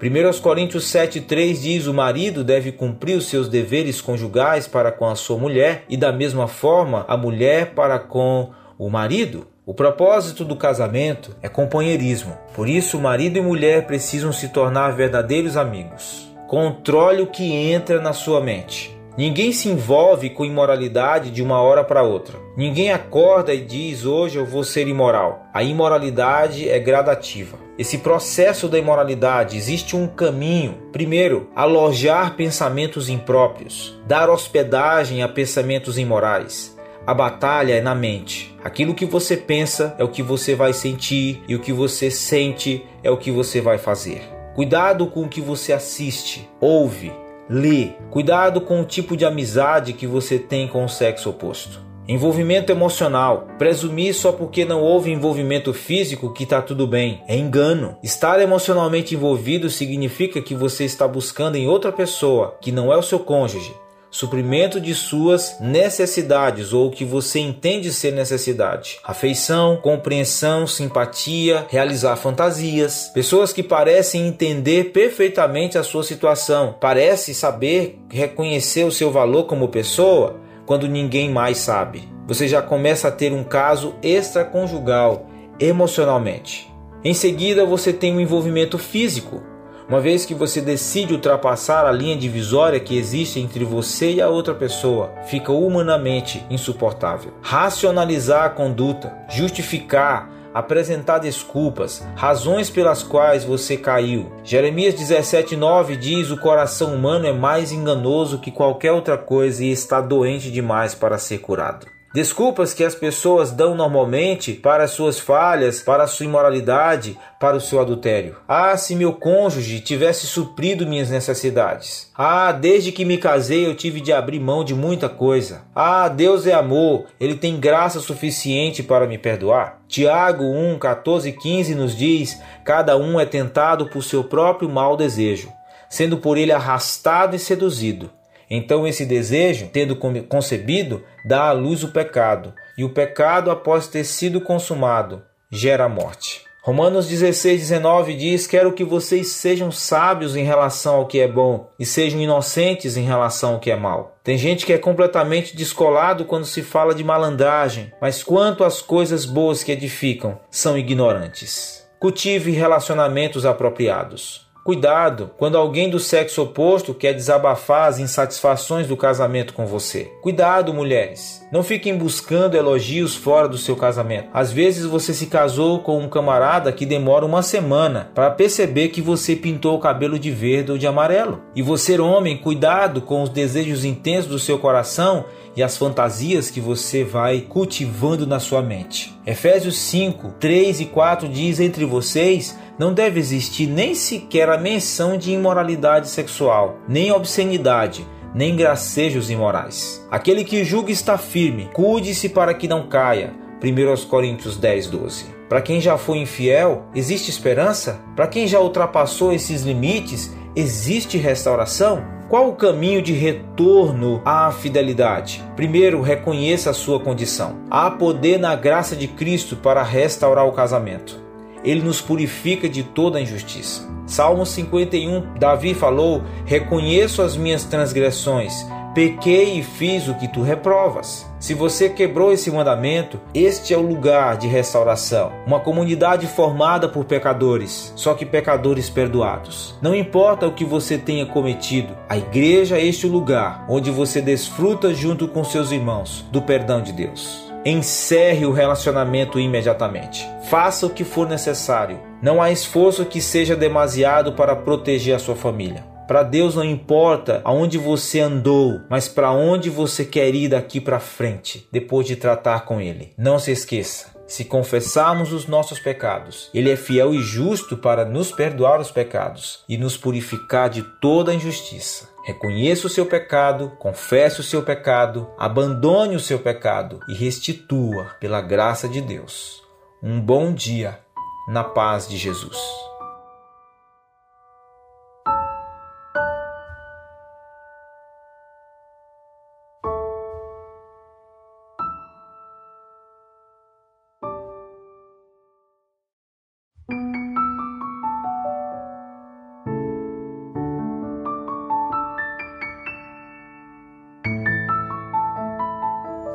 1 0.03 0.41
Coríntios 0.41 0.85
7,3 0.85 1.61
diz: 1.61 1.87
O 1.87 1.95
marido 1.95 2.43
deve 2.43 2.73
cumprir 2.73 3.17
os 3.17 3.27
seus 3.27 3.49
deveres 3.49 4.01
conjugais 4.01 4.67
para 4.67 4.91
com 4.91 5.07
a 5.07 5.15
sua 5.15 5.39
mulher, 5.39 5.85
e 5.89 5.97
da 5.97 6.13
mesma 6.13 6.49
forma 6.49 7.05
a 7.07 7.17
mulher 7.17 7.75
para 7.75 7.99
com 7.99 8.51
o 8.79 8.91
marido. 8.91 9.47
O 9.65 9.73
propósito 9.73 10.45
do 10.45 10.57
casamento 10.57 11.35
é 11.43 11.49
companheirismo. 11.49 12.37
Por 12.55 12.69
isso, 12.69 12.99
marido 12.99 13.39
e 13.39 13.43
mulher 13.43 13.87
precisam 13.87 14.33
se 14.33 14.49
tornar 14.49 14.91
verdadeiros 14.91 15.57
amigos. 15.57 16.31
Controle 16.47 17.23
o 17.23 17.27
que 17.27 17.51
entra 17.51 18.01
na 18.01 18.13
sua 18.13 18.43
mente. 18.43 18.94
Ninguém 19.17 19.53
se 19.53 19.69
envolve 19.69 20.29
com 20.31 20.45
imoralidade 20.45 21.31
de 21.31 21.41
uma 21.41 21.61
hora 21.61 21.85
para 21.85 22.03
outra. 22.03 22.37
Ninguém 22.57 22.91
acorda 22.91 23.55
e 23.55 23.61
diz 23.61 24.05
hoje 24.05 24.39
eu 24.39 24.45
vou 24.45 24.65
ser 24.65 24.89
imoral. 24.89 25.47
A 25.55 25.63
imoralidade 25.63 26.69
é 26.69 26.81
gradativa. 26.81 27.57
Esse 27.79 27.99
processo 27.99 28.69
da 28.69 28.77
imoralidade 28.77 29.57
existe 29.57 29.95
um 29.95 30.09
caminho. 30.09 30.79
Primeiro, 30.91 31.49
alojar 31.55 32.35
pensamentos 32.35 33.09
impróprios, 33.09 33.97
dar 34.05 34.29
hospedagem 34.29 35.23
a 35.23 35.29
pensamentos 35.29 35.97
imorais. 35.97 36.77
A 37.07 37.15
batalha 37.15 37.75
é 37.75 37.81
na 37.81 37.95
mente. 37.95 38.57
Aquilo 38.65 38.95
que 38.95 39.07
você 39.07 39.37
pensa 39.37 39.95
é 39.97 40.03
o 40.03 40.09
que 40.09 40.25
você 40.25 40.57
vai 40.57 40.73
sentir 40.73 41.41
e 41.47 41.55
o 41.55 41.61
que 41.61 41.73
você 41.73 42.11
sente 42.11 42.85
é 43.03 43.11
o 43.11 43.17
que 43.17 43.31
você 43.31 43.61
vai 43.61 43.79
fazer. 43.79 44.23
Cuidado 44.57 45.07
com 45.07 45.23
o 45.23 45.29
que 45.29 45.41
você 45.41 45.73
assiste, 45.73 46.49
ouve, 46.61 47.13
Lê. 47.49 47.91
Cuidado 48.11 48.61
com 48.61 48.81
o 48.81 48.85
tipo 48.85 49.17
de 49.17 49.25
amizade 49.25 49.93
que 49.93 50.07
você 50.07 50.39
tem 50.39 50.67
com 50.67 50.85
o 50.85 50.89
sexo 50.89 51.31
oposto. 51.31 51.85
Envolvimento 52.07 52.71
emocional. 52.71 53.49
Presumir 53.59 54.15
só 54.15 54.31
porque 54.31 54.65
não 54.65 54.83
houve 54.83 55.11
envolvimento 55.11 55.73
físico 55.73 56.33
que 56.33 56.45
está 56.45 56.61
tudo 56.61 56.87
bem. 56.87 57.23
É 57.27 57.37
engano. 57.37 57.97
Estar 58.03 58.41
emocionalmente 58.41 59.15
envolvido 59.15 59.71
significa 59.71 60.41
que 60.43 60.55
você 60.55 60.85
está 60.85 61.09
buscando 61.09 61.57
em 61.57 61.67
outra 61.67 61.91
pessoa, 61.91 62.57
que 62.61 62.71
não 62.71 62.93
é 62.93 62.97
o 62.97 63.03
seu 63.03 63.19
cônjuge, 63.19 63.75
suprimento 64.15 64.81
de 64.81 64.95
suas 64.95 65.57
necessidades 65.59 66.73
ou 66.73 66.87
o 66.87 66.91
que 66.93 67.05
você 67.05 67.41
entende 67.41 67.93
ser 67.93 68.13
necessidade. 68.13 69.01
Afeição, 69.03 69.77
compreensão, 69.83 70.69
simpatia, 70.69 71.67
realizar 71.69 72.15
fantasias. 72.15 73.11
Pessoas 73.13 73.53
que 73.53 73.61
parecem 73.61 74.29
entender 74.29 74.93
perfeitamente 74.93 75.77
a 75.77 75.83
sua 75.83 76.05
situação, 76.05 76.77
parece 76.81 77.35
saber 77.35 77.99
reconhecer 78.09 78.85
o 78.85 78.93
seu 78.93 79.11
valor 79.11 79.47
como 79.47 79.67
pessoa 79.67 80.41
quando 80.65 80.87
ninguém 80.87 81.29
mais 81.29 81.59
sabe. 81.59 82.09
Você 82.29 82.47
já 82.47 82.63
começa 82.63 83.09
a 83.09 83.13
ter 83.13 83.33
um 83.33 83.43
caso 83.43 83.97
extraconjugal 84.01 85.27
emocionalmente. 85.59 86.73
Em 87.03 87.15
seguida, 87.15 87.67
você 87.67 87.93
tem 87.93 88.15
um 88.15 88.21
envolvimento 88.21 88.79
físico 88.79 89.43
uma 89.89 90.01
vez 90.01 90.25
que 90.25 90.35
você 90.35 90.61
decide 90.61 91.13
ultrapassar 91.13 91.87
a 91.87 91.93
linha 91.93 92.17
divisória 92.17 92.81
que 92.81 92.97
existe 92.97 93.39
entre 93.39 93.65
você 93.65 94.13
e 94.13 94.23
a 94.23 94.29
outra 94.29 94.55
pessoa, 94.55 95.13
fica 95.27 95.53
humanamente 95.53 96.45
insuportável. 96.49 97.35
Racionalizar 97.43 98.45
a 98.45 98.51
conduta, 98.51 99.15
justificar, 99.29 100.31
apresentar 100.55 101.19
desculpas, 101.19 102.07
razões 102.15 102.71
pelas 102.71 103.03
quais 103.03 103.45
você 103.45 103.77
caiu. 103.77 104.33
Jeremias 104.43 104.95
17:9 104.95 105.97
diz: 105.97 106.31
"O 106.31 106.39
coração 106.39 106.95
humano 106.95 107.27
é 107.27 107.33
mais 107.33 107.73
enganoso 107.73 108.39
que 108.39 108.51
qualquer 108.51 108.93
outra 108.93 109.19
coisa 109.19 109.65
e 109.65 109.71
está 109.71 110.01
doente 110.01 110.51
demais 110.51 110.95
para 110.95 111.19
ser 111.19 111.39
curado." 111.39 111.94
Desculpas 112.15 112.73
que 112.73 112.85
as 112.85 112.95
pessoas 112.95 113.51
dão 113.51 113.75
normalmente 113.75 114.53
para 114.53 114.87
suas 114.87 115.19
falhas, 115.19 115.83
para 115.83 116.07
sua 116.07 116.27
imoralidade, 116.27 117.19
para 117.41 117.57
o 117.57 117.61
seu 117.61 117.81
adultério. 117.81 118.37
Ah, 118.47 118.77
se 118.77 118.95
meu 118.95 119.15
cônjuge 119.15 119.81
tivesse 119.81 120.29
suprido 120.29 120.87
minhas 120.87 121.11
necessidades. 121.11 122.13
Ah, 122.17 122.53
desde 122.53 122.93
que 122.93 123.05
me 123.05 123.19
casei 123.19 123.67
eu 123.67 123.75
tive 123.75 124.01
de 124.01 124.13
abrir 124.13 124.39
mão 124.39 124.63
de 124.63 124.77
muita 124.77 125.09
coisa. 125.09 125.63
Ah, 125.75 126.07
Deus 126.07 126.47
é 126.47 126.53
amor, 126.53 127.07
ele 127.19 127.35
tem 127.35 127.59
graça 127.59 127.99
suficiente 127.99 128.81
para 128.81 129.09
me 129.09 129.19
perdoar. 129.19 129.81
Tiago 129.89 130.45
1, 130.45 130.79
14 130.79 131.31
e 131.31 131.33
15 131.33 131.75
nos 131.75 131.97
diz: 131.97 132.41
cada 132.65 132.97
um 132.97 133.19
é 133.19 133.27
tentado 133.27 133.87
por 133.89 134.05
seu 134.05 134.23
próprio 134.23 134.69
mau 134.69 134.97
desejo, 134.97 135.53
sendo 135.89 136.19
por 136.19 136.39
ele 136.39 136.53
arrastado 136.53 137.35
e 137.35 137.41
seduzido. 137.41 138.09
Então 138.57 138.87
esse 138.87 139.05
desejo, 139.05 139.69
tendo 139.73 139.97
concebido, 139.97 141.03
dá 141.25 141.49
à 141.49 141.53
luz 141.53 141.83
o 141.83 141.89
pecado, 141.89 142.55
e 142.79 142.85
o 142.85 142.91
pecado, 142.91 143.51
após 143.51 143.89
ter 143.89 144.05
sido 144.05 144.41
consumado, 144.41 145.23
gera 145.51 145.87
a 145.87 145.89
morte. 145.89 146.43
Romanos 146.63 147.09
16, 147.09 147.63
19 147.63 148.15
diz: 148.15 148.47
Quero 148.47 148.73
que 148.73 148.85
vocês 148.85 149.33
sejam 149.33 149.73
sábios 149.73 150.37
em 150.37 150.45
relação 150.45 150.95
ao 150.95 151.07
que 151.07 151.19
é 151.19 151.27
bom 151.27 151.69
e 151.81 151.85
sejam 151.85 152.21
inocentes 152.21 152.97
em 152.97 153.03
relação 153.03 153.55
ao 153.55 153.61
que 153.61 153.73
é 153.73 153.77
mal. 153.77 154.17
Tem 154.23 154.39
gente 154.39 154.65
que 154.65 154.73
é 154.73 154.79
completamente 154.79 155.57
descolado 155.57 156.25
quando 156.25 156.47
se 156.47 156.63
fala 156.63 156.95
de 156.95 157.03
malandragem, 157.03 157.93
mas 158.01 158.23
quanto 158.23 158.63
às 158.63 158.81
coisas 158.81 159.25
boas 159.25 159.65
que 159.65 159.73
edificam, 159.73 160.39
são 160.49 160.79
ignorantes. 160.79 161.85
Cultive 161.99 162.53
relacionamentos 162.53 163.45
apropriados. 163.45 164.44
Cuidado 164.65 165.31
quando 165.37 165.59
alguém 165.59 165.91
do 165.91 166.01
sexo 166.01 166.41
oposto 166.41 166.95
quer 166.95 167.13
desabafar 167.13 167.87
as 167.87 167.99
insatisfações 167.99 168.87
do 168.87 168.97
casamento 168.97 169.53
com 169.53 169.67
você. 169.67 170.11
Cuidado, 170.23 170.73
mulheres. 170.73 171.47
Não 171.53 171.63
fiquem 171.63 171.99
buscando 171.99 172.57
elogios 172.57 173.15
fora 173.15 173.47
do 173.47 173.59
seu 173.59 173.77
casamento. 173.77 174.31
Às 174.33 174.51
vezes 174.51 174.87
você 174.87 175.13
se 175.13 175.27
casou 175.27 175.81
com 175.81 175.99
um 175.99 176.09
camarada 176.09 176.73
que 176.73 176.87
demora 176.87 177.27
uma 177.27 177.43
semana 177.43 178.11
para 178.15 178.31
perceber 178.31 178.89
que 178.89 179.03
você 179.03 179.37
pintou 179.37 179.77
o 179.77 179.81
cabelo 179.81 180.19
de 180.19 180.31
verde 180.31 180.73
ou 180.73 180.79
de 180.79 180.87
amarelo. 180.87 181.43
E 181.55 181.61
você, 181.61 182.01
homem, 182.01 182.39
cuidado 182.39 183.03
com 183.03 183.23
os 183.23 183.29
desejos 183.29 183.85
intensos 183.85 184.31
do 184.31 184.39
seu 184.39 184.59
coração 184.59 185.27
e 185.55 185.63
as 185.63 185.77
fantasias 185.77 186.51
que 186.51 186.59
você 186.59 187.05
vai 187.05 187.43
cultivando 187.43 188.27
na 188.27 188.41
sua 188.41 188.63
mente. 188.63 189.15
Efésios 189.27 189.79
5, 189.79 190.37
3 190.41 190.81
e 190.81 190.85
4 190.87 191.29
diz: 191.29 191.61
Entre 191.61 191.85
vocês 191.85 192.59
não 192.79 192.93
deve 192.93 193.21
existir 193.21 193.67
nem 193.67 193.95
sequer 193.95 194.49
a 194.49 194.59
menção 194.59 195.17
de 195.17 195.33
imoralidade 195.33 196.09
sexual, 196.09 196.79
nem 196.89 197.13
obscenidade, 197.13 198.07
nem 198.35 198.57
gracejos 198.57 199.31
imorais. 199.31 200.05
Aquele 200.11 200.45
que 200.45 200.65
julga 200.65 200.91
está 200.91 201.17
firme, 201.17 201.71
cuide-se 201.73 202.29
para 202.29 202.53
que 202.53 202.67
não 202.67 202.89
caia. 202.89 203.33
1 203.63 204.09
Coríntios 204.09 204.57
10, 204.57 204.89
12. 204.89 205.25
Para 205.49 205.63
quem 205.63 205.81
já 205.81 205.97
foi 205.97 206.19
infiel, 206.19 206.85
existe 206.95 207.31
esperança? 207.31 208.01
Para 208.17 208.27
quem 208.27 208.47
já 208.47 208.59
ultrapassou 208.61 209.33
esses 209.33 209.63
limites, 209.63 210.35
existe 210.57 211.17
restauração? 211.17 212.05
Qual 212.29 212.49
o 212.49 212.57
caminho 212.57 213.01
de 213.01 213.13
retorno 213.13 214.21
à 214.25 214.51
fidelidade? 214.51 215.45
Primeiro, 215.55 216.01
reconheça 216.01 216.71
a 216.71 216.75
sua 216.75 216.99
condição. 216.99 217.61
Há 217.71 217.91
poder 217.91 218.39
na 218.39 218.57
graça 218.57 218.97
de 218.97 219.07
Cristo 219.07 219.57
para 219.57 219.83
restaurar 219.83 220.47
o 220.47 220.53
casamento. 220.53 221.24
Ele 221.65 221.81
nos 221.81 222.01
purifica 222.01 222.69
de 222.69 222.83
toda 222.83 223.21
injustiça. 223.21 223.89
Salmo 224.07 224.45
51, 224.45 225.39
Davi 225.39 225.75
falou: 225.75 226.23
Reconheço 226.45 227.23
as 227.23 227.37
minhas 227.37 227.65
transgressões, 227.65 228.53
pequei 228.95 229.59
e 229.59 229.63
fiz 229.63 230.07
o 230.09 230.15
que 230.15 230.29
tu 230.29 230.43
reprovas. 230.43 231.27
Se 231.41 231.53
você 231.53 231.89
quebrou 231.91 232.33
esse 232.33 232.51
mandamento, 232.51 233.21
este 233.35 233.75
é 233.75 233.77
o 233.77 233.87
lugar 233.87 234.37
de 234.37 234.47
restauração. 234.47 235.33
Uma 235.47 235.61
comunidade 235.61 236.27
formada 236.27 236.89
por 236.89 237.05
pecadores, 237.05 237.93
só 237.97 238.15
que 238.15 238.25
pecadores 238.25 238.89
perdoados. 238.89 239.75
Não 239.83 239.95
importa 239.95 240.47
o 240.47 240.53
que 240.53 240.65
você 240.65 240.97
tenha 240.97 241.27
cometido, 241.27 241.95
a 242.09 242.17
igreja 242.17 242.79
é 242.79 242.87
este 242.87 243.07
lugar 243.07 243.67
onde 243.69 243.91
você 243.91 244.23
desfruta 244.23 244.95
junto 244.95 245.29
com 245.29 245.45
seus 245.45 245.71
irmãos 245.71 246.25
do 246.31 246.41
perdão 246.41 246.81
de 246.81 246.93
Deus. 246.93 247.44
Encerre 247.67 248.45
o 248.45 248.53
relacionamento 248.53 249.41
imediatamente. 249.41 250.29
Faça 250.51 250.85
o 250.85 250.91
que 250.91 251.03
for 251.03 251.27
necessário. 251.27 251.99
Não 252.21 252.43
há 252.43 252.51
esforço 252.51 253.07
que 253.07 253.23
seja 253.23 253.57
demasiado 253.57 254.35
para 254.35 254.55
proteger 254.55 255.17
a 255.17 255.19
sua 255.19 255.35
família. 255.35 255.83
Para 256.07 256.23
Deus 256.23 256.55
não 256.55 256.63
importa 256.63 257.41
aonde 257.43 257.79
você 257.79 258.21
andou, 258.21 258.83
mas 258.91 259.09
para 259.09 259.33
onde 259.33 259.71
você 259.71 260.05
quer 260.05 260.35
ir 260.35 260.49
daqui 260.49 260.79
para 260.79 261.01
frente, 261.01 261.67
depois 261.73 262.07
de 262.07 262.17
tratar 262.17 262.67
com 262.67 262.83
Ele. 262.83 263.15
Não 263.17 263.39
se 263.39 263.51
esqueça. 263.51 264.13
Se 264.27 264.45
confessarmos 264.45 265.33
os 265.33 265.47
nossos 265.47 265.79
pecados, 265.79 266.51
Ele 266.53 266.71
é 266.71 266.77
fiel 266.77 267.15
e 267.15 267.23
justo 267.23 267.79
para 267.79 268.05
nos 268.05 268.31
perdoar 268.31 268.79
os 268.79 268.91
pecados 268.91 269.65
e 269.67 269.79
nos 269.79 269.97
purificar 269.97 270.69
de 270.69 270.83
toda 271.01 271.33
injustiça. 271.33 272.14
Reconheça 272.25 272.87
o 272.87 272.91
seu 272.91 273.05
pecado, 273.05 273.73
confesse 273.79 274.41
o 274.41 274.43
seu 274.43 274.63
pecado, 274.63 275.31
abandone 275.39 276.17
o 276.17 276.21
seu 276.21 276.39
pecado 276.39 277.01
e 277.07 277.13
restitua 277.13 278.17
pela 278.19 278.41
graça 278.41 278.89
de 278.89 279.03
Deus. 279.03 279.63
Um 280.03 280.19
bom 280.19 280.55
dia 280.55 280.99
na 281.47 281.63
paz 281.63 282.09
de 282.09 282.17
Jesus. 282.17 282.57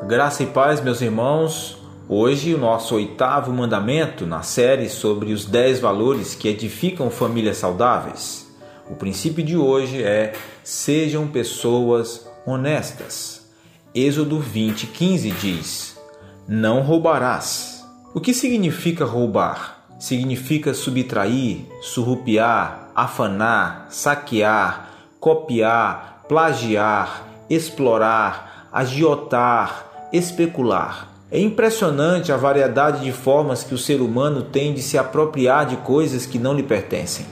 Graça 0.09 0.41
e 0.41 0.47
paz, 0.47 0.81
meus 0.81 1.01
irmãos. 1.01 1.77
Hoje, 2.09 2.55
o 2.55 2.57
nosso 2.57 2.95
oitavo 2.95 3.53
mandamento 3.53 4.25
na 4.25 4.41
série 4.41 4.89
sobre 4.89 5.31
os 5.31 5.45
dez 5.45 5.79
valores 5.79 6.33
que 6.33 6.47
edificam 6.47 7.11
famílias 7.11 7.57
saudáveis. 7.57 8.51
O 8.89 8.95
princípio 8.95 9.43
de 9.43 9.55
hoje 9.55 10.01
é: 10.01 10.33
sejam 10.63 11.27
pessoas 11.27 12.27
honestas. 12.43 13.51
Êxodo 13.93 14.39
20, 14.39 14.87
15 14.87 15.29
diz: 15.29 16.01
Não 16.47 16.81
roubarás. 16.81 17.85
O 18.11 18.19
que 18.19 18.33
significa 18.33 19.05
roubar? 19.05 19.85
Significa 19.99 20.73
subtrair, 20.73 21.67
surrupiar, 21.83 22.89
afanar, 22.95 23.85
saquear, 23.91 24.89
copiar, 25.19 26.25
plagiar, 26.27 27.27
explorar, 27.47 28.67
agiotar 28.73 29.88
especular. 30.11 31.09
É 31.31 31.39
impressionante 31.39 32.31
a 32.31 32.37
variedade 32.37 33.03
de 33.03 33.11
formas 33.11 33.63
que 33.63 33.75
o 33.75 33.77
ser 33.77 34.01
humano 34.01 34.41
tem 34.41 34.73
de 34.73 34.81
se 34.81 34.97
apropriar 34.97 35.67
de 35.67 35.75
coisas 35.77 36.25
que 36.25 36.39
não 36.39 36.53
lhe 36.53 36.63
pertencem. 36.63 37.25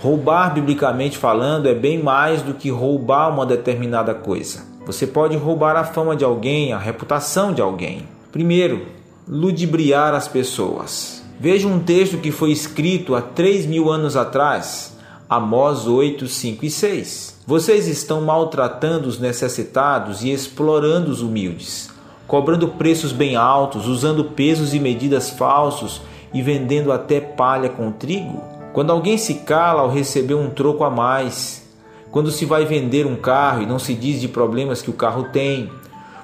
Roubar, 0.00 0.54
biblicamente 0.54 1.18
falando, 1.18 1.66
é 1.66 1.74
bem 1.74 2.00
mais 2.00 2.42
do 2.42 2.54
que 2.54 2.70
roubar 2.70 3.30
uma 3.30 3.44
determinada 3.44 4.14
coisa. 4.14 4.62
Você 4.86 5.04
pode 5.04 5.36
roubar 5.36 5.74
a 5.76 5.82
fama 5.82 6.14
de 6.14 6.24
alguém, 6.24 6.72
a 6.72 6.78
reputação 6.78 7.52
de 7.52 7.60
alguém. 7.60 8.06
Primeiro, 8.30 8.86
ludibriar 9.26 10.14
as 10.14 10.28
pessoas. 10.28 11.24
Veja 11.40 11.66
um 11.66 11.80
texto 11.80 12.18
que 12.18 12.30
foi 12.30 12.52
escrito 12.52 13.16
há 13.16 13.22
3 13.22 13.66
mil 13.66 13.90
anos 13.90 14.16
atrás, 14.16 14.96
Amós 15.28 15.88
8, 15.88 16.28
5 16.28 16.64
e 16.64 16.70
6. 16.70 17.40
Vocês 17.46 17.88
estão 17.88 18.20
maltratando 18.20 19.08
os 19.08 19.18
necessitados 19.18 20.22
e 20.22 20.30
explorando 20.30 21.10
os 21.10 21.20
humildes 21.20 21.93
cobrando 22.26 22.68
preços 22.68 23.12
bem 23.12 23.36
altos, 23.36 23.86
usando 23.86 24.24
pesos 24.24 24.74
e 24.74 24.80
medidas 24.80 25.30
falsos 25.30 26.02
e 26.32 26.42
vendendo 26.42 26.92
até 26.92 27.20
palha 27.20 27.68
com 27.68 27.92
trigo? 27.92 28.42
Quando 28.72 28.90
alguém 28.90 29.16
se 29.16 29.34
cala 29.34 29.82
ao 29.82 29.90
receber 29.90 30.34
um 30.34 30.50
troco 30.50 30.82
a 30.82 30.90
mais, 30.90 31.64
quando 32.10 32.30
se 32.30 32.44
vai 32.44 32.64
vender 32.64 33.06
um 33.06 33.16
carro 33.16 33.62
e 33.62 33.66
não 33.66 33.78
se 33.78 33.94
diz 33.94 34.20
de 34.20 34.28
problemas 34.28 34.82
que 34.82 34.90
o 34.90 34.94
carro 34.94 35.24
tem, 35.32 35.70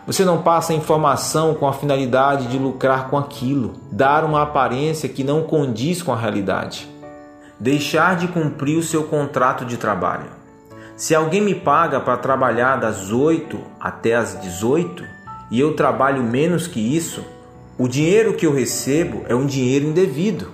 você 0.07 0.25
não 0.25 0.43
passa 0.43 0.75
informação 0.75 1.55
com 1.55 1.69
a 1.69 1.73
finalidade 1.73 2.49
de 2.49 2.59
lucrar 2.59 3.09
com 3.09 3.17
aquilo, 3.17 3.75
dar 3.93 4.25
uma 4.25 4.43
aparência 4.43 5.09
que 5.09 5.23
não 5.23 5.43
condiz 5.43 6.03
com 6.03 6.13
a 6.13 6.17
realidade. 6.17 6.89
Deixar 7.59 8.17
de 8.17 8.27
cumprir 8.27 8.79
o 8.79 8.83
seu 8.83 9.05
contrato 9.05 9.65
de 9.65 9.77
trabalho. 9.77 10.27
Se 10.97 11.15
alguém 11.15 11.41
me 11.41 11.55
paga 11.55 12.01
para 12.01 12.17
trabalhar 12.17 12.77
das 12.77 13.13
8 13.13 13.59
até 13.81 14.17
as 14.17 14.41
18, 14.41 15.05
e 15.51 15.59
eu 15.59 15.75
trabalho 15.75 16.23
menos 16.23 16.67
que 16.67 16.81
isso, 16.81 17.25
o 17.77 17.89
dinheiro 17.89 18.35
que 18.35 18.47
eu 18.47 18.53
recebo 18.53 19.25
é 19.29 19.35
um 19.35 19.47
dinheiro 19.47 19.87
indevido. 19.87 20.49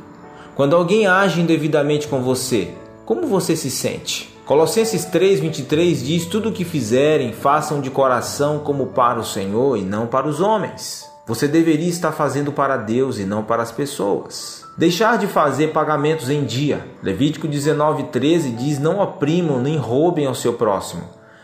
Quando 0.55 0.75
alguém 0.75 1.07
age 1.07 1.41
indevidamente 1.41 2.09
com 2.09 2.23
você, 2.23 2.71
como 3.05 3.27
você 3.27 3.55
se 3.55 3.71
sente? 3.71 4.35
Colossenses 4.47 5.05
3:23 5.05 6.03
diz: 6.03 6.25
"Tudo 6.25 6.49
o 6.49 6.53
que 6.53 6.65
fizerem, 6.65 7.33
façam 7.33 7.81
de 7.81 7.91
coração 7.91 8.61
como 8.61 8.87
para 8.87 9.19
o 9.19 9.25
Senhor 9.25 9.77
e 9.77 9.83
não 9.83 10.07
para 10.07 10.29
os 10.29 10.41
homens". 10.41 11.05
Você 11.27 11.49
deveria 11.49 11.89
estar 11.89 12.13
fazendo 12.13 12.53
para 12.53 12.77
Deus 12.77 13.19
e 13.19 13.25
não 13.25 13.43
para 13.43 13.61
as 13.61 13.73
pessoas. 13.73 14.65
Deixar 14.79 15.19
de 15.19 15.27
fazer 15.27 15.73
pagamentos 15.73 16.31
em 16.31 16.45
dia. 16.45 16.87
Levítico 17.03 17.49
19:13 17.49 18.51
diz: 18.53 18.79
"Não 18.79 19.01
oprimam 19.01 19.61
nem 19.61 19.77
roubem 19.77 20.27
ao 20.27 20.35
seu 20.35 20.53
próximo. 20.53 21.03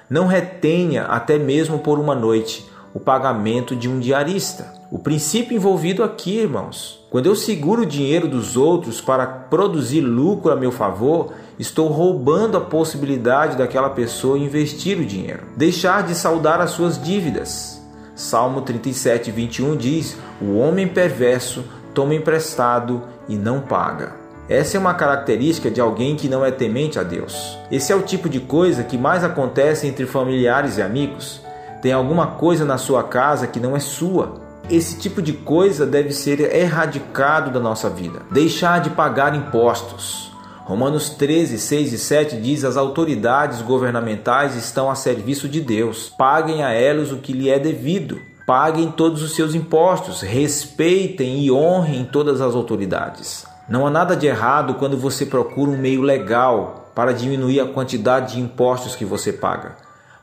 Não 0.09 0.27
retenha 0.27 1.05
até 1.07 1.39
mesmo 1.39 1.81
por 1.81 1.99
uma 1.99 2.15
noite, 2.15 2.71
o 2.95 3.01
pagamento 3.01 3.75
de 3.75 3.89
um 3.89 3.99
diarista. 3.99 4.73
O 4.91 4.99
princípio 4.99 5.57
envolvido 5.57 6.03
aqui, 6.03 6.39
irmãos, 6.39 7.03
quando 7.11 7.27
eu 7.27 7.35
seguro 7.35 7.83
o 7.83 7.87
dinheiro 7.87 8.29
dos 8.29 8.57
outros 8.57 9.01
para 9.01 9.27
produzir 9.27 10.01
lucro 10.01 10.53
a 10.53 10.57
meu 10.57 10.71
favor, 10.71 11.33
estou 11.59 11.89
roubando 11.89 12.57
a 12.57 12.61
possibilidade 12.61 13.57
daquela 13.57 13.91
pessoa 13.91 14.39
investir 14.39 14.99
o 14.99 15.05
dinheiro, 15.05 15.45
deixar 15.57 16.03
de 16.03 16.15
saldar 16.15 16.61
as 16.61 16.71
suas 16.71 17.03
dívidas. 17.03 17.83
Salmo 18.15 18.61
37, 18.61 19.31
21 19.31 19.77
diz: 19.77 20.17
O 20.41 20.57
homem 20.57 20.87
perverso 20.87 21.65
toma 21.95 22.15
emprestado 22.15 23.03
e 23.29 23.37
não 23.37 23.61
paga. 23.61 24.15
Essa 24.49 24.77
é 24.77 24.81
uma 24.81 24.95
característica 24.95 25.71
de 25.71 25.81
alguém 25.81 26.17
que 26.17 26.29
não 26.29 26.45
é 26.45 26.51
temente 26.51 26.99
a 26.99 27.03
Deus. 27.03 27.59
Esse 27.71 27.93
é 27.93 27.97
o 27.97 28.03
tipo 28.03 28.29
de 28.29 28.41
coisa 28.41 28.85
que 28.85 28.99
mais 28.99 29.25
acontece 29.25 29.87
entre 29.87 30.05
familiares 30.05 30.79
e 30.79 30.83
amigos. 30.83 31.42
Tem 31.83 31.93
alguma 31.93 32.29
coisa 32.29 32.65
na 32.65 32.79
sua 32.79 33.03
casa 33.03 33.49
que 33.49 33.59
não 33.59 33.75
é 33.75 33.81
sua. 33.81 34.41
Esse 34.71 35.01
tipo 35.01 35.21
de 35.21 35.33
coisa 35.33 35.85
deve 35.85 36.13
ser 36.13 36.55
erradicado 36.55 37.51
da 37.51 37.59
nossa 37.59 37.91
vida. 37.91 38.23
Deixar 38.31 38.81
de 38.81 38.91
pagar 38.91 39.35
impostos. 39.35 40.31
Romanos 40.61 41.11
13, 41.11 41.59
6 41.59 41.93
e 41.93 41.99
7 41.99 42.37
diz: 42.37 42.63
As 42.63 42.77
autoridades 42.77 43.61
governamentais 43.63 44.55
estão 44.55 44.89
a 44.89 44.95
serviço 44.95 45.49
de 45.49 45.61
Deus. 45.61 46.09
Paguem 46.17 46.63
a 46.63 46.71
elas 46.71 47.11
o 47.11 47.17
que 47.17 47.33
lhe 47.33 47.51
é 47.51 47.59
devido. 47.59 48.21
Paguem 48.47 48.93
todos 48.93 49.21
os 49.21 49.35
seus 49.35 49.53
impostos. 49.53 50.21
Respeitem 50.21 51.41
e 51.41 51.51
honrem 51.51 52.05
todas 52.05 52.41
as 52.41 52.55
autoridades. 52.55 53.45
Não 53.69 53.85
há 53.85 53.91
nada 53.91 54.15
de 54.15 54.29
errado 54.29 54.75
quando 54.75 54.97
você 54.97 55.27
procura 55.27 55.73
um 55.73 55.77
meio 55.77 56.01
legal 56.01 56.93
para 56.95 57.13
diminuir 57.13 57.59
a 57.59 57.67
quantidade 57.67 58.35
de 58.35 58.41
impostos 58.41 58.95
que 58.95 59.05
você 59.05 59.33
paga. 59.33 59.77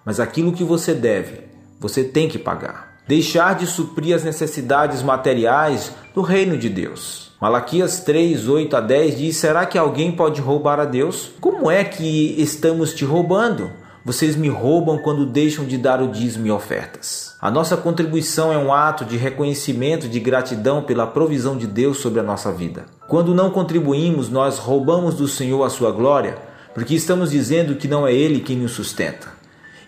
Mas 0.06 0.22
aquilo 0.22 0.54
que 0.54 0.64
você 0.64 0.94
deve 0.94 1.49
você 1.80 2.04
tem 2.04 2.28
que 2.28 2.38
pagar. 2.38 2.98
Deixar 3.08 3.56
de 3.56 3.66
suprir 3.66 4.16
as 4.16 4.24
necessidades 4.24 5.02
materiais 5.02 5.92
do 6.14 6.22
reino 6.22 6.58
de 6.58 6.70
Deus. 6.70 7.32
Malaquias 7.42 8.02
3, 8.02 8.48
8 8.48 8.76
a 8.76 8.82
10 8.82 9.18
diz: 9.18 9.38
Será 9.38 9.66
que 9.66 9.78
alguém 9.78 10.12
pode 10.12 10.42
roubar 10.42 10.80
a 10.80 10.86
Deus? 10.86 11.32
Como 11.40 11.72
é 11.72 11.84
que 11.84 12.36
estamos 12.40 12.94
te 12.94 13.06
roubando? 13.06 13.72
vocês 14.04 14.36
me 14.36 14.48
roubam 14.48 14.98
quando 14.98 15.26
deixam 15.26 15.66
de 15.66 15.78
dar 15.78 16.02
o 16.02 16.08
dízimo 16.08 16.48
e 16.48 16.52
ofertas. 16.52 17.36
A 17.40 17.52
nossa 17.52 17.78
contribuição 17.78 18.52
é 18.52 18.58
um 18.58 18.74
ato 18.74 19.06
de 19.06 19.18
reconhecimento 19.18 20.08
de 20.08 20.20
gratidão 20.20 20.82
pela 20.82 21.06
provisão 21.06 21.58
de 21.58 21.68
Deus 21.68 21.98
sobre 21.98 22.20
a 22.20 22.24
nossa 22.24 22.52
vida. 22.52 22.86
Quando 23.08 23.36
não 23.36 23.52
contribuímos, 23.52 24.30
nós 24.30 24.58
roubamos 24.58 25.16
do 25.16 25.28
Senhor 25.28 25.64
a 25.64 25.70
sua 25.70 25.92
glória, 25.92 26.38
porque 26.74 26.96
estamos 26.96 27.32
dizendo 27.32 27.76
que 27.76 27.88
não 27.88 28.08
é 28.08 28.14
Ele 28.14 28.40
quem 28.40 28.58
nos 28.58 28.72
sustenta. 28.72 29.28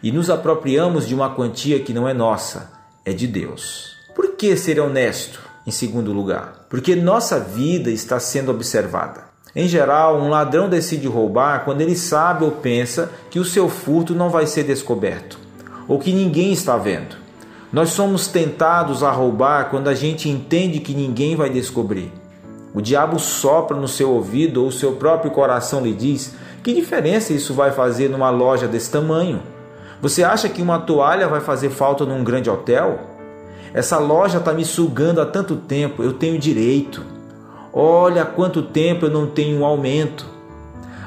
E 0.04 0.12
nos 0.12 0.30
apropriamos 0.30 1.08
de 1.08 1.14
uma 1.14 1.30
quantia 1.36 1.80
que 1.80 1.94
não 1.94 2.08
é 2.08 2.14
nossa, 2.14 2.72
é 3.06 3.14
de 3.14 3.28
Deus. 3.28 3.96
Por 4.16 4.36
que 4.36 4.56
ser 4.56 4.80
honesto? 4.80 5.40
Em 5.66 5.70
segundo 5.70 6.12
lugar, 6.12 6.66
porque 6.68 6.96
nossa 6.96 7.40
vida 7.40 7.92
está 7.92 8.20
sendo 8.20 8.50
observada. 8.50 9.26
Em 9.56 9.68
geral, 9.68 10.18
um 10.20 10.28
ladrão 10.28 10.68
decide 10.68 11.08
roubar 11.08 11.64
quando 11.64 11.82
ele 11.82 11.96
sabe 11.96 12.44
ou 12.44 12.52
pensa 12.52 13.12
que 13.30 13.40
o 13.40 13.46
seu 13.46 13.70
furto 13.70 14.16
não 14.16 14.30
vai 14.30 14.48
ser 14.48 14.64
descoberto, 14.64 15.38
ou 15.88 16.00
que 16.00 16.12
ninguém 16.12 16.52
está 16.52 16.78
vendo. 16.78 17.16
Nós 17.72 17.90
somos 17.90 18.28
tentados 18.28 19.04
a 19.04 19.12
roubar 19.12 19.70
quando 19.70 19.88
a 19.88 19.94
gente 19.94 20.28
entende 20.28 20.80
que 20.80 20.96
ninguém 20.96 21.36
vai 21.36 21.50
descobrir. 21.50 22.12
O 22.74 22.82
diabo 22.82 23.20
sopra 23.20 23.78
no 23.78 23.88
seu 23.88 24.10
ouvido 24.10 24.64
ou 24.64 24.70
o 24.70 24.72
seu 24.72 24.94
próprio 24.94 25.30
coração 25.30 25.84
lhe 25.84 25.94
diz: 25.94 26.34
que 26.64 26.74
diferença 26.74 27.34
isso 27.34 27.54
vai 27.54 27.72
fazer 27.72 28.10
numa 28.10 28.30
loja 28.30 28.68
desse 28.68 28.90
tamanho? 28.90 29.42
Você 30.02 30.24
acha 30.24 30.50
que 30.50 30.62
uma 30.62 30.80
toalha 30.80 31.28
vai 31.28 31.42
fazer 31.42 31.70
falta 31.70 32.06
num 32.06 32.24
grande 32.24 32.50
hotel? 32.50 33.00
Essa 33.74 34.00
loja 34.00 34.40
está 34.40 34.52
me 34.52 34.66
sugando 34.66 35.22
há 35.22 35.26
tanto 35.26 35.56
tempo, 35.56 36.02
eu 36.02 36.14
tenho 36.14 36.40
direito. 36.40 37.04
Olha 37.72 38.26
quanto 38.26 38.64
tempo 38.64 39.06
eu 39.06 39.12
não 39.12 39.28
tenho 39.28 39.60
um 39.60 39.66
aumento. 39.66 40.26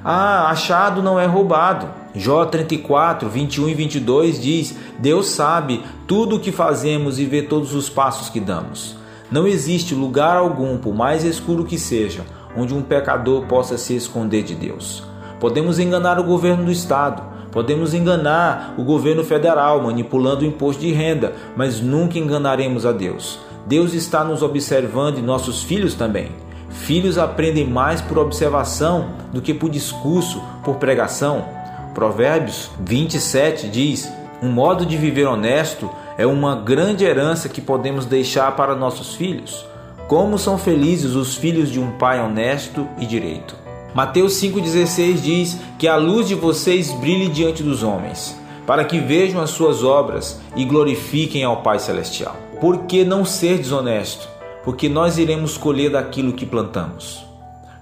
Ah, 0.05 0.49
achado 0.49 1.03
não 1.03 1.19
é 1.19 1.27
roubado. 1.27 1.89
Jó 2.15 2.47
34, 2.47 3.29
21 3.29 3.69
e 3.69 3.75
22 3.75 4.41
diz: 4.41 4.77
Deus 4.99 5.27
sabe 5.27 5.83
tudo 6.07 6.37
o 6.37 6.41
que 6.41 6.53
fazemos 6.53 7.19
e 7.19 7.25
vê 7.25 7.43
todos 7.43 7.75
os 7.75 7.91
passos 7.91 8.29
que 8.29 8.39
damos. 8.39 8.97
Não 9.29 9.47
existe 9.47 9.95
lugar 9.95 10.37
algum, 10.37 10.79
por 10.79 10.95
mais 10.95 11.25
escuro 11.25 11.65
que 11.65 11.79
seja, 11.79 12.25
onde 12.57 12.73
um 12.73 12.83
pecador 12.83 13.47
possa 13.47 13.77
se 13.77 13.97
esconder 13.97 14.45
de 14.45 14.55
Deus. 14.55 15.03
Podemos 15.41 15.81
enganar 15.81 16.21
o 16.21 16.25
governo 16.25 16.67
do 16.67 16.71
estado, 16.71 17.34
podemos 17.55 17.95
enganar 17.95 18.75
o 18.77 18.83
governo 18.83 19.23
federal 19.23 19.81
manipulando 19.81 20.43
o 20.43 20.47
imposto 20.47 20.83
de 20.83 20.93
renda, 20.93 21.33
mas 21.57 21.81
nunca 21.81 22.19
enganaremos 22.19 22.85
a 22.85 22.91
Deus. 22.91 23.39
Deus 23.65 23.95
está 23.95 24.25
nos 24.25 24.43
observando 24.43 25.19
e 25.19 25.23
nossos 25.23 25.63
filhos 25.63 25.95
também. 25.95 26.33
Filhos 26.69 27.17
aprendem 27.17 27.65
mais 27.65 28.01
por 28.01 28.19
observação 28.19 29.11
do 29.33 29.41
que 29.41 29.55
por 29.55 29.71
discurso, 29.71 30.43
por 30.65 30.77
pregação. 30.77 31.45
Provérbios 31.95 32.73
27 32.81 33.69
diz: 33.69 34.13
Um 34.43 34.51
modo 34.51 34.85
de 34.85 34.97
viver 34.97 35.27
honesto 35.27 35.89
é 36.19 36.27
uma 36.27 36.57
grande 36.57 37.05
herança 37.05 37.49
que 37.49 37.61
podemos 37.61 38.05
deixar 38.05 38.57
para 38.57 38.75
nossos 38.75 39.15
filhos. 39.15 39.65
Como 40.09 40.39
são 40.39 40.59
felizes 40.59 41.15
os 41.15 41.37
filhos 41.37 41.71
de 41.71 41.79
um 41.79 41.93
pai 41.93 42.21
honesto 42.21 42.87
e 42.99 43.07
direito. 43.07 43.64
Mateus 43.95 44.35
5,16 44.35 45.21
diz 45.21 45.59
que 45.79 45.87
a 45.87 45.97
luz 45.97 46.29
de 46.29 46.35
vocês 46.35 46.93
brilhe 46.95 47.29
diante 47.29 47.63
dos 47.63 47.83
homens, 47.83 48.37
para 48.67 48.85
que 48.85 48.99
vejam 48.99 49.41
as 49.41 49.51
suas 49.51 49.85
obras 49.85 50.41
e 50.57 50.65
glorifiquem 50.65 51.45
ao 51.45 51.63
Pai 51.63 51.79
Celestial. 51.79 52.37
Por 52.61 52.85
que 52.87 53.05
não 53.05 53.25
ser 53.25 53.59
desonesto? 53.59 54.35
porque 54.65 54.89
nós 54.89 55.19
iremos 55.19 55.59
colher 55.59 55.91
daquilo 55.91 56.33
que 56.33 56.47
plantamos. 56.47 57.25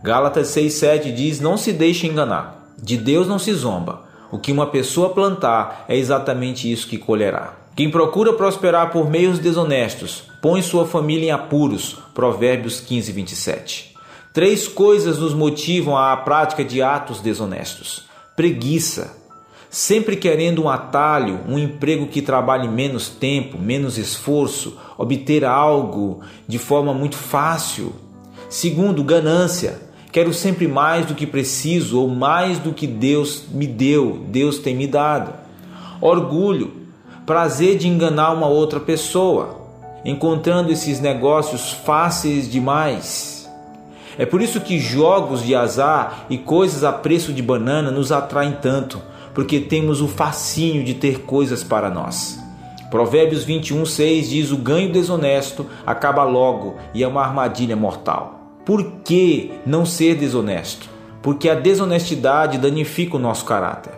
Gálatas 0.02 0.48
6,7 0.48 1.14
diz: 1.14 1.40
Não 1.40 1.56
se 1.56 1.72
deixe 1.72 2.06
enganar, 2.06 2.74
de 2.76 2.96
Deus 2.96 3.28
não 3.28 3.38
se 3.38 3.54
zomba. 3.54 4.02
O 4.30 4.38
que 4.38 4.50
uma 4.50 4.66
pessoa 4.66 5.10
plantar 5.10 5.84
é 5.88 5.96
exatamente 5.96 6.70
isso 6.70 6.88
que 6.88 6.98
colherá. 6.98 7.54
Quem 7.76 7.90
procura 7.90 8.32
prosperar 8.32 8.90
por 8.90 9.08
meios 9.08 9.38
desonestos 9.38 10.24
põe 10.40 10.60
sua 10.60 10.86
família 10.86 11.26
em 11.26 11.30
apuros. 11.30 11.98
Provérbios 12.14 12.80
15, 12.80 13.12
27. 13.12 13.91
Três 14.32 14.66
coisas 14.66 15.18
nos 15.18 15.34
motivam 15.34 15.94
à 15.96 16.16
prática 16.16 16.64
de 16.64 16.80
atos 16.80 17.20
desonestos: 17.20 18.04
preguiça, 18.34 19.14
sempre 19.68 20.16
querendo 20.16 20.62
um 20.62 20.70
atalho, 20.70 21.40
um 21.46 21.58
emprego 21.58 22.06
que 22.06 22.22
trabalhe 22.22 22.66
menos 22.66 23.10
tempo, 23.10 23.58
menos 23.58 23.98
esforço, 23.98 24.78
obter 24.96 25.44
algo 25.44 26.20
de 26.48 26.58
forma 26.58 26.94
muito 26.94 27.16
fácil. 27.16 27.94
Segundo, 28.48 29.04
ganância. 29.04 29.80
Quero 30.10 30.32
sempre 30.34 30.68
mais 30.68 31.06
do 31.06 31.14
que 31.14 31.26
preciso 31.26 31.98
ou 31.98 32.06
mais 32.06 32.58
do 32.58 32.74
que 32.74 32.86
Deus 32.86 33.44
me 33.50 33.66
deu, 33.66 34.26
Deus 34.28 34.58
tem 34.58 34.76
me 34.76 34.86
dado. 34.86 35.32
Orgulho, 36.02 36.70
prazer 37.24 37.78
de 37.78 37.88
enganar 37.88 38.32
uma 38.32 38.46
outra 38.46 38.78
pessoa, 38.78 39.70
encontrando 40.04 40.70
esses 40.70 41.00
negócios 41.00 41.70
fáceis 41.70 42.50
demais. 42.50 43.31
É 44.18 44.26
por 44.26 44.42
isso 44.42 44.60
que 44.60 44.78
jogos 44.78 45.42
de 45.42 45.54
azar 45.54 46.26
e 46.28 46.38
coisas 46.38 46.84
a 46.84 46.92
preço 46.92 47.32
de 47.32 47.42
banana 47.42 47.90
nos 47.90 48.12
atraem 48.12 48.56
tanto 48.60 49.00
porque 49.34 49.60
temos 49.60 50.00
o 50.00 50.08
fascínio 50.08 50.84
de 50.84 50.94
ter 50.94 51.20
coisas 51.20 51.64
para 51.64 51.90
nós. 51.90 52.38
Provérbios 52.90 53.44
21, 53.44 53.86
6 53.86 54.28
diz: 54.28 54.50
O 54.50 54.58
ganho 54.58 54.92
desonesto 54.92 55.66
acaba 55.86 56.24
logo 56.24 56.76
e 56.92 57.02
é 57.02 57.08
uma 57.08 57.22
armadilha 57.22 57.74
mortal. 57.74 58.40
Por 58.64 58.84
que 59.04 59.52
não 59.64 59.84
ser 59.86 60.16
desonesto? 60.16 60.88
Porque 61.22 61.48
a 61.48 61.54
desonestidade 61.54 62.58
danifica 62.58 63.16
o 63.16 63.20
nosso 63.20 63.44
caráter. 63.44 63.94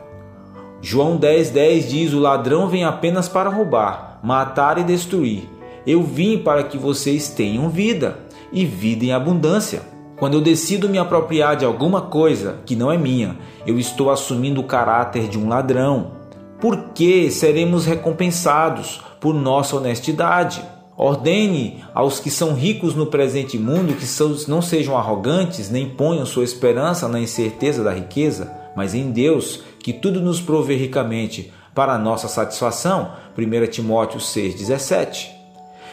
João 0.80 1.18
10,10 1.18 1.52
10 1.52 1.88
diz: 1.88 2.12
O 2.12 2.20
ladrão 2.20 2.68
vem 2.68 2.84
apenas 2.84 3.28
para 3.28 3.50
roubar, 3.50 4.20
matar 4.22 4.78
e 4.78 4.84
destruir. 4.84 5.48
Eu 5.86 6.02
vim 6.02 6.38
para 6.38 6.62
que 6.64 6.78
vocês 6.78 7.28
tenham 7.28 7.68
vida 7.68 8.18
e 8.52 8.64
vida 8.64 9.04
em 9.04 9.12
abundância. 9.12 9.93
Quando 10.16 10.34
eu 10.34 10.40
decido 10.40 10.88
me 10.88 10.98
apropriar 10.98 11.56
de 11.56 11.64
alguma 11.64 12.02
coisa 12.02 12.60
que 12.64 12.76
não 12.76 12.90
é 12.90 12.96
minha, 12.96 13.36
eu 13.66 13.78
estou 13.78 14.10
assumindo 14.10 14.60
o 14.60 14.66
caráter 14.66 15.28
de 15.28 15.36
um 15.36 15.48
ladrão. 15.48 16.12
Por 16.60 16.90
que 16.94 17.30
seremos 17.30 17.84
recompensados 17.84 19.02
por 19.20 19.34
nossa 19.34 19.76
honestidade? 19.76 20.62
Ordene 20.96 21.82
aos 21.92 22.20
que 22.20 22.30
são 22.30 22.54
ricos 22.54 22.94
no 22.94 23.06
presente 23.06 23.58
mundo 23.58 23.94
que 23.94 24.06
não 24.48 24.62
sejam 24.62 24.96
arrogantes, 24.96 25.68
nem 25.68 25.88
ponham 25.88 26.24
sua 26.24 26.44
esperança 26.44 27.08
na 27.08 27.18
incerteza 27.18 27.82
da 27.82 27.92
riqueza, 27.92 28.52
mas 28.76 28.94
em 28.94 29.10
Deus, 29.10 29.62
que 29.80 29.92
tudo 29.92 30.20
nos 30.20 30.40
provê 30.40 30.76
ricamente 30.76 31.52
para 31.74 31.98
nossa 31.98 32.28
satisfação. 32.28 33.10
1 33.36 33.66
Timóteo 33.66 34.20
6,17. 34.20 35.30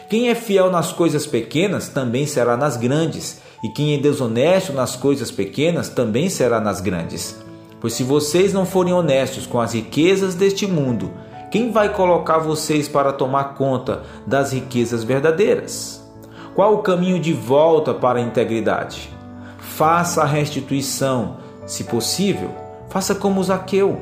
Quem 0.08 0.30
é 0.30 0.36
fiel 0.36 0.70
nas 0.70 0.92
coisas 0.92 1.26
pequenas 1.26 1.88
também 1.88 2.28
será 2.28 2.56
nas 2.56 2.78
grandes, 2.78 3.42
e 3.64 3.70
quem 3.70 3.94
é 3.94 3.98
desonesto 3.98 4.74
nas 4.74 4.96
coisas 4.96 5.30
pequenas 5.30 5.90
também 5.90 6.30
será 6.30 6.60
nas 6.60 6.82
grandes. 6.82 7.40
Pois 7.80 7.94
se 7.94 8.04
vocês 8.04 8.54
não 8.54 8.66
forem 8.66 8.94
honestos 8.94 9.46
com 9.46 9.60
as 9.60 9.74
riquezas 9.74 10.36
deste 10.36 10.68
mundo, 10.68 11.12
quem 11.50 11.72
vai 11.72 11.94
colocar 11.94 12.40
vocês 12.40 12.88
para 12.88 13.12
tomar 13.12 13.56
conta 13.56 14.04
das 14.26 14.54
riquezas 14.54 15.04
verdadeiras? 15.04 16.02
Qual 16.56 16.76
o 16.76 16.80
caminho 16.80 17.20
de 17.20 17.34
volta 17.34 17.94
para 17.94 18.20
a 18.20 18.22
integridade? 18.22 19.10
Faça 19.60 20.22
a 20.22 20.26
restituição, 20.26 21.38
se 21.66 21.86
possível, 21.86 22.52
faça 22.90 23.16
como 23.16 23.44
Zaqueu. 23.44 24.02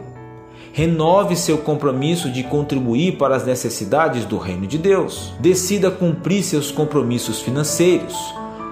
Renove 0.72 1.36
seu 1.36 1.58
compromisso 1.58 2.30
de 2.32 2.44
contribuir 2.44 3.18
para 3.18 3.36
as 3.36 3.46
necessidades 3.46 4.26
do 4.26 4.38
reino 4.38 4.68
de 4.68 4.78
Deus. 4.78 5.34
Decida 5.40 5.90
cumprir 5.90 6.44
seus 6.44 6.72
compromissos 6.72 7.40
financeiros 7.42 8.16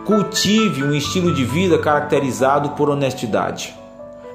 Cultive 0.07 0.85
um 0.85 0.93
estilo 0.93 1.33
de 1.33 1.43
vida 1.43 1.77
caracterizado 1.77 2.69
por 2.69 2.89
honestidade. 2.89 3.75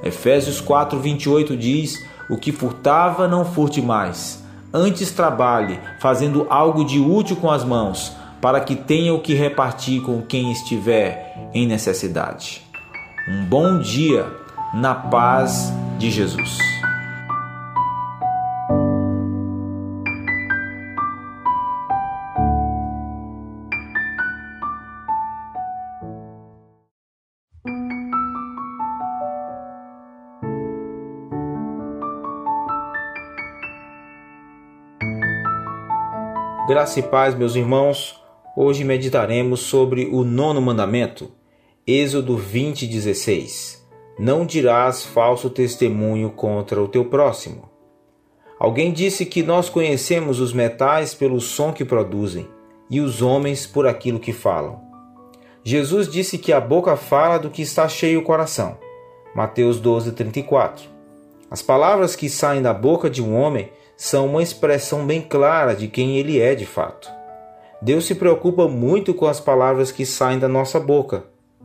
Efésios 0.04 0.60
4:28 0.60 1.56
diz: 1.56 1.96
"O 2.28 2.36
que 2.36 2.52
furtava 2.52 3.26
não 3.26 3.42
furte 3.42 3.80
mais, 3.80 4.44
antes 4.70 5.12
trabalhe, 5.12 5.80
fazendo 5.98 6.46
algo 6.50 6.84
de 6.84 7.00
útil 7.00 7.36
com 7.36 7.50
as 7.50 7.64
mãos, 7.64 8.12
para 8.38 8.60
que 8.60 8.76
tenha 8.76 9.14
o 9.14 9.20
que 9.20 9.32
repartir 9.32 10.02
com 10.02 10.20
quem 10.20 10.52
estiver 10.52 11.50
em 11.54 11.66
necessidade." 11.66 12.62
Um 13.26 13.46
bom 13.46 13.78
dia 13.78 14.26
na 14.74 14.94
paz 14.94 15.72
de 15.98 16.10
Jesus. 16.10 16.58
Graça 36.72 37.00
e 37.00 37.02
paz, 37.02 37.34
meus 37.34 37.54
irmãos. 37.54 38.18
Hoje 38.56 38.82
meditaremos 38.82 39.60
sobre 39.60 40.06
o 40.10 40.24
nono 40.24 40.58
mandamento, 40.58 41.30
Êxodo 41.86 42.34
20:16. 42.34 43.86
Não 44.18 44.46
dirás 44.46 45.04
falso 45.04 45.50
testemunho 45.50 46.30
contra 46.30 46.82
o 46.82 46.88
teu 46.88 47.04
próximo. 47.04 47.68
Alguém 48.58 48.90
disse 48.90 49.26
que 49.26 49.42
nós 49.42 49.68
conhecemos 49.68 50.40
os 50.40 50.54
metais 50.54 51.12
pelo 51.12 51.42
som 51.42 51.74
que 51.74 51.84
produzem 51.84 52.48
e 52.88 53.02
os 53.02 53.20
homens 53.20 53.66
por 53.66 53.86
aquilo 53.86 54.18
que 54.18 54.32
falam. 54.32 54.80
Jesus 55.62 56.08
disse 56.08 56.38
que 56.38 56.54
a 56.54 56.60
boca 56.60 56.96
fala 56.96 57.36
do 57.36 57.50
que 57.50 57.60
está 57.60 57.86
cheio 57.86 58.20
o 58.20 58.24
coração. 58.24 58.78
Mateus 59.34 59.78
12, 59.78 60.12
34. 60.12 60.88
As 61.50 61.60
palavras 61.60 62.16
que 62.16 62.30
saem 62.30 62.62
da 62.62 62.72
boca 62.72 63.10
de 63.10 63.22
um 63.22 63.36
homem 63.36 63.68
são 63.96 64.26
uma 64.26 64.42
expressão 64.42 65.06
bem 65.06 65.20
clara 65.20 65.74
de 65.74 65.88
quem 65.88 66.18
ele 66.18 66.40
é 66.40 66.54
de 66.54 66.66
fato. 66.66 67.10
Deus 67.80 68.04
se 68.04 68.14
preocupa 68.14 68.68
muito 68.68 69.12
com 69.12 69.26
as 69.26 69.40
palavras 69.40 69.90
que 69.90 70.06
saem 70.06 70.38
da 70.38 70.48
nossa 70.48 70.78
boca, 70.78 71.24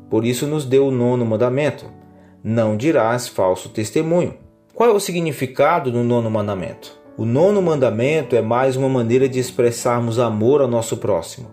por 0.10 0.26
isso 0.26 0.48
nos 0.48 0.66
deu 0.66 0.88
o 0.88 0.92
nono 0.92 1.26
mandamento: 1.26 1.86
Não 2.44 2.78
dirás 2.78 3.28
falso 3.28 3.70
testemunho. 3.70 4.36
Qual 4.74 4.90
é 4.90 4.94
o 4.94 5.00
significado 5.00 5.92
do 5.92 6.04
nono 6.04 6.30
mandamento? 6.30 6.98
O 7.18 7.26
nono 7.26 7.62
mandamento 7.62 8.36
é 8.36 8.42
mais 8.42 8.76
uma 8.76 8.88
maneira 8.88 9.28
de 9.28 9.40
expressarmos 9.40 10.20
amor 10.20 10.62
ao 10.62 10.68
nosso 10.68 10.98
próximo. 10.98 11.50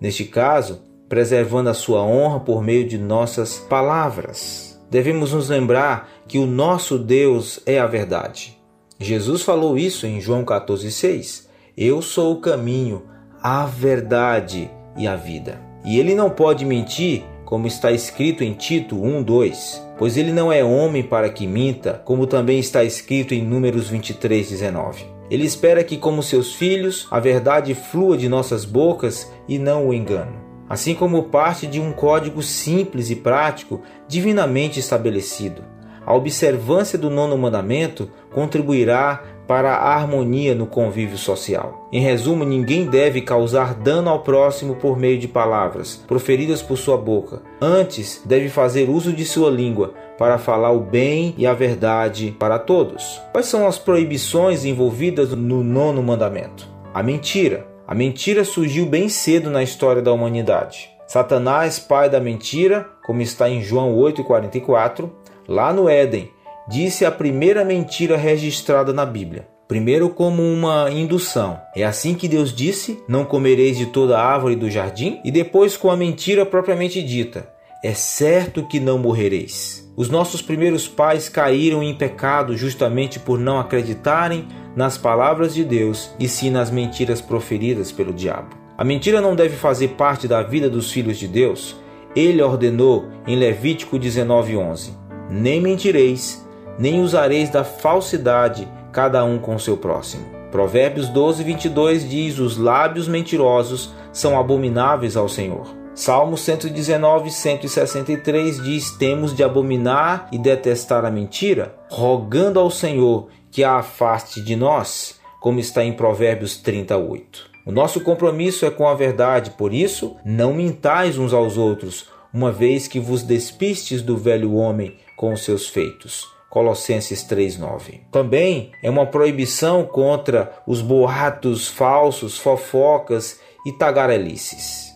Neste 0.00 0.24
caso, 0.24 0.82
preservando 1.08 1.68
a 1.68 1.74
sua 1.74 2.02
honra 2.02 2.40
por 2.40 2.62
meio 2.62 2.88
de 2.88 2.96
nossas 2.96 3.58
palavras. 3.58 4.80
Devemos 4.90 5.32
nos 5.32 5.50
lembrar 5.50 6.08
que 6.26 6.38
o 6.38 6.46
nosso 6.46 6.98
Deus 6.98 7.60
é 7.66 7.78
a 7.78 7.86
verdade. 7.86 8.58
Jesus 9.02 9.42
falou 9.42 9.76
isso 9.76 10.06
em 10.06 10.20
João 10.20 10.44
14,6. 10.44 11.48
Eu 11.76 12.00
sou 12.00 12.34
o 12.34 12.40
caminho, 12.40 13.02
a 13.42 13.66
verdade 13.66 14.70
e 14.96 15.06
a 15.06 15.16
vida. 15.16 15.60
E 15.84 15.98
ele 15.98 16.14
não 16.14 16.30
pode 16.30 16.64
mentir, 16.64 17.24
como 17.44 17.66
está 17.66 17.90
escrito 17.90 18.44
em 18.44 18.52
Tito 18.52 18.96
1:2, 18.96 19.80
pois 19.98 20.16
ele 20.16 20.32
não 20.32 20.52
é 20.52 20.62
homem 20.62 21.02
para 21.02 21.28
que 21.28 21.46
minta, 21.46 22.00
como 22.04 22.26
também 22.26 22.58
está 22.58 22.84
escrito 22.84 23.34
em 23.34 23.42
Números 23.42 23.90
23:19. 23.90 25.04
Ele 25.30 25.44
espera 25.44 25.82
que, 25.82 25.96
como 25.96 26.22
seus 26.22 26.54
filhos, 26.54 27.08
a 27.10 27.18
verdade 27.18 27.74
flua 27.74 28.16
de 28.16 28.28
nossas 28.28 28.64
bocas 28.64 29.32
e 29.48 29.58
não 29.58 29.88
o 29.88 29.94
engano. 29.94 30.34
Assim 30.68 30.94
como 30.94 31.24
parte 31.24 31.66
de 31.66 31.80
um 31.80 31.92
código 31.92 32.42
simples 32.42 33.10
e 33.10 33.16
prático, 33.16 33.82
divinamente 34.06 34.78
estabelecido. 34.78 35.64
A 36.06 36.14
observância 36.14 36.98
do 36.98 37.08
nono 37.08 37.36
mandamento 37.38 38.10
contribuirá 38.32 39.22
para 39.46 39.74
a 39.74 39.94
harmonia 39.94 40.54
no 40.54 40.66
convívio 40.66 41.18
social. 41.18 41.88
Em 41.92 42.00
resumo, 42.00 42.44
ninguém 42.44 42.86
deve 42.86 43.20
causar 43.20 43.74
dano 43.74 44.08
ao 44.08 44.20
próximo 44.20 44.76
por 44.76 44.98
meio 44.98 45.18
de 45.18 45.28
palavras 45.28 46.02
proferidas 46.06 46.62
por 46.62 46.76
sua 46.78 46.96
boca. 46.96 47.42
Antes, 47.60 48.22
deve 48.24 48.48
fazer 48.48 48.88
uso 48.88 49.12
de 49.12 49.24
sua 49.24 49.50
língua 49.50 49.94
para 50.16 50.38
falar 50.38 50.72
o 50.72 50.80
bem 50.80 51.34
e 51.36 51.46
a 51.46 51.52
verdade 51.52 52.34
para 52.38 52.58
todos. 52.58 53.20
Quais 53.32 53.46
são 53.46 53.66
as 53.66 53.78
proibições 53.78 54.64
envolvidas 54.64 55.30
no 55.30 55.62
nono 55.62 56.02
mandamento? 56.02 56.68
A 56.94 57.02
mentira. 57.02 57.66
A 57.86 57.94
mentira 57.94 58.44
surgiu 58.44 58.86
bem 58.86 59.08
cedo 59.08 59.50
na 59.50 59.62
história 59.62 60.00
da 60.00 60.12
humanidade. 60.12 60.88
Satanás, 61.06 61.78
pai 61.78 62.08
da 62.08 62.18
mentira, 62.18 62.86
como 63.04 63.20
está 63.20 63.50
em 63.50 63.60
João 63.60 63.94
8,44, 63.96 65.10
lá 65.52 65.72
no 65.72 65.88
Éden, 65.88 66.30
disse 66.66 67.04
a 67.04 67.10
primeira 67.10 67.64
mentira 67.64 68.16
registrada 68.16 68.92
na 68.92 69.04
Bíblia. 69.04 69.46
Primeiro, 69.68 70.08
como 70.10 70.42
uma 70.42 70.90
indução. 70.90 71.60
É 71.76 71.84
assim 71.84 72.14
que 72.14 72.26
Deus 72.26 72.54
disse: 72.54 73.02
Não 73.06 73.24
comereis 73.24 73.76
de 73.76 73.86
toda 73.86 74.18
árvore 74.18 74.56
do 74.56 74.70
jardim? 74.70 75.20
E 75.24 75.30
depois, 75.30 75.76
com 75.76 75.90
a 75.90 75.96
mentira 75.96 76.44
propriamente 76.44 77.02
dita: 77.02 77.48
É 77.84 77.94
certo 77.94 78.66
que 78.66 78.80
não 78.80 78.98
morrereis. 78.98 79.90
Os 79.94 80.08
nossos 80.08 80.40
primeiros 80.40 80.88
pais 80.88 81.28
caíram 81.28 81.82
em 81.82 81.94
pecado 81.94 82.56
justamente 82.56 83.18
por 83.18 83.38
não 83.38 83.60
acreditarem 83.60 84.46
nas 84.74 84.96
palavras 84.96 85.54
de 85.54 85.64
Deus 85.64 86.10
e 86.18 86.26
sim 86.26 86.50
nas 86.50 86.70
mentiras 86.70 87.20
proferidas 87.20 87.92
pelo 87.92 88.12
diabo. 88.12 88.56
A 88.76 88.84
mentira 88.84 89.20
não 89.20 89.36
deve 89.36 89.56
fazer 89.56 89.88
parte 89.88 90.26
da 90.26 90.42
vida 90.42 90.68
dos 90.68 90.90
filhos 90.90 91.18
de 91.18 91.28
Deus. 91.28 91.76
Ele 92.16 92.42
ordenou 92.42 93.06
em 93.26 93.36
Levítico 93.36 93.98
19:11: 93.98 95.01
Nem 95.34 95.62
mentireis, 95.62 96.46
nem 96.78 97.00
usareis 97.00 97.48
da 97.48 97.64
falsidade, 97.64 98.68
cada 98.92 99.24
um 99.24 99.38
com 99.38 99.58
seu 99.58 99.78
próximo. 99.78 100.26
Provérbios 100.50 101.08
12, 101.08 101.42
22 101.42 102.06
diz: 102.06 102.38
Os 102.38 102.58
lábios 102.58 103.08
mentirosos 103.08 103.94
são 104.12 104.38
abomináveis 104.38 105.16
ao 105.16 105.30
Senhor. 105.30 105.74
Salmo 105.94 106.36
119, 106.36 107.30
163 107.30 108.62
diz: 108.62 108.90
Temos 108.90 109.34
de 109.34 109.42
abominar 109.42 110.28
e 110.30 110.36
detestar 110.36 111.02
a 111.06 111.10
mentira, 111.10 111.74
rogando 111.88 112.60
ao 112.60 112.70
Senhor 112.70 113.28
que 113.50 113.64
a 113.64 113.76
afaste 113.76 114.42
de 114.42 114.54
nós, 114.54 115.18
como 115.40 115.58
está 115.58 115.82
em 115.82 115.94
Provérbios 115.94 116.58
38. 116.58 117.50
O 117.64 117.72
nosso 117.72 118.02
compromisso 118.02 118.66
é 118.66 118.70
com 118.70 118.86
a 118.86 118.94
verdade, 118.94 119.52
por 119.52 119.72
isso, 119.72 120.14
não 120.26 120.52
mintais 120.52 121.16
uns 121.16 121.32
aos 121.32 121.56
outros, 121.56 122.10
uma 122.34 122.52
vez 122.52 122.86
que 122.86 123.00
vos 123.00 123.22
despistes 123.22 124.02
do 124.02 124.14
velho 124.14 124.54
homem 124.54 124.98
com 125.22 125.34
os 125.34 125.44
seus 125.44 125.68
feitos. 125.68 126.26
Colossenses 126.50 127.22
3:9. 127.22 128.00
Também 128.10 128.72
é 128.82 128.90
uma 128.90 129.06
proibição 129.06 129.84
contra 129.84 130.52
os 130.66 130.82
boatos 130.82 131.68
falsos, 131.68 132.36
fofocas 132.38 133.38
e 133.64 133.70
tagarelices. 133.70 134.92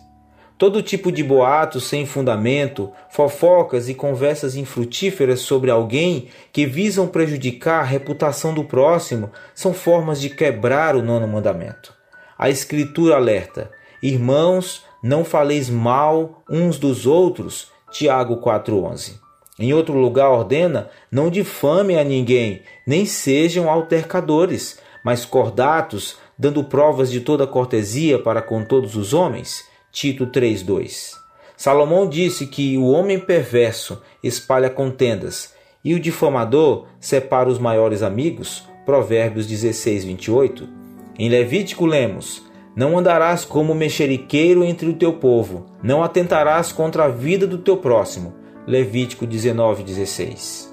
Todo 0.57 0.83
tipo 0.83 1.13
de 1.13 1.23
boatos 1.23 1.87
sem 1.87 2.05
fundamento, 2.05 2.91
fofocas 3.09 3.87
e 3.87 3.93
conversas 3.93 4.57
infrutíferas 4.57 5.39
sobre 5.39 5.71
alguém 5.71 6.27
que 6.51 6.65
visam 6.65 7.07
prejudicar 7.07 7.79
a 7.79 7.85
reputação 7.85 8.53
do 8.53 8.65
próximo 8.65 9.31
são 9.55 9.73
formas 9.73 10.19
de 10.19 10.29
quebrar 10.29 10.93
o 10.93 11.01
nono 11.01 11.25
mandamento. 11.25 11.93
A 12.37 12.49
Escritura 12.49 13.15
alerta: 13.15 13.71
Irmãos, 14.03 14.83
não 15.01 15.23
faleis 15.23 15.69
mal 15.69 16.43
uns 16.49 16.77
dos 16.77 17.05
outros. 17.05 17.71
Tiago 17.89 18.41
4:11. 18.41 19.25
Em 19.59 19.73
outro 19.73 19.97
lugar, 19.97 20.29
ordena: 20.29 20.89
não 21.11 21.29
difamem 21.29 21.97
a 21.97 22.03
ninguém, 22.03 22.61
nem 22.85 23.05
sejam 23.05 23.69
altercadores, 23.69 24.79
mas 25.03 25.25
cordatos, 25.25 26.17
dando 26.37 26.63
provas 26.63 27.09
de 27.09 27.21
toda 27.21 27.47
cortesia 27.47 28.19
para 28.19 28.41
com 28.41 28.63
todos 28.63 28.95
os 28.95 29.13
homens. 29.13 29.65
Tito 29.91 30.27
3:2. 30.27 31.15
Salomão 31.55 32.07
disse 32.07 32.45
que 32.45 32.77
o 32.77 32.85
homem 32.85 33.17
perverso 33.17 33.99
espalha 34.23 34.69
contendas 34.69 35.55
e 35.83 35.95
o 35.95 35.99
difamador 35.99 36.85
separa 36.99 37.49
os 37.49 37.57
maiores 37.57 38.03
amigos. 38.03 38.63
Provérbios 38.85 39.47
16:28. 39.47 40.69
Em 41.17 41.29
Levítico 41.29 41.83
lemos: 41.87 42.43
Não 42.75 42.95
andarás 42.95 43.43
como 43.43 43.73
mexeriqueiro 43.73 44.63
entre 44.63 44.87
o 44.87 44.93
teu 44.93 45.13
povo, 45.13 45.65
não 45.81 46.03
atentarás 46.03 46.71
contra 46.71 47.05
a 47.05 47.09
vida 47.09 47.47
do 47.47 47.57
teu 47.57 47.77
próximo 47.77 48.36
Levítico 48.67 49.25
19:16. 49.25 50.67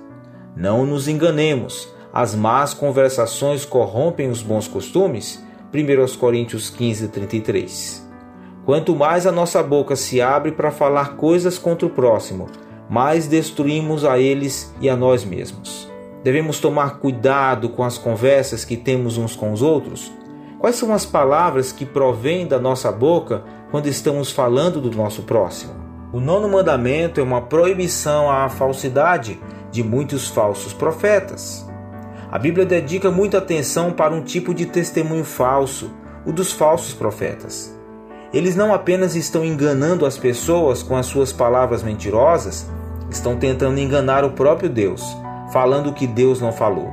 Não 0.57 0.85
nos 0.85 1.07
enganemos, 1.07 1.89
as 2.13 2.35
más 2.35 2.75
conversações 2.75 3.65
corrompem 3.65 4.29
os 4.29 4.43
bons 4.43 4.67
costumes. 4.67 5.41
1 5.73 6.17
Coríntios 6.17 6.69
15:33. 6.71 8.05
Quanto 8.67 8.97
mais 8.97 9.29
a 9.29 9.33
nossa 9.33 9.63
boca 9.63 9.95
se 9.95 10.21
abre 10.21 10.51
para 10.51 10.73
falar 10.73 11.15
coisas 11.15 11.57
contra 11.57 11.87
o 11.87 11.91
próximo, 11.91 12.49
mais 12.91 13.29
destruímos 13.29 14.05
a 14.05 14.19
eles 14.19 14.75
e 14.81 14.91
a 14.91 14.97
nós 14.97 15.25
mesmos. 15.25 15.89
Devemos 16.25 16.59
tomar 16.59 16.99
cuidado 16.99 17.69
com 17.69 17.85
as 17.85 17.97
conversas 17.97 18.65
que 18.65 18.77
temos 18.77 19.19
uns 19.19 19.37
com 19.37 19.53
os 19.53 19.63
outros. 19.63 20.11
Quais 20.59 20.75
são 20.75 20.93
as 20.93 21.07
palavras 21.07 21.71
que 21.71 21.87
provêm 21.87 22.45
da 22.45 22.59
nossa 22.59 22.91
boca 22.91 23.45
quando 23.71 23.87
estamos 23.87 24.33
falando 24.33 24.81
do 24.81 24.91
nosso 24.91 25.23
próximo? 25.23 25.84
O 26.15 26.21
nono 26.21 26.49
mandamento 26.49 27.19
é 27.19 27.25
uma 27.25 27.43
proibição 27.43 28.31
à 28.31 28.49
falsidade 28.49 29.37
de 29.73 29.83
muitos 29.83 30.29
falsos 30.29 30.73
profetas. 30.73 31.69
A 32.31 32.39
Bíblia 32.39 32.65
dedica 32.65 33.11
muita 33.11 33.39
atenção 33.39 33.91
para 33.91 34.15
um 34.15 34.23
tipo 34.23 34.55
de 34.55 34.65
testemunho 34.65 35.25
falso, 35.25 35.91
o 36.25 36.31
dos 36.31 36.53
falsos 36.53 36.95
profetas. 36.95 37.77
Eles 38.33 38.55
não 38.55 38.73
apenas 38.73 39.17
estão 39.17 39.45
enganando 39.45 40.07
as 40.07 40.17
pessoas 40.17 40.85
com 40.85 40.97
as 40.97 41.07
suas 41.07 41.33
palavras 41.33 41.83
mentirosas, 41.83 42.71
estão 43.11 43.37
tentando 43.37 43.81
enganar 43.81 44.25
o 44.25 44.35
próprio 44.35 44.71
Deus, 44.71 45.03
falando 45.53 45.89
o 45.91 45.93
que 45.93 46.07
Deus 46.07 46.41
não 46.41 46.53
falou. 46.53 46.93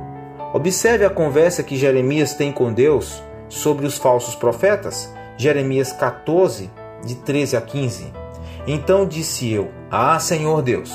Observe 0.52 1.04
a 1.04 1.10
conversa 1.10 1.62
que 1.62 1.76
Jeremias 1.76 2.34
tem 2.34 2.50
com 2.50 2.72
Deus 2.72 3.22
sobre 3.48 3.86
os 3.86 3.96
falsos 3.96 4.34
profetas, 4.34 5.14
Jeremias 5.36 5.92
14, 5.92 6.68
de 7.04 7.14
13 7.14 7.56
a 7.56 7.60
15. 7.60 8.21
Então 8.66 9.06
disse 9.06 9.50
eu: 9.50 9.70
Ah, 9.90 10.18
Senhor 10.18 10.62
Deus, 10.62 10.92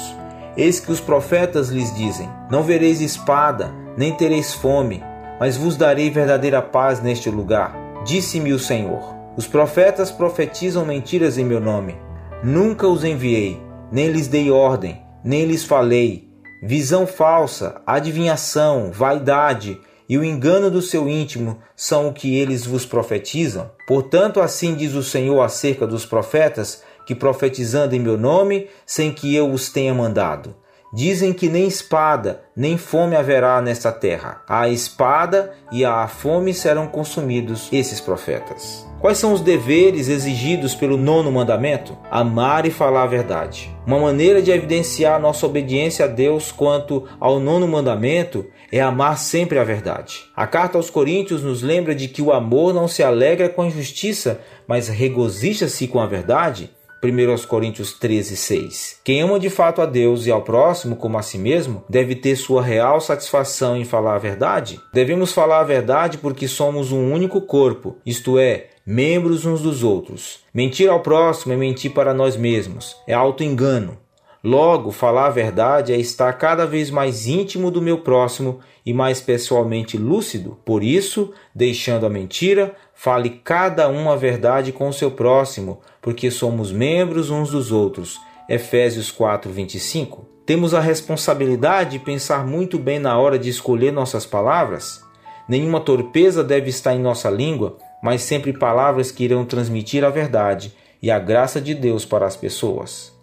eis 0.55 0.79
que 0.79 0.91
os 0.91 1.01
profetas 1.01 1.69
lhes 1.69 1.93
dizem: 1.95 2.29
Não 2.49 2.63
vereis 2.63 3.01
espada, 3.01 3.73
nem 3.97 4.13
tereis 4.13 4.53
fome, 4.53 5.03
mas 5.39 5.57
vos 5.57 5.75
darei 5.75 6.09
verdadeira 6.09 6.61
paz 6.61 7.01
neste 7.01 7.29
lugar. 7.29 7.75
Disse-me 8.05 8.53
o 8.53 8.59
Senhor: 8.59 9.13
Os 9.35 9.47
profetas 9.47 10.11
profetizam 10.11 10.85
mentiras 10.85 11.37
em 11.37 11.43
meu 11.43 11.59
nome. 11.59 11.97
Nunca 12.43 12.87
os 12.87 13.03
enviei, 13.03 13.61
nem 13.91 14.09
lhes 14.09 14.27
dei 14.27 14.49
ordem, 14.49 15.01
nem 15.23 15.45
lhes 15.45 15.63
falei. 15.63 16.27
Visão 16.63 17.05
falsa, 17.05 17.81
adivinhação, 17.85 18.91
vaidade 18.91 19.79
e 20.09 20.17
o 20.17 20.23
engano 20.23 20.71
do 20.71 20.81
seu 20.81 21.07
íntimo 21.09 21.59
são 21.75 22.07
o 22.07 22.13
que 22.13 22.35
eles 22.35 22.65
vos 22.65 22.85
profetizam. 22.85 23.69
Portanto, 23.85 24.39
assim 24.39 24.73
diz 24.73 24.93
o 24.93 25.03
Senhor 25.03 25.41
acerca 25.41 25.85
dos 25.85 26.05
profetas 26.05 26.81
que 27.07 27.15
profetizando 27.15 27.95
em 27.95 27.99
meu 27.99 28.17
nome, 28.17 28.67
sem 28.85 29.13
que 29.13 29.33
eu 29.33 29.49
os 29.49 29.69
tenha 29.69 29.93
mandado. 29.93 30.53
Dizem 30.93 31.33
que 31.33 31.49
nem 31.49 31.67
espada, 31.67 32.43
nem 32.55 32.77
fome 32.77 33.15
haverá 33.15 33.61
nesta 33.61 33.91
terra. 33.91 34.41
A 34.47 34.69
espada 34.69 35.53
e 35.71 35.83
a 35.83 36.07
fome 36.07 36.53
serão 36.53 36.87
consumidos 36.87 37.67
esses 37.71 37.99
profetas. 37.99 38.85
Quais 38.99 39.17
são 39.17 39.33
os 39.33 39.41
deveres 39.41 40.07
exigidos 40.07 40.73
pelo 40.73 40.97
nono 40.97 41.31
mandamento? 41.31 41.97
Amar 42.09 42.65
e 42.65 42.71
falar 42.71 43.03
a 43.03 43.07
verdade. 43.07 43.73
Uma 43.85 43.99
maneira 43.99 44.41
de 44.41 44.49
evidenciar 44.49 45.19
nossa 45.19 45.45
obediência 45.45 46.05
a 46.05 46.07
Deus 46.07 46.51
quanto 46.51 47.07
ao 47.19 47.39
nono 47.39 47.67
mandamento 47.67 48.45
é 48.71 48.81
amar 48.81 49.17
sempre 49.17 49.59
a 49.59 49.63
verdade. 49.63 50.25
A 50.35 50.47
carta 50.47 50.77
aos 50.77 50.89
Coríntios 50.89 51.43
nos 51.43 51.61
lembra 51.61 51.93
de 51.93 52.07
que 52.07 52.21
o 52.21 52.33
amor 52.33 52.73
não 52.73 52.87
se 52.87 53.03
alegra 53.03 53.49
com 53.49 53.61
a 53.61 53.67
injustiça, 53.67 54.39
mas 54.67 54.87
regozija-se 54.87 55.87
com 55.87 55.99
a 55.99 56.07
verdade. 56.07 56.71
1 57.03 57.47
Coríntios 57.47 57.93
13, 57.93 58.35
6. 58.35 58.99
Quem 59.03 59.21
ama 59.21 59.39
de 59.39 59.49
fato 59.49 59.81
a 59.81 59.85
Deus 59.85 60.25
e 60.25 60.31
ao 60.31 60.41
próximo 60.41 60.95
como 60.95 61.17
a 61.17 61.21
si 61.21 61.37
mesmo 61.37 61.83
deve 61.87 62.15
ter 62.15 62.35
sua 62.35 62.61
real 62.61 62.99
satisfação 62.99 63.77
em 63.77 63.85
falar 63.85 64.15
a 64.15 64.19
verdade. 64.19 64.79
Devemos 64.93 65.31
falar 65.31 65.59
a 65.59 65.65
verdade 65.65 66.17
porque 66.17 66.47
somos 66.47 66.91
um 66.91 67.11
único 67.11 67.41
corpo, 67.41 67.97
isto 68.05 68.39
é, 68.39 68.67
membros 68.85 69.45
uns 69.45 69.61
dos 69.61 69.83
outros. 69.83 70.39
Mentir 70.53 70.89
ao 70.89 71.01
próximo 71.01 71.53
é 71.53 71.57
mentir 71.57 71.91
para 71.91 72.13
nós 72.13 72.35
mesmos, 72.35 72.95
é 73.05 73.13
auto-engano. 73.13 73.97
Logo, 74.43 74.91
falar 74.91 75.25
a 75.25 75.31
verdade 75.31 75.91
é 75.91 75.97
estar 75.97 76.31
cada 76.33 76.65
vez 76.65 76.91
mais 76.91 77.27
íntimo 77.27 77.71
do 77.71 77.81
meu 77.81 77.99
próximo 77.99 78.59
e 78.85 78.93
mais 78.93 79.19
pessoalmente 79.19 79.97
lúcido. 79.97 80.57
Por 80.63 80.83
isso, 80.83 81.33
deixando 81.53 82.05
a 82.05 82.09
mentira, 82.09 82.75
fale 82.93 83.41
cada 83.43 83.89
um 83.89 84.09
a 84.09 84.15
verdade 84.15 84.71
com 84.71 84.87
o 84.87 84.93
seu 84.93 85.11
próximo, 85.11 85.81
porque 86.01 86.29
somos 86.29 86.71
membros 86.71 87.29
uns 87.29 87.49
dos 87.49 87.71
outros. 87.71 88.19
Efésios 88.47 89.11
4:25. 89.11 90.25
Temos 90.45 90.73
a 90.73 90.79
responsabilidade 90.79 91.91
de 91.91 91.99
pensar 91.99 92.47
muito 92.47 92.79
bem 92.79 92.99
na 92.99 93.17
hora 93.19 93.37
de 93.37 93.49
escolher 93.49 93.91
nossas 93.91 94.25
palavras. 94.25 95.03
Nenhuma 95.49 95.81
torpeza 95.81 96.43
deve 96.43 96.69
estar 96.69 96.93
em 96.93 96.99
nossa 96.99 97.29
língua, 97.29 97.77
mas 98.01 98.21
sempre 98.21 98.53
palavras 98.53 99.11
que 99.11 99.25
irão 99.25 99.43
transmitir 99.43 100.05
a 100.05 100.09
verdade 100.09 100.73
e 101.01 101.11
a 101.11 101.19
graça 101.19 101.59
de 101.59 101.73
Deus 101.73 102.05
para 102.05 102.25
as 102.25 102.37
pessoas. 102.37 103.16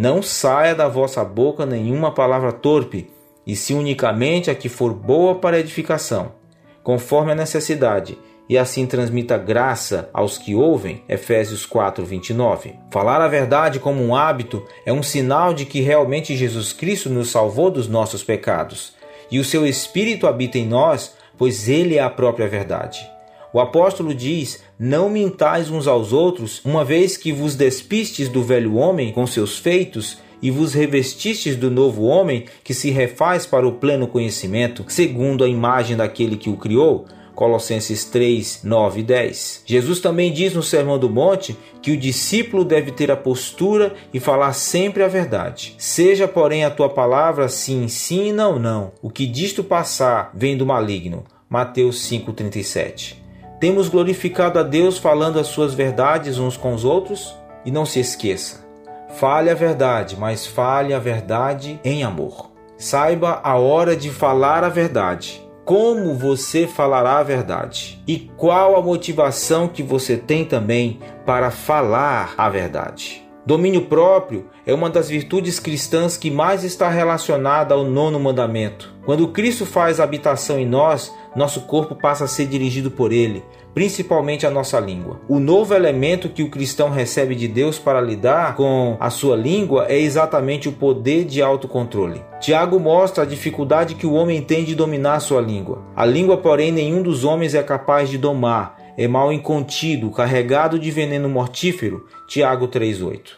Não 0.00 0.22
saia 0.22 0.76
da 0.76 0.86
vossa 0.86 1.24
boca 1.24 1.66
nenhuma 1.66 2.12
palavra 2.12 2.52
torpe, 2.52 3.10
e 3.44 3.56
se 3.56 3.74
unicamente 3.74 4.48
a 4.48 4.54
que 4.54 4.68
for 4.68 4.94
boa 4.94 5.34
para 5.34 5.58
edificação, 5.58 6.34
conforme 6.84 7.32
a 7.32 7.34
necessidade, 7.34 8.16
e 8.48 8.56
assim 8.56 8.86
transmita 8.86 9.36
graça 9.36 10.08
aos 10.14 10.38
que 10.38 10.54
ouvem. 10.54 11.02
Efésios 11.08 11.66
4:29. 11.66 12.76
Falar 12.92 13.20
a 13.20 13.26
verdade 13.26 13.80
como 13.80 14.00
um 14.00 14.14
hábito 14.14 14.64
é 14.86 14.92
um 14.92 15.02
sinal 15.02 15.52
de 15.52 15.64
que 15.64 15.80
realmente 15.80 16.36
Jesus 16.36 16.72
Cristo 16.72 17.10
nos 17.10 17.30
salvou 17.30 17.68
dos 17.68 17.88
nossos 17.88 18.22
pecados, 18.22 18.92
e 19.28 19.40
o 19.40 19.44
seu 19.44 19.66
espírito 19.66 20.28
habita 20.28 20.58
em 20.58 20.64
nós, 20.64 21.16
pois 21.36 21.68
ele 21.68 21.96
é 21.96 22.00
a 22.00 22.08
própria 22.08 22.46
verdade. 22.46 23.17
O 23.52 23.60
apóstolo 23.60 24.14
diz: 24.14 24.62
Não 24.78 25.08
mintais 25.08 25.70
uns 25.70 25.86
aos 25.86 26.12
outros, 26.12 26.60
uma 26.64 26.84
vez 26.84 27.16
que 27.16 27.32
vos 27.32 27.54
despistes 27.54 28.28
do 28.28 28.42
velho 28.42 28.74
homem 28.74 29.12
com 29.12 29.26
seus 29.26 29.58
feitos 29.58 30.18
e 30.42 30.50
vos 30.50 30.74
revestistes 30.74 31.56
do 31.56 31.70
novo 31.70 32.04
homem 32.04 32.44
que 32.62 32.74
se 32.74 32.90
refaz 32.90 33.46
para 33.46 33.66
o 33.66 33.72
pleno 33.72 34.06
conhecimento, 34.06 34.84
segundo 34.88 35.42
a 35.42 35.48
imagem 35.48 35.96
daquele 35.96 36.36
que 36.36 36.50
o 36.50 36.56
criou. 36.56 37.06
Colossenses 37.34 38.04
3, 38.04 38.62
9 38.64 38.98
e 38.98 39.02
10. 39.04 39.62
Jesus 39.64 40.00
também 40.00 40.32
diz 40.32 40.54
no 40.54 40.62
Sermão 40.62 40.98
do 40.98 41.08
Monte 41.08 41.56
que 41.80 41.92
o 41.92 41.96
discípulo 41.96 42.64
deve 42.64 42.90
ter 42.90 43.12
a 43.12 43.16
postura 43.16 43.94
e 44.12 44.18
falar 44.18 44.52
sempre 44.54 45.04
a 45.04 45.08
verdade. 45.08 45.72
Seja, 45.78 46.26
porém, 46.26 46.64
a 46.64 46.70
tua 46.70 46.88
palavra 46.88 47.48
sim, 47.48 47.86
sim 47.86 48.30
e 48.30 48.32
não, 48.32 48.58
não. 48.58 48.90
O 49.00 49.08
que 49.08 49.24
disto 49.24 49.62
passar 49.62 50.32
vem 50.34 50.56
do 50.56 50.66
maligno. 50.66 51.22
Mateus 51.48 52.10
5,37. 52.10 53.27
Temos 53.60 53.88
glorificado 53.88 54.60
a 54.60 54.62
Deus 54.62 54.98
falando 54.98 55.40
as 55.40 55.48
suas 55.48 55.74
verdades 55.74 56.38
uns 56.38 56.56
com 56.56 56.74
os 56.74 56.84
outros? 56.84 57.34
E 57.64 57.72
não 57.72 57.84
se 57.84 57.98
esqueça, 57.98 58.64
fale 59.16 59.50
a 59.50 59.54
verdade, 59.54 60.16
mas 60.16 60.46
fale 60.46 60.94
a 60.94 60.98
verdade 61.00 61.80
em 61.84 62.04
amor. 62.04 62.52
Saiba 62.76 63.40
a 63.42 63.56
hora 63.56 63.96
de 63.96 64.10
falar 64.10 64.62
a 64.62 64.68
verdade. 64.68 65.42
Como 65.64 66.14
você 66.14 66.68
falará 66.68 67.18
a 67.18 67.22
verdade? 67.24 68.00
E 68.06 68.30
qual 68.36 68.76
a 68.76 68.82
motivação 68.82 69.66
que 69.66 69.82
você 69.82 70.16
tem 70.16 70.44
também 70.44 71.00
para 71.26 71.50
falar 71.50 72.34
a 72.38 72.48
verdade? 72.48 73.27
Domínio 73.48 73.86
próprio 73.86 74.44
é 74.66 74.74
uma 74.74 74.90
das 74.90 75.08
virtudes 75.08 75.58
cristãs 75.58 76.18
que 76.18 76.30
mais 76.30 76.64
está 76.64 76.90
relacionada 76.90 77.74
ao 77.74 77.82
nono 77.82 78.20
mandamento. 78.20 78.94
Quando 79.06 79.26
Cristo 79.28 79.64
faz 79.64 80.00
habitação 80.00 80.58
em 80.58 80.66
nós, 80.66 81.10
nosso 81.34 81.62
corpo 81.62 81.94
passa 81.94 82.24
a 82.24 82.28
ser 82.28 82.44
dirigido 82.44 82.90
por 82.90 83.10
ele, 83.10 83.42
principalmente 83.72 84.46
a 84.46 84.50
nossa 84.50 84.78
língua. 84.78 85.18
O 85.26 85.40
novo 85.40 85.72
elemento 85.72 86.28
que 86.28 86.42
o 86.42 86.50
cristão 86.50 86.90
recebe 86.90 87.34
de 87.34 87.48
Deus 87.48 87.78
para 87.78 88.02
lidar 88.02 88.54
com 88.54 88.98
a 89.00 89.08
sua 89.08 89.34
língua 89.34 89.86
é 89.88 89.98
exatamente 89.98 90.68
o 90.68 90.72
poder 90.72 91.24
de 91.24 91.40
autocontrole. 91.40 92.22
Tiago 92.40 92.78
mostra 92.78 93.22
a 93.24 93.26
dificuldade 93.26 93.94
que 93.94 94.06
o 94.06 94.12
homem 94.12 94.42
tem 94.42 94.62
de 94.62 94.74
dominar 94.74 95.14
a 95.14 95.20
sua 95.20 95.40
língua. 95.40 95.86
A 95.96 96.04
língua, 96.04 96.36
porém, 96.36 96.70
nenhum 96.70 97.00
dos 97.00 97.24
homens 97.24 97.54
é 97.54 97.62
capaz 97.62 98.10
de 98.10 98.18
domar. 98.18 98.76
É 98.98 99.06
mal 99.06 99.32
incontido, 99.32 100.10
carregado 100.10 100.76
de 100.76 100.90
veneno 100.90 101.28
mortífero. 101.28 102.08
Tiago 102.26 102.66
3:8. 102.66 103.36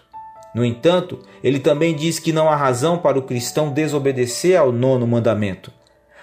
No 0.55 0.65
entanto, 0.65 1.19
ele 1.45 1.59
também 1.59 1.95
diz 1.95 2.19
que 2.19 2.32
não 2.32 2.49
há 2.49 2.57
razão 2.57 2.97
para 2.97 3.19
o 3.19 3.23
cristão 3.23 3.69
desobedecer 3.69 4.59
ao 4.59 4.73
nono 4.73 5.07
mandamento. 5.07 5.70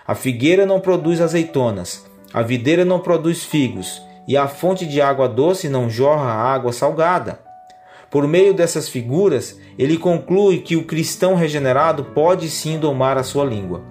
A 0.08 0.16
figueira 0.16 0.66
não 0.66 0.80
produz 0.80 1.22
azeitonas, 1.22 2.04
a 2.34 2.42
videira 2.42 2.84
não 2.84 3.00
produz 3.00 3.44
figos, 3.44 4.02
e 4.28 4.36
a 4.36 4.48
fonte 4.48 4.88
de 4.88 5.00
água 5.00 5.30
doce 5.30 5.70
não 5.70 5.88
jorra 5.88 6.34
água 6.34 6.74
salgada. 6.74 7.40
Por 8.10 8.28
meio 8.28 8.56
dessas 8.56 8.90
figuras, 8.90 9.60
ele 9.78 10.00
conclui 10.00 10.62
que 10.62 10.76
o 10.76 10.86
cristão 10.86 11.36
regenerado 11.36 12.06
pode 12.06 12.50
sim 12.50 12.80
domar 12.80 13.20
a 13.20 13.24
sua 13.24 13.46
língua. 13.46 13.84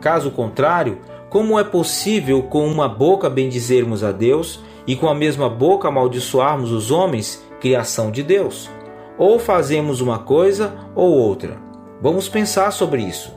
Caso 0.00 0.30
contrário, 0.30 0.98
como 1.28 1.58
é 1.58 1.64
possível 1.64 2.44
com 2.44 2.68
uma 2.68 2.88
boca 2.88 3.28
bendizermos 3.28 4.04
a 4.04 4.12
Deus 4.12 4.60
e 4.86 4.96
com 4.96 5.08
a 5.08 5.14
mesma 5.14 5.48
boca 5.48 5.88
amaldiçoarmos 5.88 6.72
os 6.72 6.90
homens, 6.90 7.42
criação 7.60 8.10
de 8.10 8.22
Deus? 8.22 8.70
Ou 9.18 9.38
fazemos 9.38 10.00
uma 10.00 10.18
coisa 10.18 10.74
ou 10.94 11.10
outra. 11.10 11.58
Vamos 12.00 12.28
pensar 12.28 12.70
sobre 12.72 13.02
isso. 13.02 13.32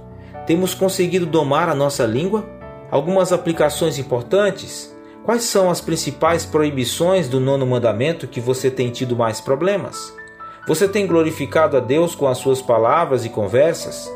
Temos 0.47 0.73
conseguido 0.73 1.25
domar 1.25 1.69
a 1.69 1.75
nossa 1.75 2.05
língua? 2.05 2.45
Algumas 2.89 3.31
aplicações 3.33 3.97
importantes 3.97 4.95
Quais 5.25 5.41
são 5.45 5.71
as 5.71 5.81
principais 5.81 6.45
proibições 6.45 7.27
do 7.27 7.39
nono 7.39 7.65
mandamento 7.65 8.27
que 8.27 8.39
você 8.39 8.69
tem 8.69 8.91
tido 8.91 9.15
mais 9.15 9.41
problemas? 9.41 10.13
Você 10.67 10.87
tem 10.87 11.07
glorificado 11.07 11.75
a 11.75 11.79
Deus 11.79 12.13
com 12.13 12.27
as 12.27 12.37
suas 12.37 12.61
palavras 12.61 13.25
e 13.25 13.29
conversas? 13.29 14.07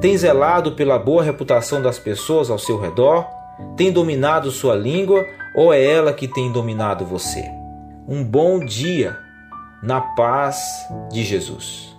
Tem 0.00 0.16
zelado 0.16 0.70
pela 0.70 1.00
boa 1.00 1.20
reputação 1.20 1.82
das 1.82 1.98
pessoas 1.98 2.48
ao 2.48 2.60
seu 2.60 2.78
redor? 2.78 3.26
Tem 3.76 3.90
dominado 3.90 4.52
sua 4.52 4.76
língua 4.76 5.26
ou 5.54 5.72
é 5.72 5.84
ela 5.84 6.12
que 6.12 6.26
tem 6.26 6.50
dominado 6.50 7.04
você? 7.04 7.50
Um 8.08 8.24
bom 8.24 8.58
dia 8.58 9.18
na 9.82 10.00
paz 10.00 10.86
de 11.10 11.22
Jesus. 11.22 11.91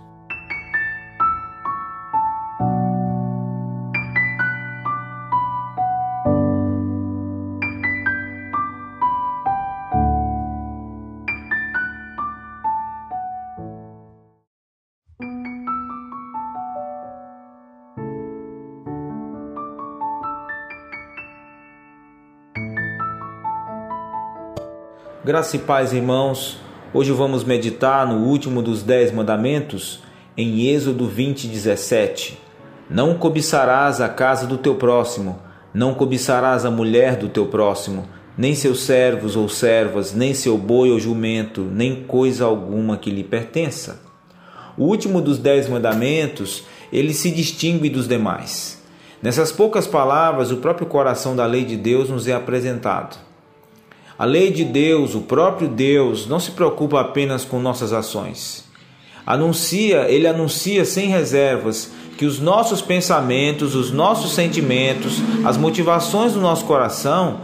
Graça 25.24 25.56
e 25.56 25.58
paz, 25.58 25.94
irmãos. 25.94 26.58
Hoje 26.92 27.10
vamos 27.10 27.44
meditar 27.44 28.06
no 28.06 28.26
último 28.26 28.60
dos 28.60 28.82
dez 28.82 29.10
mandamentos, 29.10 30.02
em 30.36 30.66
Êxodo 30.66 31.08
20, 31.08 31.48
17. 31.48 32.38
Não 32.90 33.14
cobiçarás 33.14 34.02
a 34.02 34.08
casa 34.10 34.46
do 34.46 34.58
teu 34.58 34.74
próximo, 34.74 35.38
não 35.72 35.94
cobiçarás 35.94 36.66
a 36.66 36.70
mulher 36.70 37.16
do 37.16 37.30
teu 37.30 37.46
próximo, 37.46 38.06
nem 38.36 38.54
seus 38.54 38.82
servos 38.82 39.34
ou 39.34 39.48
servas, 39.48 40.12
nem 40.12 40.34
seu 40.34 40.58
boi 40.58 40.90
ou 40.90 41.00
jumento, 41.00 41.62
nem 41.62 42.04
coisa 42.04 42.44
alguma 42.44 42.98
que 42.98 43.08
lhe 43.08 43.24
pertença. 43.24 44.02
O 44.76 44.84
último 44.84 45.22
dos 45.22 45.38
dez 45.38 45.70
mandamentos, 45.70 46.64
ele 46.92 47.14
se 47.14 47.30
distingue 47.30 47.88
dos 47.88 48.06
demais. 48.06 48.84
Nessas 49.22 49.50
poucas 49.50 49.86
palavras, 49.86 50.50
o 50.50 50.58
próprio 50.58 50.86
coração 50.86 51.34
da 51.34 51.46
lei 51.46 51.64
de 51.64 51.78
Deus 51.78 52.10
nos 52.10 52.28
é 52.28 52.34
apresentado. 52.34 53.16
A 54.16 54.24
lei 54.24 54.52
de 54.52 54.64
Deus, 54.64 55.14
o 55.14 55.22
próprio 55.22 55.68
Deus, 55.68 56.26
não 56.26 56.38
se 56.38 56.52
preocupa 56.52 57.00
apenas 57.00 57.44
com 57.44 57.58
nossas 57.58 57.92
ações. 57.92 58.64
Anuncia, 59.26 60.08
ele 60.08 60.26
anuncia 60.26 60.84
sem 60.84 61.08
reservas 61.08 61.90
que 62.16 62.24
os 62.24 62.38
nossos 62.38 62.80
pensamentos, 62.80 63.74
os 63.74 63.90
nossos 63.90 64.32
sentimentos, 64.32 65.20
as 65.44 65.56
motivações 65.56 66.34
do 66.34 66.40
nosso 66.40 66.64
coração, 66.64 67.40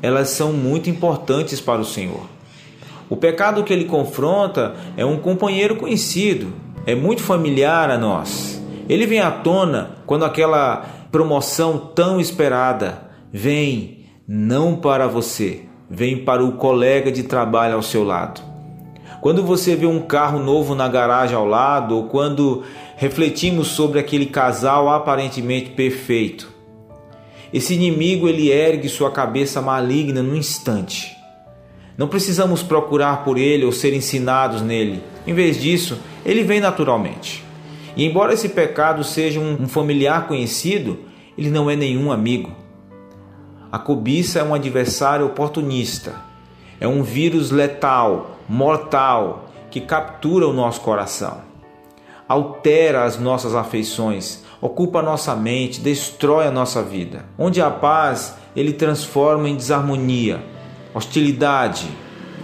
elas 0.00 0.28
são 0.28 0.52
muito 0.52 0.88
importantes 0.88 1.60
para 1.60 1.80
o 1.80 1.84
Senhor. 1.84 2.26
O 3.08 3.16
pecado 3.16 3.64
que 3.64 3.72
ele 3.72 3.86
confronta 3.86 4.76
é 4.96 5.04
um 5.04 5.16
companheiro 5.16 5.76
conhecido, 5.76 6.52
é 6.86 6.94
muito 6.94 7.22
familiar 7.22 7.90
a 7.90 7.98
nós. 7.98 8.62
Ele 8.88 9.06
vem 9.06 9.20
à 9.20 9.30
tona 9.30 9.96
quando 10.06 10.24
aquela 10.24 10.84
promoção 11.10 11.78
tão 11.78 12.20
esperada 12.20 13.10
vem 13.32 14.04
não 14.28 14.76
para 14.76 15.06
você, 15.06 15.62
vem 15.88 16.24
para 16.24 16.44
o 16.44 16.52
colega 16.52 17.10
de 17.12 17.22
trabalho 17.22 17.74
ao 17.74 17.82
seu 17.82 18.04
lado. 18.04 18.40
Quando 19.20 19.42
você 19.42 19.74
vê 19.74 19.86
um 19.86 20.00
carro 20.00 20.38
novo 20.38 20.74
na 20.74 20.86
garagem 20.86 21.36
ao 21.36 21.46
lado, 21.46 21.96
ou 21.96 22.08
quando 22.08 22.62
refletimos 22.96 23.68
sobre 23.68 23.98
aquele 23.98 24.26
casal 24.26 24.90
aparentemente 24.90 25.70
perfeito, 25.70 26.52
esse 27.52 27.74
inimigo 27.74 28.28
ele 28.28 28.50
ergue 28.50 28.88
sua 28.88 29.10
cabeça 29.10 29.62
maligna 29.62 30.22
no 30.22 30.36
instante. 30.36 31.16
Não 31.96 32.08
precisamos 32.08 32.62
procurar 32.62 33.24
por 33.24 33.38
ele 33.38 33.64
ou 33.64 33.70
ser 33.70 33.94
ensinados 33.94 34.60
nele. 34.60 35.00
Em 35.26 35.32
vez 35.32 35.60
disso, 35.60 35.98
ele 36.26 36.42
vem 36.42 36.58
naturalmente. 36.58 37.44
E 37.96 38.04
embora 38.04 38.34
esse 38.34 38.48
pecado 38.48 39.04
seja 39.04 39.38
um 39.38 39.68
familiar 39.68 40.26
conhecido, 40.26 40.98
ele 41.38 41.50
não 41.50 41.70
é 41.70 41.76
nenhum 41.76 42.10
amigo. 42.10 42.63
A 43.74 43.78
cobiça 43.80 44.38
é 44.38 44.44
um 44.44 44.54
adversário 44.54 45.26
oportunista, 45.26 46.14
é 46.78 46.86
um 46.86 47.02
vírus 47.02 47.50
letal, 47.50 48.38
mortal, 48.48 49.50
que 49.68 49.80
captura 49.80 50.46
o 50.46 50.52
nosso 50.52 50.80
coração, 50.80 51.38
altera 52.28 53.02
as 53.02 53.18
nossas 53.18 53.52
afeições, 53.52 54.44
ocupa 54.60 55.00
a 55.00 55.02
nossa 55.02 55.34
mente, 55.34 55.80
destrói 55.80 56.46
a 56.46 56.52
nossa 56.52 56.84
vida. 56.84 57.24
Onde 57.36 57.60
há 57.60 57.68
paz, 57.68 58.36
ele 58.54 58.72
transforma 58.72 59.48
em 59.48 59.56
desarmonia, 59.56 60.40
hostilidade, 60.94 61.88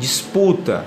disputa. 0.01 0.85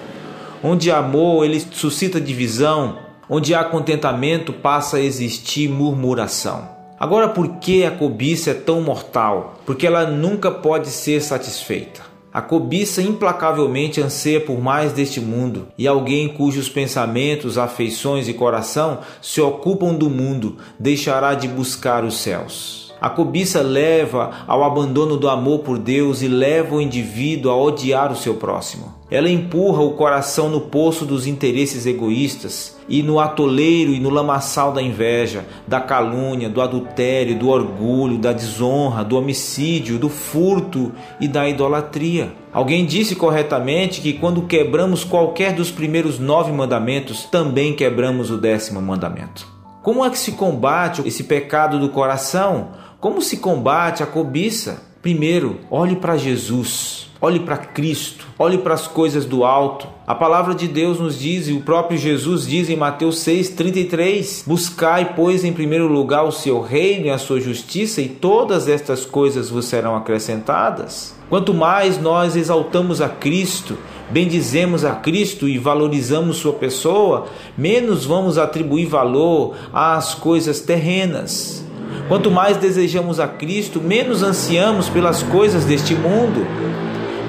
Onde 0.61 0.91
há 0.91 0.98
amor, 0.98 1.45
ele 1.45 1.61
suscita 1.61 2.20
divisão. 2.20 2.99
Onde 3.30 3.56
há 3.56 3.64
contentamento, 3.64 4.52
passa 4.52 4.98
a 4.98 5.02
existir 5.02 5.70
murmuração. 5.70 6.73
Agora, 7.03 7.27
por 7.27 7.57
que 7.57 7.84
a 7.84 7.91
cobiça 7.91 8.51
é 8.51 8.53
tão 8.53 8.80
mortal? 8.80 9.55
Porque 9.65 9.85
ela 9.85 10.05
nunca 10.09 10.49
pode 10.49 10.88
ser 10.88 11.21
satisfeita. 11.21 11.99
A 12.31 12.41
cobiça 12.41 13.01
implacavelmente 13.01 13.99
anseia 13.99 14.39
por 14.39 14.57
mais 14.57 14.93
deste 14.93 15.19
mundo, 15.19 15.67
e 15.77 15.85
alguém 15.85 16.30
cujos 16.30 16.69
pensamentos, 16.69 17.57
afeições 17.57 18.30
e 18.30 18.34
coração 18.34 18.99
se 19.21 19.41
ocupam 19.41 19.93
do 19.93 20.09
mundo 20.09 20.55
deixará 20.80 21.34
de 21.34 21.45
buscar 21.45 22.05
os 22.05 22.15
céus. 22.19 22.93
A 23.01 23.09
cobiça 23.09 23.61
leva 23.61 24.31
ao 24.47 24.63
abandono 24.63 25.17
do 25.17 25.27
amor 25.27 25.59
por 25.59 25.77
Deus 25.77 26.21
e 26.21 26.30
leva 26.30 26.75
o 26.75 26.81
indivíduo 26.81 27.51
a 27.51 27.57
odiar 27.57 28.13
o 28.13 28.15
seu 28.15 28.35
próximo. 28.35 28.93
Ela 29.14 29.30
empurra 29.30 29.84
o 29.84 29.91
coração 29.91 30.49
no 30.49 30.60
poço 30.60 31.06
dos 31.06 31.27
interesses 31.27 31.85
egoístas 31.85 32.76
e 32.90 33.03
no 33.03 33.19
atoleiro 33.19 33.91
e 33.91 33.99
no 33.99 34.10
lamaçal 34.10 34.72
da 34.73 34.81
inveja, 34.81 35.45
da 35.68 35.80
calúnia, 35.80 36.49
do 36.49 36.60
adultério, 36.60 37.38
do 37.38 37.49
orgulho, 37.49 38.18
da 38.18 38.34
desonra, 38.34 39.03
do 39.03 39.15
homicídio, 39.15 39.99
do 39.99 40.10
furto 40.10 40.91
e 41.22 41.27
da 41.27 41.48
idolatria. 41.48 42.34
Alguém 42.52 42.88
disse 42.88 43.15
corretamente 43.15 44.02
que 44.02 44.14
quando 44.14 44.48
quebramos 44.48 45.03
qualquer 45.03 45.53
dos 45.53 45.69
primeiros 45.69 46.18
nove 46.18 46.52
mandamentos, 46.52 47.26
também 47.26 47.76
quebramos 47.76 48.31
o 48.31 48.38
décimo 48.38 48.81
mandamento. 48.81 49.45
Como 49.84 50.03
é 50.03 50.10
que 50.10 50.18
se 50.18 50.31
combate 50.31 51.03
esse 51.06 51.26
pecado 51.26 51.77
do 51.77 51.90
coração? 51.90 52.69
Como 52.99 53.22
se 53.22 53.38
combate 53.38 54.02
a 54.02 54.07
cobiça? 54.07 54.91
Primeiro, 55.03 55.59
olhe 55.69 55.97
para 55.97 56.15
Jesus, 56.15 57.09
olhe 57.19 57.41
para 57.41 57.57
Cristo, 57.57 58.25
olhe 58.39 58.59
para 58.59 58.73
as 58.73 58.88
coisas 58.88 59.25
do 59.25 59.43
alto. 59.43 59.85
A 60.07 60.15
palavra 60.15 60.55
de 60.55 60.65
Deus 60.65 60.97
nos 60.97 61.19
diz, 61.19 61.49
e 61.49 61.51
o 61.51 61.59
próprio 61.59 61.97
Jesus 61.97 62.47
diz 62.47 62.69
em 62.69 62.77
Mateus 62.77 63.17
6,33: 63.17 64.47
Buscai, 64.47 65.13
pois, 65.13 65.43
em 65.43 65.51
primeiro 65.51 65.88
lugar 65.88 66.23
o 66.23 66.31
seu 66.31 66.61
reino 66.61 67.07
e 67.07 67.09
a 67.09 67.17
sua 67.17 67.41
justiça, 67.41 68.01
e 68.01 68.07
todas 68.07 68.69
estas 68.69 69.05
coisas 69.05 69.49
vos 69.49 69.65
serão 69.65 69.93
acrescentadas. 69.93 71.13
Quanto 71.30 71.53
mais 71.53 72.01
nós 72.01 72.38
exaltamos 72.38 73.01
a 73.01 73.09
Cristo, 73.09 73.77
bendizemos 74.09 74.85
a 74.85 74.95
Cristo 74.95 75.49
e 75.49 75.57
valorizamos 75.57 76.38
Sua 76.38 76.53
pessoa, 76.53 77.25
menos 77.57 78.05
vamos 78.05 78.38
atribuir 78.38 78.85
valor 78.85 79.53
às 79.73 80.15
coisas 80.15 80.61
terrenas. 80.61 81.62
Quanto 82.07 82.30
mais 82.30 82.57
desejamos 82.57 83.19
a 83.19 83.27
Cristo, 83.27 83.80
menos 83.80 84.23
ansiamos 84.23 84.89
pelas 84.89 85.23
coisas 85.23 85.63
deste 85.63 85.95
mundo, 85.95 86.45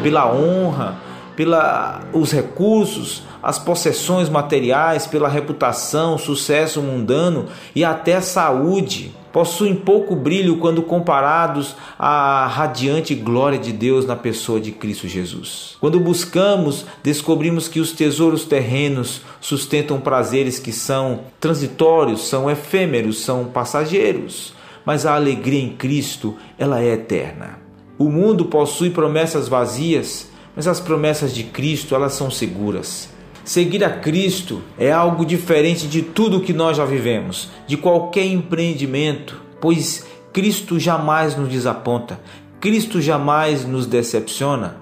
pela 0.03 0.31
honra, 0.35 0.97
pelos 1.37 2.33
recursos, 2.33 3.23
as 3.41 3.57
possessões 3.57 4.29
materiais, 4.29 5.07
pela 5.07 5.29
reputação, 5.29 6.19
sucesso 6.19 6.83
mundano 6.83 7.47
e 7.75 7.85
até 7.85 8.17
a 8.17 8.21
saúde. 8.21 9.15
Possuem 9.33 9.75
pouco 9.75 10.15
brilho 10.15 10.59
quando 10.59 10.83
comparados 10.83 11.77
à 11.99 12.47
radiante 12.47 13.15
glória 13.15 13.59
de 13.59 13.73
Deus 13.73 14.07
na 14.07 14.17
pessoa 14.17 14.61
de 14.61 14.73
Cristo 14.73 15.07
Jesus. 15.09 15.77
Quando 15.81 15.99
buscamos, 16.01 16.85
descobrimos 17.03 17.69
que 17.69 17.81
os 17.81 17.93
tesouros 17.93 18.45
terrenos 18.45 19.23
sustentam 19.41 20.01
prazeres 20.01 20.59
que 20.59 20.73
são 20.73 21.21
transitórios, 21.41 22.29
são 22.29 22.51
efêmeros, 22.51 23.21
são 23.21 23.45
passageiros 23.47 24.53
mas 24.85 25.07
a 25.07 25.15
alegria 25.15 25.63
em 25.63 25.71
Cristo, 25.71 26.37
ela 26.59 26.81
é 26.81 26.93
eterna. 26.93 27.59
O 27.99 28.09
mundo 28.11 28.47
possui 28.47 28.91
promessas 28.91 29.49
vazias, 29.49 30.29
mas 30.55 30.67
as 30.67 30.81
promessas 30.81 31.35
de 31.35 31.45
Cristo, 31.45 31.95
elas 31.95 32.13
são 32.13 32.31
seguras. 32.31 33.09
Seguir 33.45 33.85
a 33.85 33.91
Cristo 33.91 34.63
é 34.79 34.91
algo 34.91 35.25
diferente 35.25 35.87
de 35.87 36.03
tudo 36.03 36.41
que 36.41 36.53
nós 36.53 36.77
já 36.77 36.85
vivemos, 36.85 37.51
de 37.67 37.77
qualquer 37.77 38.25
empreendimento, 38.25 39.41
pois 39.61 40.07
Cristo 40.33 40.79
jamais 40.81 41.37
nos 41.37 41.49
desaponta, 41.49 42.19
Cristo 42.61 43.01
jamais 43.01 43.65
nos 43.65 43.87
decepciona. 43.87 44.77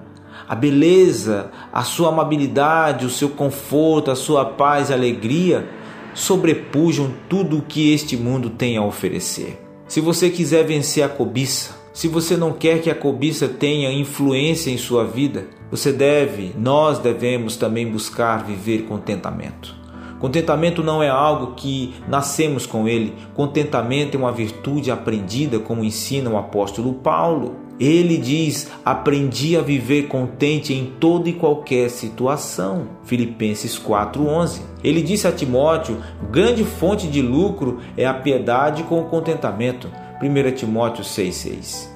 A 0.47 0.55
beleza, 0.55 1.51
a 1.71 1.83
sua 1.83 2.09
amabilidade, 2.09 3.05
o 3.05 3.09
seu 3.09 3.29
conforto, 3.29 4.11
a 4.11 4.15
sua 4.15 4.45
paz 4.45 4.89
e 4.89 4.93
alegria 4.93 5.67
sobrepujam 6.13 7.11
tudo 7.27 7.57
o 7.57 7.61
que 7.61 7.93
este 7.93 8.15
mundo 8.15 8.49
tem 8.49 8.77
a 8.77 8.83
oferecer. 8.83 9.62
Se 9.93 10.01
você 10.01 10.31
quiser 10.31 10.65
vencer 10.65 11.03
a 11.03 11.07
cobiça, 11.07 11.75
se 11.93 12.07
você 12.07 12.35
não 12.35 12.51
quer 12.51 12.81
que 12.81 12.89
a 12.89 12.95
cobiça 12.95 13.47
tenha 13.47 13.93
influência 13.93 14.71
em 14.71 14.77
sua 14.79 15.05
vida, 15.05 15.45
você 15.69 15.93
deve, 15.93 16.51
nós 16.57 16.97
devemos 16.97 17.57
também 17.57 17.87
buscar 17.87 18.43
viver 18.43 18.85
contentamento. 18.85 19.82
Contentamento 20.23 20.81
não 20.81 21.03
é 21.03 21.09
algo 21.09 21.47
que 21.53 21.95
nascemos 22.07 22.65
com 22.65 22.87
ele, 22.87 23.13
contentamento 23.33 24.15
é 24.15 24.17
uma 24.17 24.31
virtude 24.31 24.89
aprendida, 24.89 25.59
como 25.59 25.83
ensina 25.83 26.29
o 26.29 26.37
apóstolo 26.37 26.93
Paulo. 26.93 27.57
Ele 27.77 28.15
diz: 28.15 28.71
Aprendi 28.85 29.57
a 29.57 29.61
viver 29.61 30.03
contente 30.03 30.73
em 30.73 30.93
toda 30.97 31.27
e 31.27 31.33
qualquer 31.33 31.89
situação. 31.89 32.87
Filipenses 33.03 33.77
4:11. 33.77 34.61
Ele 34.81 35.01
disse 35.01 35.27
a 35.27 35.31
Timóteo: 35.33 35.97
Grande 36.31 36.63
fonte 36.63 37.05
de 37.05 37.21
lucro 37.21 37.81
é 37.97 38.05
a 38.05 38.13
piedade 38.13 38.83
com 38.83 39.01
o 39.01 39.09
contentamento. 39.09 39.89
1 40.21 40.55
Timóteo 40.55 41.03
6:6. 41.03 41.89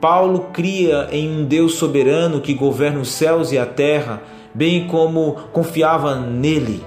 Paulo 0.00 0.48
cria 0.52 1.08
em 1.12 1.30
um 1.30 1.44
Deus 1.44 1.74
soberano 1.74 2.40
que 2.40 2.54
governa 2.54 2.98
os 2.98 3.12
céus 3.12 3.52
e 3.52 3.58
a 3.58 3.64
terra, 3.64 4.20
bem 4.52 4.88
como 4.88 5.36
confiava 5.52 6.16
nele. 6.16 6.82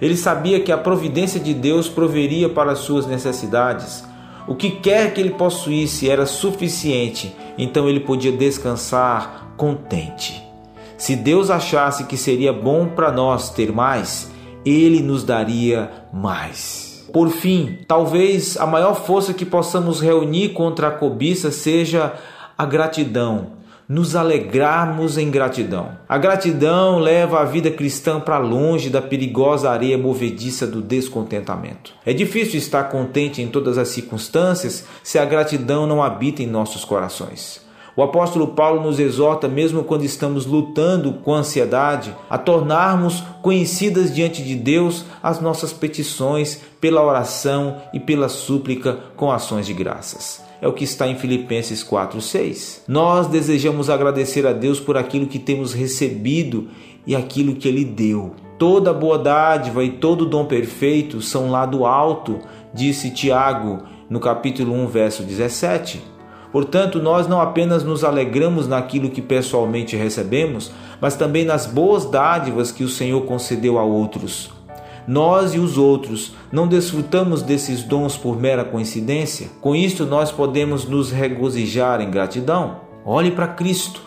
Ele 0.00 0.16
sabia 0.16 0.60
que 0.60 0.72
a 0.72 0.78
providência 0.78 1.40
de 1.40 1.54
Deus 1.54 1.88
proveria 1.88 2.48
para 2.48 2.72
as 2.72 2.80
suas 2.80 3.06
necessidades. 3.06 4.04
O 4.46 4.54
que 4.54 4.70
quer 4.70 5.12
que 5.12 5.20
ele 5.20 5.30
possuísse 5.30 6.08
era 6.08 6.26
suficiente, 6.26 7.34
então 7.58 7.88
ele 7.88 8.00
podia 8.00 8.32
descansar 8.32 9.54
contente. 9.56 10.42
Se 10.96 11.16
Deus 11.16 11.50
achasse 11.50 12.04
que 12.04 12.16
seria 12.16 12.52
bom 12.52 12.86
para 12.86 13.12
nós 13.12 13.50
ter 13.50 13.72
mais, 13.72 14.30
ele 14.64 15.00
nos 15.00 15.24
daria 15.24 15.90
mais. 16.12 17.06
Por 17.12 17.28
fim, 17.30 17.78
talvez 17.86 18.56
a 18.56 18.66
maior 18.66 18.94
força 18.94 19.32
que 19.32 19.44
possamos 19.44 20.00
reunir 20.00 20.50
contra 20.50 20.88
a 20.88 20.90
cobiça 20.90 21.50
seja 21.50 22.14
a 22.56 22.64
gratidão. 22.64 23.52
Nos 23.88 24.16
alegrarmos 24.16 25.16
em 25.16 25.30
gratidão. 25.30 25.90
A 26.08 26.18
gratidão 26.18 26.98
leva 26.98 27.40
a 27.40 27.44
vida 27.44 27.70
cristã 27.70 28.18
para 28.18 28.38
longe 28.38 28.90
da 28.90 29.00
perigosa 29.00 29.70
areia 29.70 29.96
movediça 29.96 30.66
do 30.66 30.82
descontentamento. 30.82 31.92
É 32.04 32.12
difícil 32.12 32.58
estar 32.58 32.84
contente 32.84 33.40
em 33.40 33.48
todas 33.48 33.78
as 33.78 33.88
circunstâncias 33.88 34.84
se 35.02 35.18
a 35.18 35.24
gratidão 35.24 35.86
não 35.86 36.02
habita 36.02 36.42
em 36.42 36.46
nossos 36.46 36.84
corações. 36.84 37.64
O 37.96 38.02
apóstolo 38.02 38.48
Paulo 38.48 38.82
nos 38.82 38.98
exorta, 38.98 39.48
mesmo 39.48 39.82
quando 39.82 40.04
estamos 40.04 40.44
lutando 40.44 41.14
com 41.14 41.32
ansiedade, 41.32 42.14
a 42.28 42.36
tornarmos 42.36 43.22
conhecidas 43.40 44.14
diante 44.14 44.42
de 44.42 44.54
Deus 44.54 45.06
as 45.22 45.40
nossas 45.40 45.72
petições 45.72 46.60
pela 46.78 47.02
oração 47.02 47.80
e 47.94 48.00
pela 48.00 48.28
súplica 48.28 48.98
com 49.16 49.32
ações 49.32 49.64
de 49.64 49.72
graças. 49.72 50.45
É 50.60 50.66
o 50.66 50.72
que 50.72 50.84
está 50.84 51.06
em 51.06 51.16
Filipenses 51.16 51.82
4:6. 51.82 52.82
Nós 52.88 53.26
desejamos 53.26 53.90
agradecer 53.90 54.46
a 54.46 54.52
Deus 54.52 54.80
por 54.80 54.96
aquilo 54.96 55.26
que 55.26 55.38
temos 55.38 55.72
recebido 55.74 56.68
e 57.06 57.14
aquilo 57.14 57.56
que 57.56 57.68
ele 57.68 57.84
deu. 57.84 58.34
Toda 58.58 58.92
boa 58.92 59.18
dádiva 59.18 59.84
e 59.84 59.90
todo 59.90 60.24
dom 60.24 60.46
perfeito 60.46 61.20
são 61.20 61.50
lá 61.50 61.66
do 61.66 61.84
alto, 61.84 62.38
disse 62.72 63.10
Tiago 63.10 63.82
no 64.08 64.18
capítulo 64.18 64.72
1, 64.72 64.86
verso 64.86 65.22
17. 65.22 66.02
Portanto, 66.50 67.02
nós 67.02 67.28
não 67.28 67.38
apenas 67.38 67.84
nos 67.84 68.02
alegramos 68.02 68.66
naquilo 68.66 69.10
que 69.10 69.20
pessoalmente 69.20 69.94
recebemos, 69.94 70.72
mas 71.00 71.14
também 71.14 71.44
nas 71.44 71.66
boas 71.66 72.06
dádivas 72.06 72.72
que 72.72 72.82
o 72.82 72.88
Senhor 72.88 73.20
concedeu 73.26 73.78
a 73.78 73.84
outros. 73.84 74.55
Nós 75.06 75.54
e 75.54 75.58
os 75.58 75.78
outros 75.78 76.34
não 76.50 76.66
desfrutamos 76.66 77.42
desses 77.42 77.82
dons 77.82 78.16
por 78.16 78.38
mera 78.38 78.64
coincidência? 78.64 79.48
Com 79.60 79.74
isto, 79.74 80.04
nós 80.04 80.32
podemos 80.32 80.84
nos 80.84 81.10
regozijar 81.10 82.00
em 82.00 82.10
gratidão? 82.10 82.80
Olhe 83.04 83.30
para 83.30 83.48
Cristo. 83.48 84.02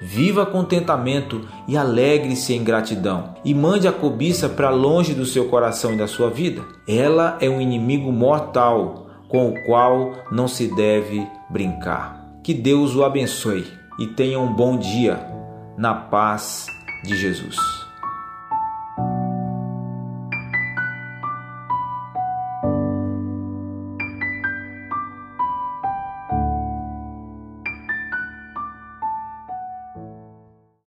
Viva 0.00 0.46
contentamento 0.46 1.46
e 1.66 1.76
alegre-se 1.76 2.54
em 2.54 2.62
gratidão, 2.62 3.34
e 3.44 3.52
mande 3.52 3.88
a 3.88 3.92
cobiça 3.92 4.48
para 4.48 4.70
longe 4.70 5.12
do 5.12 5.26
seu 5.26 5.48
coração 5.48 5.92
e 5.92 5.96
da 5.96 6.06
sua 6.06 6.30
vida. 6.30 6.62
Ela 6.86 7.36
é 7.40 7.50
um 7.50 7.60
inimigo 7.60 8.12
mortal 8.12 9.08
com 9.28 9.48
o 9.48 9.64
qual 9.64 10.12
não 10.30 10.46
se 10.46 10.72
deve 10.74 11.26
brincar. 11.50 12.38
Que 12.44 12.54
Deus 12.54 12.94
o 12.94 13.02
abençoe 13.04 13.66
e 13.98 14.06
tenha 14.06 14.38
um 14.38 14.52
bom 14.54 14.78
dia 14.78 15.18
na 15.76 15.94
paz 15.94 16.66
de 17.04 17.16
Jesus. 17.16 17.77